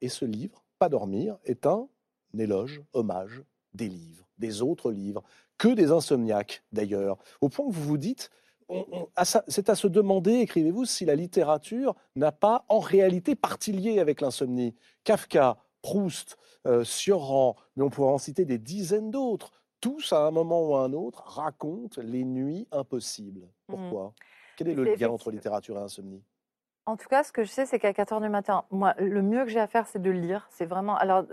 Et 0.00 0.08
ce 0.08 0.24
livre, 0.24 0.63
Pas 0.84 0.90
dormir, 0.90 1.38
est 1.46 1.64
un 1.64 1.88
éloge, 2.38 2.82
hommage 2.92 3.42
des 3.72 3.88
livres, 3.88 4.28
des 4.36 4.60
autres 4.60 4.92
livres, 4.92 5.22
que 5.56 5.68
des 5.68 5.90
insomniaques 5.90 6.62
d'ailleurs, 6.72 7.16
au 7.40 7.48
point 7.48 7.66
que 7.66 7.72
vous 7.72 7.84
vous 7.84 7.96
dites, 7.96 8.30
c'est 9.46 9.70
à 9.70 9.76
se 9.76 9.86
demander, 9.86 10.40
écrivez-vous, 10.40 10.84
si 10.84 11.06
la 11.06 11.14
littérature 11.14 11.94
n'a 12.16 12.32
pas 12.32 12.66
en 12.68 12.80
réalité 12.80 13.34
partie 13.34 13.72
liée 13.72 13.98
avec 13.98 14.20
l'insomnie. 14.20 14.74
Kafka, 15.04 15.56
Proust, 15.80 16.36
euh, 16.66 16.84
Sioran, 16.84 17.56
mais 17.76 17.82
on 17.82 17.88
pourrait 17.88 18.12
en 18.12 18.18
citer 18.18 18.44
des 18.44 18.58
dizaines 18.58 19.10
d'autres. 19.10 19.52
Tous, 19.80 20.12
à 20.12 20.26
un 20.26 20.30
moment 20.32 20.68
ou 20.68 20.76
à 20.76 20.84
un 20.84 20.92
autre, 20.92 21.22
racontent 21.24 22.02
les 22.02 22.24
nuits 22.24 22.68
impossibles. 22.72 23.48
Pourquoi? 23.66 24.12
Quel 24.58 24.68
est 24.68 24.74
le 24.74 24.84
lien 24.84 25.08
entre 25.08 25.30
littérature 25.30 25.78
et 25.78 25.80
insomnie? 25.80 26.22
En 26.86 26.96
tout 26.96 27.08
cas, 27.08 27.24
ce 27.24 27.32
que 27.32 27.44
je 27.44 27.48
sais, 27.50 27.64
c'est 27.64 27.78
qu'à 27.78 27.94
4 27.94 28.12
heures 28.12 28.20
du 28.20 28.28
matin, 28.28 28.64
moi, 28.70 28.94
le 28.98 29.22
mieux 29.22 29.44
que 29.44 29.50
j'ai 29.50 29.60
à 29.60 29.66
faire, 29.66 29.86
c'est 29.86 30.02
de 30.02 30.10
lire. 30.10 30.46
C'est 30.50 30.66
vraiment. 30.66 30.96
Alors, 30.96 31.24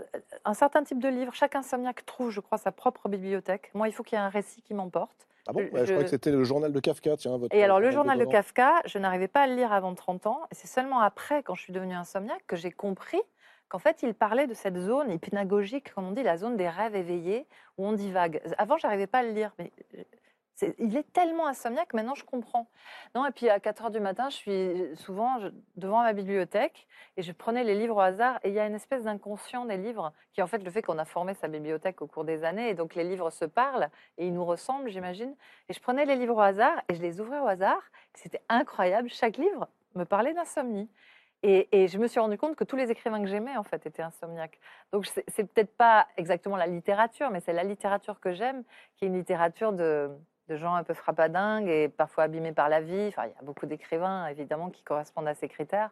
un 0.46 0.54
certain 0.54 0.82
type 0.82 0.98
de 0.98 1.08
livre, 1.08 1.34
chaque 1.34 1.54
insomniaque 1.54 2.06
trouve, 2.06 2.30
je 2.30 2.40
crois, 2.40 2.56
sa 2.56 2.72
propre 2.72 3.08
bibliothèque. 3.08 3.70
Moi, 3.74 3.88
il 3.88 3.92
faut 3.92 4.02
qu'il 4.02 4.16
y 4.16 4.20
ait 4.20 4.24
un 4.24 4.30
récit 4.30 4.62
qui 4.62 4.72
m'emporte. 4.72 5.28
Ah 5.46 5.52
bon? 5.52 5.60
Je- 5.60 5.64
Ouais, 5.74 5.86
Je, 5.86 5.92
crois 5.92 6.04
que 6.04 6.10
c'était 6.10 6.30
le 6.30 6.44
journal 6.44 6.72
de 6.72 6.80
Kafka, 6.80 7.16
tiens. 7.18 7.36
Votre 7.36 7.54
Et 7.54 7.62
alors, 7.62 7.80
le 7.80 7.90
journal 7.90 8.18
de. 8.18 8.24
Kafka, 8.24 8.80
je 8.86 8.98
n'arrivais 8.98 9.28
pas 9.28 9.42
à 9.42 9.46
le 9.46 9.54
lire 9.54 9.72
avant 9.72 9.94
30 9.94 10.26
ans. 10.26 10.40
Et 10.50 10.54
c'est 10.54 10.68
seulement 10.68 11.00
après, 11.00 11.42
quand 11.42 11.54
je 11.54 11.62
suis 11.62 11.72
devenue 11.74 11.94
insomniaque, 11.94 12.46
que 12.46 12.56
j'ai 12.56 12.70
compris 12.70 13.20
qu'en 13.68 13.78
fait, 13.78 14.02
il 14.02 14.14
parlait 14.14 14.46
de 14.46 14.54
cette 14.54 14.78
zone 14.78 15.10
hypnagogique, 15.10 15.92
comme 15.92 16.06
on 16.06 16.12
dit, 16.12 16.22
la 16.22 16.38
zone 16.38 16.56
des 16.56 16.68
rêves 16.68 16.94
éveillés, 16.96 17.46
où 17.76 17.86
on 17.86 17.92
divague. 17.92 18.40
Avant, 18.56 18.78
j'arrivais 18.78 19.06
pas 19.06 19.18
à 19.18 19.22
le 19.22 19.32
lire. 19.32 19.52
Mais 19.58 19.70
il 20.78 20.96
est 20.96 21.12
tellement 21.12 21.46
insomniaque, 21.46 21.94
maintenant 21.94 22.14
je 22.14 22.24
comprends. 22.24 22.68
Non, 23.14 23.26
et 23.26 23.30
puis 23.30 23.48
à 23.48 23.58
4 23.58 23.84
heures 23.84 23.90
du 23.90 24.00
matin, 24.00 24.28
je 24.30 24.36
suis 24.36 24.96
souvent 24.96 25.38
devant 25.76 26.02
ma 26.02 26.12
bibliothèque 26.12 26.86
et 27.16 27.22
je 27.22 27.32
prenais 27.32 27.64
les 27.64 27.74
livres 27.74 27.96
au 27.96 28.00
hasard. 28.00 28.38
Et 28.44 28.48
il 28.48 28.54
y 28.54 28.60
a 28.60 28.66
une 28.66 28.74
espèce 28.74 29.04
d'inconscient 29.04 29.64
des 29.64 29.76
livres 29.76 30.12
qui 30.32 30.40
est 30.40 30.42
en 30.42 30.46
fait 30.46 30.58
le 30.58 30.70
fait 30.70 30.82
qu'on 30.82 30.98
a 30.98 31.04
formé 31.04 31.34
sa 31.34 31.48
bibliothèque 31.48 32.02
au 32.02 32.06
cours 32.06 32.24
des 32.24 32.44
années. 32.44 32.68
Et 32.70 32.74
donc 32.74 32.94
les 32.94 33.04
livres 33.04 33.30
se 33.30 33.44
parlent 33.44 33.88
et 34.18 34.26
ils 34.26 34.34
nous 34.34 34.44
ressemblent, 34.44 34.88
j'imagine. 34.88 35.34
Et 35.68 35.72
je 35.72 35.80
prenais 35.80 36.04
les 36.04 36.16
livres 36.16 36.36
au 36.36 36.40
hasard 36.40 36.80
et 36.88 36.94
je 36.94 37.02
les 37.02 37.20
ouvrais 37.20 37.40
au 37.40 37.46
hasard. 37.46 37.82
C'était 38.14 38.42
incroyable. 38.48 39.08
Chaque 39.08 39.36
livre 39.36 39.68
me 39.94 40.04
parlait 40.04 40.34
d'insomnie. 40.34 40.88
Et, 41.44 41.68
et 41.72 41.88
je 41.88 41.98
me 41.98 42.06
suis 42.06 42.20
rendu 42.20 42.38
compte 42.38 42.54
que 42.54 42.62
tous 42.62 42.76
les 42.76 42.92
écrivains 42.92 43.20
que 43.20 43.26
j'aimais, 43.26 43.56
en 43.56 43.64
fait, 43.64 43.84
étaient 43.84 44.02
insomniaques. 44.02 44.60
Donc, 44.92 45.06
c'est 45.06 45.42
peut-être 45.42 45.76
pas 45.76 46.06
exactement 46.16 46.56
la 46.56 46.68
littérature, 46.68 47.30
mais 47.30 47.40
c'est 47.40 47.52
la 47.52 47.64
littérature 47.64 48.20
que 48.20 48.32
j'aime, 48.32 48.62
qui 48.94 49.04
est 49.04 49.08
une 49.08 49.16
littérature 49.16 49.72
de, 49.72 50.08
de 50.52 50.56
gens 50.58 50.74
un 50.74 50.84
peu 50.84 50.94
frappadingues 50.94 51.68
et 51.68 51.88
parfois 51.88 52.24
abîmés 52.24 52.52
par 52.52 52.68
la 52.68 52.80
vie. 52.80 53.06
Enfin, 53.08 53.24
il 53.26 53.30
y 53.30 53.38
a 53.38 53.42
beaucoup 53.42 53.66
d'écrivains, 53.66 54.26
évidemment, 54.26 54.70
qui 54.70 54.82
correspondent 54.82 55.28
à 55.28 55.34
ces 55.34 55.48
critères. 55.48 55.90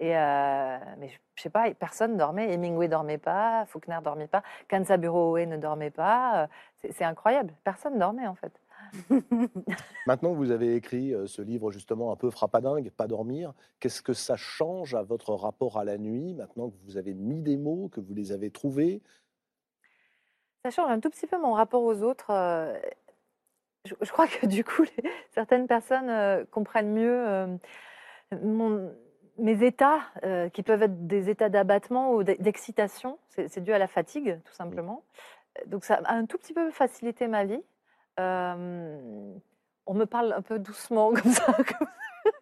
Et 0.00 0.16
euh, 0.16 0.78
mais 0.98 1.08
je, 1.08 1.18
je 1.36 1.42
sais 1.42 1.50
pas, 1.50 1.72
personne 1.74 2.16
dormait. 2.16 2.52
Hemingway 2.52 2.88
dormait 2.88 3.18
pas, 3.18 3.64
Faulkner 3.66 3.98
dormait 4.02 4.26
pas, 4.26 4.42
Kanzaburo 4.68 5.38
ne 5.38 5.56
dormait 5.56 5.90
pas. 5.90 6.42
Euh, 6.42 6.46
C'est 6.80 6.92
c'est 6.92 7.04
incroyable. 7.04 7.54
Personne 7.64 7.98
dormait, 7.98 8.26
en 8.26 8.34
fait. 8.34 8.52
Maintenant 10.06 10.32
que 10.32 10.36
vous 10.36 10.50
avez 10.50 10.74
écrit 10.74 11.14
euh, 11.14 11.26
ce 11.26 11.40
livre 11.40 11.70
justement 11.70 12.12
un 12.12 12.16
peu 12.16 12.30
frappadingue, 12.30 12.90
Pas 12.90 13.06
dormir, 13.06 13.54
qu'est-ce 13.80 14.02
que 14.02 14.12
ça 14.12 14.36
change 14.36 14.94
à 14.94 15.02
votre 15.02 15.34
rapport 15.34 15.78
à 15.78 15.84
la 15.84 15.98
nuit 15.98 16.34
maintenant 16.34 16.68
que 16.68 16.76
vous 16.84 16.96
avez 16.96 17.14
mis 17.14 17.40
des 17.40 17.56
mots, 17.56 17.88
que 17.88 18.00
vous 18.00 18.14
les 18.14 18.32
avez 18.32 18.50
trouvés? 18.50 19.02
Ça 20.64 20.70
change 20.70 20.90
un 20.90 21.00
tout 21.00 21.10
petit 21.10 21.26
peu 21.26 21.38
mon 21.40 21.54
rapport 21.54 21.82
aux 21.82 22.02
autres. 22.02 22.30
Je, 23.84 23.94
je 24.00 24.10
crois 24.12 24.26
que 24.28 24.46
du 24.46 24.64
coup, 24.64 24.82
les- 24.82 25.10
certaines 25.30 25.66
personnes 25.66 26.08
euh, 26.10 26.44
comprennent 26.50 26.92
mieux 26.92 27.26
euh, 27.28 27.56
mon- 28.42 28.92
mes 29.38 29.64
états, 29.64 30.00
euh, 30.24 30.48
qui 30.50 30.62
peuvent 30.62 30.82
être 30.82 31.06
des 31.06 31.30
états 31.30 31.48
d'abattement 31.48 32.12
ou 32.12 32.22
d'e- 32.22 32.36
d'excitation. 32.38 33.18
C'est 33.28 33.60
dû 33.62 33.72
à 33.72 33.78
la 33.78 33.88
fatigue, 33.88 34.38
tout 34.44 34.52
simplement. 34.52 35.02
Donc 35.66 35.84
ça 35.84 36.00
a 36.04 36.14
un 36.14 36.26
tout 36.26 36.38
petit 36.38 36.52
peu 36.54 36.70
facilité 36.70 37.26
ma 37.28 37.44
vie. 37.44 37.62
On 38.18 39.94
me 39.94 40.04
parle 40.04 40.32
un 40.32 40.42
peu 40.42 40.58
doucement 40.58 41.12
comme 41.14 41.32
ça, 41.32 41.52
comme 41.52 41.88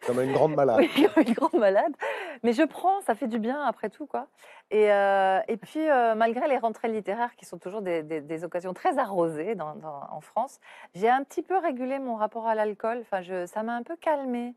comme 0.06 0.20
une 0.20 0.32
grande 0.32 0.54
malade 0.54 0.78
oui, 0.96 1.08
comme 1.14 1.24
une 1.26 1.34
grande 1.34 1.54
malade. 1.60 1.92
Mais 2.42 2.52
je 2.52 2.62
prends, 2.62 3.00
ça 3.02 3.14
fait 3.14 3.26
du 3.28 3.38
bien 3.38 3.62
après 3.64 3.90
tout. 3.90 4.06
quoi. 4.06 4.26
Et, 4.70 4.92
euh, 4.92 5.40
et 5.48 5.56
puis, 5.56 5.88
euh, 5.90 6.14
malgré 6.14 6.48
les 6.48 6.58
rentrées 6.58 6.88
littéraires 6.88 7.34
qui 7.36 7.44
sont 7.44 7.58
toujours 7.58 7.82
des, 7.82 8.02
des- 8.02 8.20
des 8.20 8.44
occasions 8.44 8.72
très 8.74 8.98
arrosées 8.98 9.54
dans- 9.54 9.74
dans- 9.74 10.02
en 10.10 10.20
France, 10.20 10.60
j'ai 10.94 11.08
un 11.08 11.22
petit 11.24 11.42
peu 11.42 11.58
régulé 11.58 11.98
mon 11.98 12.14
rapport 12.16 12.46
à 12.46 12.54
l'alcool. 12.54 12.98
Enfin, 13.02 13.20
je, 13.22 13.46
ça 13.46 13.62
m'a 13.62 13.74
un 13.74 13.82
peu 13.82 13.96
calmée. 13.96 14.54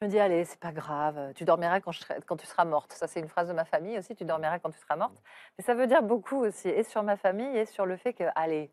Je 0.00 0.06
me 0.06 0.10
dis, 0.10 0.18
allez, 0.20 0.44
c'est 0.44 0.60
pas 0.60 0.70
grave, 0.70 1.32
tu 1.34 1.44
dormiras 1.44 1.80
quand, 1.80 1.90
je 1.90 2.00
quand 2.24 2.36
tu 2.36 2.46
seras 2.46 2.64
morte. 2.64 2.92
Ça, 2.92 3.08
c'est 3.08 3.18
une 3.18 3.26
phrase 3.26 3.48
de 3.48 3.52
ma 3.52 3.64
famille 3.64 3.98
aussi, 3.98 4.14
tu 4.14 4.24
dormiras 4.24 4.60
quand 4.60 4.70
tu 4.70 4.78
seras 4.78 4.94
morte. 4.94 5.20
Mais 5.58 5.64
ça 5.64 5.74
veut 5.74 5.88
dire 5.88 6.02
beaucoup 6.04 6.36
aussi, 6.36 6.68
et 6.68 6.84
sur 6.84 7.02
ma 7.02 7.16
famille, 7.16 7.56
et 7.58 7.64
sur 7.64 7.84
le 7.84 7.96
fait 7.96 8.12
que, 8.12 8.22
allez, 8.36 8.70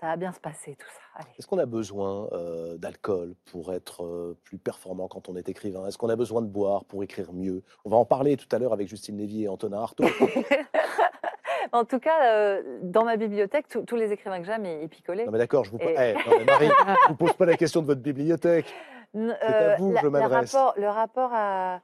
ça 0.00 0.06
va 0.06 0.16
bien 0.16 0.32
se 0.32 0.40
passer 0.40 0.76
tout 0.76 0.86
ça. 0.86 1.24
Est-ce 1.38 1.46
qu'on 1.46 1.58
a 1.58 1.66
besoin 1.66 2.28
euh, 2.32 2.76
d'alcool 2.78 3.34
pour 3.50 3.72
être 3.72 4.04
euh, 4.04 4.38
plus 4.44 4.58
performant 4.58 5.08
quand 5.08 5.28
on 5.28 5.34
est 5.36 5.48
écrivain? 5.48 5.86
Est-ce 5.86 5.98
qu'on 5.98 6.08
a 6.08 6.16
besoin 6.16 6.40
de 6.42 6.46
boire 6.46 6.84
pour 6.84 7.02
écrire 7.02 7.32
mieux? 7.32 7.62
On 7.84 7.90
va 7.90 7.96
en 7.96 8.04
parler 8.04 8.36
tout 8.36 8.46
à 8.52 8.58
l'heure 8.58 8.72
avec 8.72 8.88
Justine 8.88 9.16
Lévy 9.18 9.44
et 9.44 9.48
Antonin 9.48 9.80
Artaud. 9.82 10.04
en 11.72 11.84
tout 11.84 11.98
cas, 11.98 12.32
euh, 12.32 12.78
dans 12.82 13.04
ma 13.04 13.16
bibliothèque, 13.16 13.68
tous- 13.68 13.82
tous 13.82 13.96
les 13.96 14.12
écrivains 14.12 14.38
que 14.40 14.46
j'aime, 14.46 14.64
ils, 14.64 14.88
picolaient. 14.88 15.26
Non 15.26 15.32
mais 15.32 15.38
d'accord, 15.38 15.64
je 15.64 15.70
vous. 15.72 15.78
Et- 15.80 15.94
Eh, 15.98 16.14
non, 16.14 16.38
mais 16.38 16.44
Marie, 16.44 16.68
je 17.04 17.08
vous 17.08 17.16
pose 17.16 17.32
pas 17.32 17.46
la 17.46 17.56
question 17.56 17.82
de 17.82 17.86
votre 17.86 18.00
bibliothèque. 18.02 18.72
N- 19.14 19.36
à 19.40 19.76
vous 19.76 19.92
que 19.92 19.98
je 19.98 20.04
le 20.04 20.10
m'adresse. 20.10 20.52
rapport, 20.54 20.74
le 20.78 20.88
rapport 20.88 21.30
à. 21.32 21.80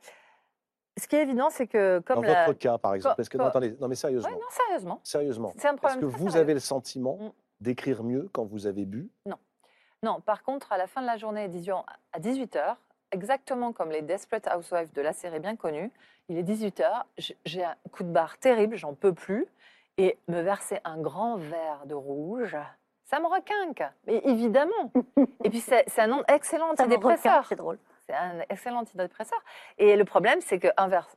Ce 0.97 1.09
qui 1.09 1.17
est 1.17 1.23
évident, 1.23 1.49
c'est 1.51 1.67
que 1.67 1.99
comme 2.01 2.17
Dans 2.17 2.23
la. 2.33 2.47
votre 2.47 2.59
cas, 2.61 2.79
par 2.79 2.95
exemple. 2.95 3.21
Que 3.25 3.37
non, 3.39 3.47
attendez, 3.47 3.77
non 3.81 3.89
mais 3.89 3.97
sérieusement, 3.97 4.29
Ouais, 4.31 4.37
non, 4.37 4.47
sérieusement. 4.51 5.01
sérieusement. 5.03 5.53
C'est 5.59 5.67
un 5.69 5.75
Est-ce 5.75 5.97
que 5.99 6.05
vous 6.05 6.29
sérieux. 6.29 6.41
avez 6.41 6.55
le 6.55 6.61
sentiment 6.61 7.19
Mm. 7.21 7.31
D'écrire 7.65 8.05
mieux 8.05 8.29
quand 8.33 8.45
vous 8.45 8.69
avez 8.69 8.85
bu? 8.85 9.11
Non, 10.05 10.21
par 10.21 10.43
contre, 10.43 10.71
à 10.71 10.77
la 10.77 10.87
fin 10.87 11.01
de 11.01 11.07
la 11.07 11.17
journée, 11.17 11.49
disons 11.49 11.83
à 12.13 12.21
18h, 12.21 12.77
exactement 13.11 13.73
comme 13.73 13.91
les 13.91 14.03
Desperate 14.03 14.47
Housewives 14.55 14.93
de 14.93 15.01
la 15.01 15.15
série 15.15 15.41
bien 15.41 15.57
connue, 15.57 15.91
il 16.29 16.37
est 16.37 16.43
18h, 16.43 17.05
j'ai 17.17 17.65
un 17.65 17.75
coup 17.91 18.03
de 18.03 18.11
barre 18.11 18.37
terrible, 18.37 18.77
j'en 18.77 18.93
peux 18.93 19.15
plus, 19.15 19.47
et 19.97 20.19
me 20.29 20.43
verser 20.43 20.79
un 20.85 21.01
grand 21.01 21.37
verre 21.37 21.87
de 21.87 21.95
rouge, 21.95 22.55
ça 23.05 23.19
me 23.19 23.27
requinque, 23.27 23.83
mais 24.07 24.21
évidemment. 24.25 24.93
et 25.45 25.49
puis 25.49 25.61
c'est 25.61 25.99
un 25.99 26.23
excellent 26.29 26.71
antidépresseur. 26.71 27.47
c'est 27.47 27.57
drôle. 27.57 27.79
C'est 28.07 28.15
un 28.15 28.41
excellent 28.51 28.81
antidépresseur. 28.81 29.43
Et 29.79 29.97
le 29.97 30.05
problème, 30.05 30.41
c'est 30.43 30.59
qu'un 30.59 30.89
verre. 30.89 31.09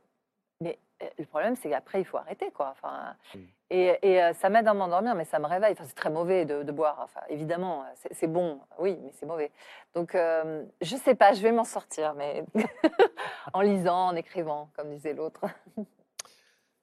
Euh, 1.02 1.06
le 1.18 1.26
problème, 1.26 1.54
c'est 1.56 1.70
qu'après, 1.70 2.00
il 2.00 2.04
faut 2.04 2.16
arrêter, 2.16 2.50
quoi. 2.50 2.70
Enfin, 2.72 3.14
Mm. 3.34 3.38
et 3.70 3.98
et, 4.02 4.22
euh, 4.22 4.32
ça 4.34 4.48
m'aide 4.48 4.66
à 4.66 4.74
m'endormir, 4.74 5.14
mais 5.14 5.24
ça 5.24 5.38
me 5.38 5.46
réveille. 5.46 5.72
Enfin, 5.72 5.84
c'est 5.86 5.94
très 5.94 6.10
mauvais 6.10 6.44
de, 6.44 6.62
de 6.62 6.72
boire. 6.72 7.00
Enfin, 7.02 7.20
évidemment, 7.28 7.84
c'est 7.96 8.12
c'est 8.14 8.26
bon, 8.26 8.60
oui, 8.78 8.98
mais 9.02 9.12
c'est 9.12 9.26
mauvais. 9.26 9.50
Donc, 9.94 10.14
euh, 10.14 10.64
je 10.80 10.96
sais 10.96 11.14
pas, 11.14 11.32
je 11.34 11.42
vais 11.42 11.52
m'en 11.52 11.64
sortir, 11.64 12.14
mais 12.14 12.44
en 13.52 13.60
lisant, 13.60 14.08
en 14.08 14.16
écrivant, 14.16 14.70
comme 14.76 14.90
disait 14.90 15.14
l'autre. 15.14 15.42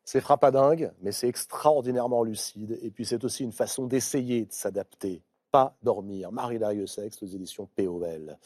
C'est 0.07 0.22
frappadingue, 0.22 0.91
mais 1.01 1.11
c'est 1.11 1.28
extraordinairement 1.28 2.24
lucide. 2.24 2.78
Et 2.84 2.91
puis 2.91 3.05
c'est 3.05 3.24
aussi 3.24 3.43
une 3.43 3.51
façon 3.51 3.88
d'essayer 3.88 4.45
de 4.45 4.51
s'adapter. 4.53 5.24
Pas 5.51 5.76
dormir. 5.82 6.32
Marie 6.32 6.59
Dariussec, 6.59 7.11
aux 7.24 7.26
éditions 7.26 7.68
POL. 7.76 8.38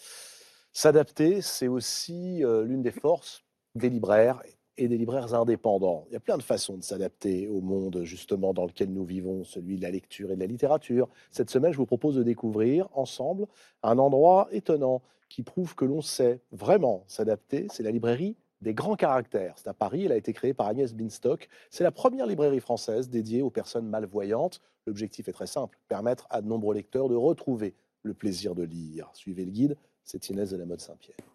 S'adapter, 0.71 1.41
c'est 1.41 1.67
aussi 1.67 2.45
euh, 2.45 2.63
l'une 2.63 2.81
des 2.81 2.91
forces 2.91 3.43
des 3.75 3.89
libraires 3.89 4.41
et 4.79 4.87
des 4.87 4.97
libraires 4.97 5.33
indépendants. 5.33 6.05
Il 6.09 6.13
y 6.13 6.15
a 6.15 6.21
plein 6.21 6.37
de 6.37 6.43
façons 6.43 6.77
de 6.77 6.83
s'adapter 6.83 7.49
au 7.49 7.59
monde 7.59 8.01
justement 8.03 8.53
dans 8.53 8.65
lequel 8.65 8.91
nous 8.91 9.03
vivons, 9.03 9.43
celui 9.43 9.75
de 9.75 9.81
la 9.81 9.91
lecture 9.91 10.31
et 10.31 10.35
de 10.35 10.39
la 10.39 10.45
littérature. 10.45 11.09
Cette 11.31 11.49
semaine, 11.49 11.73
je 11.73 11.77
vous 11.77 11.85
propose 11.85 12.15
de 12.15 12.23
découvrir 12.23 12.87
ensemble 12.93 13.45
un 13.83 13.97
endroit 13.97 14.47
étonnant 14.51 15.01
qui 15.27 15.43
prouve 15.43 15.75
que 15.75 15.83
l'on 15.83 16.01
sait 16.01 16.39
vraiment 16.53 17.03
s'adapter. 17.07 17.67
C'est 17.71 17.83
la 17.83 17.91
librairie 17.91 18.37
des 18.61 18.73
grands 18.73 18.95
caractères. 18.95 19.53
C'est 19.57 19.67
à 19.67 19.73
Paris, 19.73 20.05
elle 20.05 20.13
a 20.13 20.17
été 20.17 20.31
créée 20.31 20.53
par 20.53 20.67
Agnès 20.67 20.93
Binstock. 20.93 21.49
C'est 21.69 21.83
la 21.83 21.91
première 21.91 22.25
librairie 22.25 22.61
française 22.61 23.09
dédiée 23.09 23.41
aux 23.41 23.49
personnes 23.49 23.87
malvoyantes. 23.87 24.61
L'objectif 24.87 25.27
est 25.27 25.33
très 25.33 25.47
simple, 25.47 25.77
permettre 25.89 26.25
à 26.29 26.41
de 26.41 26.47
nombreux 26.47 26.73
lecteurs 26.73 27.09
de 27.09 27.15
retrouver 27.15 27.75
le 28.03 28.13
plaisir 28.13 28.55
de 28.55 28.63
lire. 28.63 29.09
Suivez 29.13 29.43
le 29.43 29.51
guide, 29.51 29.77
c'est 30.05 30.29
Inès 30.29 30.49
de 30.49 30.57
la 30.57 30.65
Mode 30.65 30.79
Saint-Pierre. 30.79 31.28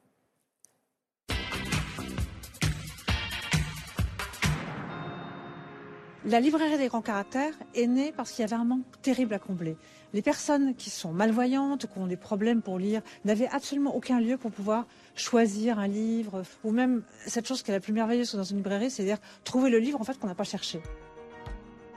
La 6.27 6.41
librairie 6.41 6.79
des 6.79 6.89
grands 6.89 7.03
caractères 7.03 7.53
est 7.75 7.87
née 7.87 8.11
parce 8.11 8.31
qu'il 8.31 8.41
y 8.41 8.45
avait 8.45 8.57
un 8.57 8.65
manque 8.65 8.87
terrible 9.03 9.35
à 9.35 9.39
combler. 9.39 9.77
Les 10.15 10.23
personnes 10.23 10.75
qui 10.75 10.89
sont 10.89 11.13
malvoyantes, 11.13 11.87
qui 11.87 11.99
ont 11.99 12.07
des 12.07 12.17
problèmes 12.17 12.63
pour 12.63 12.79
lire, 12.79 13.03
n'avaient 13.27 13.49
absolument 13.49 13.95
aucun 13.95 14.21
lieu 14.21 14.39
pour 14.39 14.51
pouvoir 14.51 14.87
choisir 15.17 15.79
un 15.79 15.87
livre, 15.87 16.43
ou 16.63 16.71
même 16.71 17.03
cette 17.27 17.47
chose 17.47 17.63
qui 17.63 17.73
est 17.73 17.75
la 17.75 17.81
plus 17.81 17.93
merveilleuse 17.93 18.35
dans 18.35 18.43
une 18.43 18.57
librairie, 18.57 18.91
c'est-à-dire 18.91 19.19
trouver 19.45 19.69
le 19.69 19.79
livre 19.79 20.01
en 20.01 20.05
fait 20.05 20.19
qu'on 20.19 20.27
n'a 20.27 20.35
pas 20.35 20.45
cherché. 20.45 20.81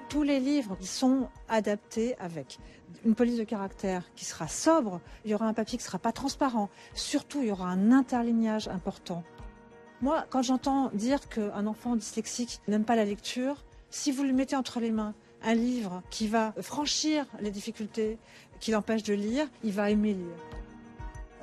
Tous 0.09 0.23
les 0.23 0.41
livres 0.41 0.77
sont 0.81 1.29
adaptés 1.47 2.17
avec 2.19 2.59
une 3.05 3.15
police 3.15 3.37
de 3.37 3.45
caractère 3.45 4.03
qui 4.13 4.25
sera 4.25 4.49
sobre, 4.49 4.99
il 5.23 5.31
y 5.31 5.35
aura 5.35 5.47
un 5.47 5.53
papier 5.53 5.77
qui 5.77 5.85
ne 5.85 5.87
sera 5.87 5.99
pas 5.99 6.11
transparent, 6.11 6.69
surtout 6.93 7.41
il 7.43 7.47
y 7.47 7.51
aura 7.51 7.69
un 7.69 7.93
interlignage 7.93 8.67
important. 8.67 9.23
Moi, 10.01 10.25
quand 10.29 10.41
j'entends 10.41 10.91
dire 10.93 11.29
qu'un 11.29 11.65
enfant 11.65 11.95
dyslexique 11.95 12.59
n'aime 12.67 12.83
pas 12.83 12.97
la 12.97 13.05
lecture, 13.05 13.63
si 13.89 14.11
vous 14.11 14.23
lui 14.23 14.33
mettez 14.33 14.55
entre 14.55 14.79
les 14.79 14.91
mains 14.91 15.13
un 15.43 15.53
livre 15.53 16.01
qui 16.09 16.27
va 16.27 16.53
franchir 16.61 17.25
les 17.39 17.51
difficultés 17.51 18.17
qui 18.59 18.71
l'empêchent 18.71 19.03
de 19.03 19.13
lire, 19.13 19.47
il 19.63 19.71
va 19.71 19.89
aimer 19.89 20.13
lire. 20.13 20.35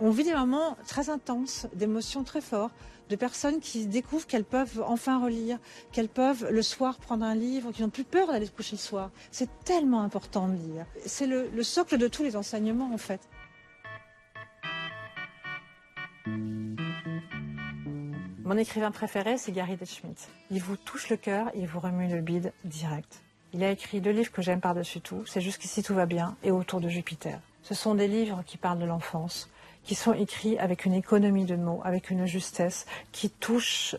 On 0.01 0.11
vit 0.11 0.25
des 0.25 0.35
moments 0.35 0.77
très 0.89 1.11
intenses, 1.11 1.67
d'émotions 1.75 2.25
très 2.25 2.41
fortes, 2.41 2.75
de 3.09 3.17
personnes 3.17 3.61
qui 3.61 3.87
découvrent 3.87 4.27
qu'elles 4.27 4.45
peuvent 4.45 4.83
enfin 4.87 5.23
relire, 5.23 5.59
qu'elles 5.93 6.09
peuvent 6.09 6.49
le 6.51 6.63
soir 6.63 6.99
prendre 6.99 7.25
un 7.25 7.35
livre, 7.35 7.71
qui 7.71 7.83
n'ont 7.83 7.91
plus 7.91 8.05
peur 8.05 8.29
d'aller 8.29 8.47
se 8.47 8.51
coucher 8.51 8.77
le 8.77 8.81
soir. 8.81 9.11
C'est 9.31 9.49
tellement 9.65 10.03
important 10.03 10.49
de 10.49 10.55
lire. 10.55 10.87
C'est 11.05 11.27
le, 11.27 11.49
le 11.49 11.63
socle 11.63 11.99
de 11.99 12.09
tous 12.09 12.25
les 12.25 12.35
enseignements 12.35 12.93
en 12.93 12.99
fait. 12.99 13.21
Mon 18.45 18.59
écrivain 18.59 18.91
préféré, 18.91 19.39
c'est 19.39 19.53
Gary 19.53 19.79
Schmidt. 19.87 20.29
Il 20.51 20.61
vous 20.61 20.77
touche 20.77 21.09
le 21.09 21.17
cœur 21.17 21.51
il 21.55 21.67
vous 21.67 21.81
remue 21.81 22.09
le 22.09 22.21
bide 22.21 22.53
direct. 22.65 23.23
Il 23.55 23.65
a 23.65 23.71
écrit 23.71 24.03
deux 24.03 24.11
livres 24.11 24.33
que 24.33 24.43
j'aime 24.43 24.61
par-dessus 24.61 25.01
tout. 25.01 25.25
C'est 25.25 25.41
Jusqu'ici 25.41 25.83
tout 25.83 25.95
va 25.95 26.05
bien 26.05 26.37
et 26.43 26.51
Autour 26.51 26.83
de 26.83 26.91
Jupiter. 26.91 27.41
Ce 27.63 27.73
sont 27.73 27.95
des 27.95 28.07
livres 28.07 28.43
qui 28.45 28.59
parlent 28.59 28.79
de 28.79 28.85
l'enfance, 28.85 29.49
qui 29.83 29.95
sont 29.95 30.13
écrits 30.13 30.59
avec 30.59 30.85
une 30.85 30.93
économie 30.93 31.47
de 31.47 31.57
mots, 31.57 31.81
avec 31.85 32.11
une 32.11 32.27
justesse, 32.27 32.85
qui 33.13 33.31
touchent 33.31 33.97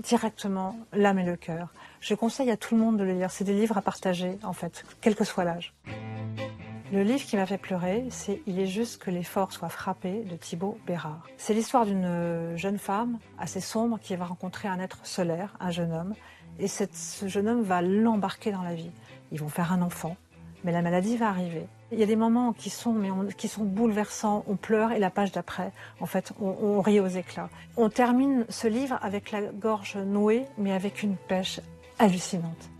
directement 0.00 0.78
l'âme 0.92 1.18
et 1.18 1.24
le 1.24 1.34
cœur. 1.36 1.72
Je 2.00 2.14
conseille 2.14 2.52
à 2.52 2.56
tout 2.56 2.76
le 2.76 2.80
monde 2.80 2.98
de 2.98 3.02
le 3.02 3.14
lire. 3.14 3.32
C'est 3.32 3.42
des 3.42 3.54
livres 3.54 3.78
à 3.78 3.82
partager, 3.82 4.38
en 4.44 4.52
fait, 4.52 4.84
quel 5.00 5.16
que 5.16 5.24
soit 5.24 5.42
l'âge. 5.42 5.74
Le 6.92 7.02
livre 7.02 7.24
qui 7.24 7.36
m'a 7.36 7.46
fait 7.46 7.58
pleurer, 7.58 8.04
c'est 8.10 8.42
Il 8.46 8.60
est 8.60 8.66
juste 8.66 9.02
que 9.02 9.10
l'effort 9.10 9.52
soit 9.52 9.68
frappé 9.68 10.22
de 10.22 10.36
Thibaut 10.36 10.78
Bérard. 10.86 11.26
C'est 11.36 11.52
l'histoire 11.52 11.84
d'une 11.84 12.56
jeune 12.56 12.78
femme 12.78 13.18
assez 13.40 13.60
sombre 13.60 13.98
qui 13.98 14.14
va 14.14 14.24
rencontrer 14.24 14.68
un 14.68 14.78
être 14.78 15.04
solaire, 15.04 15.56
un 15.58 15.72
jeune 15.72 15.92
homme, 15.92 16.14
et 16.60 16.68
ce 16.68 16.86
jeune 17.26 17.48
homme 17.48 17.62
va 17.62 17.82
l'embarquer 17.82 18.52
dans 18.52 18.62
la 18.62 18.74
vie. 18.74 18.92
Ils 19.32 19.40
vont 19.40 19.48
faire 19.48 19.72
un 19.72 19.82
enfant, 19.82 20.16
mais 20.62 20.70
la 20.70 20.80
maladie 20.80 21.16
va 21.16 21.28
arriver. 21.28 21.66
Il 21.90 21.98
y 21.98 22.04
a 22.04 22.06
des 22.06 22.14
moments 22.14 22.52
qui 22.52 22.70
sont, 22.70 22.92
mais 22.92 23.10
qui 23.34 23.48
sont 23.48 23.64
bouleversants, 23.64 24.44
on 24.46 24.54
pleure 24.54 24.92
et 24.92 25.00
la 25.00 25.10
page 25.10 25.32
d'après, 25.32 25.72
en 26.00 26.06
fait, 26.06 26.32
on 26.40 26.80
rit 26.82 27.00
aux 27.00 27.08
éclats. 27.08 27.50
On 27.76 27.88
termine 27.88 28.46
ce 28.48 28.68
livre 28.68 28.96
avec 29.02 29.32
la 29.32 29.42
gorge 29.42 29.96
nouée, 29.96 30.44
mais 30.56 30.72
avec 30.72 31.02
une 31.02 31.16
pêche 31.16 31.60
hallucinante. 31.98 32.70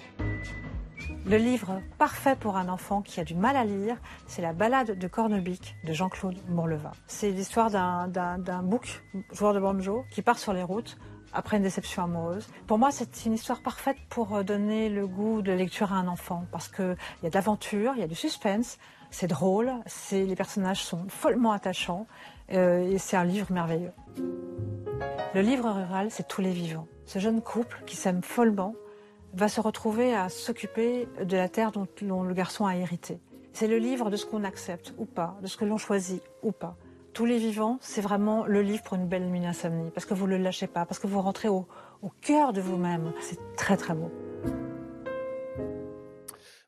Le 1.29 1.39
livre 1.39 1.81
parfait 1.99 2.37
pour 2.39 2.57
un 2.57 2.69
enfant 2.69 3.03
qui 3.03 3.19
a 3.19 3.25
du 3.25 3.35
mal 3.35 3.57
à 3.57 3.65
lire, 3.65 3.97
c'est 4.29 4.43
La 4.43 4.53
balade 4.53 4.97
de 4.97 5.09
Cornebic 5.09 5.75
de 5.85 5.93
Jean-Claude 5.93 6.37
Morleva. 6.49 6.93
C'est 7.09 7.31
l'histoire 7.31 7.69
d'un- 7.71 8.63
bouc, 8.63 9.03
joueur 9.33 9.53
de 9.53 9.59
banjo, 9.59 10.05
qui 10.11 10.23
part 10.23 10.39
sur 10.39 10.53
les 10.53 10.63
routes 10.63 10.97
après 11.33 11.57
une 11.57 11.65
déception 11.65 12.05
amoureuse. 12.05 12.47
Pour 12.69 12.79
moi, 12.79 12.93
c'est 12.93 13.27
une 13.27 13.33
histoire 13.33 13.61
parfaite 13.61 13.97
pour 14.09 14.37
euh, 14.37 14.43
donner 14.45 14.89
le 14.89 15.09
goût 15.09 15.43
de 15.43 15.51
lecture 15.51 15.93
à 15.93 15.97
un 15.97 16.07
enfant, 16.07 16.45
parce 16.53 16.69
qu'il 16.69 16.97
y 17.25 17.27
a 17.27 17.31
de 17.31 17.35
l'aventure, 17.35 17.93
il 17.97 18.01
y 18.01 18.05
a 18.05 18.07
du 18.07 18.15
suspense, 18.15 18.79
c'est 19.11 19.27
drôle, 19.27 19.73
les 20.13 20.37
personnages 20.37 20.85
sont 20.85 21.07
follement 21.09 21.51
attachants, 21.51 22.07
euh, 22.53 22.89
et 22.89 22.99
c'est 22.99 23.17
un 23.17 23.25
livre 23.25 23.53
merveilleux. 23.53 23.93
Le 25.35 25.41
livre 25.41 25.69
rural, 25.69 26.11
c'est 26.11 26.29
tous 26.29 26.41
les 26.41 26.53
vivants. 26.53 26.87
Ce 27.05 27.19
jeune 27.19 27.43
couple 27.43 27.83
qui 27.85 27.97
s'aime 27.97 28.23
follement 28.23 28.75
va 29.37 29.49
se 29.49 29.61
retrouver 29.61 30.15
à 30.15 30.31
s'occuper 30.31 31.07
de 31.23 31.37
la 31.37 31.51
terre 31.51 31.71
dont, 31.71 32.23
le 32.23 32.33
garçon 32.33 32.65
a 32.65 32.75
hérité. 32.75 33.21
C'est 33.53 33.67
le 33.67 33.77
livre 33.77 34.09
de 34.09 34.17
ce 34.17 34.25
qu'on 34.25 34.45
accepte 34.45 34.95
ou 34.97 35.05
pas, 35.05 35.37
de 35.43 35.47
ce 35.47 35.59
que 35.59 35.67
l'on 35.67 35.77
choisit 35.77 36.23
ou 36.43 36.53
pas. 36.53 36.77
Tous 37.13 37.27
les 37.27 37.37
vivants, 37.37 37.77
c'est 37.83 38.01
vraiment 38.01 38.47
le 38.47 38.63
livre 38.63 38.83
pour 38.83 38.97
une 38.97 39.07
belle 39.07 39.27
nuit 39.27 39.41
d'insomnie, 39.41 39.91
parce 39.91 40.07
que 40.07 40.15
vous 40.15 40.27
ne 40.27 40.37
le 40.37 40.43
lâchez 40.43 40.67
pas, 40.67 40.87
parce 40.87 40.99
que 40.99 41.07
vous 41.07 41.21
rentrez 41.21 41.49
au, 41.49 41.67
cœur 42.23 42.55
de 42.55 42.63
vous-même. 42.63 43.13
C'est 43.21 43.39
très 43.57 43.77
très 43.77 43.95
beau. 43.95 44.11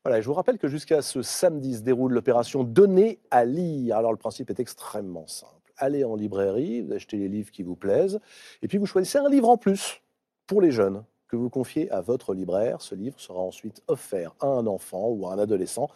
Voilà, 0.03 0.21
je 0.21 0.27
vous 0.27 0.33
rappelle 0.35 0.59
que 0.59 0.67
jusqu'à 0.67 1.01
ce 1.01 1.23
samedi 1.23 1.75
se 1.75 1.81
déroule 1.81 2.13
l'opération 2.13 2.63
Donner 2.63 3.19
à 3.31 3.45
lire. 3.45 3.97
Alors 3.97 4.11
le 4.11 4.17
principe 4.17 4.51
est 4.51 4.59
extrêmement 4.59 5.25
simple. 5.25 5.73
Allez 5.77 6.03
en 6.03 6.15
librairie, 6.15 6.81
vous 6.81 6.93
achetez 6.93 7.17
les 7.17 7.29
livres 7.29 7.51
qui 7.51 7.63
vous 7.63 7.75
plaisent, 7.75 8.19
et 8.61 8.67
puis 8.67 8.77
vous 8.77 8.85
choisissez 8.85 9.17
un 9.17 9.29
livre 9.29 9.49
en 9.49 9.57
plus 9.57 10.01
pour 10.45 10.61
les 10.61 10.71
jeunes 10.71 11.03
que 11.29 11.35
vous 11.35 11.49
confiez 11.49 11.89
à 11.91 12.01
votre 12.01 12.33
libraire. 12.33 12.81
Ce 12.81 12.95
livre 12.95 13.19
sera 13.19 13.39
ensuite 13.39 13.81
offert 13.87 14.35
à 14.41 14.47
un 14.47 14.67
enfant 14.67 15.09
ou 15.09 15.27
à 15.27 15.33
un 15.33 15.39
adolescent 15.39 15.87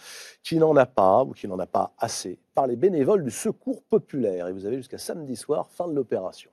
qui 0.43 0.57
n'en 0.57 0.75
a 0.77 0.85
pas 0.85 1.23
ou 1.23 1.31
qui 1.31 1.47
n'en 1.47 1.59
a 1.59 1.65
pas 1.65 1.93
assez 1.97 2.39
par 2.53 2.67
les 2.67 2.75
bénévoles 2.75 3.23
du 3.23 3.31
Secours 3.31 3.83
populaire. 3.83 4.47
Et 4.47 4.53
vous 4.53 4.65
avez 4.65 4.77
jusqu'à 4.77 4.99
samedi 4.99 5.35
soir, 5.35 5.67
fin 5.69 5.87
de 5.87 5.93
l'opération. 5.93 6.51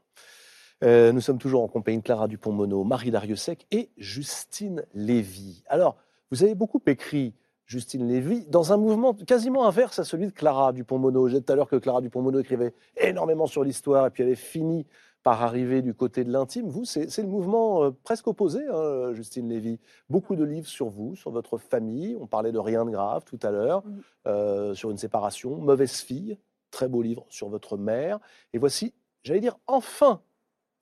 Euh, 0.82 1.12
nous 1.12 1.20
sommes 1.20 1.38
toujours 1.38 1.62
en 1.62 1.68
compagnie 1.68 1.98
de 1.98 2.02
Clara 2.02 2.26
Dupont-Mono, 2.26 2.84
Marie 2.84 3.10
Dariussec 3.10 3.66
et 3.70 3.90
Justine 3.98 4.82
Lévy. 4.94 5.62
Alors, 5.68 5.96
vous 6.30 6.42
avez 6.42 6.54
beaucoup 6.54 6.80
écrit, 6.86 7.34
Justine 7.66 8.08
Lévy, 8.08 8.46
dans 8.46 8.72
un 8.72 8.78
mouvement 8.78 9.12
quasiment 9.12 9.66
inverse 9.66 9.98
à 9.98 10.04
celui 10.04 10.26
de 10.26 10.32
Clara 10.32 10.72
Dupont-Mono. 10.72 11.28
J'ai 11.28 11.38
dit 11.38 11.44
tout 11.44 11.52
à 11.52 11.56
l'heure 11.56 11.68
que 11.68 11.76
Clara 11.76 12.00
Dupont-Mono 12.00 12.40
écrivait 12.40 12.72
énormément 12.96 13.46
sur 13.46 13.62
l'histoire 13.62 14.06
et 14.06 14.10
puis 14.10 14.22
avait 14.22 14.36
fini 14.36 14.86
par 15.22 15.42
arriver 15.42 15.82
du 15.82 15.94
côté 15.94 16.24
de 16.24 16.32
l'intime. 16.32 16.68
Vous, 16.68 16.84
c'est 16.84 17.18
le 17.18 17.28
mouvement 17.28 17.84
euh, 17.84 17.90
presque 17.90 18.26
opposé, 18.26 18.66
hein, 18.66 19.12
Justine 19.12 19.48
Lévy. 19.48 19.78
Beaucoup 20.08 20.36
de 20.36 20.44
livres 20.44 20.68
sur 20.68 20.88
vous, 20.88 21.14
sur 21.16 21.30
votre 21.30 21.58
famille. 21.58 22.16
On 22.20 22.26
parlait 22.26 22.52
de 22.52 22.58
Rien 22.58 22.84
de 22.84 22.90
grave 22.90 23.24
tout 23.24 23.38
à 23.42 23.50
l'heure, 23.50 23.82
euh, 24.26 24.74
sur 24.74 24.90
une 24.90 24.98
séparation. 24.98 25.56
Mauvaise 25.56 26.00
fille, 26.00 26.38
très 26.70 26.88
beau 26.88 27.02
livre 27.02 27.26
sur 27.28 27.48
votre 27.48 27.76
mère. 27.76 28.18
Et 28.52 28.58
voici, 28.58 28.94
j'allais 29.22 29.40
dire, 29.40 29.56
enfin, 29.66 30.22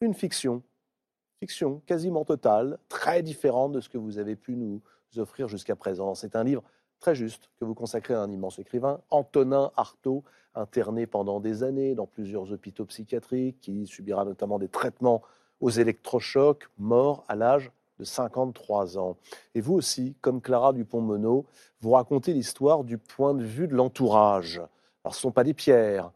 une 0.00 0.14
fiction. 0.14 0.62
Fiction 1.40 1.82
quasiment 1.86 2.24
totale, 2.24 2.78
très 2.88 3.22
différente 3.22 3.72
de 3.72 3.80
ce 3.80 3.88
que 3.88 3.98
vous 3.98 4.18
avez 4.18 4.36
pu 4.36 4.56
nous 4.56 4.80
offrir 5.16 5.48
jusqu'à 5.48 5.76
présent. 5.76 6.14
C'est 6.14 6.36
un 6.36 6.44
livre 6.44 6.62
très 7.00 7.14
juste 7.14 7.50
que 7.58 7.64
vous 7.64 7.74
consacrez 7.74 8.14
à 8.14 8.20
un 8.20 8.30
immense 8.30 8.58
écrivain, 8.58 9.00
Antonin 9.10 9.70
Artaud, 9.76 10.24
interné 10.58 11.06
pendant 11.06 11.40
des 11.40 11.62
années 11.62 11.94
dans 11.94 12.06
plusieurs 12.06 12.52
hôpitaux 12.52 12.84
psychiatriques, 12.84 13.60
qui 13.60 13.86
subira 13.86 14.24
notamment 14.24 14.58
des 14.58 14.68
traitements 14.68 15.22
aux 15.60 15.70
électrochocs, 15.70 16.68
mort 16.78 17.24
à 17.28 17.36
l'âge 17.36 17.70
de 17.98 18.04
53 18.04 18.98
ans. 18.98 19.16
Et 19.54 19.60
vous 19.60 19.74
aussi, 19.74 20.14
comme 20.20 20.40
Clara 20.40 20.72
Dupont-Mono, 20.72 21.46
vous 21.80 21.90
racontez 21.90 22.32
l'histoire 22.32 22.84
du 22.84 22.98
point 22.98 23.34
de 23.34 23.44
vue 23.44 23.68
de 23.68 23.74
l'entourage. 23.74 24.58
Alors, 25.04 25.14
ce 25.14 25.18
ne 25.18 25.22
sont 25.22 25.32
pas 25.32 25.44
des 25.44 25.54
pierres, 25.54 26.12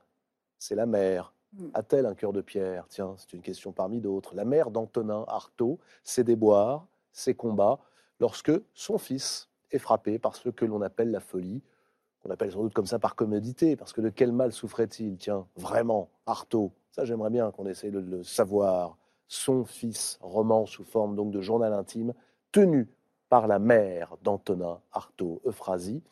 c'est 0.59 0.75
la 0.75 0.87
mère. 0.87 1.33
Mm. 1.55 1.67
A-t-elle 1.75 2.07
un 2.07 2.15
cœur 2.15 2.33
de 2.33 2.41
pierre? 2.41 2.87
Tiens, 2.89 3.15
c'est 3.17 3.33
une 3.33 3.43
question 3.43 3.73
parmi 3.73 4.01
d'autres. 4.01 4.35
La 4.35 4.45
mère 4.45 4.71
d'Antonin 4.71 5.25
Artaud, 5.29 5.79
ses 6.05 6.25
déboires, 6.25 6.87
ses 7.13 7.35
combats, 7.35 7.79
lorsque 8.21 8.53
son 8.75 8.99
fils 8.99 9.49
est 9.71 9.79
frappé 9.79 10.19
par 10.19 10.37
ce 10.37 10.49
que 10.49 10.65
l'on 10.65 10.83
appelle 10.83 11.11
la 11.11 11.21
folie, 11.21 11.63
qu'on 12.23 12.31
appelle 12.31 12.53
sans 12.53 12.63
doute 12.63 12.75
comme 12.75 12.87
ça 12.87 12.99
par 12.99 13.15
commodité, 13.15 13.77
parce 13.77 13.93
que 13.93 14.01
de 14.01 14.09
quel 14.09 14.33
mal 14.33 14.53
souffrait-il? 14.53 15.17
Tiens, 15.17 15.47
vraiment, 15.57 16.09
Artaud, 16.27 16.73
ça 16.91 17.05
j'aimerais 17.05 17.31
bien 17.31 17.51
qu'on 17.51 17.67
essaye 17.67 17.91
de 17.91 17.99
le 17.99 18.23
savoir. 18.23 18.97
Son 19.29 19.65
fils, 19.65 20.19
roman 20.21 20.67
sous 20.67 20.85
forme 20.85 21.17
donc 21.17 21.31
de 21.31 21.41
journal 21.41 21.73
intime, 21.73 22.13
tenu 22.53 22.89
par 23.31 23.47
la 23.47 23.59
mère 23.59 24.17
d'Antonin 24.23 24.81
Artaud, 24.93 25.41
Euphrasie. 25.47 26.03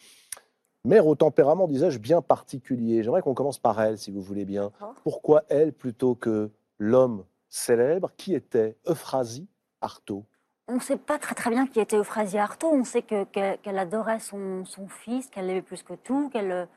Mère 0.84 1.06
au 1.06 1.14
tempérament, 1.14 1.68
disais-je, 1.68 1.98
bien 1.98 2.22
particulier. 2.22 3.02
J'aimerais 3.02 3.20
qu'on 3.20 3.34
commence 3.34 3.58
par 3.58 3.78
elle, 3.82 3.98
si 3.98 4.10
vous 4.10 4.22
voulez 4.22 4.46
bien. 4.46 4.72
Pourquoi 5.02 5.44
elle 5.50 5.74
plutôt 5.74 6.14
que 6.14 6.50
l'homme 6.78 7.24
célèbre? 7.50 8.10
Qui 8.16 8.34
était 8.34 8.78
Euphrasie 8.88 9.46
Artaud 9.82 10.24
On 10.70 10.74
ne 10.74 10.80
sait 10.80 10.96
pas 10.96 11.18
très 11.18 11.34
très 11.34 11.50
bien 11.50 11.66
qui 11.66 11.80
était 11.80 11.96
Euphrasie 11.96 12.38
Artaud. 12.38 12.70
On 12.72 12.84
sait 12.84 13.02
que- 13.02 13.24
qu'elle 13.24 13.78
adorait 13.78 14.20
son, 14.20 14.64
son 14.64 14.86
fils, 14.88 15.28
qu'elle 15.28 15.46
l'aimait 15.48 15.62
plus 15.62 15.82
que 15.82 15.94
tout, 15.94 16.30
qu'elle 16.30 16.68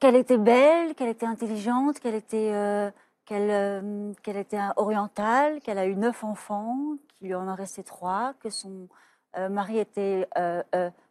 qu'elle 0.00 0.16
était 0.16 0.38
belle, 0.38 0.94
qu'elle 0.94 1.10
était 1.10 1.26
intelligente, 1.26 2.00
qu'elle 2.00 2.14
était, 2.14 2.52
euh, 2.54 2.90
qu'elle 3.24 3.50
euh, 3.50 4.12
qu'elle 4.22 4.38
était 4.38 4.58
orientale, 4.76 5.60
qu'elle 5.60 5.78
a 5.78 5.86
eu 5.86 5.94
neuf 5.94 6.24
enfants, 6.24 6.96
qu'il 7.08 7.28
lui 7.28 7.34
en 7.34 7.46
a 7.48 7.54
resté 7.54 7.84
trois, 7.84 8.34
que 8.40 8.50
son 8.50 8.88
euh, 9.36 9.48
mari 9.48 9.78
était 9.78 10.26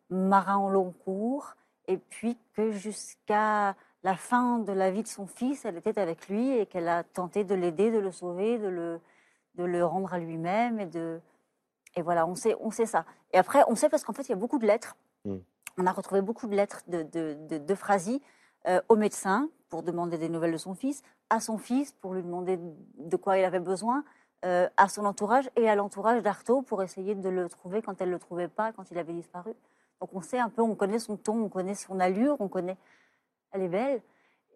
marin 0.10 0.58
au 0.58 0.70
long 0.70 0.92
cours, 1.06 1.56
et 1.88 1.98
puis 1.98 2.38
que 2.54 2.72
jusqu'à 2.72 3.76
la 4.04 4.16
fin 4.16 4.60
de 4.60 4.74
la 4.74 4.92
vie 4.92 5.04
de 5.04 5.08
son 5.08 5.28
fils, 5.28 5.66
elle 5.66 5.78
était 5.78 6.00
avec 6.00 6.28
lui 6.30 6.52
et 6.58 6.66
qu'elle 6.66 6.90
a 6.90 7.04
tenté 7.04 7.44
de 7.44 7.56
l'aider, 7.56 7.92
de 7.92 8.00
le 8.00 8.12
sauver, 8.12 8.58
de 8.58 8.68
le, 8.68 9.00
de 9.60 9.66
le 9.66 9.86
rendre 9.86 10.14
à 10.14 10.20
lui-même 10.20 10.80
et 10.80 10.86
de 10.86 11.20
et 11.96 12.02
voilà 12.02 12.26
on 12.26 12.36
sait 12.36 12.56
on 12.62 12.72
sait 12.72 12.86
ça. 12.86 13.06
Et 13.34 13.38
après 13.38 13.64
on 13.68 13.76
sait 13.76 13.90
parce 13.90 14.04
qu'en 14.04 14.14
fait 14.14 14.24
il 14.24 14.30
y 14.30 14.34
a 14.34 14.38
beaucoup 14.38 14.60
de 14.60 14.66
lettres. 14.66 14.96
Mm. 15.26 15.38
on 15.78 15.86
a 15.86 15.92
retrouvé 15.92 16.22
beaucoup 16.22 16.48
de 16.48 16.56
lettres 16.56 16.82
de 16.88 17.04
de, 17.04 17.38
de, 17.50 17.58
d'Euphrasie, 17.58 18.22
euh, 18.68 18.82
au 18.88 18.96
médecin 18.96 19.50
pour 19.70 19.84
demander 19.84 20.18
des 20.18 20.30
nouvelles 20.30 20.54
de 20.54 20.58
son 20.58 20.76
fils 20.76 21.04
à 21.30 21.40
son 21.40 21.58
fils 21.58 21.92
pour 21.92 22.14
lui 22.14 22.24
demander 22.24 22.58
de 22.98 23.16
quoi 23.18 23.38
il 23.38 23.44
avait 23.44 23.60
besoin 23.60 24.04
euh, 24.46 24.70
à 24.78 24.88
son 24.88 25.06
entourage 25.06 25.50
et 25.58 25.70
à 25.70 25.76
l'entourage 25.76 26.24
d'Artaud 26.24 26.62
pour 26.62 26.82
essayer 26.82 27.14
de 27.14 27.30
le 27.30 27.50
trouver 27.50 27.82
quand 27.82 28.02
elle 28.02 28.10
le 28.10 28.20
trouvait 28.20 28.48
pas 28.48 28.72
quand 28.72 28.90
il 28.92 28.98
avait 28.98 29.14
disparu. 29.14 29.54
Donc 30.00 30.10
on 30.14 30.22
sait 30.22 30.40
un 30.40 30.50
peu 30.50 30.62
on 30.62 30.76
connaît 30.76 31.00
son 31.00 31.18
ton 31.18 31.44
on 31.44 31.50
connaît 31.50 31.76
son 31.76 32.00
allure 32.00 32.38
on 32.40 32.48
connaît 32.48 32.78
elle 33.52 33.64
est 33.64 33.68
belle 33.68 34.02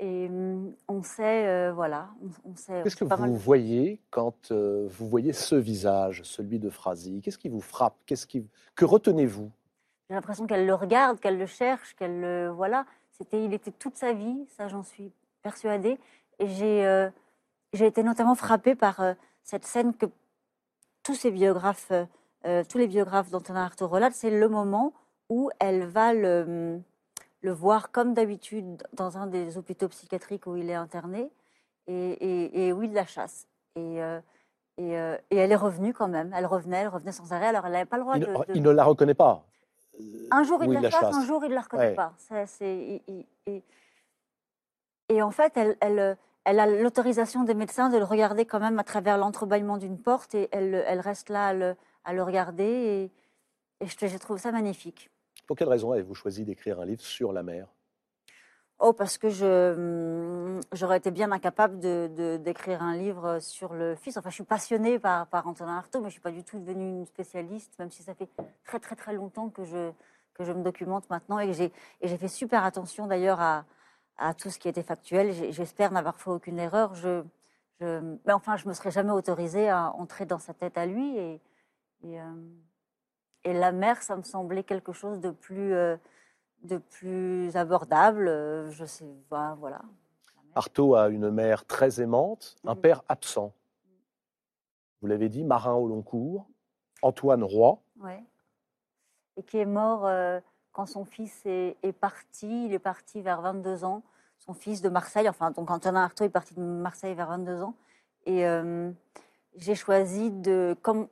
et 0.03 0.27
hum, 0.27 0.73
on 0.87 1.01
sait 1.01 1.47
euh, 1.47 1.71
voilà 1.73 2.09
on, 2.21 2.51
on 2.51 2.55
sait 2.55 2.79
on 2.79 2.83
Qu'est-ce 2.83 2.95
que 2.95 3.05
mal 3.05 3.17
vous 3.19 3.33
de- 3.33 3.37
voyez 3.37 4.01
quand 4.09 4.51
euh, 4.51 4.85
vous 4.89 5.07
voyez 5.07 5.31
ce 5.33 5.55
visage, 5.55 6.21
celui 6.23 6.59
d'Euphrasie 6.59 7.21
Qu'est-ce 7.21 7.37
qui 7.37 7.49
vous 7.49 7.61
frappe? 7.61 7.95
Qu'est-ce 8.05 8.27
qui... 8.27 8.45
Que 8.75 8.85
retenez-vous? 8.85 9.49
J'ai 10.09 10.15
l'impression 10.15 10.45
qu'elle 10.45 10.65
le 10.65 10.73
regarde, 10.73 11.19
qu'elle 11.19 11.37
le 11.37 11.45
cherche, 11.45 11.95
qu'elle 11.95 12.19
le 12.19 12.49
voilà. 12.49 12.85
C'était, 13.11 13.45
il 13.45 13.53
était 13.53 13.71
toute 13.71 13.95
sa 13.95 14.11
vie, 14.13 14.45
ça 14.57 14.67
j'en 14.67 14.83
suis 14.83 15.11
persuadée. 15.41 15.97
Et 16.39 16.47
j'ai, 16.47 16.85
euh, 16.85 17.09
j'ai 17.71 17.85
été 17.85 18.03
notamment 18.03 18.35
frappée 18.35 18.75
par 18.75 18.99
euh, 18.99 19.13
cette 19.43 19.65
scène 19.65 19.93
que 19.95 20.07
tous 21.03 21.15
ces 21.15 21.31
biographes, 21.31 21.91
euh, 21.91 22.05
euh, 22.45 22.63
tous 22.67 22.77
les 22.77 22.87
biographes 22.87 23.29
d'Antonin 23.29 23.63
Artaud 23.63 23.87
relatent, 23.87 24.15
c'est 24.15 24.31
le 24.31 24.49
moment 24.49 24.93
où 25.29 25.49
elle 25.59 25.85
va 25.85 26.13
le, 26.13 26.81
le 27.43 27.51
voir 27.51 27.91
comme 27.91 28.13
d'habitude 28.13 28.81
dans 28.93 29.17
un 29.17 29.27
des 29.27 29.57
hôpitaux 29.57 29.89
psychiatriques 29.89 30.47
où 30.47 30.55
il 30.55 30.69
est 30.69 30.75
interné 30.75 31.29
et, 31.87 31.93
et, 31.93 32.67
et 32.67 32.73
où 32.73 32.81
il 32.83 32.93
la 32.93 33.05
chasse. 33.05 33.47
Et, 33.75 34.01
euh, 34.01 34.19
et, 34.77 34.97
euh, 34.97 35.17
et 35.29 35.35
elle 35.37 35.51
est 35.51 35.55
revenue 35.57 35.93
quand 35.93 36.07
même. 36.07 36.33
Elle 36.35 36.45
revenait, 36.45 36.77
elle 36.77 36.87
revenait 36.87 37.11
sans 37.11 37.31
arrêt. 37.33 37.47
Alors 37.47 37.65
elle 37.65 37.73
n'avait 37.73 37.85
pas 37.85 37.97
le 37.97 38.03
droit 38.03 38.15
il, 38.17 38.21
de, 38.21 38.33
il 38.55 38.63
ne 38.63 38.69
la 38.71 38.83
reconnaît 38.85 39.13
pas. 39.13 39.45
Euh, 39.99 40.03
un 40.31 40.43
jour 40.43 40.63
il 40.63 40.71
la 40.71 40.89
chasse, 40.89 41.13
un 41.15 41.25
jour 41.25 41.43
il 41.43 41.49
ne 41.49 41.55
la 41.55 41.61
reconnaît 41.61 41.89
Ouais. 41.89 41.95
pas. 41.95 42.13
Ça, 42.17 42.45
il- 42.65 43.03
Et 45.09 45.21
en 45.21 45.31
fait, 45.31 45.55
elle, 45.57 45.77
elle, 45.81 46.17
elle 46.45 46.59
a 46.59 46.65
l'autorisation 46.65 47.43
des 47.43 47.53
médecins 47.53 47.89
de 47.89 47.97
le 47.97 48.05
regarder 48.05 48.45
quand 48.45 48.59
même 48.59 48.79
à 48.79 48.83
travers 48.83 49.17
l'entrebâillement 49.17 49.77
d'une 49.77 49.99
porte 50.01 50.33
et 50.33 50.47
elle, 50.51 50.83
elle 50.87 51.01
reste 51.01 51.29
là 51.29 51.47
à 51.47 51.53
le, 51.53 51.75
à 52.05 52.13
le 52.13 52.23
regarder. 52.23 52.63
Et, 52.63 53.83
et 53.83 53.87
je, 53.87 54.07
je 54.07 54.17
trouve 54.17 54.37
ça 54.37 54.51
magnifique. 54.51 55.09
Pour 55.47 55.57
quelle 55.57 55.69
raison 55.69 55.91
avez-vous 55.91 56.15
choisi 56.15 56.45
d'écrire 56.45 56.79
un 56.79 56.85
livre 56.85 57.01
sur 57.01 57.33
la 57.33 57.43
mer? 57.43 57.67
Oh, 58.79 58.91
parce 58.91 59.17
que 59.17 59.27
hum, 59.73 60.59
j'aurais 60.73 60.97
été 60.97 61.11
bien 61.11 61.31
incapable 61.31 61.79
d'écrire 61.79 62.81
un 62.81 62.97
livre 62.97 63.39
sur 63.39 63.73
le 63.73 63.95
fils. 63.95 64.17
Enfin, 64.17 64.29
je 64.29 64.35
suis 64.35 64.43
passionnée 64.43 64.99
par, 64.99 65.27
Antonin 65.31 65.77
Artaud, 65.77 65.99
mais 65.99 66.05
je 66.05 66.07
ne 66.07 66.11
suis 66.11 66.21
pas 66.21 66.31
du 66.31 66.43
tout 66.43 66.59
devenue 66.59 66.89
une 66.89 67.05
spécialiste, 67.05 67.77
même 67.79 67.91
si 67.91 68.03
ça 68.03 68.13
fait 68.13 68.27
très 68.65 68.79
très 68.79 68.95
très 68.95 69.13
longtemps 69.13 69.49
que 69.49 69.63
je, 69.63 69.91
que 70.33 70.43
je 70.43 70.51
me 70.51 70.63
documente 70.63 71.09
maintenant 71.09 71.39
et 71.39 71.53
j'ai, 71.53 71.71
et 72.01 72.07
j'ai 72.07 72.17
fait 72.17 72.27
super 72.27 72.65
attention 72.65 73.07
d'ailleurs 73.07 73.39
à, 73.39 73.65
tout 74.37 74.49
ce 74.49 74.59
qui 74.59 74.67
était 74.67 74.83
factuel. 74.83 75.33
J'espère 75.51 75.91
n'avoir 75.91 76.19
fait 76.19 76.29
aucune 76.29 76.59
erreur. 76.59 76.93
Je, 76.95 77.23
mais 77.79 78.33
enfin, 78.33 78.57
je 78.57 78.65
ne 78.65 78.69
me 78.69 78.73
serais 78.73 78.91
jamais 78.91 79.11
autorisée 79.11 79.69
à 79.69 79.91
entrer 79.93 80.25
dans 80.25 80.39
sa 80.39 80.53
tête 80.53 80.77
à 80.77 80.85
lui. 80.85 81.17
Et, 81.17 81.41
euh, 82.05 82.33
et 83.43 83.53
la 83.53 83.71
mer, 83.71 84.01
ça 84.01 84.15
me 84.15 84.23
semblait 84.23 84.63
quelque 84.63 84.93
chose 84.93 85.19
de 85.19 85.31
plus... 85.31 85.73
euh, 85.73 85.97
de 86.63 86.77
plus 86.77 87.55
abordable. 87.57 88.27
euh, 88.29 88.69
Je 88.71 88.85
sais, 88.85 89.05
voilà. 89.29 89.55
voilà. 89.59 89.81
Artaud 90.55 90.95
a 90.95 91.09
une 91.09 91.29
mère 91.29 91.65
très 91.65 91.99
aimante, 91.99 92.55
un 92.65 92.75
Mhm. 92.75 92.81
père 92.81 93.03
absent. 93.09 93.53
Vous 95.01 95.07
l'avez 95.07 95.27
dit, 95.27 95.43
marin 95.43 95.73
au 95.73 95.87
long 95.87 96.01
cours. 96.01 96.45
Antoine 97.01 97.43
Roy, 97.43 97.79
Ouais. 97.99 98.23
Et 99.35 99.43
qui 99.43 99.57
est 99.57 99.65
mort 99.65 100.05
euh, 100.05 100.39
quand 100.71 100.85
son 100.85 101.03
fils 101.03 101.45
est, 101.45 101.75
est 101.83 101.91
parti. 101.91 102.67
Il 102.67 102.73
est 102.73 102.79
parti 102.79 103.21
vers 103.21 103.41
22 103.41 103.83
ans. 103.83 104.03
Son 104.37 104.53
fils 104.53 104.81
de 104.81 104.87
Marseille, 104.89 105.27
enfin, 105.27 105.51
donc 105.51 105.69
Antonin 105.69 106.03
Artaud 106.03 106.23
est 106.23 106.29
parti 106.29 106.53
de 106.53 106.61
Marseille 106.61 107.13
vers 107.15 107.27
22 107.27 107.61
ans. 107.61 107.75
Et 108.25 108.45
j'ai 109.55 109.75
choisi 109.75 110.31
de, 110.31 110.75
comme 110.81 111.07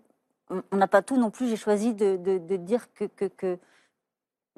on 0.72 0.78
n'a 0.78 0.88
pas 0.88 1.02
tout 1.02 1.18
non 1.18 1.32
plus, 1.32 1.48
j'ai 1.48 1.56
choisi 1.56 1.94
de, 1.94 2.18
dire 2.58 2.88
que, 2.94 3.58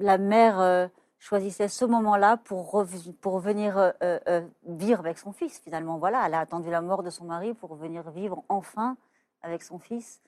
la 0.00 0.18
mère 0.18 0.60
euh, 0.60 0.88
choisissait 1.18 1.68
ce 1.68 1.84
moment-là 1.84 2.36
pour, 2.36 2.84
pour 3.20 3.38
venir 3.38 3.78
euh, 3.78 3.92
euh, 4.02 4.46
vivre 4.64 5.00
avec 5.00 5.18
son 5.18 5.32
fils, 5.32 5.60
finalement. 5.60 5.98
Voilà, 5.98 6.26
elle 6.26 6.34
a 6.34 6.40
attendu 6.40 6.70
la 6.70 6.80
mort 6.80 7.02
de 7.02 7.10
son 7.10 7.24
mari 7.24 7.54
pour 7.54 7.76
venir 7.76 8.10
vivre 8.10 8.42
enfin 8.48 8.96
avec 9.42 9.62
son 9.62 9.78
fils. 9.78 10.20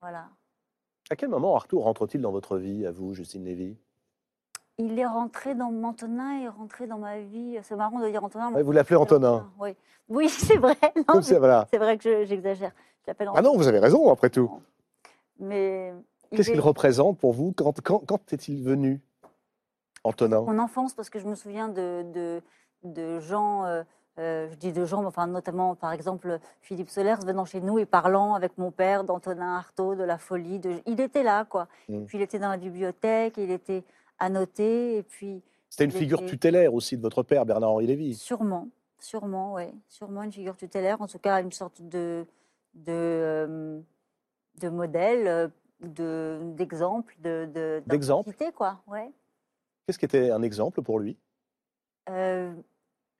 Voilà. 0.00 0.28
à 1.10 1.16
quel 1.16 1.28
moment 1.28 1.54
Artaud 1.54 1.80
rentre-t-il 1.80 2.20
dans 2.20 2.32
votre 2.32 2.56
vie, 2.56 2.86
à 2.86 2.90
vous, 2.90 3.14
Justine 3.14 3.44
Lévy? 3.44 3.76
Il 4.80 4.96
est 4.98 5.06
rentré 5.06 5.54
dans 5.56 5.72
Antonin, 5.84 6.38
il 6.38 6.44
est 6.44 6.48
rentré 6.48 6.86
dans 6.86 6.98
ma 6.98 7.18
vie. 7.18 7.58
C'est 7.62 7.74
marrant 7.74 7.98
de 7.98 8.08
dire 8.08 8.22
Antonin. 8.22 8.52
Ouais, 8.52 8.62
Vous 8.62 8.70
l'appelez 8.72 8.96
Antonin. 8.96 9.50
Oui, 9.58 9.74
oui 10.08 10.28
c'est 10.28 10.56
vrai. 10.56 10.76
Voilà. 11.38 11.66
c'est 11.70 11.78
vrai 11.78 11.98
que 11.98 12.04
je- 12.04 12.24
j'exagère. 12.26 12.72
Je 13.06 13.12
Ah 13.34 13.42
non, 13.42 13.56
vous 13.56 13.66
avez 13.66 13.78
raison, 13.80 14.10
après 14.12 14.30
tout. 14.30 14.50
Mais 15.40 15.92
Qu'est-ce 16.30 16.50
est- 16.50 16.52
qu'il 16.52 16.60
représente 16.60 17.18
pour 17.18 17.32
vous 17.32 17.52
Quand, 17.56 17.74
quand, 17.82 18.00
quand 18.06 18.32
est-il 18.32 18.62
venu, 18.62 19.00
Antonin? 20.04 20.42
Mon 20.42 20.58
enfance, 20.58 20.94
parce 20.94 21.10
que 21.10 21.18
je 21.18 21.26
me 21.26 21.34
souviens 21.34 21.68
de, 21.68 22.04
de, 22.12 22.42
de 22.84 23.18
gens, 23.18 23.64
euh, 23.64 23.82
euh, 24.20 24.48
je 24.50 24.54
dis 24.56 24.72
de 24.72 24.84
gens, 24.84 25.04
enfin 25.06 25.26
notamment 25.26 25.74
par 25.74 25.92
exemple 25.92 26.38
Philippe 26.60 26.90
Solers 26.90 27.24
venant 27.26 27.44
chez 27.44 27.60
nous 27.60 27.78
et 27.78 27.86
parlant 27.86 28.34
avec 28.34 28.58
mon 28.58 28.70
père 28.70 29.02
d'Antonin 29.04 29.56
Artaud, 29.56 29.94
de 29.96 30.04
la 30.04 30.18
folie. 30.18 30.58
De... 30.60 30.74
Il 30.86 31.00
était 31.00 31.22
là, 31.24 31.44
quoi. 31.46 31.66
Mm. 31.88 32.04
Puis 32.04 32.18
il 32.18 32.22
était 32.22 32.38
dans 32.38 32.48
la 32.50 32.56
bibliothèque, 32.58 33.34
il 33.38 33.50
était 33.50 33.84
annoté, 34.18 34.96
et 34.98 35.02
puis 35.02 35.42
C'était 35.70 35.84
une 35.84 35.90
figure 35.92 36.20
était- 36.20 36.30
tutélaire 36.30 36.74
aussi 36.74 36.96
de 36.96 37.02
votre 37.02 37.22
père, 37.22 37.44
Bernard-Henri 37.46 37.86
Lévy. 37.86 38.14
Sûrement, 38.14 38.68
sûrement, 38.98 39.54
oui. 39.54 39.64
Sûrement 39.88 40.22
une 40.22 40.32
figure 40.32 40.56
tutélaire, 40.56 41.00
en 41.00 41.06
tout 41.06 41.18
cas 41.18 41.40
une 41.42 41.52
sorte 41.52 41.80
de, 41.82 42.26
de, 42.74 42.92
euh, 42.92 43.80
de 44.60 44.68
modèle, 44.68 45.26
euh, 45.28 45.48
de, 45.80 46.40
d'exemple, 46.56 47.14
de, 47.20 47.48
de, 47.54 47.82
D'exemple 47.86 48.32
quoi. 48.54 48.80
Ouais. 48.88 49.10
Qu'est-ce 49.86 49.98
qui 49.98 50.04
était 50.04 50.30
un 50.30 50.42
exemple 50.42 50.82
pour 50.82 50.98
lui? 50.98 51.16
Euh, 52.10 52.52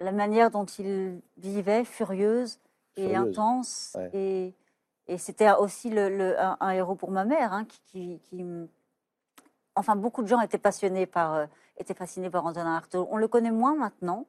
la 0.00 0.12
manière 0.12 0.50
dont 0.50 0.64
il 0.64 1.20
vivait, 1.36 1.84
furieuse 1.84 2.58
et 2.96 3.08
Furieuse. 3.10 3.28
intense. 3.28 3.96
Ouais. 3.96 4.10
Et, 4.14 4.54
et 5.06 5.18
c'était 5.18 5.50
aussi 5.52 5.90
le, 5.90 6.08
le- 6.08 6.40
un, 6.40 6.56
un 6.60 6.70
héros 6.70 6.94
pour 6.94 7.10
ma 7.10 7.24
mère, 7.24 7.52
hein, 7.52 7.64
qui, 7.64 7.80
qui- 7.86 8.18
qui 8.24 8.44
Enfin, 9.78 9.94
beaucoup 9.96 10.22
de 10.22 10.26
gens 10.28 10.40
étaient 10.40 10.58
passionnés 10.58 11.06
par, 11.06 11.34
euh, 11.34 11.46
étaient 11.78 11.94
fascinés 11.94 12.30
par 12.30 12.44
Antonin 12.44 12.74
Artaud. 12.74 13.06
On 13.10 13.16
le 13.16 13.28
connaît 13.28 13.52
moins 13.52 13.76
maintenant. 13.76 14.26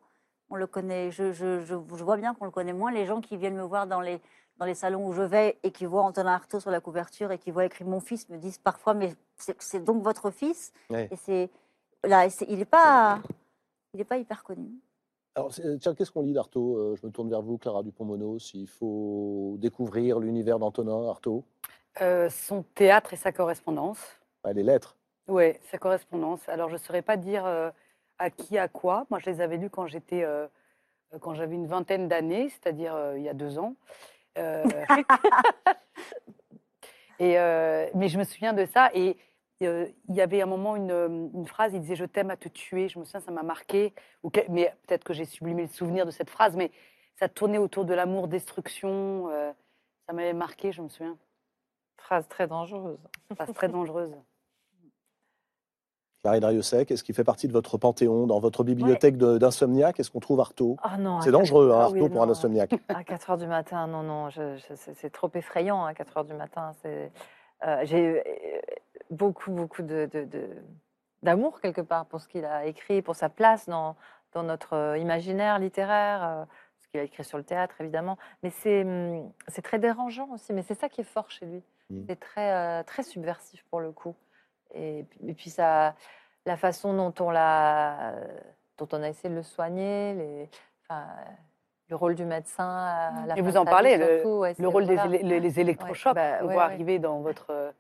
On 0.52 0.56
le 0.56 0.68
connaît. 0.68 1.10
Je, 1.12 1.32
je- 1.32 1.60
je- 1.62 1.76
je 1.98 2.04
vois 2.04 2.18
bien 2.18 2.34
qu'on 2.36 2.46
le 2.46 2.52
connaît 2.52 2.74
moins. 2.74 2.92
Les 2.92 3.06
gens 3.08 3.20
qui 3.22 3.36
viennent 3.36 3.56
me 3.56 3.64
voir 3.64 3.88
dans 3.88 4.02
les 4.02 4.22
dans 4.58 4.66
les 4.66 4.76
salons 4.76 5.08
où 5.08 5.14
je 5.14 5.22
vais 5.22 5.58
et 5.64 5.72
qui 5.72 5.86
voient 5.86 6.04
Antonin 6.04 6.34
Artaud 6.34 6.60
sur 6.60 6.70
la 6.70 6.82
couverture 6.82 7.32
et 7.32 7.38
qui 7.38 7.50
voient 7.50 7.64
écrit 7.64 7.86
mon 7.86 8.02
fils 8.02 8.28
me 8.28 8.38
disent 8.38 8.58
parfois 8.58 8.94
mais 8.94 9.16
c'est 9.58 9.82
donc 9.82 10.04
votre 10.04 10.32
fils? 10.32 10.74
Et 11.12 11.16
c'est 11.16 11.50
là 12.04 12.28
il 12.48 12.58
n'est 12.58 12.66
pas 12.66 13.22
il 13.94 14.02
est 14.02 14.06
pas 14.06 14.18
hyper 14.18 14.44
connu. 14.44 14.70
Alors, 15.36 15.54
c'est- 15.54 15.78
tiens, 15.80 15.96
qu'est-ce 15.96 16.12
qu'on 16.12 16.24
lit 16.24 16.34
d'Artaud? 16.34 16.76
Euh, 16.78 16.96
Je 17.02 17.08
me 17.08 17.12
tourne 17.12 17.30
vers 17.30 17.42
vous, 17.42 17.58
Clara 17.58 17.82
Dupont-Mono, 17.84 18.38
s'il 18.40 18.68
faut 18.68 19.56
découvrir 19.60 20.20
l'univers 20.20 20.60
d'Antonin 20.60 21.08
Artaud. 21.08 21.46
Euh, 22.02 22.30
son 22.30 22.64
théâtre 22.76 23.14
et 23.14 23.16
sa 23.16 23.32
correspondance. 23.32 24.00
Ah, 24.44 24.52
les 24.52 24.64
lettres. 24.64 24.98
Oui, 25.30 25.54
sa 25.70 25.78
correspondance. 25.78 26.50
Alors, 26.50 26.70
je 26.70 26.74
ne 26.74 26.80
saurais 26.80 27.04
pas 27.04 27.16
dire 27.16 27.46
euh, 27.46 27.70
à 28.18 28.32
qui, 28.32 28.58
à 28.58 28.68
quoi. 28.68 29.06
Moi, 29.12 29.20
je 29.20 29.30
les 29.30 29.42
avais 29.42 29.58
lus 29.58 29.70
quand 29.70 29.86
j'étais, 29.86 30.24
euh, 30.24 30.48
quand 31.22 31.36
j'avais 31.36 31.54
une 31.54 31.68
vingtaine 31.68 32.08
d'années, 32.08 32.50
c'est-à-dire 32.50 32.96
euh, 32.96 33.16
il 33.18 33.24
y 33.24 33.30
a 33.30 33.36
deux 33.36 33.60
ans. 33.60 33.76
Et, 37.20 37.34
mais 37.96 38.08
je 38.08 38.18
me 38.18 38.24
souviens 38.24 38.54
de 38.54 38.64
ça. 38.66 38.90
Et 38.94 39.18
il 39.60 39.94
y 40.08 40.22
avait 40.22 40.42
un 40.42 40.46
moment 40.46 40.78
une, 40.78 41.30
une 41.34 41.46
phrase, 41.46 41.74
il 41.74 41.82
disait 41.82 41.98
Je 41.98 42.06
t'aime 42.06 42.30
à 42.30 42.38
te 42.38 42.48
tuer. 42.48 42.88
Je 42.88 42.98
me 42.98 43.04
souviens, 43.04 43.20
ça 43.20 43.32
m'a 43.32 43.44
marqué. 43.44 43.94
Ou 44.24 44.32
mais 44.48 44.74
peut-être 44.88 45.04
que 45.04 45.12
j'ai 45.12 45.26
sublimé 45.26 45.64
le 45.64 45.68
souvenir 45.68 46.06
de 46.06 46.12
cette 46.12 46.30
phrase, 46.30 46.56
mais 46.56 46.72
ça 47.18 47.28
tournait 47.28 47.58
autour 47.58 47.84
de 47.84 47.94
l'amour, 47.94 48.30
destruction. 48.30 49.30
ça 50.08 50.14
m'avait 50.14 50.32
marqué, 50.32 50.72
je 50.72 50.82
me 50.82 50.88
souviens. 50.88 51.18
Phrase 51.98 52.26
très 52.30 52.48
dangereuse. 52.48 53.00
Phrase 53.36 53.54
très 53.54 53.68
dangereuse. 53.68 54.16
Clarisse 56.22 56.42
Dariussec, 56.42 56.92
est-ce 56.92 57.04
qu'il 57.04 57.16
fait 57.16 57.24
partie 57.24 57.48
de 57.48 57.54
votre 57.54 57.78
panthéon, 57.78 58.28
dans 58.28 58.40
votre 58.40 58.64
bibliothèque 58.66 59.18
d'insomniaque? 59.18 60.00
Est-ce 60.00 60.12
qu'on 60.12 60.20
trouve 60.20 60.42
Artaud? 60.42 60.76
Ah 60.84 60.98
C'est 61.22 61.32
dangereux, 61.32 61.72
hein, 61.72 61.78
ah 61.80 61.84
Artaud, 61.86 62.04
oui, 62.04 62.10
pour 62.10 62.22
un 62.24 62.30
insomniaque. 62.30 62.72
À 62.90 63.04
4 63.04 63.30
heures 63.30 63.38
du 63.38 63.48
matin, 63.48 63.88
non, 63.88 64.04
non, 64.04 64.30
c'est 64.68 65.10
trop 65.12 65.30
effrayant 65.36 65.86
à 65.86 65.94
4 65.94 66.18
heures 66.18 66.26
du 66.26 66.34
matin. 66.34 66.72
euh, 66.86 67.08
J'ai 67.84 68.20
euh, 68.20 68.24
beaucoup, 69.12 69.52
beaucoup 69.52 69.82
de- 69.82 70.10
d'amour 71.24 71.62
quelque 71.62 71.82
part 71.82 72.06
pour 72.06 72.20
ce 72.20 72.28
qu'il 72.28 72.44
a 72.44 72.66
écrit, 72.66 73.02
pour 73.02 73.16
sa 73.16 73.30
place 73.30 73.68
dans, 73.70 73.96
dans 74.34 74.44
notre 74.44 74.74
euh, 74.74 74.98
imaginaire 74.98 75.58
littéraire, 75.58 76.24
euh, 76.24 76.44
ce 76.82 76.88
qu'il 76.90 77.00
a 77.00 77.04
écrit 77.04 77.24
sur 77.24 77.38
le 77.38 77.44
théâtre 77.46 77.76
évidemment. 77.80 78.18
Mais 78.44 78.50
c'est 78.50 78.84
hum, 78.84 79.32
c'est 79.48 79.62
très 79.62 79.80
dérangeant 79.80 80.30
aussi, 80.34 80.52
mais 80.54 80.64
c'est 80.64 80.76
ça 80.80 80.90
qui 80.90 81.00
est 81.02 81.06
fort 81.06 81.30
chez 81.32 81.46
lui. 81.46 81.62
Mm. 81.90 82.02
C'est 82.10 82.20
très, 82.20 82.52
euh, 82.54 82.84
très 82.84 83.04
subversif 83.04 83.64
pour 83.70 83.80
le 83.80 83.92
coup. 83.92 84.16
Et, 84.74 85.06
puis- 85.10 85.20
et 85.30 85.34
puis 85.34 85.50
ça, 85.50 85.96
la 86.46 86.58
façon 86.58 86.94
dont 86.94 87.14
on, 87.24 87.30
l'a, 87.32 88.14
dont 88.78 88.88
on 88.92 89.02
a 89.04 89.10
essayé 89.10 89.30
de 89.30 89.36
le 89.36 89.44
soigner, 89.44 90.14
les, 90.14 90.50
enfin, 90.84 91.06
le 91.90 91.96
rôle 91.96 92.16
du 92.16 92.26
médecin 92.26 92.68
à 92.68 93.26
la 93.28 93.38
Et 93.38 93.42
vous 93.42 93.58
en 93.58 93.66
parlez, 93.66 93.98
le- 93.98 94.06
surtout, 94.20 94.40
ouais, 94.40 94.50
Le 94.50 94.56
c'est- 94.56 94.66
rôle 94.66 94.86
des 94.86 94.96
élé- 94.96 95.24
les, 95.24 95.40
les 95.40 95.60
électrochocs 95.60 96.16
bah, 96.16 96.38
ouais, 96.38 96.44
voit 96.44 96.54
ouais. 96.56 96.60
arriver 96.62 97.00
dans 97.00 97.20
votre 97.22 97.48
euh, 97.50 97.72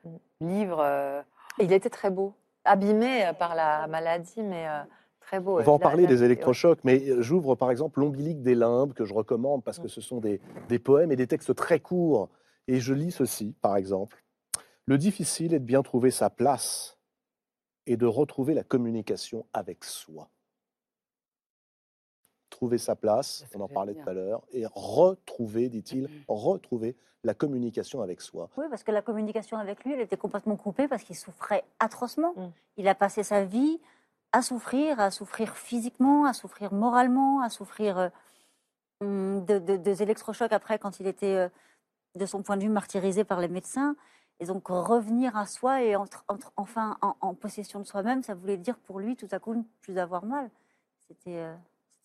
livre. 0.41 0.80
euh, 0.82 1.22
Et 1.60 1.66
Il 1.66 1.74
était 1.74 1.90
très 1.91 2.10
beau, 2.10 2.34
abîmé 2.66 3.28
euh, 3.28 3.34
par 3.34 3.53
la 3.56 3.86
maladie, 3.88 4.41
mais 4.41 4.68
euh, 4.68 4.80
très 5.20 5.40
beau. 5.40 5.60
On 5.60 5.64
va 5.64 5.72
en 5.74 5.80
parler 5.80 6.07
des 6.07 6.24
électrochocs, 6.24 6.80
mais 6.84 7.07
euh, 7.10 7.22
j'ouvre 7.22 7.53
par 7.56 7.70
exemple 7.70 7.99
L'ombilique 7.99 8.41
des 8.41 8.56
limbes, 8.56 8.94
que 8.94 9.06
je 9.06 9.14
recommande 9.14 9.64
parce 9.64 9.78
que 9.78 9.88
ce 9.88 10.02
sont 10.02 10.20
des, 10.20 10.41
des 10.70 10.80
poèmes 10.80 11.11
et 11.11 11.16
des 11.16 11.28
textes 11.28 11.53
très 11.56 11.80
courts. 11.80 12.30
Et 12.68 12.80
je 12.80 12.94
lis 12.94 13.11
ceci, 13.11 13.56
par 13.61 13.78
exemple. 13.78 14.24
Le 14.90 14.98
difficile 14.98 15.53
est 15.53 15.60
de 15.60 15.66
bien 15.66 15.84
trouver 15.84 16.10
sa 16.10 16.32
place 16.32 16.98
et 17.86 17.95
de 17.95 18.07
retrouver 18.07 18.56
la 18.56 18.64
communication 18.64 19.45
avec 19.53 19.84
soi. 19.84 20.32
Trouver 22.49 22.80
sa 22.80 22.95
place, 22.95 23.45
on 23.53 23.61
en 23.61 23.68
parlait 23.68 23.94
tout 23.94 24.10
à 24.10 24.14
l'heure, 24.14 24.41
et 24.52 24.66
retrouver, 24.74 25.70
dit-il, 25.70 26.10
retrouver 26.28 26.95
la 27.24 27.36
communication 27.36 28.02
avec 28.02 28.20
soi. 28.20 28.49
Oui, 28.57 28.66
parce 28.68 28.82
que 28.82 28.90
la 28.91 29.03
communication 29.03 29.60
avec 29.60 29.86
lui, 29.86 29.94
elle 29.94 29.99
était 29.99 30.18
complètement 30.18 30.56
coupée 30.56 30.88
parce 30.88 31.03
qu'il 31.03 31.16
souffrait 31.16 31.64
atrocement. 31.78 32.34
Mm. 32.36 32.48
Il 32.78 32.88
a 32.88 32.95
passé 32.95 33.22
sa 33.22 33.45
vie 33.45 33.80
à 34.32 34.41
souffrir, 34.41 34.99
à 34.99 35.11
souffrir 35.11 35.56
physiquement, 35.56 36.26
à 36.26 36.34
souffrir 36.34 36.74
moralement, 36.74 37.44
à 37.44 37.49
souffrir 37.52 38.10
euh, 39.03 39.40
de, 39.40 39.60
de- 39.60 39.78
des 39.78 40.02
électrochocs 40.02 40.52
après 40.52 40.80
quand 40.80 40.99
il 40.99 41.06
était, 41.06 41.36
euh, 41.36 41.49
de 42.16 42.26
son 42.26 42.41
point 42.41 42.57
de 42.57 42.64
vue, 42.64 42.70
martyrisé 42.70 43.24
par 43.24 43.40
les 43.40 43.49
médecins. 43.49 43.95
Et 44.40 44.45
donc 44.45 44.68
revenir 44.68 45.36
à 45.36 45.45
soi 45.45 45.84
et 45.84 45.95
entre, 45.95 46.24
enfin 46.56 46.98
en, 47.02 47.34
possession 47.34 47.80
de 47.80 47.84
soi-même, 47.86 48.24
ça 48.24 48.36
voulait 48.36 48.57
dire 48.57 48.78
pour 48.78 48.99
lui 48.99 49.16
tout 49.18 49.28
à 49.32 49.40
coup 49.40 49.53
ne 49.53 49.64
plus 49.82 49.98
avoir 49.98 50.24
mal. 50.24 50.49
C'était, 51.07 51.38
euh, 51.38 51.56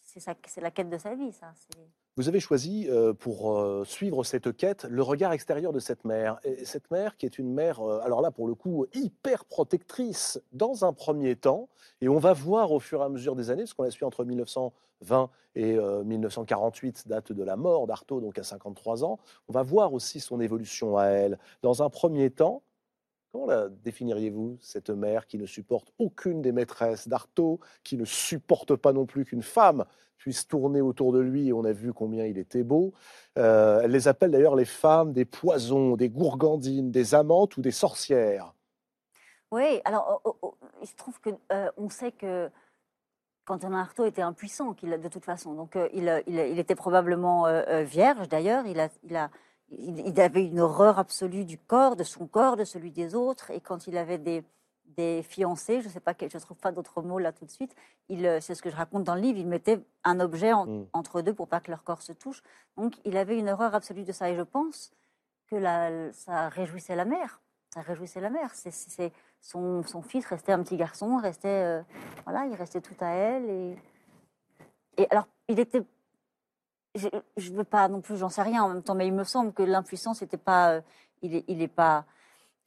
c'est 0.03 0.61
la 0.61 0.71
quête 0.71 0.91
de 0.91 0.99
sa 0.99 1.15
vie, 1.15 1.33
ça. 1.33 1.53
C'est- 1.55 2.04
Vous 2.17 2.29
avez 2.29 2.39
choisi 2.39 2.87
euh, 2.89 3.13
pour 3.13 3.59
euh, 3.59 3.83
suivre 3.85 4.23
cette 4.23 4.57
quête 4.57 4.87
le 4.89 5.03
regard 5.03 5.33
extérieur 5.33 5.73
de 5.73 5.81
cette 5.81 6.05
mère. 6.05 6.39
Et 6.45 6.65
cette 6.65 6.89
mère 6.93 7.17
qui 7.17 7.27
est 7.27 7.41
une 7.41 7.53
mère, 7.53 7.81
euh, 7.81 8.01
alors 8.05 8.21
là 8.21 8.31
pour 8.31 8.47
le 8.47 8.55
coup, 8.55 8.87
hyper 8.95 9.45
protectrice 9.45 10.41
dans 10.53 10.85
un 10.85 10.93
premier 10.93 11.35
temps. 11.35 11.69
Et 12.01 12.09
on 12.09 12.21
va 12.21 12.33
voir 12.33 12.71
au 12.71 12.79
fur 12.79 13.01
et 13.01 13.05
à 13.05 13.09
mesure 13.09 13.35
des 13.35 13.51
années, 13.51 13.63
parce 13.63 13.75
qu'on 13.75 13.83
la 13.83 13.91
suit 13.91 14.05
entre 14.05 14.25
1920 14.25 15.29
et 15.57 15.75
euh, 15.75 16.05
1948, 16.05 17.09
date 17.09 17.33
de 17.33 17.43
la 17.43 17.57
mort 17.57 17.89
d'Artaud, 17.89 18.21
donc 18.21 18.39
à 18.39 18.45
53 18.45 19.05
ans. 19.05 19.19
On 19.49 19.53
va 19.53 19.65
voir 19.65 19.93
aussi 19.93 20.21
son 20.21 20.41
évolution 20.41 20.97
à 20.97 21.07
elle. 21.07 21.39
Dans 21.63 21.83
un 21.83 21.91
premier 21.91 22.31
temps, 22.31 22.63
comment 23.35 23.47
la 23.47 23.69
définiriez-vous, 23.69 24.59
cette 24.61 24.91
mère 24.91 25.27
qui 25.27 25.39
ne 25.39 25.47
supporte 25.47 25.93
aucune 25.99 26.41
des 26.41 26.53
maîtresses 26.53 27.09
d'Artaud, 27.09 27.59
qui 27.83 27.97
ne 27.97 28.05
supporte 28.05 28.77
pas 28.77 28.93
non 28.93 29.07
plus 29.07 29.25
qu'une 29.25 29.43
femme 29.43 29.85
puisse 30.19 30.47
tourner 30.47 30.81
autour 30.81 31.13
de 31.13 31.19
lui, 31.19 31.53
on 31.53 31.65
a 31.65 31.73
vu 31.73 31.93
combien 31.93 32.27
il 32.27 32.39
était 32.39 32.63
beau. 32.63 32.95
Euh, 33.37 33.81
elle 33.83 33.91
les 33.91 34.07
appelle 34.07 34.31
d'ailleurs 34.31 34.55
les 34.55 34.65
femmes 34.65 35.13
des 35.13 35.25
poisons, 35.25 35.97
des 35.97 36.09
gourgandines, 36.09 36.93
des 36.93 37.17
amantes 37.17 37.57
ou 37.57 37.61
des 37.61 37.73
sorcières? 37.73 38.55
Oui, 39.51 39.81
alors 39.85 40.21
oh, 40.25 40.37
oh, 40.41 40.53
oh, 40.61 40.69
il 40.81 40.87
se 40.87 40.95
trouve 40.95 41.19
que 41.21 41.31
euh, 41.51 41.89
sait 41.91 42.13
que 42.13 42.49
Quentin 43.45 43.75
Artaud 43.75 44.07
était 44.07 44.23
impuissant, 44.23 44.77
de 44.81 45.09
toute 45.09 45.25
façon. 45.25 45.55
Donc 45.55 45.75
euh, 45.75 45.89
il, 45.93 46.09
était 46.61 46.77
probablement 46.77 47.47
vierge 47.83 48.29
d'ailleurs. 48.29 48.65
Il, 48.67 48.79
a, 48.79 49.31
il, 49.71 50.21
avait 50.21 50.45
une 50.45 50.61
horreur 50.61 50.99
absolue 50.99 51.45
du 51.45 51.59
corps, 51.59 51.97
de 51.97 52.05
son 52.05 52.27
corps, 52.27 52.57
de 52.57 52.65
celui 52.65 52.91
des 52.91 53.15
autres. 53.15 53.51
Et 53.51 53.61
quand 53.61 53.87
il 53.87 53.97
avait 53.97 54.19
des, 54.19 54.45
des 54.97 55.23
fiancés, 55.23 55.81
je 55.83 55.89
sais 55.89 56.01
pas, 56.01 56.15
je 56.21 56.39
trouve 56.39 56.57
pas 56.59 56.73
d'autres 56.73 57.03
mots 57.03 57.19
là 57.19 57.33
tout 57.33 57.45
de 57.45 57.51
suite. 57.51 57.75
Il, 58.09 58.27
euh, 58.27 58.41
c'est 58.41 58.55
ce 58.55 58.63
que 58.63 58.71
je 58.71 58.77
raconte 58.77 59.05
dans 59.05 59.15
le 59.15 59.21
livre. 59.21 59.39
Il 59.39 59.47
mettait 59.47 59.81
un 60.05 60.21
objet 60.21 60.53
en- 60.53 60.67
Mm. 60.67 60.87
entre 60.93 61.21
deux 61.23 61.35
pour 61.35 61.49
pas 61.49 61.61
que 61.61 61.71
leur 61.71 61.83
corps 61.85 62.03
se 62.03 62.13
touche. 62.13 62.43
Donc 62.77 62.95
il 63.05 63.17
avait 63.17 63.39
une 63.39 63.49
horreur 63.49 63.75
absolue 63.75 64.05
de 64.05 64.13
ça. 64.13 64.31
Et 64.31 64.37
je 64.37 64.43
pense 64.43 64.93
que 65.49 65.57
la, 65.57 66.13
ça 66.13 66.49
réjouissait 66.49 66.97
la 66.97 67.05
mère. 67.05 67.41
Ça 67.73 67.81
réjouissait 67.81 68.21
la 68.21 68.31
mère. 68.31 68.55
C'est, 68.55 68.71
c'est- 68.71 68.91
c'est- 68.91 69.13
son, 69.41 69.83
son 69.83 70.01
fils 70.01 70.25
restait 70.27 70.53
un 70.53 70.63
petit 70.63 70.77
garçon, 70.77 71.17
restait, 71.19 71.49
euh, 71.49 71.83
voilà, 72.25 72.47
il 72.47 72.55
restait 72.55 72.81
tout 72.81 72.95
à 73.01 73.09
elle. 73.09 73.51
Et, 73.51 73.77
et 74.97 75.07
alors, 75.11 75.27
il 75.49 75.59
était. 75.59 75.83
Je 76.95 77.09
ne 77.51 77.57
veux 77.57 77.65
pas 77.65 77.89
non 77.89 78.01
plus, 78.01 78.17
j'en 78.17 78.29
sais 78.29 78.43
rien 78.43 78.63
en 78.63 78.69
même 78.69 78.83
temps, 78.83 78.95
mais 78.95 79.07
il 79.07 79.13
me 79.13 79.25
semble 79.25 79.53
que 79.53 79.63
l'impuissance 79.63 80.23
n'était 80.23 80.37
pas. 80.37 80.75
euh, 80.75 80.81
il, 81.23 81.35
est, 81.35 81.45
il 81.49 81.61
est 81.63 81.69
pas. 81.69 82.05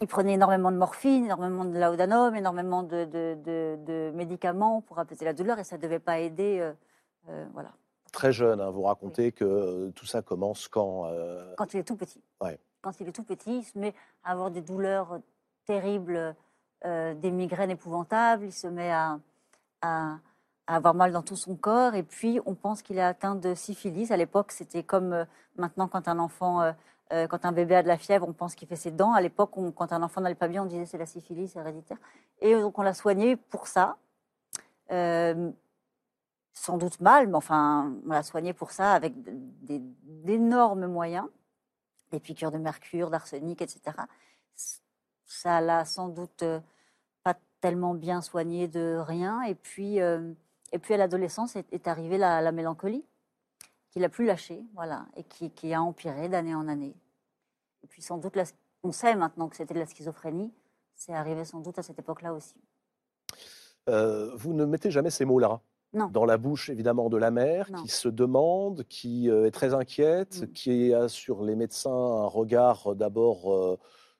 Il 0.01 0.07
prenait 0.07 0.33
énormément 0.33 0.71
de 0.71 0.77
morphine, 0.77 1.25
énormément 1.25 1.65
de 1.65 1.77
laudanum, 1.79 2.35
énormément 2.35 2.83
de, 2.83 3.05
de, 3.05 3.37
de- 3.43 3.79
de 3.85 4.11
médicaments 4.13 4.81
pour 4.81 4.99
apaiser 4.99 5.25
la 5.25 5.33
douleur, 5.33 5.57
et 5.59 5.63
ça 5.63 5.77
ne 5.77 5.81
devait 5.81 5.99
pas 5.99 6.19
aider. 6.19 6.59
euh, 6.59 6.73
euh, 7.29 7.45
voilà, 7.53 7.71
Très 8.11 8.31
jeune, 8.31 8.61
hein, 8.61 8.69
vous 8.69 8.83
racontez 8.83 9.31
que 9.31 9.89
tout 9.91 10.05
ça 10.05 10.21
commence 10.21 10.67
quand 10.67 11.05
euh, 11.07 11.53
quand 11.57 11.73
il 11.73 11.79
est 11.79 11.83
tout 11.83 11.95
petit. 11.95 12.21
Ouais. 12.41 12.59
Quand 12.81 12.99
il 12.99 13.07
est 13.07 13.11
tout 13.11 13.23
petit, 13.23 13.59
il 13.59 13.63
se 13.63 13.77
met 13.77 13.93
à 14.23 14.31
avoir 14.31 14.51
des 14.51 14.61
douleurs 14.61 15.19
terribles, 15.65 16.35
des 16.85 17.31
migraines 17.31 17.71
épouvantables, 17.71 18.45
il 18.45 18.53
se 18.53 18.67
met 18.67 18.91
à, 18.91 19.19
à- 19.81 20.17
à 20.68 20.76
avoir 20.76 20.94
mal 20.94 21.11
dans 21.14 21.23
tout 21.23 21.38
son 21.38 21.56
corps, 21.56 21.95
et 21.95 22.03
puis 22.03 22.39
on 22.45 22.53
pense 22.53 22.81
qu'il 22.81 22.98
est 22.98 23.02
atteint 23.02 23.35
de 23.35 23.56
syphilis. 23.56 24.11
À 24.11 24.18
l'époque, 24.18 24.52
c'était 24.52 24.84
comme 24.84 25.14
euh, 25.14 25.26
maintenant 25.56 25.88
quand 25.88 26.10
un 26.10 26.19
enfant, 26.19 26.61
euh, 26.61 26.73
euh, 27.14 27.26
quand 27.27 27.45
un 27.45 27.53
bébé 27.53 27.76
a 27.76 27.84
de 27.84 27.88
la 27.88 27.98
fièvre, 27.98 28.27
on 28.27 28.34
pense 28.34 28.53
qu'il 28.53 28.68
fait 28.68 28.76
ses 28.76 28.91
dents. 28.91 29.14
À 29.14 29.22
l'époque, 29.22 29.52
quand 29.76 29.94
un 29.94 30.03
enfant 30.03 30.19
n'allait 30.19 30.35
pas 30.35 30.49
bien, 30.49 30.64
on 30.64 30.65
disait 30.65 30.85
c'est 30.85 30.98
la 30.98 31.06
syphilis 31.06 31.56
héréditaire. 31.56 31.98
Et 32.41 32.53
donc 32.53 32.77
on 32.77 32.81
l'a 32.81 32.94
soigné 32.94 33.38
pour 33.38 33.68
ça. 33.68 33.98
Sans 36.53 36.77
doute 36.77 36.99
mal, 36.99 37.27
mais 37.27 37.35
enfin, 37.35 37.94
on 38.06 38.10
l'a 38.10 38.23
soigné 38.23 38.52
pour 38.52 38.72
ça 38.72 38.94
avec 38.94 39.14
d'énormes 39.64 40.88
moyens, 40.88 41.27
des 42.11 42.19
piqûres 42.19 42.52
de 42.52 42.57
mercure, 42.57 43.10
d'arsenic, 43.10 43.61
etc. 43.61 43.95
Ça 45.26 45.61
l'a 45.61 45.85
sans 45.85 46.10
doute 46.10 46.44
pas 47.23 47.35
tellement 47.61 47.94
bien 47.94 48.22
soigné 48.22 48.68
de 48.68 48.98
rien. 48.98 49.44
Et 49.44 49.56
puis, 49.56 49.99
et 50.77 50.79
puis 50.79 50.93
à 50.93 50.97
l'adolescence 50.97 51.55
est, 51.55 51.65
est 51.73 51.87
arrivée 51.87 52.19
la, 52.19 52.39
la 52.41 52.51
mélancolie, 52.51 53.03
qui 53.89 53.99
l'a 53.99 54.09
plus 54.09 54.25
lâché, 54.25 54.61
voilà, 54.75 55.07
et 55.15 55.23
qui, 55.23 55.49
qui 55.49 55.73
a 55.73 55.81
empiré 55.81 56.29
d'année 56.29 56.53
en 56.53 56.67
année. 56.67 56.93
Et 57.83 57.87
puis 57.87 58.03
sans 58.03 58.17
doute, 58.19 58.35
la- 58.35 58.43
on 58.83 58.91
sait 58.91 59.15
maintenant 59.15 59.49
que 59.49 59.55
c'était 59.55 59.73
de 59.73 59.79
la 59.79 59.87
schizophrénie. 59.87 60.53
C'est 60.93 61.13
arrivé 61.13 61.45
sans 61.45 61.59
doute 61.61 61.79
à 61.79 61.83
cette 61.83 61.97
époque-là 61.97 62.33
aussi. 62.33 62.55
euh, 63.89 64.31
vous 64.35 64.53
ne 64.53 64.65
mettez 64.65 64.91
jamais 64.91 65.09
ces 65.09 65.25
mots-là 65.25 65.61
Non. 65.93 66.07
dans 66.07 66.25
la 66.25 66.37
bouche 66.37 66.69
évidemment 66.69 67.09
de 67.09 67.17
la 67.17 67.31
mère 67.31 67.71
Non. 67.71 67.81
qui 67.81 67.87
se 67.89 68.09
demande, 68.09 68.83
qui 68.89 69.29
euh, 69.31 69.45
est 69.47 69.51
très 69.51 69.73
inquiète, 69.73 70.41
Mm. 70.43 70.51
qui 70.53 70.93
a 70.93 71.07
sur 71.07 71.43
les 71.43 71.55
médecins 71.55 71.89
un 71.91 72.27
regard 72.27 72.91
euh, 72.91 72.95
d'abord 72.95 73.51
euh, 73.53 73.79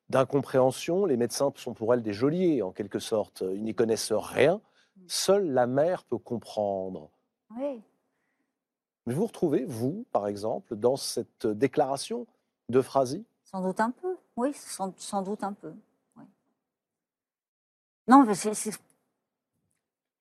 d'incompréhension. 0.09 1.05
Les 1.05 1.17
médecins 1.17 1.51
sont 1.55 1.73
pour 1.73 1.93
elle 1.93 2.01
des 2.01 2.13
geôliers 2.13 2.61
en 2.61 2.71
quelque 2.71 2.99
sorte. 2.99 3.43
Ils 3.53 3.63
n'y 3.63 3.75
connaissent 3.75 4.13
rien. 4.13 4.61
Seule 5.07 5.52
la 5.52 5.68
mère 5.68 6.03
peut 6.03 6.18
comprendre. 6.18 7.10
Oui. 7.56 7.82
Mais 9.06 9.14
vous 9.14 9.26
retrouvez, 9.26 9.64
vous, 9.65 10.06
par 10.11 10.28
exemple, 10.28 10.76
dans 10.76 10.98
cette 10.98 11.48
déclaration 11.48 12.26
de 12.69 12.82
Sans 13.45 13.61
doute 13.61 13.80
un 13.80 13.91
peu, 13.91 14.18
oui, 14.36 14.53
sans, 14.53 14.94
sans 14.98 15.22
doute 15.22 15.44
un 15.44 15.53
peu. 15.53 15.74
oui. 16.18 16.24
Non, 18.07 18.24
mais 18.26 18.36
c'est- 18.53 18.78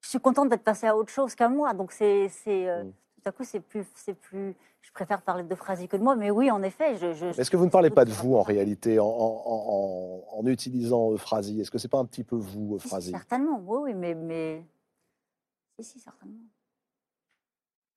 je 0.00 0.08
suis 0.08 0.20
contente 0.20 0.48
d'être 0.50 0.62
passée 0.62 0.86
à 0.86 0.96
autre 0.96 1.10
chose 1.10 1.34
qu'à 1.34 1.48
moi, 1.48 1.74
donc 1.74 1.90
c'est, 1.92 2.28
c'est, 2.28 2.68
euh, 2.68 2.84
Mm. 2.84 2.92
Tout 3.26 3.30
à 3.30 3.32
coup, 3.32 3.44
c'est 3.44 3.58
plus, 3.60 3.84
c'est 3.96 4.14
plus. 4.14 4.54
Je 4.82 4.92
préfère 4.92 5.20
parler 5.20 5.42
de 5.42 5.54
Phrasy 5.56 5.88
que 5.88 5.96
de 5.96 6.02
moi, 6.02 6.14
mais 6.14 6.30
oui, 6.30 6.48
en 6.52 6.62
effet. 6.62 6.96
Je, 6.96 7.12
je- 7.12 7.40
Est-ce 7.40 7.50
que 7.50 7.56
vous 7.56 7.64
ne 7.64 7.70
parlez 7.70 7.90
pas 7.90 8.04
de 8.04 8.12
vous 8.12 8.36
en 8.36 8.42
réalité 8.42 9.00
en, 9.00 9.04
en- 9.06 9.42
en- 9.46 10.38
en 10.38 10.46
utilisant 10.46 11.10
Euphrasie 11.12 11.60
Est-ce 11.60 11.72
que 11.72 11.78
c'est 11.78 11.88
pas 11.88 11.98
un 11.98 12.04
petit 12.04 12.22
peu 12.22 12.36
vous, 12.36 12.76
Si, 12.78 12.82
si, 12.82 12.86
Euphrasie 12.86 13.10
certainement, 13.10 13.60
oui, 13.66 13.78
oui, 13.82 13.94
mais, 13.94 14.14
mais. 14.14 14.64
Si, 15.80 15.84
si, 15.92 15.98
certainement. 16.00 16.38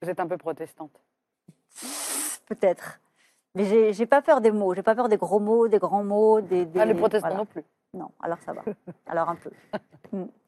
Vous 0.01 0.09
êtes 0.09 0.19
un 0.19 0.27
peu 0.27 0.37
protestante. 0.37 0.99
Peut-être. 2.47 2.99
Mais 3.53 3.65
j'ai 3.65 3.93
j'ai 3.93 4.05
pas 4.07 4.21
peur 4.23 4.41
des 4.41 4.51
mots, 4.51 4.73
j'ai 4.73 4.81
pas 4.83 4.95
peur 4.95 5.09
des 5.09 5.17
gros 5.17 5.39
mots, 5.39 5.67
des 5.67 5.77
grands 5.79 6.03
mots, 6.03 6.41
des. 6.41 6.65
des- 6.65 6.79
Ah, 6.79 6.85
les 6.85 6.95
protestants 6.95 7.27
voilà. 7.27 7.37
non 7.43 7.45
plus. 7.45 7.63
Non, 7.93 8.09
alors 8.19 8.39
ça 8.45 8.53
va. 8.53 8.63
Alors 9.05 9.29
un 9.29 9.35
peu. 9.35 9.51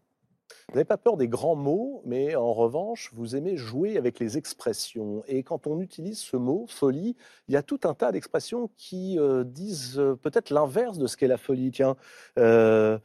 Vous 0.70 0.76
n'avez 0.76 0.86
pas 0.86 0.98
peur 0.98 1.18
des 1.18 1.28
grands 1.28 1.56
mots, 1.56 2.02
mais 2.06 2.36
en 2.36 2.54
revanche, 2.54 3.12
vous 3.14 3.36
aimez 3.36 3.58
jouer 3.58 3.98
avec 3.98 4.20
les 4.20 4.38
expressions. 4.38 5.24
Et 5.28 5.44
quand 5.44 5.68
on 5.68 5.82
utilise 5.82 6.20
ce 6.20 6.38
mot, 6.38 6.66
folie, 6.68 7.16
il 7.48 7.54
y 7.54 7.58
a 7.58 7.64
tout 7.64 7.82
un 7.84 7.94
tas 7.94 8.12
d'expressions 8.12 8.70
qui 8.78 9.20
euh, 9.20 9.44
disent 9.44 10.00
euh, 10.00 10.16
peut-être 10.16 10.50
l'inverse 10.50 10.98
de 10.98 11.08
ce 11.08 11.18
qu'est 11.18 11.28
la 11.28 11.38
folie. 11.38 11.72
Tiens, 11.72 11.96
euh, 12.38 12.98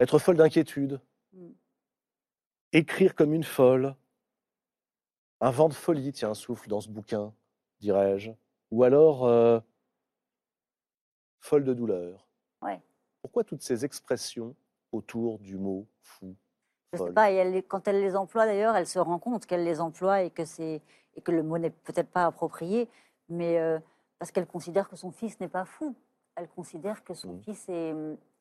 être 0.00 0.18
folle 0.18 0.36
d'inquiétude, 0.36 1.00
Mm. 1.32 1.50
écrire 2.72 3.14
comme 3.14 3.34
une 3.34 3.44
folle, 3.44 3.94
un 5.40 5.50
vent 5.50 5.68
de 5.68 5.74
folie, 5.74 6.12
tiens, 6.12 6.34
souffle 6.34 6.68
dans 6.68 6.80
ce 6.80 6.88
bouquin, 6.88 7.34
dirais-je. 7.80 8.30
Ou 8.70 8.84
alors, 8.84 9.62
folle 11.40 11.64
de 11.64 11.74
douleur. 11.74 12.26
Ouais. 12.62 12.80
Pourquoi 13.22 13.44
toutes 13.44 13.62
ces 13.62 13.84
expressions 13.84 14.54
autour 14.92 15.38
du 15.38 15.56
mot 15.56 15.86
fou? 16.00 16.34
Je 16.92 16.98
sais 16.98 17.12
pas, 17.12 17.30
et 17.30 17.34
elle 17.34 17.52
les- 17.52 17.62
quand 17.62 17.86
elle 17.86 18.00
les 18.00 18.16
emploie 18.16 18.46
d'ailleurs, 18.46 18.74
elle 18.76 18.86
se 18.86 18.98
rend 18.98 19.18
compte 19.18 19.44
qu'elle 19.46 19.64
les 19.64 19.80
emploie 19.80 20.22
et 20.22 20.30
que, 20.30 20.44
c'est, 20.44 20.80
et 21.16 21.20
que 21.20 21.30
le 21.32 21.42
mot 21.42 21.58
n'est 21.58 21.70
peut-être 21.70 22.10
pas 22.10 22.24
approprié, 22.24 22.88
mais 23.28 23.58
euh, 23.58 23.78
parce 24.18 24.30
qu'elle 24.32 24.46
considère 24.46 24.88
que 24.88 24.96
son 24.96 25.10
fils 25.10 25.38
n'est 25.40 25.48
pas 25.48 25.64
fou. 25.66 25.94
Elle 26.36 26.48
considère 26.48 27.04
que 27.04 27.14
son 27.14 27.32
Mhm. 27.34 27.42
fils 27.42 27.68
est, 27.68 27.94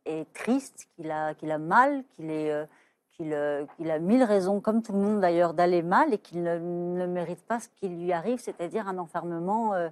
est 0.05 0.31
triste, 0.33 0.87
qu'il 0.95 1.11
a, 1.11 1.33
qu'il 1.33 1.51
a 1.51 1.57
mal, 1.57 2.03
qu'il, 2.15 2.29
est, 2.31 2.51
euh, 2.51 2.65
qu'il, 3.11 3.33
euh, 3.33 3.65
qu'il 3.75 3.91
a 3.91 3.99
mille 3.99 4.23
raisons, 4.23 4.61
comme 4.61 4.81
tout 4.81 4.93
le 4.93 4.99
monde 4.99 5.19
d'ailleurs, 5.19 5.53
d'aller 5.53 5.81
mal 5.81 6.13
et 6.13 6.17
qu'il 6.19 6.41
ne, 6.43 6.57
ne 6.57 7.05
mérite 7.05 7.43
pas 7.45 7.59
ce 7.59 7.67
qui 7.69 7.89
lui 7.89 8.13
arrive, 8.13 8.39
c'est-à-dire 8.39 8.87
un 8.87 8.97
enfermement 8.97 9.73
euh, 9.73 9.89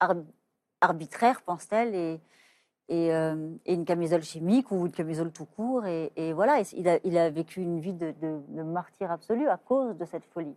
ar- 0.00 0.14
arbitraire, 0.80 1.42
pense-t-elle, 1.42 1.94
et, 1.94 2.20
et, 2.88 3.12
euh, 3.14 3.50
et 3.66 3.74
une 3.74 3.84
camisole 3.84 4.22
chimique 4.22 4.70
ou 4.70 4.86
une 4.86 4.92
camisole 4.92 5.30
tout 5.32 5.44
court. 5.46 5.86
Et, 5.86 6.12
et 6.16 6.32
voilà, 6.32 6.60
et 6.60 6.64
il, 6.74 6.88
a, 6.88 6.98
il 7.04 7.16
a 7.18 7.30
vécu 7.30 7.60
une 7.60 7.80
vie 7.80 7.94
de, 7.94 8.12
de- 8.20 8.40
de 8.48 8.62
martyr 8.62 9.10
absolu 9.10 9.48
à 9.48 9.56
cause 9.56 9.96
de 9.96 10.04
cette 10.04 10.24
folie. 10.24 10.56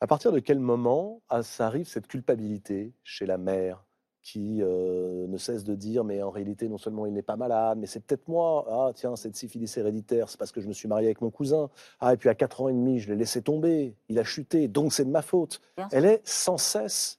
À 0.00 0.06
partir 0.06 0.32
de 0.32 0.38
quel 0.38 0.58
moment 0.58 1.20
ah, 1.28 1.42
ça 1.42 1.66
arrive 1.66 1.86
cette 1.86 2.06
culpabilité 2.06 2.92
chez 3.04 3.26
la 3.26 3.36
mère 3.38 3.84
qui 4.22 4.58
euh, 4.60 5.26
ne 5.28 5.36
cesse 5.38 5.64
de 5.64 5.74
dire 5.74 6.04
mais 6.04 6.22
en 6.22 6.28
réalité 6.30 6.68
non 6.68 6.76
seulement 6.76 7.06
il 7.06 7.12
n'est 7.14 7.22
pas 7.22 7.36
malade 7.36 7.78
mais 7.78 7.86
c'est 7.86 8.00
peut-être 8.00 8.28
moi. 8.28 8.66
Ah 8.70 8.92
tiens 8.94 9.16
cette 9.16 9.34
syphilis 9.34 9.74
héréditaire 9.78 10.28
c'est 10.28 10.38
parce 10.38 10.52
que 10.52 10.60
je 10.60 10.68
me 10.68 10.72
suis 10.74 10.88
marié 10.88 11.06
avec 11.06 11.20
mon 11.22 11.30
cousin. 11.30 11.70
Ah 12.00 12.12
et 12.12 12.16
puis 12.18 12.28
à 12.28 12.34
4 12.34 12.60
ans 12.62 12.68
et 12.68 12.72
demi 12.74 12.98
je 12.98 13.08
l'ai 13.10 13.16
laissé 13.16 13.40
tomber. 13.42 13.94
Il 14.08 14.18
a 14.18 14.24
chuté 14.24 14.68
donc 14.68 14.92
c'est 14.92 15.04
de 15.06 15.10
ma 15.10 15.22
faute. 15.22 15.60
Elle 15.90 16.04
est 16.04 16.20
sans 16.24 16.58
cesse 16.58 17.18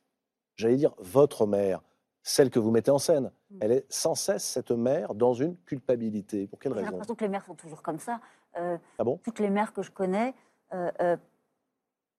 j'allais 0.56 0.76
dire 0.76 0.94
votre 1.00 1.48
mère 1.48 1.82
celle 2.24 2.50
que 2.50 2.60
vous 2.60 2.72
mettez 2.72 2.92
en 2.92 3.00
scène 3.00 3.32
Mm. 3.52 3.58
elle 3.62 3.72
est 3.74 3.86
sans 3.90 4.16
cesse 4.16 4.44
cette 4.46 4.72
mère 4.72 5.14
dans 5.14 5.34
une 5.34 5.58
culpabilité 5.58 6.48
pour 6.48 6.60
quelle 6.60 6.72
J'ai 6.74 6.80
raison 6.80 6.92
l'impression 6.92 7.16
que 7.16 7.24
les 7.26 7.30
mères 7.30 7.46
sont 7.46 7.56
toujours 7.56 7.82
comme 7.82 8.00
ça. 8.00 8.20
Euh, 8.58 8.78
Ah 8.98 9.04
bon 9.04 9.20
toutes 9.24 9.40
les 9.40 9.50
mères 9.50 9.74
que 9.74 9.82
je 9.82 9.92
connais 9.92 10.34
euh, 10.74 10.90
euh, 11.02 11.18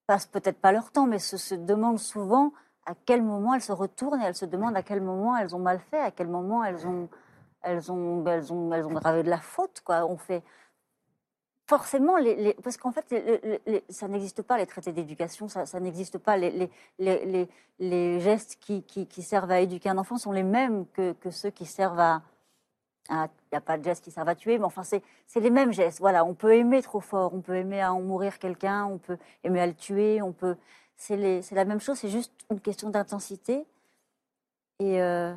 passent 0.07 0.27
peut-être 0.27 0.59
pas 0.59 0.71
leur 0.71 0.91
temps, 0.91 1.07
mais 1.07 1.19
se, 1.19 1.37
se 1.37 1.55
demandent 1.55 1.99
souvent 1.99 2.53
à 2.85 2.93
quel 3.05 3.23
moment 3.23 3.53
elles 3.53 3.61
se 3.61 3.71
retournent 3.71 4.21
et 4.21 4.25
elles 4.25 4.35
se 4.35 4.45
demandent 4.45 4.75
à 4.75 4.83
quel 4.83 5.01
moment 5.01 5.37
elles 5.37 5.55
ont 5.55 5.59
mal 5.59 5.79
fait, 5.79 5.99
à 5.99 6.11
quel 6.11 6.27
moment 6.27 6.63
elles 6.63 6.85
ont, 6.85 7.07
elles 7.61 7.91
ont, 7.91 8.25
elles 8.27 8.51
ont, 8.51 8.73
elles 8.73 8.85
ont 8.85 8.93
gravé 8.93 9.23
de 9.23 9.29
la 9.29 9.39
faute. 9.39 9.81
Quoi. 9.85 10.05
On 10.05 10.17
fait 10.17 10.43
forcément, 11.67 12.15
parce 12.63 12.77
qu'en 12.77 12.91
fait, 12.91 13.05
ça 13.89 14.07
n'existe 14.07 14.41
pas 14.41 14.57
les 14.57 14.65
traités 14.65 14.91
d'éducation, 14.91 15.47
ça, 15.47 15.79
n'existe 15.79 16.17
pas. 16.17 16.37
Les, 16.37 18.19
gestes 18.19 18.57
qui, 18.59 19.21
servent 19.21 19.51
à 19.51 19.59
éduquer 19.61 19.89
un 19.89 19.97
enfant 19.97 20.17
sont 20.17 20.31
les 20.31 20.43
mêmes 20.43 20.85
que, 20.93 21.15
ceux 21.31 21.49
qui 21.49 21.65
servent 21.65 21.99
à. 21.99 22.21
Il 23.09 23.15
n'y 23.51 23.57
a 23.57 23.61
pas 23.61 23.77
de 23.77 23.83
gestes 23.83 24.03
qui 24.03 24.11
servent 24.11 24.29
à 24.29 24.35
tuer, 24.35 24.57
mais 24.57 24.63
enfin, 24.63 24.83
c'est 24.83 25.03
les 25.35 25.49
mêmes 25.49 25.73
gestes. 25.73 25.99
Voilà, 25.99 26.23
on 26.23 26.33
peut 26.33 26.55
aimer 26.55 26.81
trop 26.81 27.01
fort, 27.01 27.33
on 27.33 27.41
peut 27.41 27.55
aimer 27.55 27.81
à 27.81 27.93
en 27.93 28.01
mourir 28.01 28.39
quelqu'un, 28.39 28.85
on 28.85 28.97
peut 28.97 29.17
aimer 29.43 29.59
à 29.59 29.67
le 29.67 29.73
tuer, 29.73 30.21
on 30.21 30.31
peut. 30.31 30.55
C'est 30.95 31.51
la 31.51 31.65
même 31.65 31.81
chose, 31.81 31.97
c'est 31.97 32.09
juste 32.09 32.31
une 32.49 32.61
question 32.61 32.89
d'intensité. 32.89 33.65
Et, 34.79 35.01
euh, 35.01 35.33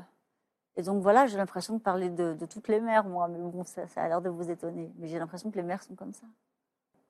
et 0.77 0.82
donc 0.82 1.03
voilà, 1.03 1.27
j'ai 1.27 1.36
l'impression 1.36 1.74
de 1.77 1.81
parler 1.81 2.11
de, 2.11 2.35
de 2.35 2.47
toutes 2.47 2.69
les 2.69 2.81
mères, 2.81 3.05
moi, 3.05 3.28
mais 3.28 3.39
bon, 3.39 3.65
ça, 3.65 3.86
ça 3.86 4.03
a 4.03 4.09
l'air 4.09 4.20
de 4.20 4.28
vous 4.28 4.51
étonner. 4.51 4.93
Mais 4.98 5.09
j'ai 5.09 5.19
l'impression 5.19 5.51
que 5.51 5.57
les 5.57 5.62
mères 5.62 5.82
sont 5.82 5.94
comme 5.94 6.12
ça. 6.12 6.27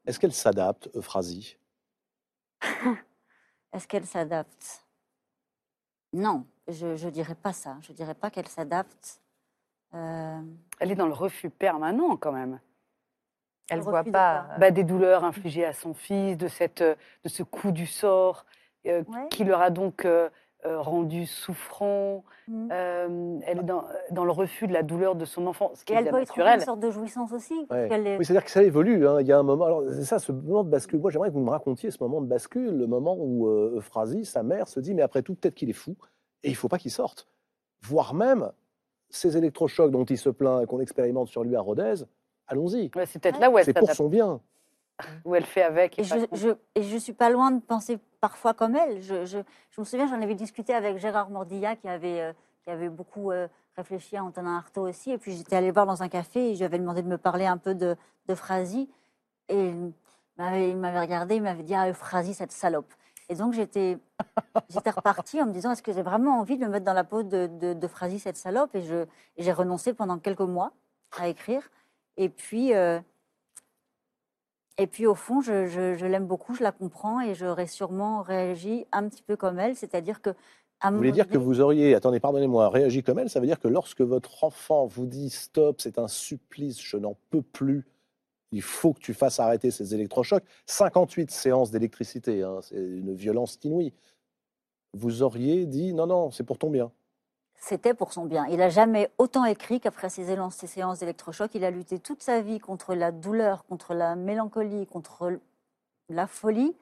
est-ce 0.07 0.19
qu'elle 0.21 0.33
s'adapte 0.33 0.89
Euphrasie? 0.95 1.59
Est-ce 3.73 3.87
qu'elle 3.87 4.07
s'adapte 4.07 4.85
Non, 6.13 6.47
je 6.69 6.87
ne 7.05 7.11
dirais 7.11 7.35
pas 7.35 7.53
ça. 7.53 7.77
Je 7.83 7.93
dirais 7.93 8.15
pas 8.15 8.31
qu'elle 8.31 8.49
s'adapte. 8.49 9.21
Euh, 9.95 10.41
Elle 10.81 10.93
est 10.93 10.97
dans 10.97 11.07
le 11.07 11.13
refus 11.13 11.51
permanent 11.51 12.17
quand 12.17 12.33
même. 12.33 12.59
Elle 13.69 13.79
Le 13.79 13.85
voit 13.85 14.03
de 14.05 14.11
pas. 14.11 14.49
Bah, 14.59 14.71
des 14.71 14.85
douleurs 14.85 15.25
infligées 15.25 15.65
à 15.67 15.73
son 15.73 15.93
fils, 15.93 16.39
de, 16.39 16.49
cette, 16.49 16.81
euh, 16.83 16.95
de 17.25 17.29
ce 17.29 17.43
coup 17.43 17.73
du 17.73 17.87
sort 17.87 18.47
euh, 18.87 19.03
Ouais. 19.09 19.29
qui 19.31 19.45
leur 19.45 19.61
a 19.61 19.71
donc 19.71 20.05
euh, 20.05 20.31
euh, 20.67 20.81
rendu 20.81 21.27
souffrant. 21.27 22.25
Mhm. 22.49 22.69
Euh, 22.73 23.39
elle 23.47 23.59
est 23.61 23.63
dans, 23.63 23.85
dans 24.11 24.25
le 24.25 24.31
refus 24.33 24.67
de 24.67 24.73
la 24.73 24.83
douleur 24.83 25.15
de 25.15 25.25
son 25.25 25.47
enfant, 25.47 25.71
ce 25.75 25.85
qui 25.85 25.93
Et 25.93 25.97
est 25.97 25.99
elle 26.01 26.11
peut 26.11 26.25
trouver 26.25 26.47
une 26.49 26.61
sorte 26.61 26.81
de 26.81 26.91
jouissance 26.91 27.33
aussi. 27.33 27.55
Ouais. 27.71 27.89
est- 27.91 28.19
Oui, 28.19 28.25
c'est-à-dire 28.25 28.45
que 28.45 28.51
ça 28.51 28.63
évolue. 28.63 29.07
hein. 29.07 29.21
Il 29.21 29.27
y 29.27 29.33
a 29.33 29.39
un 29.39 29.43
moment. 29.43 29.65
Alors, 29.65 29.83
c'est 29.91 30.05
ça, 30.05 30.19
ce 30.19 30.33
moment 30.33 30.65
de 30.65 30.69
bascule. 30.71 31.01
Moi, 31.01 31.11
j'aimerais 31.11 31.29
que 31.29 31.35
vous 31.35 31.41
me 31.41 31.51
racontiez 31.51 31.91
ce 31.91 31.99
moment 32.03 32.21
de 32.21 32.27
bascule, 32.27 32.77
le 32.77 32.87
moment 32.87 33.17
où 33.19 33.49
euh, 33.49 33.77
Euphrasie, 33.77 34.25
sa 34.25 34.43
mère, 34.43 34.69
se 34.69 34.81
dit 34.81 34.95
Mais 34.95 35.03
après 35.03 35.23
tout, 35.23 35.35
peut-être 35.35 35.55
qu'il 35.55 35.71
est 35.71 35.75
fou 35.75 35.97
et 36.43 36.49
il 36.49 36.53
ne 36.53 36.57
faut 36.57 36.69
pas 36.69 36.79
qu'il 36.79 36.91
sorte. 36.91 37.27
Voire 37.83 38.15
même 38.15 38.51
ces 39.11 39.37
électrochocs 39.37 39.91
dont 39.91 40.05
il 40.05 40.19
se 40.19 40.29
plaint 40.31 40.63
et 40.63 40.67
qu'on 40.67 40.81
expérimente 40.81 41.29
sur 41.29 41.45
lui 41.45 41.55
à 41.57 41.61
Rodez, 41.61 41.95
allons-y. 42.49 42.91
Ouais, 42.97 43.07
c'est 43.07 43.19
peut-être 43.21 43.39
là 43.41 43.51
où 43.51 43.59
elle 43.59 43.65
C'est 43.65 43.73
pour 43.73 43.91
son 43.93 44.09
bien. 44.09 44.41
Où 45.25 45.35
elle 45.35 45.45
fait 45.45 45.63
avec. 45.63 45.99
Et 45.99 46.03
et 46.03 46.05
je, 46.05 46.17
je, 46.33 46.49
et 46.75 46.83
je 46.83 46.97
suis 46.97 47.13
pas 47.13 47.31
loin 47.31 47.51
de 47.51 47.61
penser 47.61 47.99
parfois 48.21 48.55
comme 48.55 48.77
elle. 48.77 49.03
Je, 49.03 49.25
je, 49.25 49.39
je 49.71 49.81
me 49.81 49.85
souviens, 49.85 50.07
j'en 50.07 50.21
avais 50.21 50.35
discuté 50.35 50.75
avec 50.75 50.99
Gérard 50.99 51.31
Mordilla 51.31 51.77
qui 51.77 51.89
avait, 51.89 52.21
euh, 52.21 52.33
qui 52.65 52.71
avait 52.71 52.89
beaucoup 52.89 53.31
euh, 53.31 53.49
réfléchi 53.77 54.17
à 54.17 54.25
Antonin 54.25 54.57
Artaud 54.57 54.89
aussi. 54.89 55.13
Et 55.13 55.19
puis 55.19 55.37
j'étais 55.37 55.57
allée 55.57 55.71
voir 55.71 55.87
dans 55.87 56.03
un 56.03 56.09
café 56.09 56.51
et 56.51 56.55
je 56.55 56.59
lui 56.59 56.65
avais 56.65 56.79
demandé 56.79 57.03
de 57.03 57.09
me 57.09 57.19
parler 57.19 57.47
un 57.47 57.59
peu 57.59 57.75
de, 57.75 57.97
de. 58.27 58.35
Et 59.49 59.69
il 59.69 60.77
m'avait, 60.77 61.01
regardé, 61.01 61.37
il 61.37 61.43
m'avait 61.43 61.63
dit 61.63 61.75
Ah, 61.75 61.93
Phrasy, 61.93 62.35
cette 62.35 62.53
salope. 62.53 62.93
Et 63.29 63.35
donc 63.35 63.55
j'étais, 63.55 63.99
repartie 64.75 65.41
en 65.43 65.47
me 65.47 65.53
disant 65.53 65.73
Est-ce 65.73 65.83
que 65.83 65.93
j'ai 65.93 66.03
vraiment 66.03 66.39
envie 66.39 66.57
de 66.57 66.65
me 66.65 66.71
mettre 66.71 66.85
dans 66.85 66.93
la 66.93 67.05
peau 67.05 67.23
de, 67.23 67.47
de, 67.47 67.89
cette 68.19 68.37
salope? 68.37 68.75
Et 68.75 68.83
j'ai 69.39 69.53
renoncé 69.53 69.93
pendant 69.95 70.19
quelques 70.19 70.41
mois 70.41 70.73
à 71.19 71.29
écrire. 71.29 71.63
Et 72.17 72.29
puis. 72.29 72.75
euh, 72.75 73.01
et 74.79 74.87
puis 74.87 75.07
au 75.07 75.15
fond, 75.15 75.41
je, 75.41 75.67
je- 75.67 75.95
je 75.97 76.07
l'aime 76.07 76.27
beaucoup, 76.27 76.55
je 76.55 76.63
la 76.63 76.73
comprends 76.73 77.21
et 77.21 77.35
j'aurais 77.35 77.67
sûrement 77.67 78.23
réagi 78.23 78.87
un 78.93 79.09
petit 79.09 79.23
peu 79.23 79.37
comme 79.37 79.59
elle, 79.59 79.77
c'est-à-dire 79.77 80.21
que 80.23 80.31
Vous 80.31 80.99
voulez 80.99 81.13
dire 81.13 81.29
que 81.29 81.39
vous 81.39 81.61
auriez, 81.61 81.95
attendez, 81.95 82.21
pardonnez-moi, 82.21 82.71
réagi 82.71 83.03
comme 83.03 83.19
elle, 83.19 83.31
ça 83.31 83.41
veut 83.41 83.47
dire 83.47 83.61
que 83.61 83.69
lorsque 83.69 84.01
votre 84.03 84.45
enfant 84.45 84.87
vous 84.87 85.07
dit 85.07 85.31
stop, 85.31 85.81
c'est 85.81 85.99
un 85.99 86.09
supplice, 86.09 86.81
je 86.83 86.97
n'en 86.97 87.17
peux 87.31 87.43
plus, 87.43 87.87
il 88.53 88.63
faut 88.63 88.93
que 88.95 89.01
tu 89.01 89.15
fasses 89.15 89.41
arrêter 89.41 89.71
ces 89.71 89.95
électrochocs, 89.95 90.45
58 90.67 91.31
séances 91.31 91.71
d'électricité, 91.73 92.43
hein, 92.45 92.61
c'est 92.63 92.77
une 92.77 93.15
violence 93.15 93.59
inouïe, 93.65 93.93
vous 94.95 95.23
auriez 95.23 95.67
dit 95.67 95.93
non, 95.93 96.07
non, 96.07 96.31
c'est 96.31 96.45
pour 96.45 96.59
ton 96.59 96.71
bien. 96.71 96.91
C'était 97.59 97.95
pour 97.95 98.13
son 98.13 98.25
bien. 98.27 98.47
Il 98.47 98.59
n'a 98.59 98.69
jamais 98.69 99.11
autant 99.19 99.45
écrit 99.45 99.81
qu'après 99.81 100.09
ces 100.09 100.25
séances 100.25 100.99
d'électrochoc. 100.99 101.55
Il 101.55 101.65
a 101.65 101.71
lutté 101.71 101.99
toute 101.99 102.23
sa 102.23 102.41
vie 102.41 102.59
contre 102.59 102.95
la 102.95 103.13
douleur, 103.13 103.65
contre 103.67 103.95
la 103.95 104.15
mélancolie, 104.17 104.87
contre 104.87 105.39
la 106.09 106.27
folie. 106.27 106.77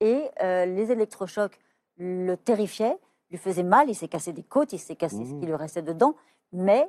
Et 0.00 0.30
euh, 0.42 0.64
les 0.64 0.92
électrochocs 0.92 1.58
le 1.98 2.36
terrifiaient, 2.36 2.98
lui 3.30 3.38
faisaient 3.38 3.62
mal. 3.62 3.90
Il 3.90 3.94
s'est 3.94 4.08
cassé 4.08 4.32
des 4.32 4.42
côtes, 4.42 4.72
il 4.72 4.78
s'est 4.78 4.96
cassé 4.96 5.24
ce 5.24 5.34
qui 5.34 5.46
lui 5.46 5.54
restait 5.54 5.82
dedans. 5.82 6.14
Mais 6.52 6.88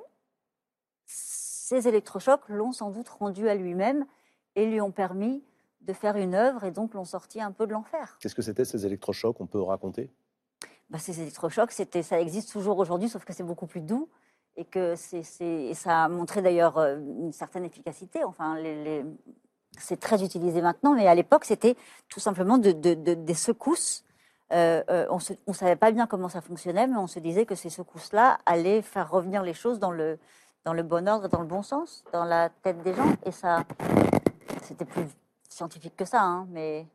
ces 1.06 1.88
électrochocs 1.88 2.48
l'ont 2.48 2.72
sans 2.72 2.90
doute 2.90 3.10
rendu 3.10 3.50
à 3.50 3.56
lui-même 3.56 4.06
et 4.56 4.66
lui 4.66 4.82
ont 4.82 4.92
permis 4.92 5.44
de 5.82 5.94
faire 5.94 6.16
une 6.16 6.36
œuvre 6.36 6.64
et 6.64 6.72
donc 6.72 6.94
l'ont 6.94 7.06
sorti 7.06 7.42
un 7.42 7.52
peu 7.52 7.66
de 7.66 7.74
l'enfer. 7.74 8.18
Qu'est-ce 8.20 8.36
que 8.36 8.42
c'était 8.42 8.66
ces 8.66 8.86
électrochocs? 8.86 9.40
On 9.42 9.48
peut 9.48 9.62
raconter? 9.62 10.12
Bah, 10.92 11.00
ces 11.00 11.20
électrochocs, 11.22 11.72
ça 11.72 12.22
existe 12.22 12.52
toujours 12.52 12.78
aujourd'hui, 12.78 13.10
sauf 13.10 13.26
que 13.26 13.34
c'est 13.34 13.44
beaucoup 13.44 13.66
plus 13.66 13.82
doux 13.82 14.08
et 14.58 14.66
que 14.66 14.96
ça 15.74 16.04
a 16.04 16.10
montré 16.10 16.42
d'ailleurs 16.42 16.78
euh, 16.78 16.98
une 16.98 17.32
certaine 17.32 17.64
efficacité. 17.64 18.24
Enfin, 18.24 18.58
c'est 19.80 20.00
très 20.00 20.24
utilisé 20.24 20.62
maintenant, 20.62 20.94
mais 20.94 21.08
à 21.08 21.16
l'époque, 21.16 21.46
c'était 21.46 21.76
tout 22.10 22.20
simplement 22.20 22.58
de- 22.60 22.74
de- 22.74 22.94
de- 22.94 23.14
des 23.16 23.34
secousses 23.34 24.04
euh, 24.52 24.84
euh, 24.90 25.08
on 25.10 25.20
ne 25.48 25.54
savait 25.54 25.78
pas 25.78 25.92
bien 25.92 26.08
comment 26.08 26.28
ça 26.28 26.42
fonctionnait, 26.42 26.86
mais 26.86 26.98
on 26.98 27.08
se 27.08 27.20
disait 27.20 27.46
que 27.46 27.56
ces 27.56 27.70
secousses-là 27.70 28.38
allaient 28.46 28.82
faire 28.82 29.10
revenir 29.10 29.44
les 29.44 29.54
choses 29.54 29.80
dans 29.80 29.92
le, 29.92 30.20
bon 30.66 31.08
ordre 31.08 31.30
dans 31.30 31.40
le 31.40 31.48
bon 31.48 31.64
sens, 31.64 32.04
dans 32.12 32.26
la 32.26 32.50
tête 32.50 32.84
des 32.84 32.94
gens. 32.94 33.16
Et 33.26 33.32
ça, 33.32 33.64
c'était 34.64 34.84
plus 34.84 35.06
scientifique 35.48 35.96
que 35.96 36.04
ça, 36.04 36.22
hein, 36.22 36.48
mais 36.50 36.86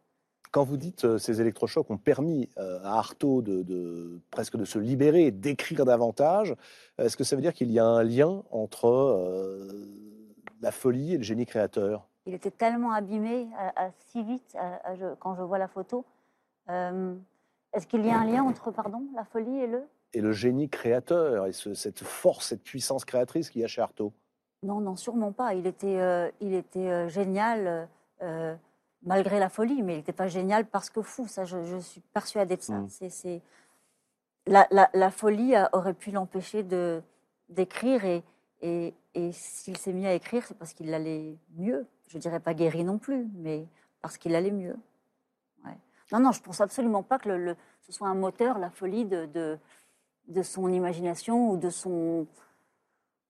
Quand 0.53 0.65
vous 0.65 0.77
dites 0.77 1.05
euh, 1.05 1.19
ces 1.19 1.41
électrochocs 1.41 1.91
ont 1.91 1.97
permis 1.99 2.49
euh, 2.59 2.79
à 2.85 2.99
Artaud 2.99 3.43
de, 3.43 3.63
de- 3.63 4.21
presque 4.31 4.57
de 4.57 4.65
se 4.65 4.79
libérer 4.79 5.27
et 5.27 5.31
d'écrire 5.31 5.85
davantage, 5.85 6.55
est-ce 6.99 7.17
que 7.17 7.25
ça 7.25 7.37
veut 7.37 7.43
dire 7.43 7.53
qu'il 7.53 7.71
y 7.71 7.79
a 7.79 7.85
un 7.85 8.03
lien 8.03 8.43
entre 8.51 8.87
euh, 8.87 9.69
la 10.63 10.71
folie 10.73 11.15
et 11.15 11.19
le 11.19 11.23
génie 11.25 11.47
créateur? 11.47 12.09
Il 12.27 12.35
était 12.35 12.51
tellement 12.51 12.93
abîmé 12.93 13.49
à- 13.59 13.87
à 13.87 13.91
si 14.09 14.23
vite 14.23 14.57
à- 14.59 14.89
à- 14.91 14.95
je- 14.97 15.15
quand 15.21 15.35
je 15.37 15.43
vois 15.43 15.59
la 15.59 15.69
photo. 15.69 16.05
Euh, 16.71 17.15
Est-ce 17.73 17.87
qu'il 17.87 18.07
y 18.07 18.11
a 18.11 18.19
un 18.19 18.25
lien 18.25 18.43
entre 18.43 18.71
pardon, 18.71 19.03
la 19.15 19.25
folie 19.25 19.59
et 19.59 19.67
le? 19.67 19.83
Et 20.15 20.21
le 20.23 20.33
génie 20.33 20.69
créateur 20.71 21.47
et 21.47 21.53
ce- 21.53 21.75
cette 21.75 22.03
force, 22.03 22.47
cette 22.47 22.63
puissance 22.63 23.05
créatrice 23.05 23.51
qu'il 23.51 23.61
y 23.61 23.65
a 23.65 23.69
chez 23.69 23.83
Artaud? 23.83 24.13
Non, 24.63 24.81
non, 24.81 24.97
sûrement 24.97 25.33
pas. 25.33 25.53
Il 25.55 25.67
était, 25.67 26.01
euh, 26.01 26.31
il 26.41 26.55
était 26.55 26.89
euh, 26.89 27.09
génial 27.09 27.67
euh, 27.67 27.85
euh, 28.23 28.55
malgré 29.03 29.39
la 29.39 29.49
folie, 29.49 29.83
mais 29.83 29.95
il 29.95 29.97
n'était 29.99 30.13
pas 30.13 30.27
génial 30.29 30.67
parce 30.67 30.91
que 30.91 31.03
fou. 31.03 31.27
Ça, 31.29 31.45
je, 31.45 31.63
je 31.65 31.77
suis 31.79 32.01
persuadée 32.01 32.57
de 32.57 32.63
ça. 32.63 32.75
Mm. 32.79 32.89
C'est, 32.89 33.43
La, 34.47 34.67
la- 34.71 34.91
la 34.95 35.11
folie 35.11 35.55
a- 35.57 35.69
aurait 35.73 35.95
pu 35.95 36.11
l'empêcher 36.13 36.63
de 36.63 37.03
d'écrire 37.49 38.05
et, 38.05 38.25
et, 38.61 38.93
et 39.15 39.31
s'il 39.33 39.77
s'est 39.77 39.93
mis 39.93 40.07
à 40.07 40.15
écrire, 40.15 40.45
c'est 40.47 40.57
parce 40.59 40.73
qu'il 40.73 40.93
allait 40.95 41.37
mieux. 41.57 41.87
Je 42.09 42.19
dirais 42.19 42.41
pas 42.41 42.55
guéri 42.55 42.83
non 42.85 42.99
plus, 42.99 43.27
mais 43.37 43.67
parce 44.03 44.19
qu'il 44.19 44.35
allait 44.35 44.51
mieux. 44.51 44.77
Ouais. 45.65 45.77
Non, 46.13 46.21
non, 46.21 46.33
je 46.33 46.41
pense 46.43 46.61
absolument 46.61 47.03
pas 47.05 47.19
que 47.19 47.29
le, 47.29 47.39
le- 47.45 47.57
ce 47.83 47.93
soit 47.93 48.09
un 48.09 48.15
moteur, 48.15 48.59
la 48.59 48.71
folie 48.71 49.05
de, 49.05 49.27
de, 49.27 49.59
de 50.29 50.43
son 50.43 50.69
imagination 50.69 51.51
ou 51.51 51.57
de 51.57 51.71
son 51.71 52.27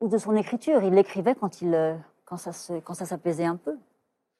ou 0.00 0.08
de 0.08 0.18
son 0.18 0.34
écriture. 0.36 0.82
Il 0.82 0.92
l'écrivait 0.94 1.34
quand, 1.34 1.60
il, 1.62 1.74
euh, 1.74 1.94
quand 2.24 2.36
ça 2.38 2.52
s'apaisait 2.52 3.44
un 3.46 3.56
peu. 3.56 3.78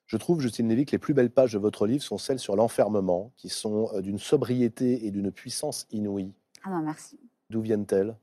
Je 0.07 0.17
trouve, 0.17 0.41
Justine 0.41 0.69
Lévy, 0.69 0.87
que 0.87 0.93
les 0.93 0.99
plus 0.99 1.15
belles 1.15 1.31
pages 1.31 1.53
de 1.55 1.59
votre 1.59 1.87
livre 1.87 2.03
sont 2.03 2.19
celles 2.19 2.39
sur 2.39 2.55
l'enfermement, 2.57 3.33
qui 3.37 3.49
sont 3.49 3.91
euh, 3.95 4.01
d'une 4.03 4.19
sobriété 4.19 5.07
et 5.07 5.11
d'une 5.11 5.33
puissance 5.33 5.87
inouïe. 5.91 6.33
Ah 6.65 6.71
ben 6.71 6.81
merci. 6.83 7.19
D'où 7.51 7.61
viennent-elles? 7.61 8.17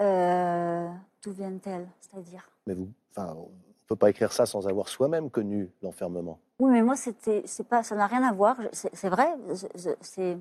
Euh, 0.00 0.88
D'où 1.22 1.32
viennent-elles 1.32 1.88
C'est-à-dire? 2.00 2.48
Mais 2.66 2.74
vous, 2.74 2.88
enfin, 3.10 3.34
on 3.36 3.42
ne 3.48 3.86
peut 3.88 3.96
pas 3.96 4.10
écrire 4.10 4.32
ça 4.32 4.46
sans 4.46 4.66
avoir 4.68 4.88
soi-même 4.88 5.30
connu 5.30 5.70
l'enfermement. 5.82 6.38
Oui, 6.58 6.70
mais 6.70 6.82
moi, 6.82 6.96
c'était, 6.96 7.42
c'est 7.46 7.66
pas, 7.66 7.82
ça 7.82 7.94
n'a 7.96 8.06
rien 8.06 8.22
à 8.22 8.32
voir. 8.32 8.56
C'est 8.72 9.08
vrai. 9.08 9.26
c'est- 10.00 10.38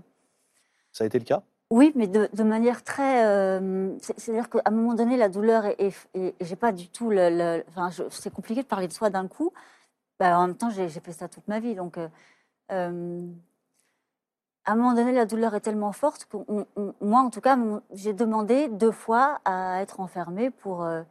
Ça 0.91 1.03
a 1.03 1.07
été 1.07 1.17
le 1.17 1.25
cas? 1.25 1.41
Oui, 1.71 1.91
mais 1.95 2.07
de, 2.07 2.29
de 2.33 2.43
manière 2.43 2.83
très. 2.83 3.25
euh, 3.25 3.95
c'est- 3.99 4.19
C'est-à-dire 4.19 4.47
qu'à 4.49 4.61
un 4.65 4.71
moment 4.71 4.93
donné, 4.93 5.17
la 5.17 5.29
douleur 5.29 5.65
est. 5.65 5.91
est- 6.13 6.35
j'ai 6.39 6.55
pas 6.55 6.71
du 6.71 6.87
tout 6.89 7.09
le. 7.09 7.29
le- 7.29 7.63
enfin, 7.69 7.89
c'est 8.11 8.31
compliqué 8.31 8.61
de 8.61 8.67
parler 8.67 8.87
de 8.87 8.93
soi 8.93 9.09
d'un 9.09 9.27
coup. 9.27 9.51
Bah, 10.23 10.39
en 10.39 10.47
même 10.47 10.55
temps, 10.55 10.69
j'ai 10.69 10.87
fait 10.87 11.11
ça 11.11 11.27
toute 11.27 11.49
ma 11.49 11.59
vie. 11.59 11.75
Donc, 11.75 11.97
euh, 11.97 12.07
euh, 12.71 13.27
à 14.63 14.71
un 14.71 14.75
moment 14.75 14.93
donné, 14.93 15.11
la 15.11 15.25
douleur 15.25 15.53
est 15.53 15.59
tellement 15.59 15.91
forte 15.91 16.27
que 16.27 16.37
moi, 17.01 17.19
en 17.19 17.29
tout 17.29 17.41
cas, 17.41 17.57
j'ai 17.91 18.13
demandé 18.13 18.69
deux 18.69 18.93
fois 18.93 19.41
à 19.43 19.81
être 19.81 19.99
enfermée 19.99 20.49
pour, 20.49 20.85
euh, 20.85 21.03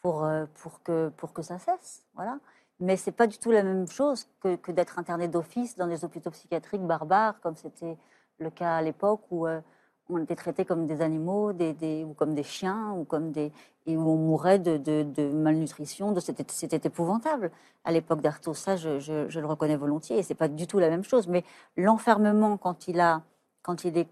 pour, 0.00 0.28
pour, 0.62 0.80
que, 0.84 1.08
pour 1.16 1.32
que 1.32 1.42
ça 1.42 1.58
cesse. 1.58 2.04
Voilà. 2.14 2.38
Mais 2.78 2.96
c'est 2.96 3.10
pas 3.10 3.26
du 3.26 3.36
tout 3.38 3.50
la 3.50 3.64
même 3.64 3.88
chose 3.88 4.28
que, 4.40 4.70
d'être 4.70 5.00
interné 5.00 5.26
d'office 5.26 5.76
dans 5.76 5.88
des 5.88 6.04
hôpitaux 6.04 6.30
psychiatriques 6.30 6.86
barbares, 6.86 7.40
comme 7.40 7.56
c'était 7.56 7.98
le 8.38 8.50
cas 8.50 8.76
à 8.76 8.82
l'époque 8.82 9.22
où 9.32 9.48
on 10.08 10.18
était 10.18 10.36
traités 10.36 10.64
comme 10.64 10.86
des 10.86 11.00
animaux, 11.00 11.52
ou 11.52 12.14
comme 12.14 12.34
des 12.34 12.42
chiens, 12.42 12.92
ou 12.92 13.04
comme 13.04 13.32
des, 13.32 13.52
et 13.86 13.96
où 13.96 14.08
on 14.08 14.16
mourait 14.16 14.58
de, 14.58 15.32
malnutrition. 15.32 16.14
C'était, 16.20 16.80
épouvantable 16.84 17.50
à 17.84 17.92
l'époque 17.92 18.20
d'Artaud. 18.20 18.54
Ça, 18.54 18.76
je, 18.76 19.38
le 19.38 19.46
reconnais 19.46 19.76
volontiers. 19.76 20.18
Et 20.18 20.22
c'est 20.22 20.34
pas 20.34 20.48
du 20.48 20.66
tout 20.66 20.78
la 20.78 20.90
même 20.90 21.04
chose. 21.04 21.26
Mais 21.28 21.44
l'enfermement, 21.76 22.56
quand 22.56 22.88
il 22.88 23.00
a, 23.00 23.22
quand 23.62 23.84
il 23.84 23.98
est 23.98 24.08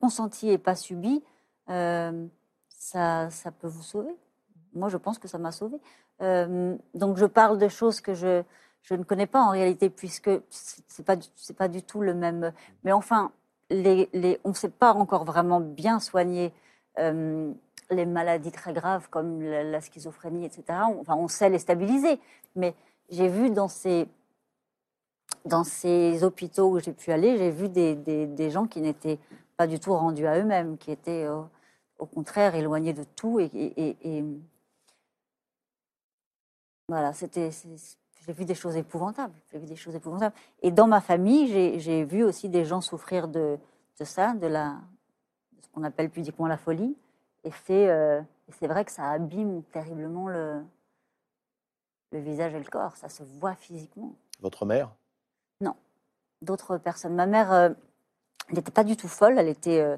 consenti 0.00 0.48
et 0.48 0.58
pas 0.58 0.74
subi, 0.74 1.22
euh, 1.68 2.26
ça, 2.68 3.28
ça 3.30 3.50
peut 3.50 3.68
vous 3.68 3.82
sauver. 3.82 4.14
Moi, 4.74 4.88
je 4.88 4.96
pense 4.96 5.18
que 5.18 5.28
ça 5.28 5.38
m'a 5.38 5.52
sauvé. 5.52 5.78
Euh, 6.22 6.76
donc, 6.94 7.16
je 7.18 7.26
parle 7.26 7.58
de 7.58 7.68
choses 7.68 8.00
que 8.00 8.14
je, 8.14 8.42
je 8.82 8.94
ne 8.94 9.02
connais 9.04 9.26
pas 9.26 9.42
en 9.42 9.50
réalité, 9.50 9.90
puisque 9.90 10.30
c'est 10.48 11.04
pas, 11.04 11.16
c'est 11.36 11.56
pas 11.56 11.68
du 11.68 11.82
tout 11.82 12.00
le 12.00 12.14
même. 12.14 12.52
Mais 12.84 12.92
enfin, 12.92 13.32
les, 13.70 14.40
on 14.44 14.50
ne 14.50 14.54
sait 14.54 14.68
pas 14.70 14.92
encore 14.94 15.24
vraiment 15.24 15.60
bien 15.60 16.00
soigner 16.00 16.52
euh, 16.98 17.52
les 17.90 18.06
maladies 18.06 18.52
très 18.52 18.72
graves 18.72 19.08
comme 19.10 19.42
la, 19.42 19.80
schizophrénie, 19.80 20.44
etc. 20.44 20.64
On- 20.90 21.00
Enfin, 21.00 21.16
on 21.16 21.28
sait 21.28 21.50
les 21.50 21.58
stabiliser. 21.58 22.20
Mais 22.56 22.74
j'ai 23.10 23.28
vu 23.28 23.50
dans 23.50 23.68
ces, 23.68 24.08
hôpitaux 26.22 26.70
où 26.70 26.80
j'ai 26.80 26.92
pu 26.92 27.12
aller, 27.12 27.36
j'ai 27.38 27.50
vu 27.50 27.68
des, 27.68 28.50
gens 28.50 28.66
qui 28.66 28.80
n'étaient 28.80 29.18
pas 29.56 29.66
du 29.66 29.80
tout 29.80 29.92
rendus 29.94 30.26
à 30.26 30.38
eux-mêmes, 30.38 30.78
qui 30.78 30.90
étaient 30.92 31.24
euh, 31.24 31.42
au 31.98 32.06
contraire 32.06 32.54
éloignés 32.54 32.92
de 32.94 33.04
tout 33.16 33.40
et- 33.40 33.50
et 33.56 34.24
voilà, 36.88 37.12
c'était. 37.12 37.50
J'ai 38.28 38.34
vu 38.34 38.44
des 38.44 38.54
choses 38.54 38.76
épouvantables. 38.76 39.32
J'ai 39.50 39.58
vu 39.58 39.64
des 39.64 39.74
choses 39.74 39.94
épouvantables. 39.94 40.34
Et 40.60 40.70
dans 40.70 40.86
ma 40.86 41.00
famille, 41.00 41.48
j'ai- 41.80 42.04
vu 42.04 42.22
aussi 42.22 42.50
des 42.50 42.66
gens 42.66 42.82
souffrir 42.82 43.26
de, 43.26 43.58
de 43.98 44.04
ça, 44.04 44.34
de, 44.34 44.46
la, 44.46 44.72
de 45.52 45.62
ce 45.62 45.68
qu'on 45.70 45.82
appelle 45.82 46.10
pudiquement 46.10 46.46
la 46.46 46.58
folie. 46.58 46.94
Et 47.44 47.50
c'est 47.64 47.88
euh, 47.88 48.20
vrai 48.60 48.84
que 48.84 48.92
ça 48.92 49.10
abîme 49.10 49.62
terriblement 49.72 50.28
le, 50.28 50.62
le 52.12 52.18
visage 52.20 52.52
et 52.54 52.58
le 52.58 52.66
corps. 52.66 52.96
Ça 52.96 53.08
se 53.08 53.22
voit 53.22 53.54
physiquement. 53.54 54.14
Votre 54.40 54.66
mère? 54.66 54.90
D'autres 56.40 56.76
personnes. 56.78 57.16
Ma 57.16 57.26
mère, 57.26 57.52
euh, 57.52 57.70
n'était 58.52 58.70
pas 58.70 58.84
du 58.84 58.96
tout 58.96 59.08
folle. 59.08 59.38
Elle 59.38 59.48
était. 59.48 59.80
euh, 59.80 59.96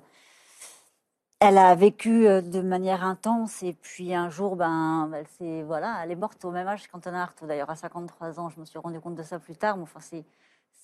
elle 1.41 1.59
a 1.59 1.75
vécu 1.75 2.27
euh, 2.29 2.43
de 2.43 2.61
manière 2.61 3.05
intense 3.05 3.63
et 3.63 3.73
puis 3.75 4.15
un 4.15 4.29
jour, 4.31 4.57
ben, 4.57 5.11
elle 5.15 5.27
s'est, 5.29 5.63
voilà, 5.63 6.01
elle 6.05 6.11
est 6.11 6.17
morte 6.17 6.45
au 6.45 6.51
même 6.51 6.67
âge 6.69 6.87
qu'Antonin 6.89 7.23
Artaud. 7.23 7.47
D'ailleurs, 7.47 7.71
à 7.71 7.77
53 7.77 8.39
ans, 8.41 8.51
je 8.51 8.61
me 8.61 8.65
suis 8.67 8.79
rendu 8.79 9.01
compte 9.01 9.15
de 9.17 9.23
ça 9.23 9.39
plus 9.39 9.57
tard. 9.57 9.77
Mais 9.77 9.85
enfin, 9.85 10.01
c'est, 10.01 10.25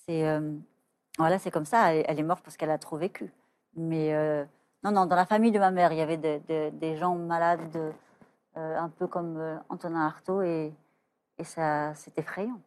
euh, 0.09 0.53
voilà, 1.17 1.39
c'est 1.39 1.51
comme 1.51 1.65
ça. 1.65 1.93
Elle, 1.93 2.19
est 2.19 2.23
morte 2.23 2.43
parce 2.43 2.57
qu'elle 2.57 2.71
a 2.71 2.77
trop 2.79 2.97
vécu. 2.97 3.31
Mais 3.75 4.13
euh, 4.15 4.45
non, 4.83 4.91
non, 4.91 5.05
dans 5.05 5.15
la 5.15 5.25
famille 5.27 5.51
de 5.51 5.59
ma 5.59 5.71
mère, 5.71 5.91
il 5.93 5.99
y 5.99 6.01
avait 6.01 6.17
de- 6.17 6.41
de- 6.49 6.69
des 6.71 6.97
gens 6.97 7.15
malades, 7.15 7.69
de- 7.71 7.91
euh, 8.57 8.79
un 8.79 8.89
peu 8.89 9.07
comme 9.07 9.37
euh, 9.37 9.57
Antonin 9.69 10.05
Artaud, 10.07 10.41
et, 10.41 10.73
et 11.39 11.43
ça. 11.43 11.93
C'est 11.95 12.17
effrayant. 12.19 12.59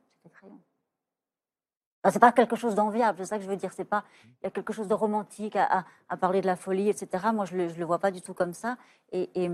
Enfin, 2.03 2.13
c'est 2.13 2.19
pas 2.19 2.33
quelque 2.33 2.57
chose 2.57 2.75
d'enviable, 2.75 3.19
c'est 3.19 3.27
ça 3.27 3.37
que 3.37 3.45
je 3.45 3.49
veux 3.49 3.57
dire. 3.57 3.73
C'est 3.75 3.85
pas, 3.85 4.05
il 4.41 4.45
y 4.45 4.47
a 4.47 4.51
quelque 4.51 4.73
chose 4.73 4.89
de 4.89 4.95
romantique 4.95 5.57
à, 5.57 5.85
parler 6.19 6.41
de 6.41 6.47
la 6.47 6.57
folie, 6.57 6.89
etc. 6.89 7.27
Moi, 7.35 7.45
je 7.45 7.57
le, 7.57 7.69
je 7.69 7.79
le 7.79 7.85
vois 7.85 7.99
pas 7.99 8.11
du 8.11 8.23
tout 8.23 8.35
comme 8.35 8.55
ça. 8.55 8.77
Et, 9.13 9.29
et, 9.35 9.51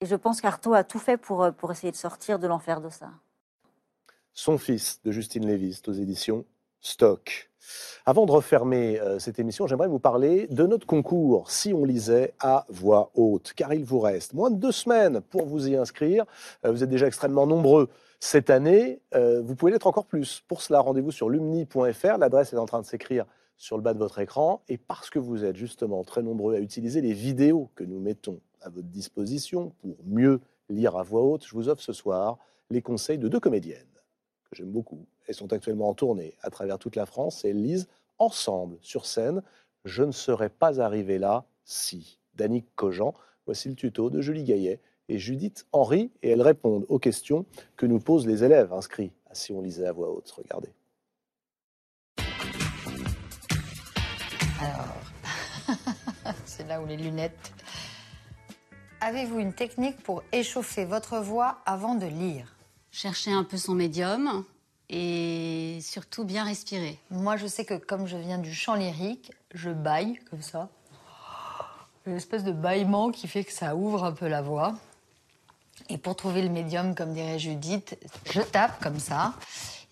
je 0.00 0.14
pense 0.14 0.40
qu'Artaud 0.40 0.74
a 0.74 0.84
tout 0.84 0.98
fait 0.98 1.16
pour, 1.16 1.52
pour 1.52 1.72
essayer 1.72 1.90
de 1.90 1.96
sortir 1.96 2.38
de 2.38 2.46
l'enfer 2.46 2.80
de 2.80 2.88
ça. 2.88 3.10
Son 4.32 4.56
fils 4.56 5.00
de 5.02 5.10
Justine 5.10 5.46
Lévy, 5.46 5.74
c'est 5.74 5.88
aux 5.88 5.92
éditions 5.92 6.44
Stock. 6.80 7.50
Avant 8.06 8.24
de 8.24 8.30
refermer 8.30 9.00
euh, 9.00 9.18
cette 9.18 9.38
émission, 9.38 9.66
j'aimerais 9.66 9.88
vous 9.88 9.98
parler 9.98 10.46
de 10.46 10.64
notre 10.66 10.86
concours 10.86 11.50
Si 11.50 11.74
on 11.74 11.84
lisait 11.84 12.34
à 12.40 12.64
voix 12.68 13.10
haute, 13.14 13.52
car 13.54 13.74
il 13.74 13.84
vous 13.84 14.00
reste 14.00 14.32
moins 14.32 14.50
de 14.50 14.56
deux 14.56 14.72
semaines 14.72 15.20
pour 15.20 15.46
vous 15.46 15.68
y 15.68 15.76
inscrire. 15.76 16.24
Euh, 16.64 16.70
vous 16.70 16.82
êtes 16.82 16.88
déjà 16.88 17.06
extrêmement 17.06 17.46
nombreux 17.46 17.90
cette 18.20 18.50
année. 18.50 19.00
Euh, 19.14 19.40
vous 19.42 19.54
pouvez 19.54 19.72
l'être 19.72 19.86
encore 19.86 20.06
plus. 20.06 20.42
Pour 20.48 20.62
cela, 20.62 20.80
rendez-vous 20.80 21.10
sur 21.10 21.28
lumni.fr. 21.28 22.18
L'adresse 22.18 22.52
est 22.52 22.58
en 22.58 22.66
train 22.66 22.80
de 22.80 22.86
s'écrire 22.86 23.24
sur 23.56 23.76
le 23.76 23.82
bas 23.82 23.94
de 23.94 23.98
votre 23.98 24.18
écran. 24.18 24.62
Et 24.68 24.78
parce 24.78 25.10
que 25.10 25.18
vous 25.18 25.44
êtes 25.44 25.56
justement 25.56 26.04
très 26.04 26.22
nombreux 26.22 26.54
à 26.54 26.60
utiliser 26.60 27.00
les 27.00 27.12
vidéos 27.12 27.70
que 27.74 27.84
nous 27.84 28.00
mettons 28.00 28.40
à 28.62 28.70
votre 28.70 28.88
disposition 28.88 29.72
pour 29.80 29.96
mieux 30.04 30.40
lire 30.68 30.96
à 30.96 31.02
voix 31.02 31.22
haute, 31.22 31.46
je 31.46 31.54
vous 31.54 31.68
offre 31.68 31.82
ce 31.82 31.92
soir 31.92 32.38
les 32.70 32.82
conseils 32.82 33.18
de 33.18 33.28
deux 33.28 33.40
comédiennes 33.40 33.86
que 34.50 34.56
j'aime 34.56 34.70
beaucoup. 34.70 35.06
Elles 35.26 35.34
sont 35.34 35.52
actuellement 35.52 35.88
en 35.88 35.94
tournée 35.94 36.36
à 36.42 36.50
travers 36.50 36.78
toute 36.78 36.96
la 36.96 37.06
France 37.06 37.44
et 37.44 37.50
elles 37.50 37.62
lisent 37.62 37.88
ensemble 38.18 38.78
sur 38.80 39.06
scène 39.06 39.42
Je 39.84 40.02
ne 40.02 40.12
serais 40.12 40.48
pas 40.48 40.80
arrivé 40.80 41.18
là 41.18 41.44
si. 41.64 42.18
Danique 42.34 42.68
Cogent, 42.76 43.14
voici 43.46 43.68
le 43.68 43.74
tuto 43.74 44.10
de 44.10 44.20
Julie 44.20 44.44
Gaillet 44.44 44.80
et 45.08 45.18
Judith 45.18 45.66
Henry 45.72 46.10
et 46.22 46.30
elles 46.30 46.42
répondent 46.42 46.86
aux 46.88 46.98
questions 46.98 47.46
que 47.76 47.86
nous 47.86 47.98
posent 47.98 48.26
les 48.26 48.44
élèves 48.44 48.72
inscrits 48.72 49.12
Si 49.32 49.52
on 49.52 49.60
lisait 49.60 49.86
à 49.86 49.92
voix 49.92 50.10
haute. 50.10 50.30
Regardez. 50.30 50.68
Alors, 54.60 54.96
c'est 56.44 56.66
là 56.66 56.80
où 56.80 56.86
les 56.86 56.96
lunettes. 56.96 57.52
Avez-vous 59.00 59.38
une 59.38 59.52
technique 59.52 60.02
pour 60.02 60.22
échauffer 60.32 60.84
votre 60.84 61.18
voix 61.18 61.58
avant 61.64 61.94
de 61.94 62.06
lire? 62.06 62.56
Chercher 62.90 63.30
un 63.30 63.44
peu 63.44 63.56
son 63.56 63.74
médium, 63.74 64.44
et 64.90 65.78
surtout 65.82 66.24
bien 66.24 66.44
respirer. 66.44 66.98
Moi, 67.10 67.36
je 67.36 67.46
sais 67.46 67.64
que 67.64 67.74
comme 67.74 68.06
je 68.06 68.16
viens 68.16 68.38
du 68.38 68.52
chant 68.54 68.74
lyrique, 68.74 69.32
je 69.52 69.70
baille 69.70 70.18
comme 70.30 70.42
ça. 70.42 70.68
Une 72.06 72.16
espèce 72.16 72.44
de 72.44 72.52
bâillement 72.52 73.10
qui 73.10 73.28
fait 73.28 73.44
que 73.44 73.52
ça 73.52 73.76
ouvre 73.76 74.04
un 74.04 74.12
peu 74.12 74.28
la 74.28 74.40
voix. 74.40 74.74
Et 75.88 75.98
pour 75.98 76.16
trouver 76.16 76.42
le 76.42 76.48
médium, 76.48 76.94
comme 76.94 77.12
dirait 77.12 77.38
Judith, 77.38 77.98
je 78.30 78.40
tape 78.40 78.82
comme 78.82 78.98
ça 78.98 79.34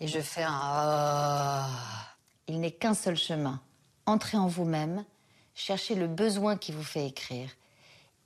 et 0.00 0.08
je 0.08 0.20
fais 0.20 0.42
un. 0.42 0.60
Ah. 0.62 1.68
Il 2.48 2.60
n'est 2.60 2.70
qu'un 2.70 2.94
seul 2.94 3.16
chemin. 3.16 3.60
Entrez 4.06 4.36
en 4.38 4.46
vous-même, 4.46 5.04
cherchez 5.54 5.94
le 5.94 6.06
besoin 6.06 6.56
qui 6.56 6.72
vous 6.72 6.84
fait 6.84 7.06
écrire. 7.06 7.50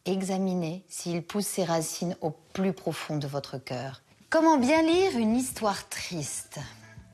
Examinez 0.05 0.85
s'il 0.89 1.23
pousse 1.23 1.47
ses 1.47 1.65
racines 1.65 2.17
au 2.21 2.31
plus 2.31 2.73
profond 2.73 3.17
de 3.17 3.27
votre 3.27 3.59
cœur. 3.59 4.03
Comment 4.29 4.59
bien 4.59 4.83
lire 4.83 5.17
une 5.17 5.37
histoire 5.37 5.89
triste? 5.89 6.61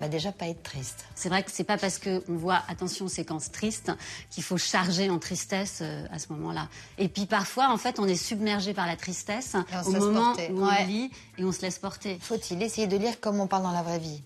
Bah 0.01 0.09
déjà 0.09 0.33
pas 0.33 0.47
être 0.47 0.63
triste. 0.63 1.07
C'est 1.15 1.29
vrai 1.29 1.43
que 1.43 1.51
c'est 1.51 1.65
pas 1.65 1.79
parce 1.79 1.99
qu'on 1.99 2.21
voit 2.29 2.63
attention 2.69 3.09
séquence 3.09 3.51
triste 3.51 3.93
qu'il 4.31 4.43
faut 4.43 4.59
charger 4.59 5.09
en 5.09 5.19
tristesse 5.19 5.79
euh, 5.83 6.07
à 6.11 6.19
ce 6.19 6.33
moment-là. 6.33 6.69
Et 6.99 7.09
puis 7.09 7.27
parfois 7.27 7.71
en 7.71 7.79
fait 7.79 7.99
on 7.99 8.07
est 8.07 8.17
submergé 8.17 8.75
par 8.75 8.87
la 8.87 8.97
tristesse 8.97 9.57
au 9.87 9.91
moment 9.93 10.35
où 10.51 10.65
on 10.65 10.87
lit 10.87 11.11
et 11.39 11.45
on 11.45 11.53
se 11.53 11.63
laisse 11.63 11.79
porter. 11.79 12.19
Faut-il 12.21 12.63
essayer 12.63 12.87
de 12.87 12.97
lire 12.97 13.21
comme 13.21 13.41
on 13.41 13.47
parle 13.47 13.63
dans 13.63 13.73
la 13.73 13.83
vraie 13.83 13.99
vie? 13.99 14.23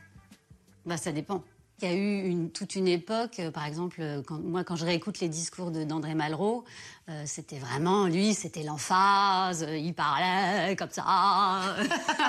Bah 0.87 0.97
ça 0.97 1.13
dépend. 1.13 1.43
Il 1.83 1.89
y 1.89 1.93
a 1.93 1.95
eu 1.95 2.29
une, 2.29 2.51
toute 2.51 2.75
une 2.75 2.89
époque, 2.89 3.39
euh, 3.39 3.51
par 3.51 3.65
exemple, 3.65 3.97
euh, 4.01 4.23
quand, 4.23 4.39
moi, 4.39 4.65
quand 4.65 4.77
je 4.77 4.85
réécoute 4.85 5.21
les 5.21 5.29
discours 5.29 5.71
d'André 5.71 6.15
Malraux, 6.15 6.65
euh, 7.09 7.23
c'était 7.25 7.59
vraiment, 7.59 8.07
lui, 8.07 8.35
c'était 8.35 8.63
l'emphase, 8.63 9.67
il 9.71 9.95
parlait 9.95 10.77
comme 10.77 10.91
ça. 10.91 11.77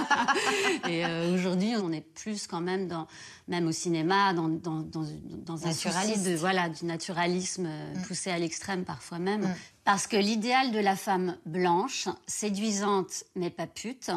et 0.89 1.03
aujourd'hui, 1.33 1.73
on 1.81 1.91
est 1.91 2.01
plus 2.01 2.47
quand 2.47 2.61
même, 2.61 2.87
dans, 2.87 3.07
même 3.49 3.67
au 3.67 3.73
cinéma, 3.73 4.33
dans, 4.33 4.47
dans, 4.47 4.79
dans, 4.79 5.05
dans 5.45 5.67
un 5.67 5.73
souci 5.73 6.19
de, 6.23 6.35
voilà, 6.35 6.69
du 6.69 6.85
naturalisme 6.85 7.67
mm. 7.67 8.01
poussé 8.03 8.31
à 8.31 8.39
l'extrême 8.39 8.85
parfois 8.85 9.19
même. 9.19 9.41
Mm. 9.41 9.55
Parce 9.83 10.07
que 10.07 10.15
l'idéal 10.15 10.71
de 10.71 10.79
la 10.79 10.95
femme 10.95 11.37
blanche, 11.45 12.07
séduisante 12.25 13.25
mais 13.35 13.49
pas 13.49 13.67
pute, 13.67 14.11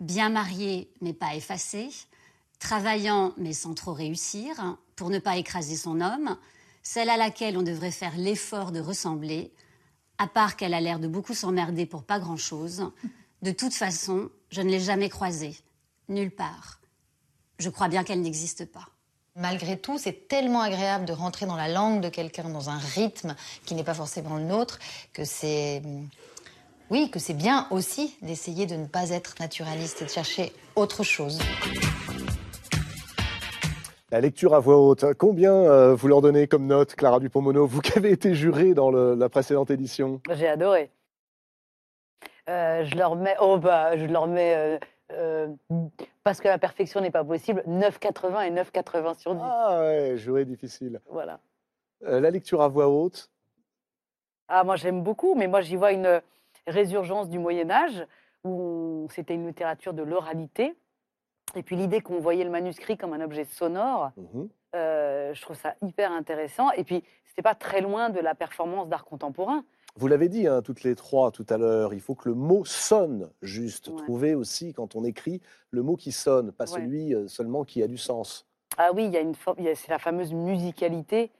bien 0.00 0.28
mariée 0.28 0.90
mais 1.00 1.14
pas 1.14 1.34
effacée, 1.34 1.88
travaillant 2.58 3.32
mais 3.36 3.52
sans 3.52 3.74
trop 3.74 3.92
réussir, 3.92 4.76
pour 4.96 5.10
ne 5.10 5.18
pas 5.18 5.36
écraser 5.36 5.76
son 5.76 6.00
homme, 6.00 6.36
celle 6.82 7.10
à 7.10 7.16
laquelle 7.16 7.56
on 7.56 7.62
devrait 7.62 7.90
faire 7.90 8.16
l'effort 8.16 8.70
de 8.70 8.80
ressembler, 8.80 9.52
à 10.18 10.26
part 10.26 10.56
qu'elle 10.56 10.74
a 10.74 10.80
l'air 10.80 10.98
de 11.00 11.08
beaucoup 11.08 11.34
s'emmerder 11.34 11.86
pour 11.86 12.04
pas 12.04 12.18
grand-chose. 12.18 12.90
De 13.42 13.50
toute 13.50 13.74
façon, 13.74 14.30
je 14.50 14.60
ne 14.60 14.70
l'ai 14.70 14.80
jamais 14.80 15.08
croisée, 15.08 15.56
nulle 16.08 16.30
part. 16.30 16.80
Je 17.58 17.68
crois 17.68 17.88
bien 17.88 18.04
qu'elle 18.04 18.20
n'existe 18.20 18.64
pas. 18.66 18.88
Malgré 19.36 19.76
tout, 19.76 19.98
c'est 19.98 20.28
tellement 20.28 20.60
agréable 20.60 21.06
de 21.06 21.12
rentrer 21.12 21.46
dans 21.46 21.56
la 21.56 21.68
langue 21.68 22.00
de 22.00 22.08
quelqu'un, 22.08 22.48
dans 22.48 22.70
un 22.70 22.78
rythme 22.78 23.34
qui 23.64 23.74
n'est 23.74 23.82
pas 23.82 23.94
forcément 23.94 24.36
le 24.36 24.44
nôtre, 24.44 24.78
que 25.12 25.24
c'est... 25.24 25.82
Oui, 26.90 27.10
que 27.10 27.18
c'est 27.18 27.34
bien 27.34 27.66
aussi 27.70 28.14
d'essayer 28.22 28.66
de 28.66 28.76
ne 28.76 28.86
pas 28.86 29.10
être 29.10 29.34
naturaliste 29.40 30.02
et 30.02 30.04
de 30.04 30.10
chercher 30.10 30.52
autre 30.76 31.02
chose. 31.02 31.40
La 34.14 34.20
lecture 34.20 34.54
à 34.54 34.60
voix 34.60 34.76
haute, 34.76 35.04
combien 35.14 35.52
euh, 35.52 35.96
vous 35.96 36.06
leur 36.06 36.20
donnez 36.20 36.46
comme 36.46 36.68
note, 36.68 36.94
Clara 36.94 37.18
Dupont-Mono, 37.18 37.66
vous 37.66 37.80
qui 37.80 37.98
avez 37.98 38.12
été 38.12 38.32
jurée 38.32 38.72
dans 38.72 38.92
la 38.92 39.28
précédente 39.28 39.72
édition? 39.72 40.20
J'ai 40.30 40.46
adoré. 40.46 40.92
Euh, 42.48 42.84
je 42.84 42.94
leur 42.94 43.16
mets, 43.16 43.34
oh 43.40 43.58
bah, 43.58 43.96
je 43.96 44.04
leur 44.04 44.28
mets, 44.28 44.78
euh, 45.10 45.48
parce 46.22 46.40
que 46.40 46.46
la 46.46 46.58
perfection 46.58 47.00
n'est 47.00 47.10
pas 47.10 47.24
possible, 47.24 47.64
9,80 47.66 48.46
et 48.46 48.50
9,80 48.52 49.18
sur 49.18 49.34
10. 49.34 49.40
Ah 49.42 49.80
ouais, 49.80 50.12
juré 50.16 50.44
difficile. 50.44 51.00
Voilà. 51.10 51.40
la 52.00 52.30
lecture 52.30 52.62
à 52.62 52.68
voix 52.68 52.88
haute? 52.88 53.32
Ah, 54.46 54.62
moi 54.62 54.76
j'aime 54.76 55.02
beaucoup, 55.02 55.34
mais 55.34 55.48
moi 55.48 55.60
j'y 55.60 55.74
vois 55.74 55.90
une 55.90 56.22
résurgence 56.68 57.28
du 57.28 57.40
Moyen-Âge, 57.40 58.06
où 58.44 59.08
c'était 59.10 59.34
une 59.34 59.48
littérature 59.48 59.92
de 59.92 60.04
l'oralité 60.04 60.76
et 61.56 61.62
puis 61.62 61.76
l'idée 61.76 62.00
qu'on 62.00 62.20
voyait 62.20 62.44
le 62.44 62.50
manuscrit 62.50 62.96
comme 62.96 63.12
un 63.12 63.20
objet 63.20 63.44
sonore, 63.44 64.10
mmh 64.16 64.44
euh, 64.74 65.32
je 65.34 65.40
trouve 65.40 65.56
ça 65.56 65.74
hyper 65.82 66.10
intéressant. 66.10 66.72
Et 66.72 66.84
puis, 66.84 67.04
c'était 67.26 67.42
pas 67.42 67.54
très 67.54 67.80
loin 67.80 68.10
de 68.10 68.20
la 68.20 68.34
performance 68.34 68.88
d'art 68.88 69.04
contemporain. 69.04 69.64
Vous 69.96 70.08
l'avez 70.08 70.28
dit, 70.28 70.48
hein, 70.48 70.62
toutes 70.62 70.82
les 70.82 70.96
trois 70.96 71.30
tout 71.30 71.46
à 71.48 71.56
l'heure, 71.56 71.94
il 71.94 72.00
faut 72.00 72.16
que 72.16 72.28
le 72.28 72.34
mot 72.34 72.64
sonne 72.64 73.30
juste. 73.42 73.96
Trouver 73.96 74.34
aussi, 74.34 74.72
quand 74.72 74.96
on 74.96 75.04
écrit, 75.04 75.40
le 75.70 75.82
mot 75.82 75.94
qui 75.94 76.10
sonne, 76.10 76.50
pas 76.50 76.66
celui 76.66 77.14
euh, 77.14 77.28
seulement 77.28 77.62
qui 77.62 77.82
a 77.82 77.86
du 77.86 77.98
sens. 77.98 78.48
Ah 78.76 78.90
oui, 78.92 79.04
il 79.04 79.12
y 79.12 79.16
a 79.16 79.20
une 79.20 79.34
c'est 79.36 79.90
la 79.90 80.00
fameuse 80.00 80.32
musicalité, 80.32 81.30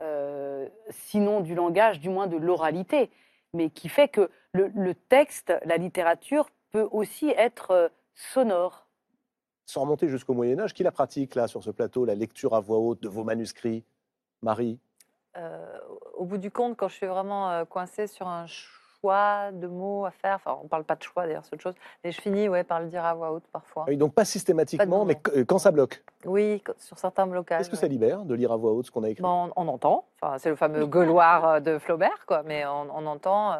euh, 0.00 0.68
sinon 0.90 1.40
du 1.40 1.56
langage, 1.56 1.98
du 1.98 2.08
moins 2.08 2.28
de 2.28 2.36
l'oralité, 2.36 3.10
mais 3.52 3.70
qui 3.70 3.88
fait 3.88 4.06
que 4.06 4.30
le, 4.52 4.70
le, 4.76 4.94
texte, 4.94 5.52
la 5.64 5.76
littérature, 5.76 6.48
peut 6.70 6.88
aussi 6.92 7.30
être 7.30 7.90
sonore 8.14 8.83
sans 9.66 9.82
remonter 9.82 10.08
jusqu'au 10.08 10.34
Moyen 10.34 10.58
Âge, 10.58 10.74
qui 10.74 10.82
la 10.82 10.92
pratique 10.92 11.34
là 11.34 11.48
sur 11.48 11.62
ce 11.62 11.70
plateau, 11.70 12.04
la 12.04 12.14
lecture 12.14 12.54
à 12.54 12.60
voix 12.60 12.78
haute 12.78 13.02
de 13.02 13.08
vos 13.08 13.24
manuscrits 13.24 13.84
Marie? 14.42 14.78
Euh, 15.36 15.78
Au 16.14 16.24
bout 16.24 16.38
du 16.38 16.50
compte, 16.50 16.76
quand 16.76 16.88
je 16.88 16.94
suis 16.94 17.06
vraiment 17.06 17.50
euh, 17.50 17.64
coincée 17.64 18.06
sur 18.06 18.28
un 18.28 18.46
choix 18.46 19.50
de 19.52 19.66
mots 19.66 20.04
à 20.06 20.10
faire, 20.10 20.36
enfin 20.36 20.56
on 20.60 20.64
ne 20.64 20.68
parle 20.68 20.84
pas 20.84 20.94
de 20.94 21.02
choix 21.02 21.26
d'ailleurs, 21.26 21.44
c'est 21.44 21.54
autre 21.54 21.62
chose, 21.62 21.74
mais 22.02 22.12
je 22.12 22.20
finis 22.20 22.48
ouais, 22.48 22.62
par 22.62 22.80
le 22.80 22.86
dire 22.86 23.04
à 23.04 23.14
voix 23.14 23.32
haute 23.32 23.44
parfois. 23.52 23.84
Oui, 23.88 23.96
donc 23.96 24.14
pas 24.14 24.24
systématiquement, 24.24 25.04
mais 25.04 25.18
euh, 25.36 25.44
quand 25.44 25.58
ça 25.58 25.70
bloque? 25.70 26.02
Oui, 26.24 26.62
sur 26.78 26.98
certains 26.98 27.26
blocages. 27.26 27.62
Est-ce 27.62 27.70
que 27.70 27.76
ça 27.76 27.88
libère 27.88 28.24
de 28.24 28.34
lire 28.34 28.52
à 28.52 28.56
voix 28.56 28.72
haute 28.72 28.86
ce 28.86 28.90
qu'on 28.90 29.02
a 29.02 29.10
écrit? 29.10 29.24
On, 29.24 29.50
entend, 29.56 30.06
enfin, 30.20 30.38
c'est 30.38 30.50
le 30.50 30.56
fameux 30.56 30.86
gueuloir 30.86 31.60
de 31.60 31.78
Flaubert, 31.78 32.24
quoi, 32.26 32.42
mais 32.44 32.64
on, 32.66 33.06
entend... 33.06 33.56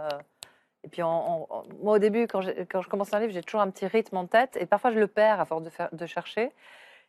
Et 0.84 0.88
puis, 0.88 1.02
moi, 1.02 1.94
au 1.94 1.98
début, 1.98 2.26
quand, 2.26 2.42
quand 2.70 2.82
je 2.82 2.88
commence 2.88 3.12
un 3.14 3.18
livre, 3.18 3.32
j'ai 3.32 3.42
toujours 3.42 3.62
un 3.62 3.70
petit 3.70 3.86
rythme 3.86 4.18
en 4.18 4.26
tête. 4.26 4.56
Et 4.60 4.66
parfois, 4.66 4.92
je 4.92 4.98
le 4.98 5.06
perds 5.06 5.40
à 5.40 5.46
force 5.46 5.62
de, 5.62 5.70
faire, 5.70 5.88
de 5.92 6.06
chercher. 6.06 6.52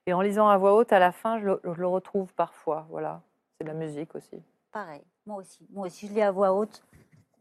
Et 0.06 0.14
en 0.14 0.22
lisant 0.22 0.48
à 0.48 0.58
voix 0.58 0.76
haute, 0.76 0.94
à 0.94 1.00
la 1.00 1.12
fin, 1.12 1.40
je 1.40 1.46
le, 1.46 1.88
retrouve 1.88 2.34
parfois. 2.34 2.88
Voilà. 2.90 3.22
C'est 3.58 3.66
de 3.66 3.70
la 3.70 3.76
musique 3.76 4.16
aussi. 4.16 4.42
Pareil. 4.72 5.02
Moi 5.26 5.38
aussi. 5.38 5.66
Moi 5.72 5.88
aussi, 5.88 6.08
je 6.08 6.14
lis 6.14 6.22
à 6.22 6.32
voix 6.32 6.54
haute 6.54 6.84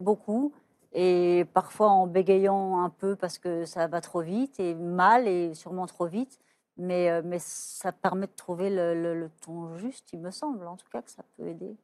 beaucoup. 0.00 0.52
Et 0.92 1.44
parfois 1.52 1.88
en 1.88 2.06
bégayant 2.06 2.80
un 2.82 2.88
peu 2.88 3.16
parce 3.16 3.38
que 3.38 3.64
ça 3.64 3.88
va 3.88 4.00
trop 4.00 4.20
vite 4.20 4.60
et 4.60 4.74
mal 4.74 5.26
et 5.26 5.54
sûrement 5.54 5.86
trop 5.86 6.06
vite. 6.06 6.38
Mais, 6.76 7.10
euh, 7.10 7.22
mais 7.24 7.38
ça 7.38 7.92
permet 7.92 8.26
de 8.26 8.32
trouver 8.32 8.70
le, 8.70 9.30
ton 9.42 9.76
juste, 9.76 10.12
il 10.12 10.20
me 10.20 10.30
semble. 10.30 10.66
En 10.66 10.76
tout 10.76 10.88
cas, 10.90 11.02
que 11.02 11.10
ça 11.10 11.22
peut 11.36 11.46
aider. 11.46 11.76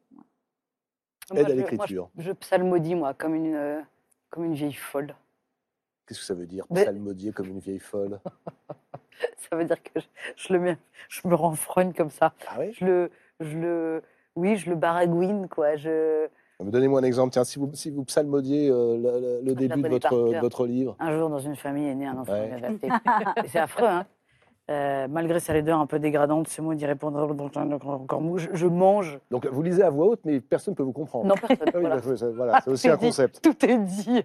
Aide 1.34 1.50
à 1.50 1.54
l'écriture. 1.54 2.08
Je, 2.16 2.22
je, 2.22 2.32
psalmodie, 2.32 2.96
moi, 2.96 3.14
comme 3.14 3.36
une 3.36 3.54
euh, 3.54 3.80
comme 4.30 4.44
une 4.44 4.54
vieille 4.54 4.72
folle. 4.72 5.14
Qu'est-ce 6.06 6.20
que 6.20 6.26
ça 6.26 6.34
veut 6.34 6.46
dire, 6.46 6.66
psalmodier 6.72 7.32
comme 7.32 7.48
une 7.48 7.60
vieille 7.60 7.78
folle? 7.78 8.20
Ça 9.36 9.54
veut 9.54 9.64
dire 9.64 9.82
que 9.82 10.00
je, 10.36 10.52
le 10.52 10.60
mets, 10.60 10.78
je 11.10 11.28
me 11.28 11.34
renfrogne 11.34 11.92
comme 11.92 12.08
ça. 12.08 12.32
Ah 12.48 12.56
oui 12.58 12.72
je 12.72 12.84
le, 12.86 13.10
je 13.40 13.58
le, 13.58 14.02
Oui, 14.34 14.56
je 14.56 14.70
le 14.70 14.76
baragouine, 14.76 15.46
quoi. 15.46 15.76
Je... 15.76 16.26
Ah, 16.58 16.64
donnez-moi 16.64 17.00
un 17.00 17.04
exemple. 17.04 17.32
Tiens, 17.32 17.44
si 17.44 17.58
vous, 17.58 17.70
si 17.74 17.90
vous 17.90 18.04
psalmodiez 18.04 18.70
euh, 18.70 19.40
le, 19.42 19.54
début 19.54 19.82
de 19.82 19.88
votre, 19.88 20.40
votre 20.40 20.66
livre. 20.66 20.96
Un 21.00 21.18
jour, 21.18 21.28
dans 21.28 21.38
une 21.38 21.56
famille, 21.56 21.88
est 21.88 21.94
né 21.94 22.06
un 22.06 22.16
enfant 22.16 22.32
C'est 23.46 23.58
affreux, 23.58 23.86
hein 23.86 24.06
euh, 24.70 25.08
malgré 25.08 25.40
sa 25.40 25.52
laideur 25.52 25.80
un 25.80 25.86
peu 25.86 25.98
dégradante, 25.98 26.46
ces 26.46 26.62
mots 26.62 26.74
d'y 26.74 26.86
répondre 26.86 27.18
encore 27.18 28.20
mou, 28.20 28.38
je, 28.38 28.66
mange. 28.66 29.18
Donc 29.30 29.46
vous 29.46 29.62
lisez 29.62 29.82
à 29.82 29.90
voix 29.90 30.06
haute, 30.06 30.20
mais 30.24 30.40
personne 30.40 30.72
ne 30.72 30.76
peut 30.76 30.84
vous 30.84 30.92
comprendre. 30.92 31.26
Non, 31.26 31.34
personne. 31.34 31.66
Ah 31.74 32.26
voilà, 32.34 32.60
c'est 32.60 32.70
aussi 32.70 32.88
un 32.88 32.96
concept. 32.96 33.42
Tout 33.42 33.66
est 33.66 33.78
dit. 33.78 34.22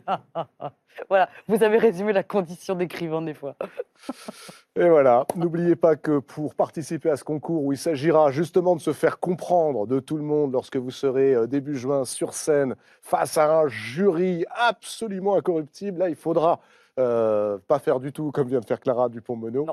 voilà, 1.09 1.29
vous 1.47 1.63
avez 1.63 1.79
résumé 1.79 2.13
la 2.13 2.21
condition 2.21 2.75
d'écrivain 2.75 3.23
des 3.23 3.33
fois. 3.33 3.55
Et 4.75 4.87
voilà, 4.87 5.25
n'oubliez 5.35 5.75
pas 5.75 5.95
que 5.95 6.19
pour 6.19 6.53
participer 6.53 7.09
à 7.09 7.15
ce 7.15 7.23
concours 7.23 7.63
où 7.63 7.71
il 7.71 7.77
s'agira 7.77 8.29
justement 8.29 8.75
de 8.75 8.81
se 8.81 8.93
faire 8.93 9.19
comprendre 9.19 9.87
de 9.87 9.99
tout 9.99 10.17
le 10.17 10.23
monde 10.23 10.51
lorsque 10.51 10.77
vous 10.77 10.91
serez 10.91 11.33
euh, 11.33 11.47
début 11.47 11.75
juin 11.75 12.05
sur 12.05 12.35
scène 12.35 12.75
face 13.01 13.37
à 13.39 13.61
un 13.61 13.67
jury 13.67 14.45
absolument 14.51 15.35
incorruptible, 15.35 15.99
là 15.99 16.09
il 16.09 16.15
faudra 16.15 16.59
euh, 16.99 17.57
pas 17.67 17.79
faire 17.79 17.99
du 17.99 18.13
tout 18.13 18.31
comme 18.31 18.47
vient 18.47 18.59
de 18.59 18.65
faire 18.65 18.79
Clara 18.79 19.09
Dupont-Mono. 19.09 19.65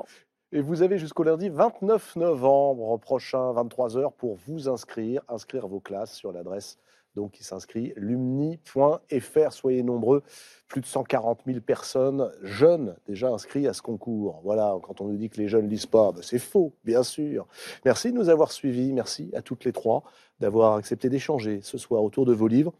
Et 0.55 0.61
vous 0.61 0.83
avez 0.83 0.99
jusqu'au 0.99 1.23
lundi 1.23 1.49
29 1.49 2.15
novembre 2.15 2.99
prochain, 2.99 3.53
23h, 3.53 4.13
pour 4.15 4.35
vous 4.35 4.69
inscrire, 4.69 5.23
inscrire 5.27 5.67
vos 5.67 5.79
classes 5.79 6.13
sur 6.13 6.31
l'adresse 6.31 6.77
donc 7.15 7.31
qui 7.31 7.43
s'inscrit 7.43 7.93
lumni.fr. 7.95 9.51
Soyez 9.51 9.81
nombreux, 9.81 10.21
plus 10.67 10.81
de 10.81 10.85
140 10.85 11.41
000 11.45 11.59
personnes 11.59 12.31
jeunes 12.41 12.95
déjà 13.07 13.29
inscrits 13.29 13.67
à 13.67 13.73
ce 13.73 13.81
concours. 13.81 14.41
Voilà, 14.43 14.77
quand 14.83 15.01
on 15.01 15.07
nous 15.07 15.17
dit 15.17 15.29
que 15.29 15.37
les 15.37 15.47
jeunes 15.47 15.67
lisent 15.67 15.87
pas, 15.87 16.11
ben, 16.11 16.21
c'est 16.21 16.39
faux, 16.39 16.73
bien 16.83 17.01
sûr. 17.01 17.47
Merci 17.83 18.11
de 18.11 18.17
nous 18.17 18.29
avoir 18.29 18.51
suivis, 18.51 18.93
merci 18.93 19.31
à 19.35 19.41
toutes 19.41 19.65
les 19.65 19.73
trois 19.73 20.03
d'avoir 20.39 20.75
accepté 20.75 21.09
d'échanger 21.09 21.61
ce 21.61 21.77
soir 21.77 22.03
autour 22.03 22.25
de 22.25 22.33
vos 22.33 22.47
livres. 22.47 22.73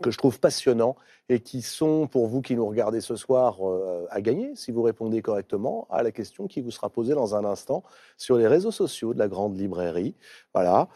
Que 0.00 0.10
je 0.10 0.16
trouve 0.16 0.40
passionnants 0.40 0.96
et 1.28 1.40
qui 1.40 1.60
sont, 1.60 2.06
pour 2.06 2.26
vous 2.26 2.40
qui 2.40 2.56
nous 2.56 2.66
regardez 2.66 3.02
ce 3.02 3.16
soir, 3.16 3.58
euh, 3.68 4.06
à 4.10 4.22
gagner 4.22 4.56
si 4.56 4.72
vous 4.72 4.80
répondez 4.80 5.20
correctement 5.20 5.86
à 5.90 6.02
la 6.02 6.10
question 6.10 6.46
qui 6.46 6.62
vous 6.62 6.70
sera 6.70 6.88
posée 6.88 7.12
dans 7.12 7.34
un 7.34 7.44
instant 7.44 7.82
sur 8.16 8.38
les 8.38 8.46
réseaux 8.46 8.70
sociaux 8.70 9.12
de 9.12 9.18
la 9.18 9.28
Grande 9.28 9.58
Librairie. 9.58 10.14
Voilà. 10.54 10.88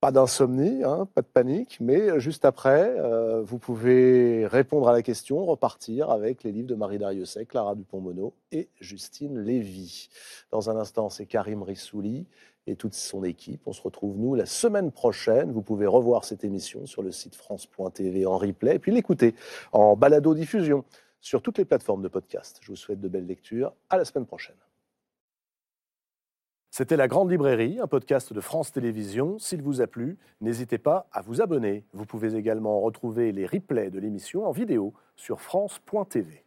Pas 0.00 0.12
d'insomnie, 0.12 0.84
hein, 0.84 1.08
pas 1.14 1.22
de 1.22 1.26
panique, 1.26 1.78
mais 1.80 2.20
juste 2.20 2.44
après, 2.44 2.94
euh, 2.98 3.40
vous 3.42 3.58
pouvez 3.58 4.46
répondre 4.46 4.86
à 4.86 4.92
la 4.92 5.00
question, 5.00 5.42
repartir 5.46 6.10
avec 6.10 6.42
les 6.42 6.52
livres 6.52 6.68
de 6.68 6.74
Marie 6.74 6.98
Dariussec, 6.98 7.48
Clara 7.48 7.74
Dupont-Mono 7.74 8.34
et 8.52 8.68
Justine 8.80 9.40
Lévy. 9.40 10.10
Dans 10.50 10.68
un 10.68 10.76
instant, 10.76 11.08
c'est 11.08 11.24
Karim 11.24 11.62
Rissouli 11.62 12.26
et 12.66 12.76
toute 12.76 12.94
son 12.94 13.24
équipe. 13.24 13.62
On 13.66 13.72
se 13.72 13.82
retrouve, 13.82 14.16
nous, 14.16 14.34
la 14.34 14.46
semaine 14.46 14.90
prochaine. 14.90 15.52
Vous 15.52 15.62
pouvez 15.62 15.86
revoir 15.86 16.24
cette 16.24 16.44
émission 16.44 16.86
sur 16.86 17.02
le 17.02 17.12
site 17.12 17.34
France.tv 17.34 18.26
en 18.26 18.38
replay, 18.38 18.76
et 18.76 18.78
puis 18.78 18.92
l'écouter 18.92 19.34
en 19.72 19.96
balado-diffusion 19.96 20.84
sur 21.20 21.42
toutes 21.42 21.58
les 21.58 21.64
plateformes 21.64 22.02
de 22.02 22.08
podcast. 22.08 22.60
Je 22.62 22.68
vous 22.68 22.76
souhaite 22.76 23.00
de 23.00 23.08
belles 23.08 23.26
lectures. 23.26 23.72
À 23.90 23.96
la 23.96 24.04
semaine 24.04 24.26
prochaine. 24.26 24.56
C'était 26.70 26.96
La 26.96 27.06
Grande 27.06 27.30
Librairie, 27.30 27.78
un 27.80 27.86
podcast 27.86 28.32
de 28.32 28.40
France 28.40 28.72
Télévisions. 28.72 29.38
S'il 29.38 29.62
vous 29.62 29.80
a 29.80 29.86
plu, 29.86 30.18
n'hésitez 30.40 30.78
pas 30.78 31.06
à 31.12 31.22
vous 31.22 31.40
abonner. 31.40 31.84
Vous 31.92 32.04
pouvez 32.04 32.34
également 32.34 32.80
retrouver 32.80 33.30
les 33.30 33.46
replays 33.46 33.90
de 33.90 34.00
l'émission 34.00 34.44
en 34.44 34.50
vidéo 34.50 34.92
sur 35.14 35.40
France.tv. 35.40 36.43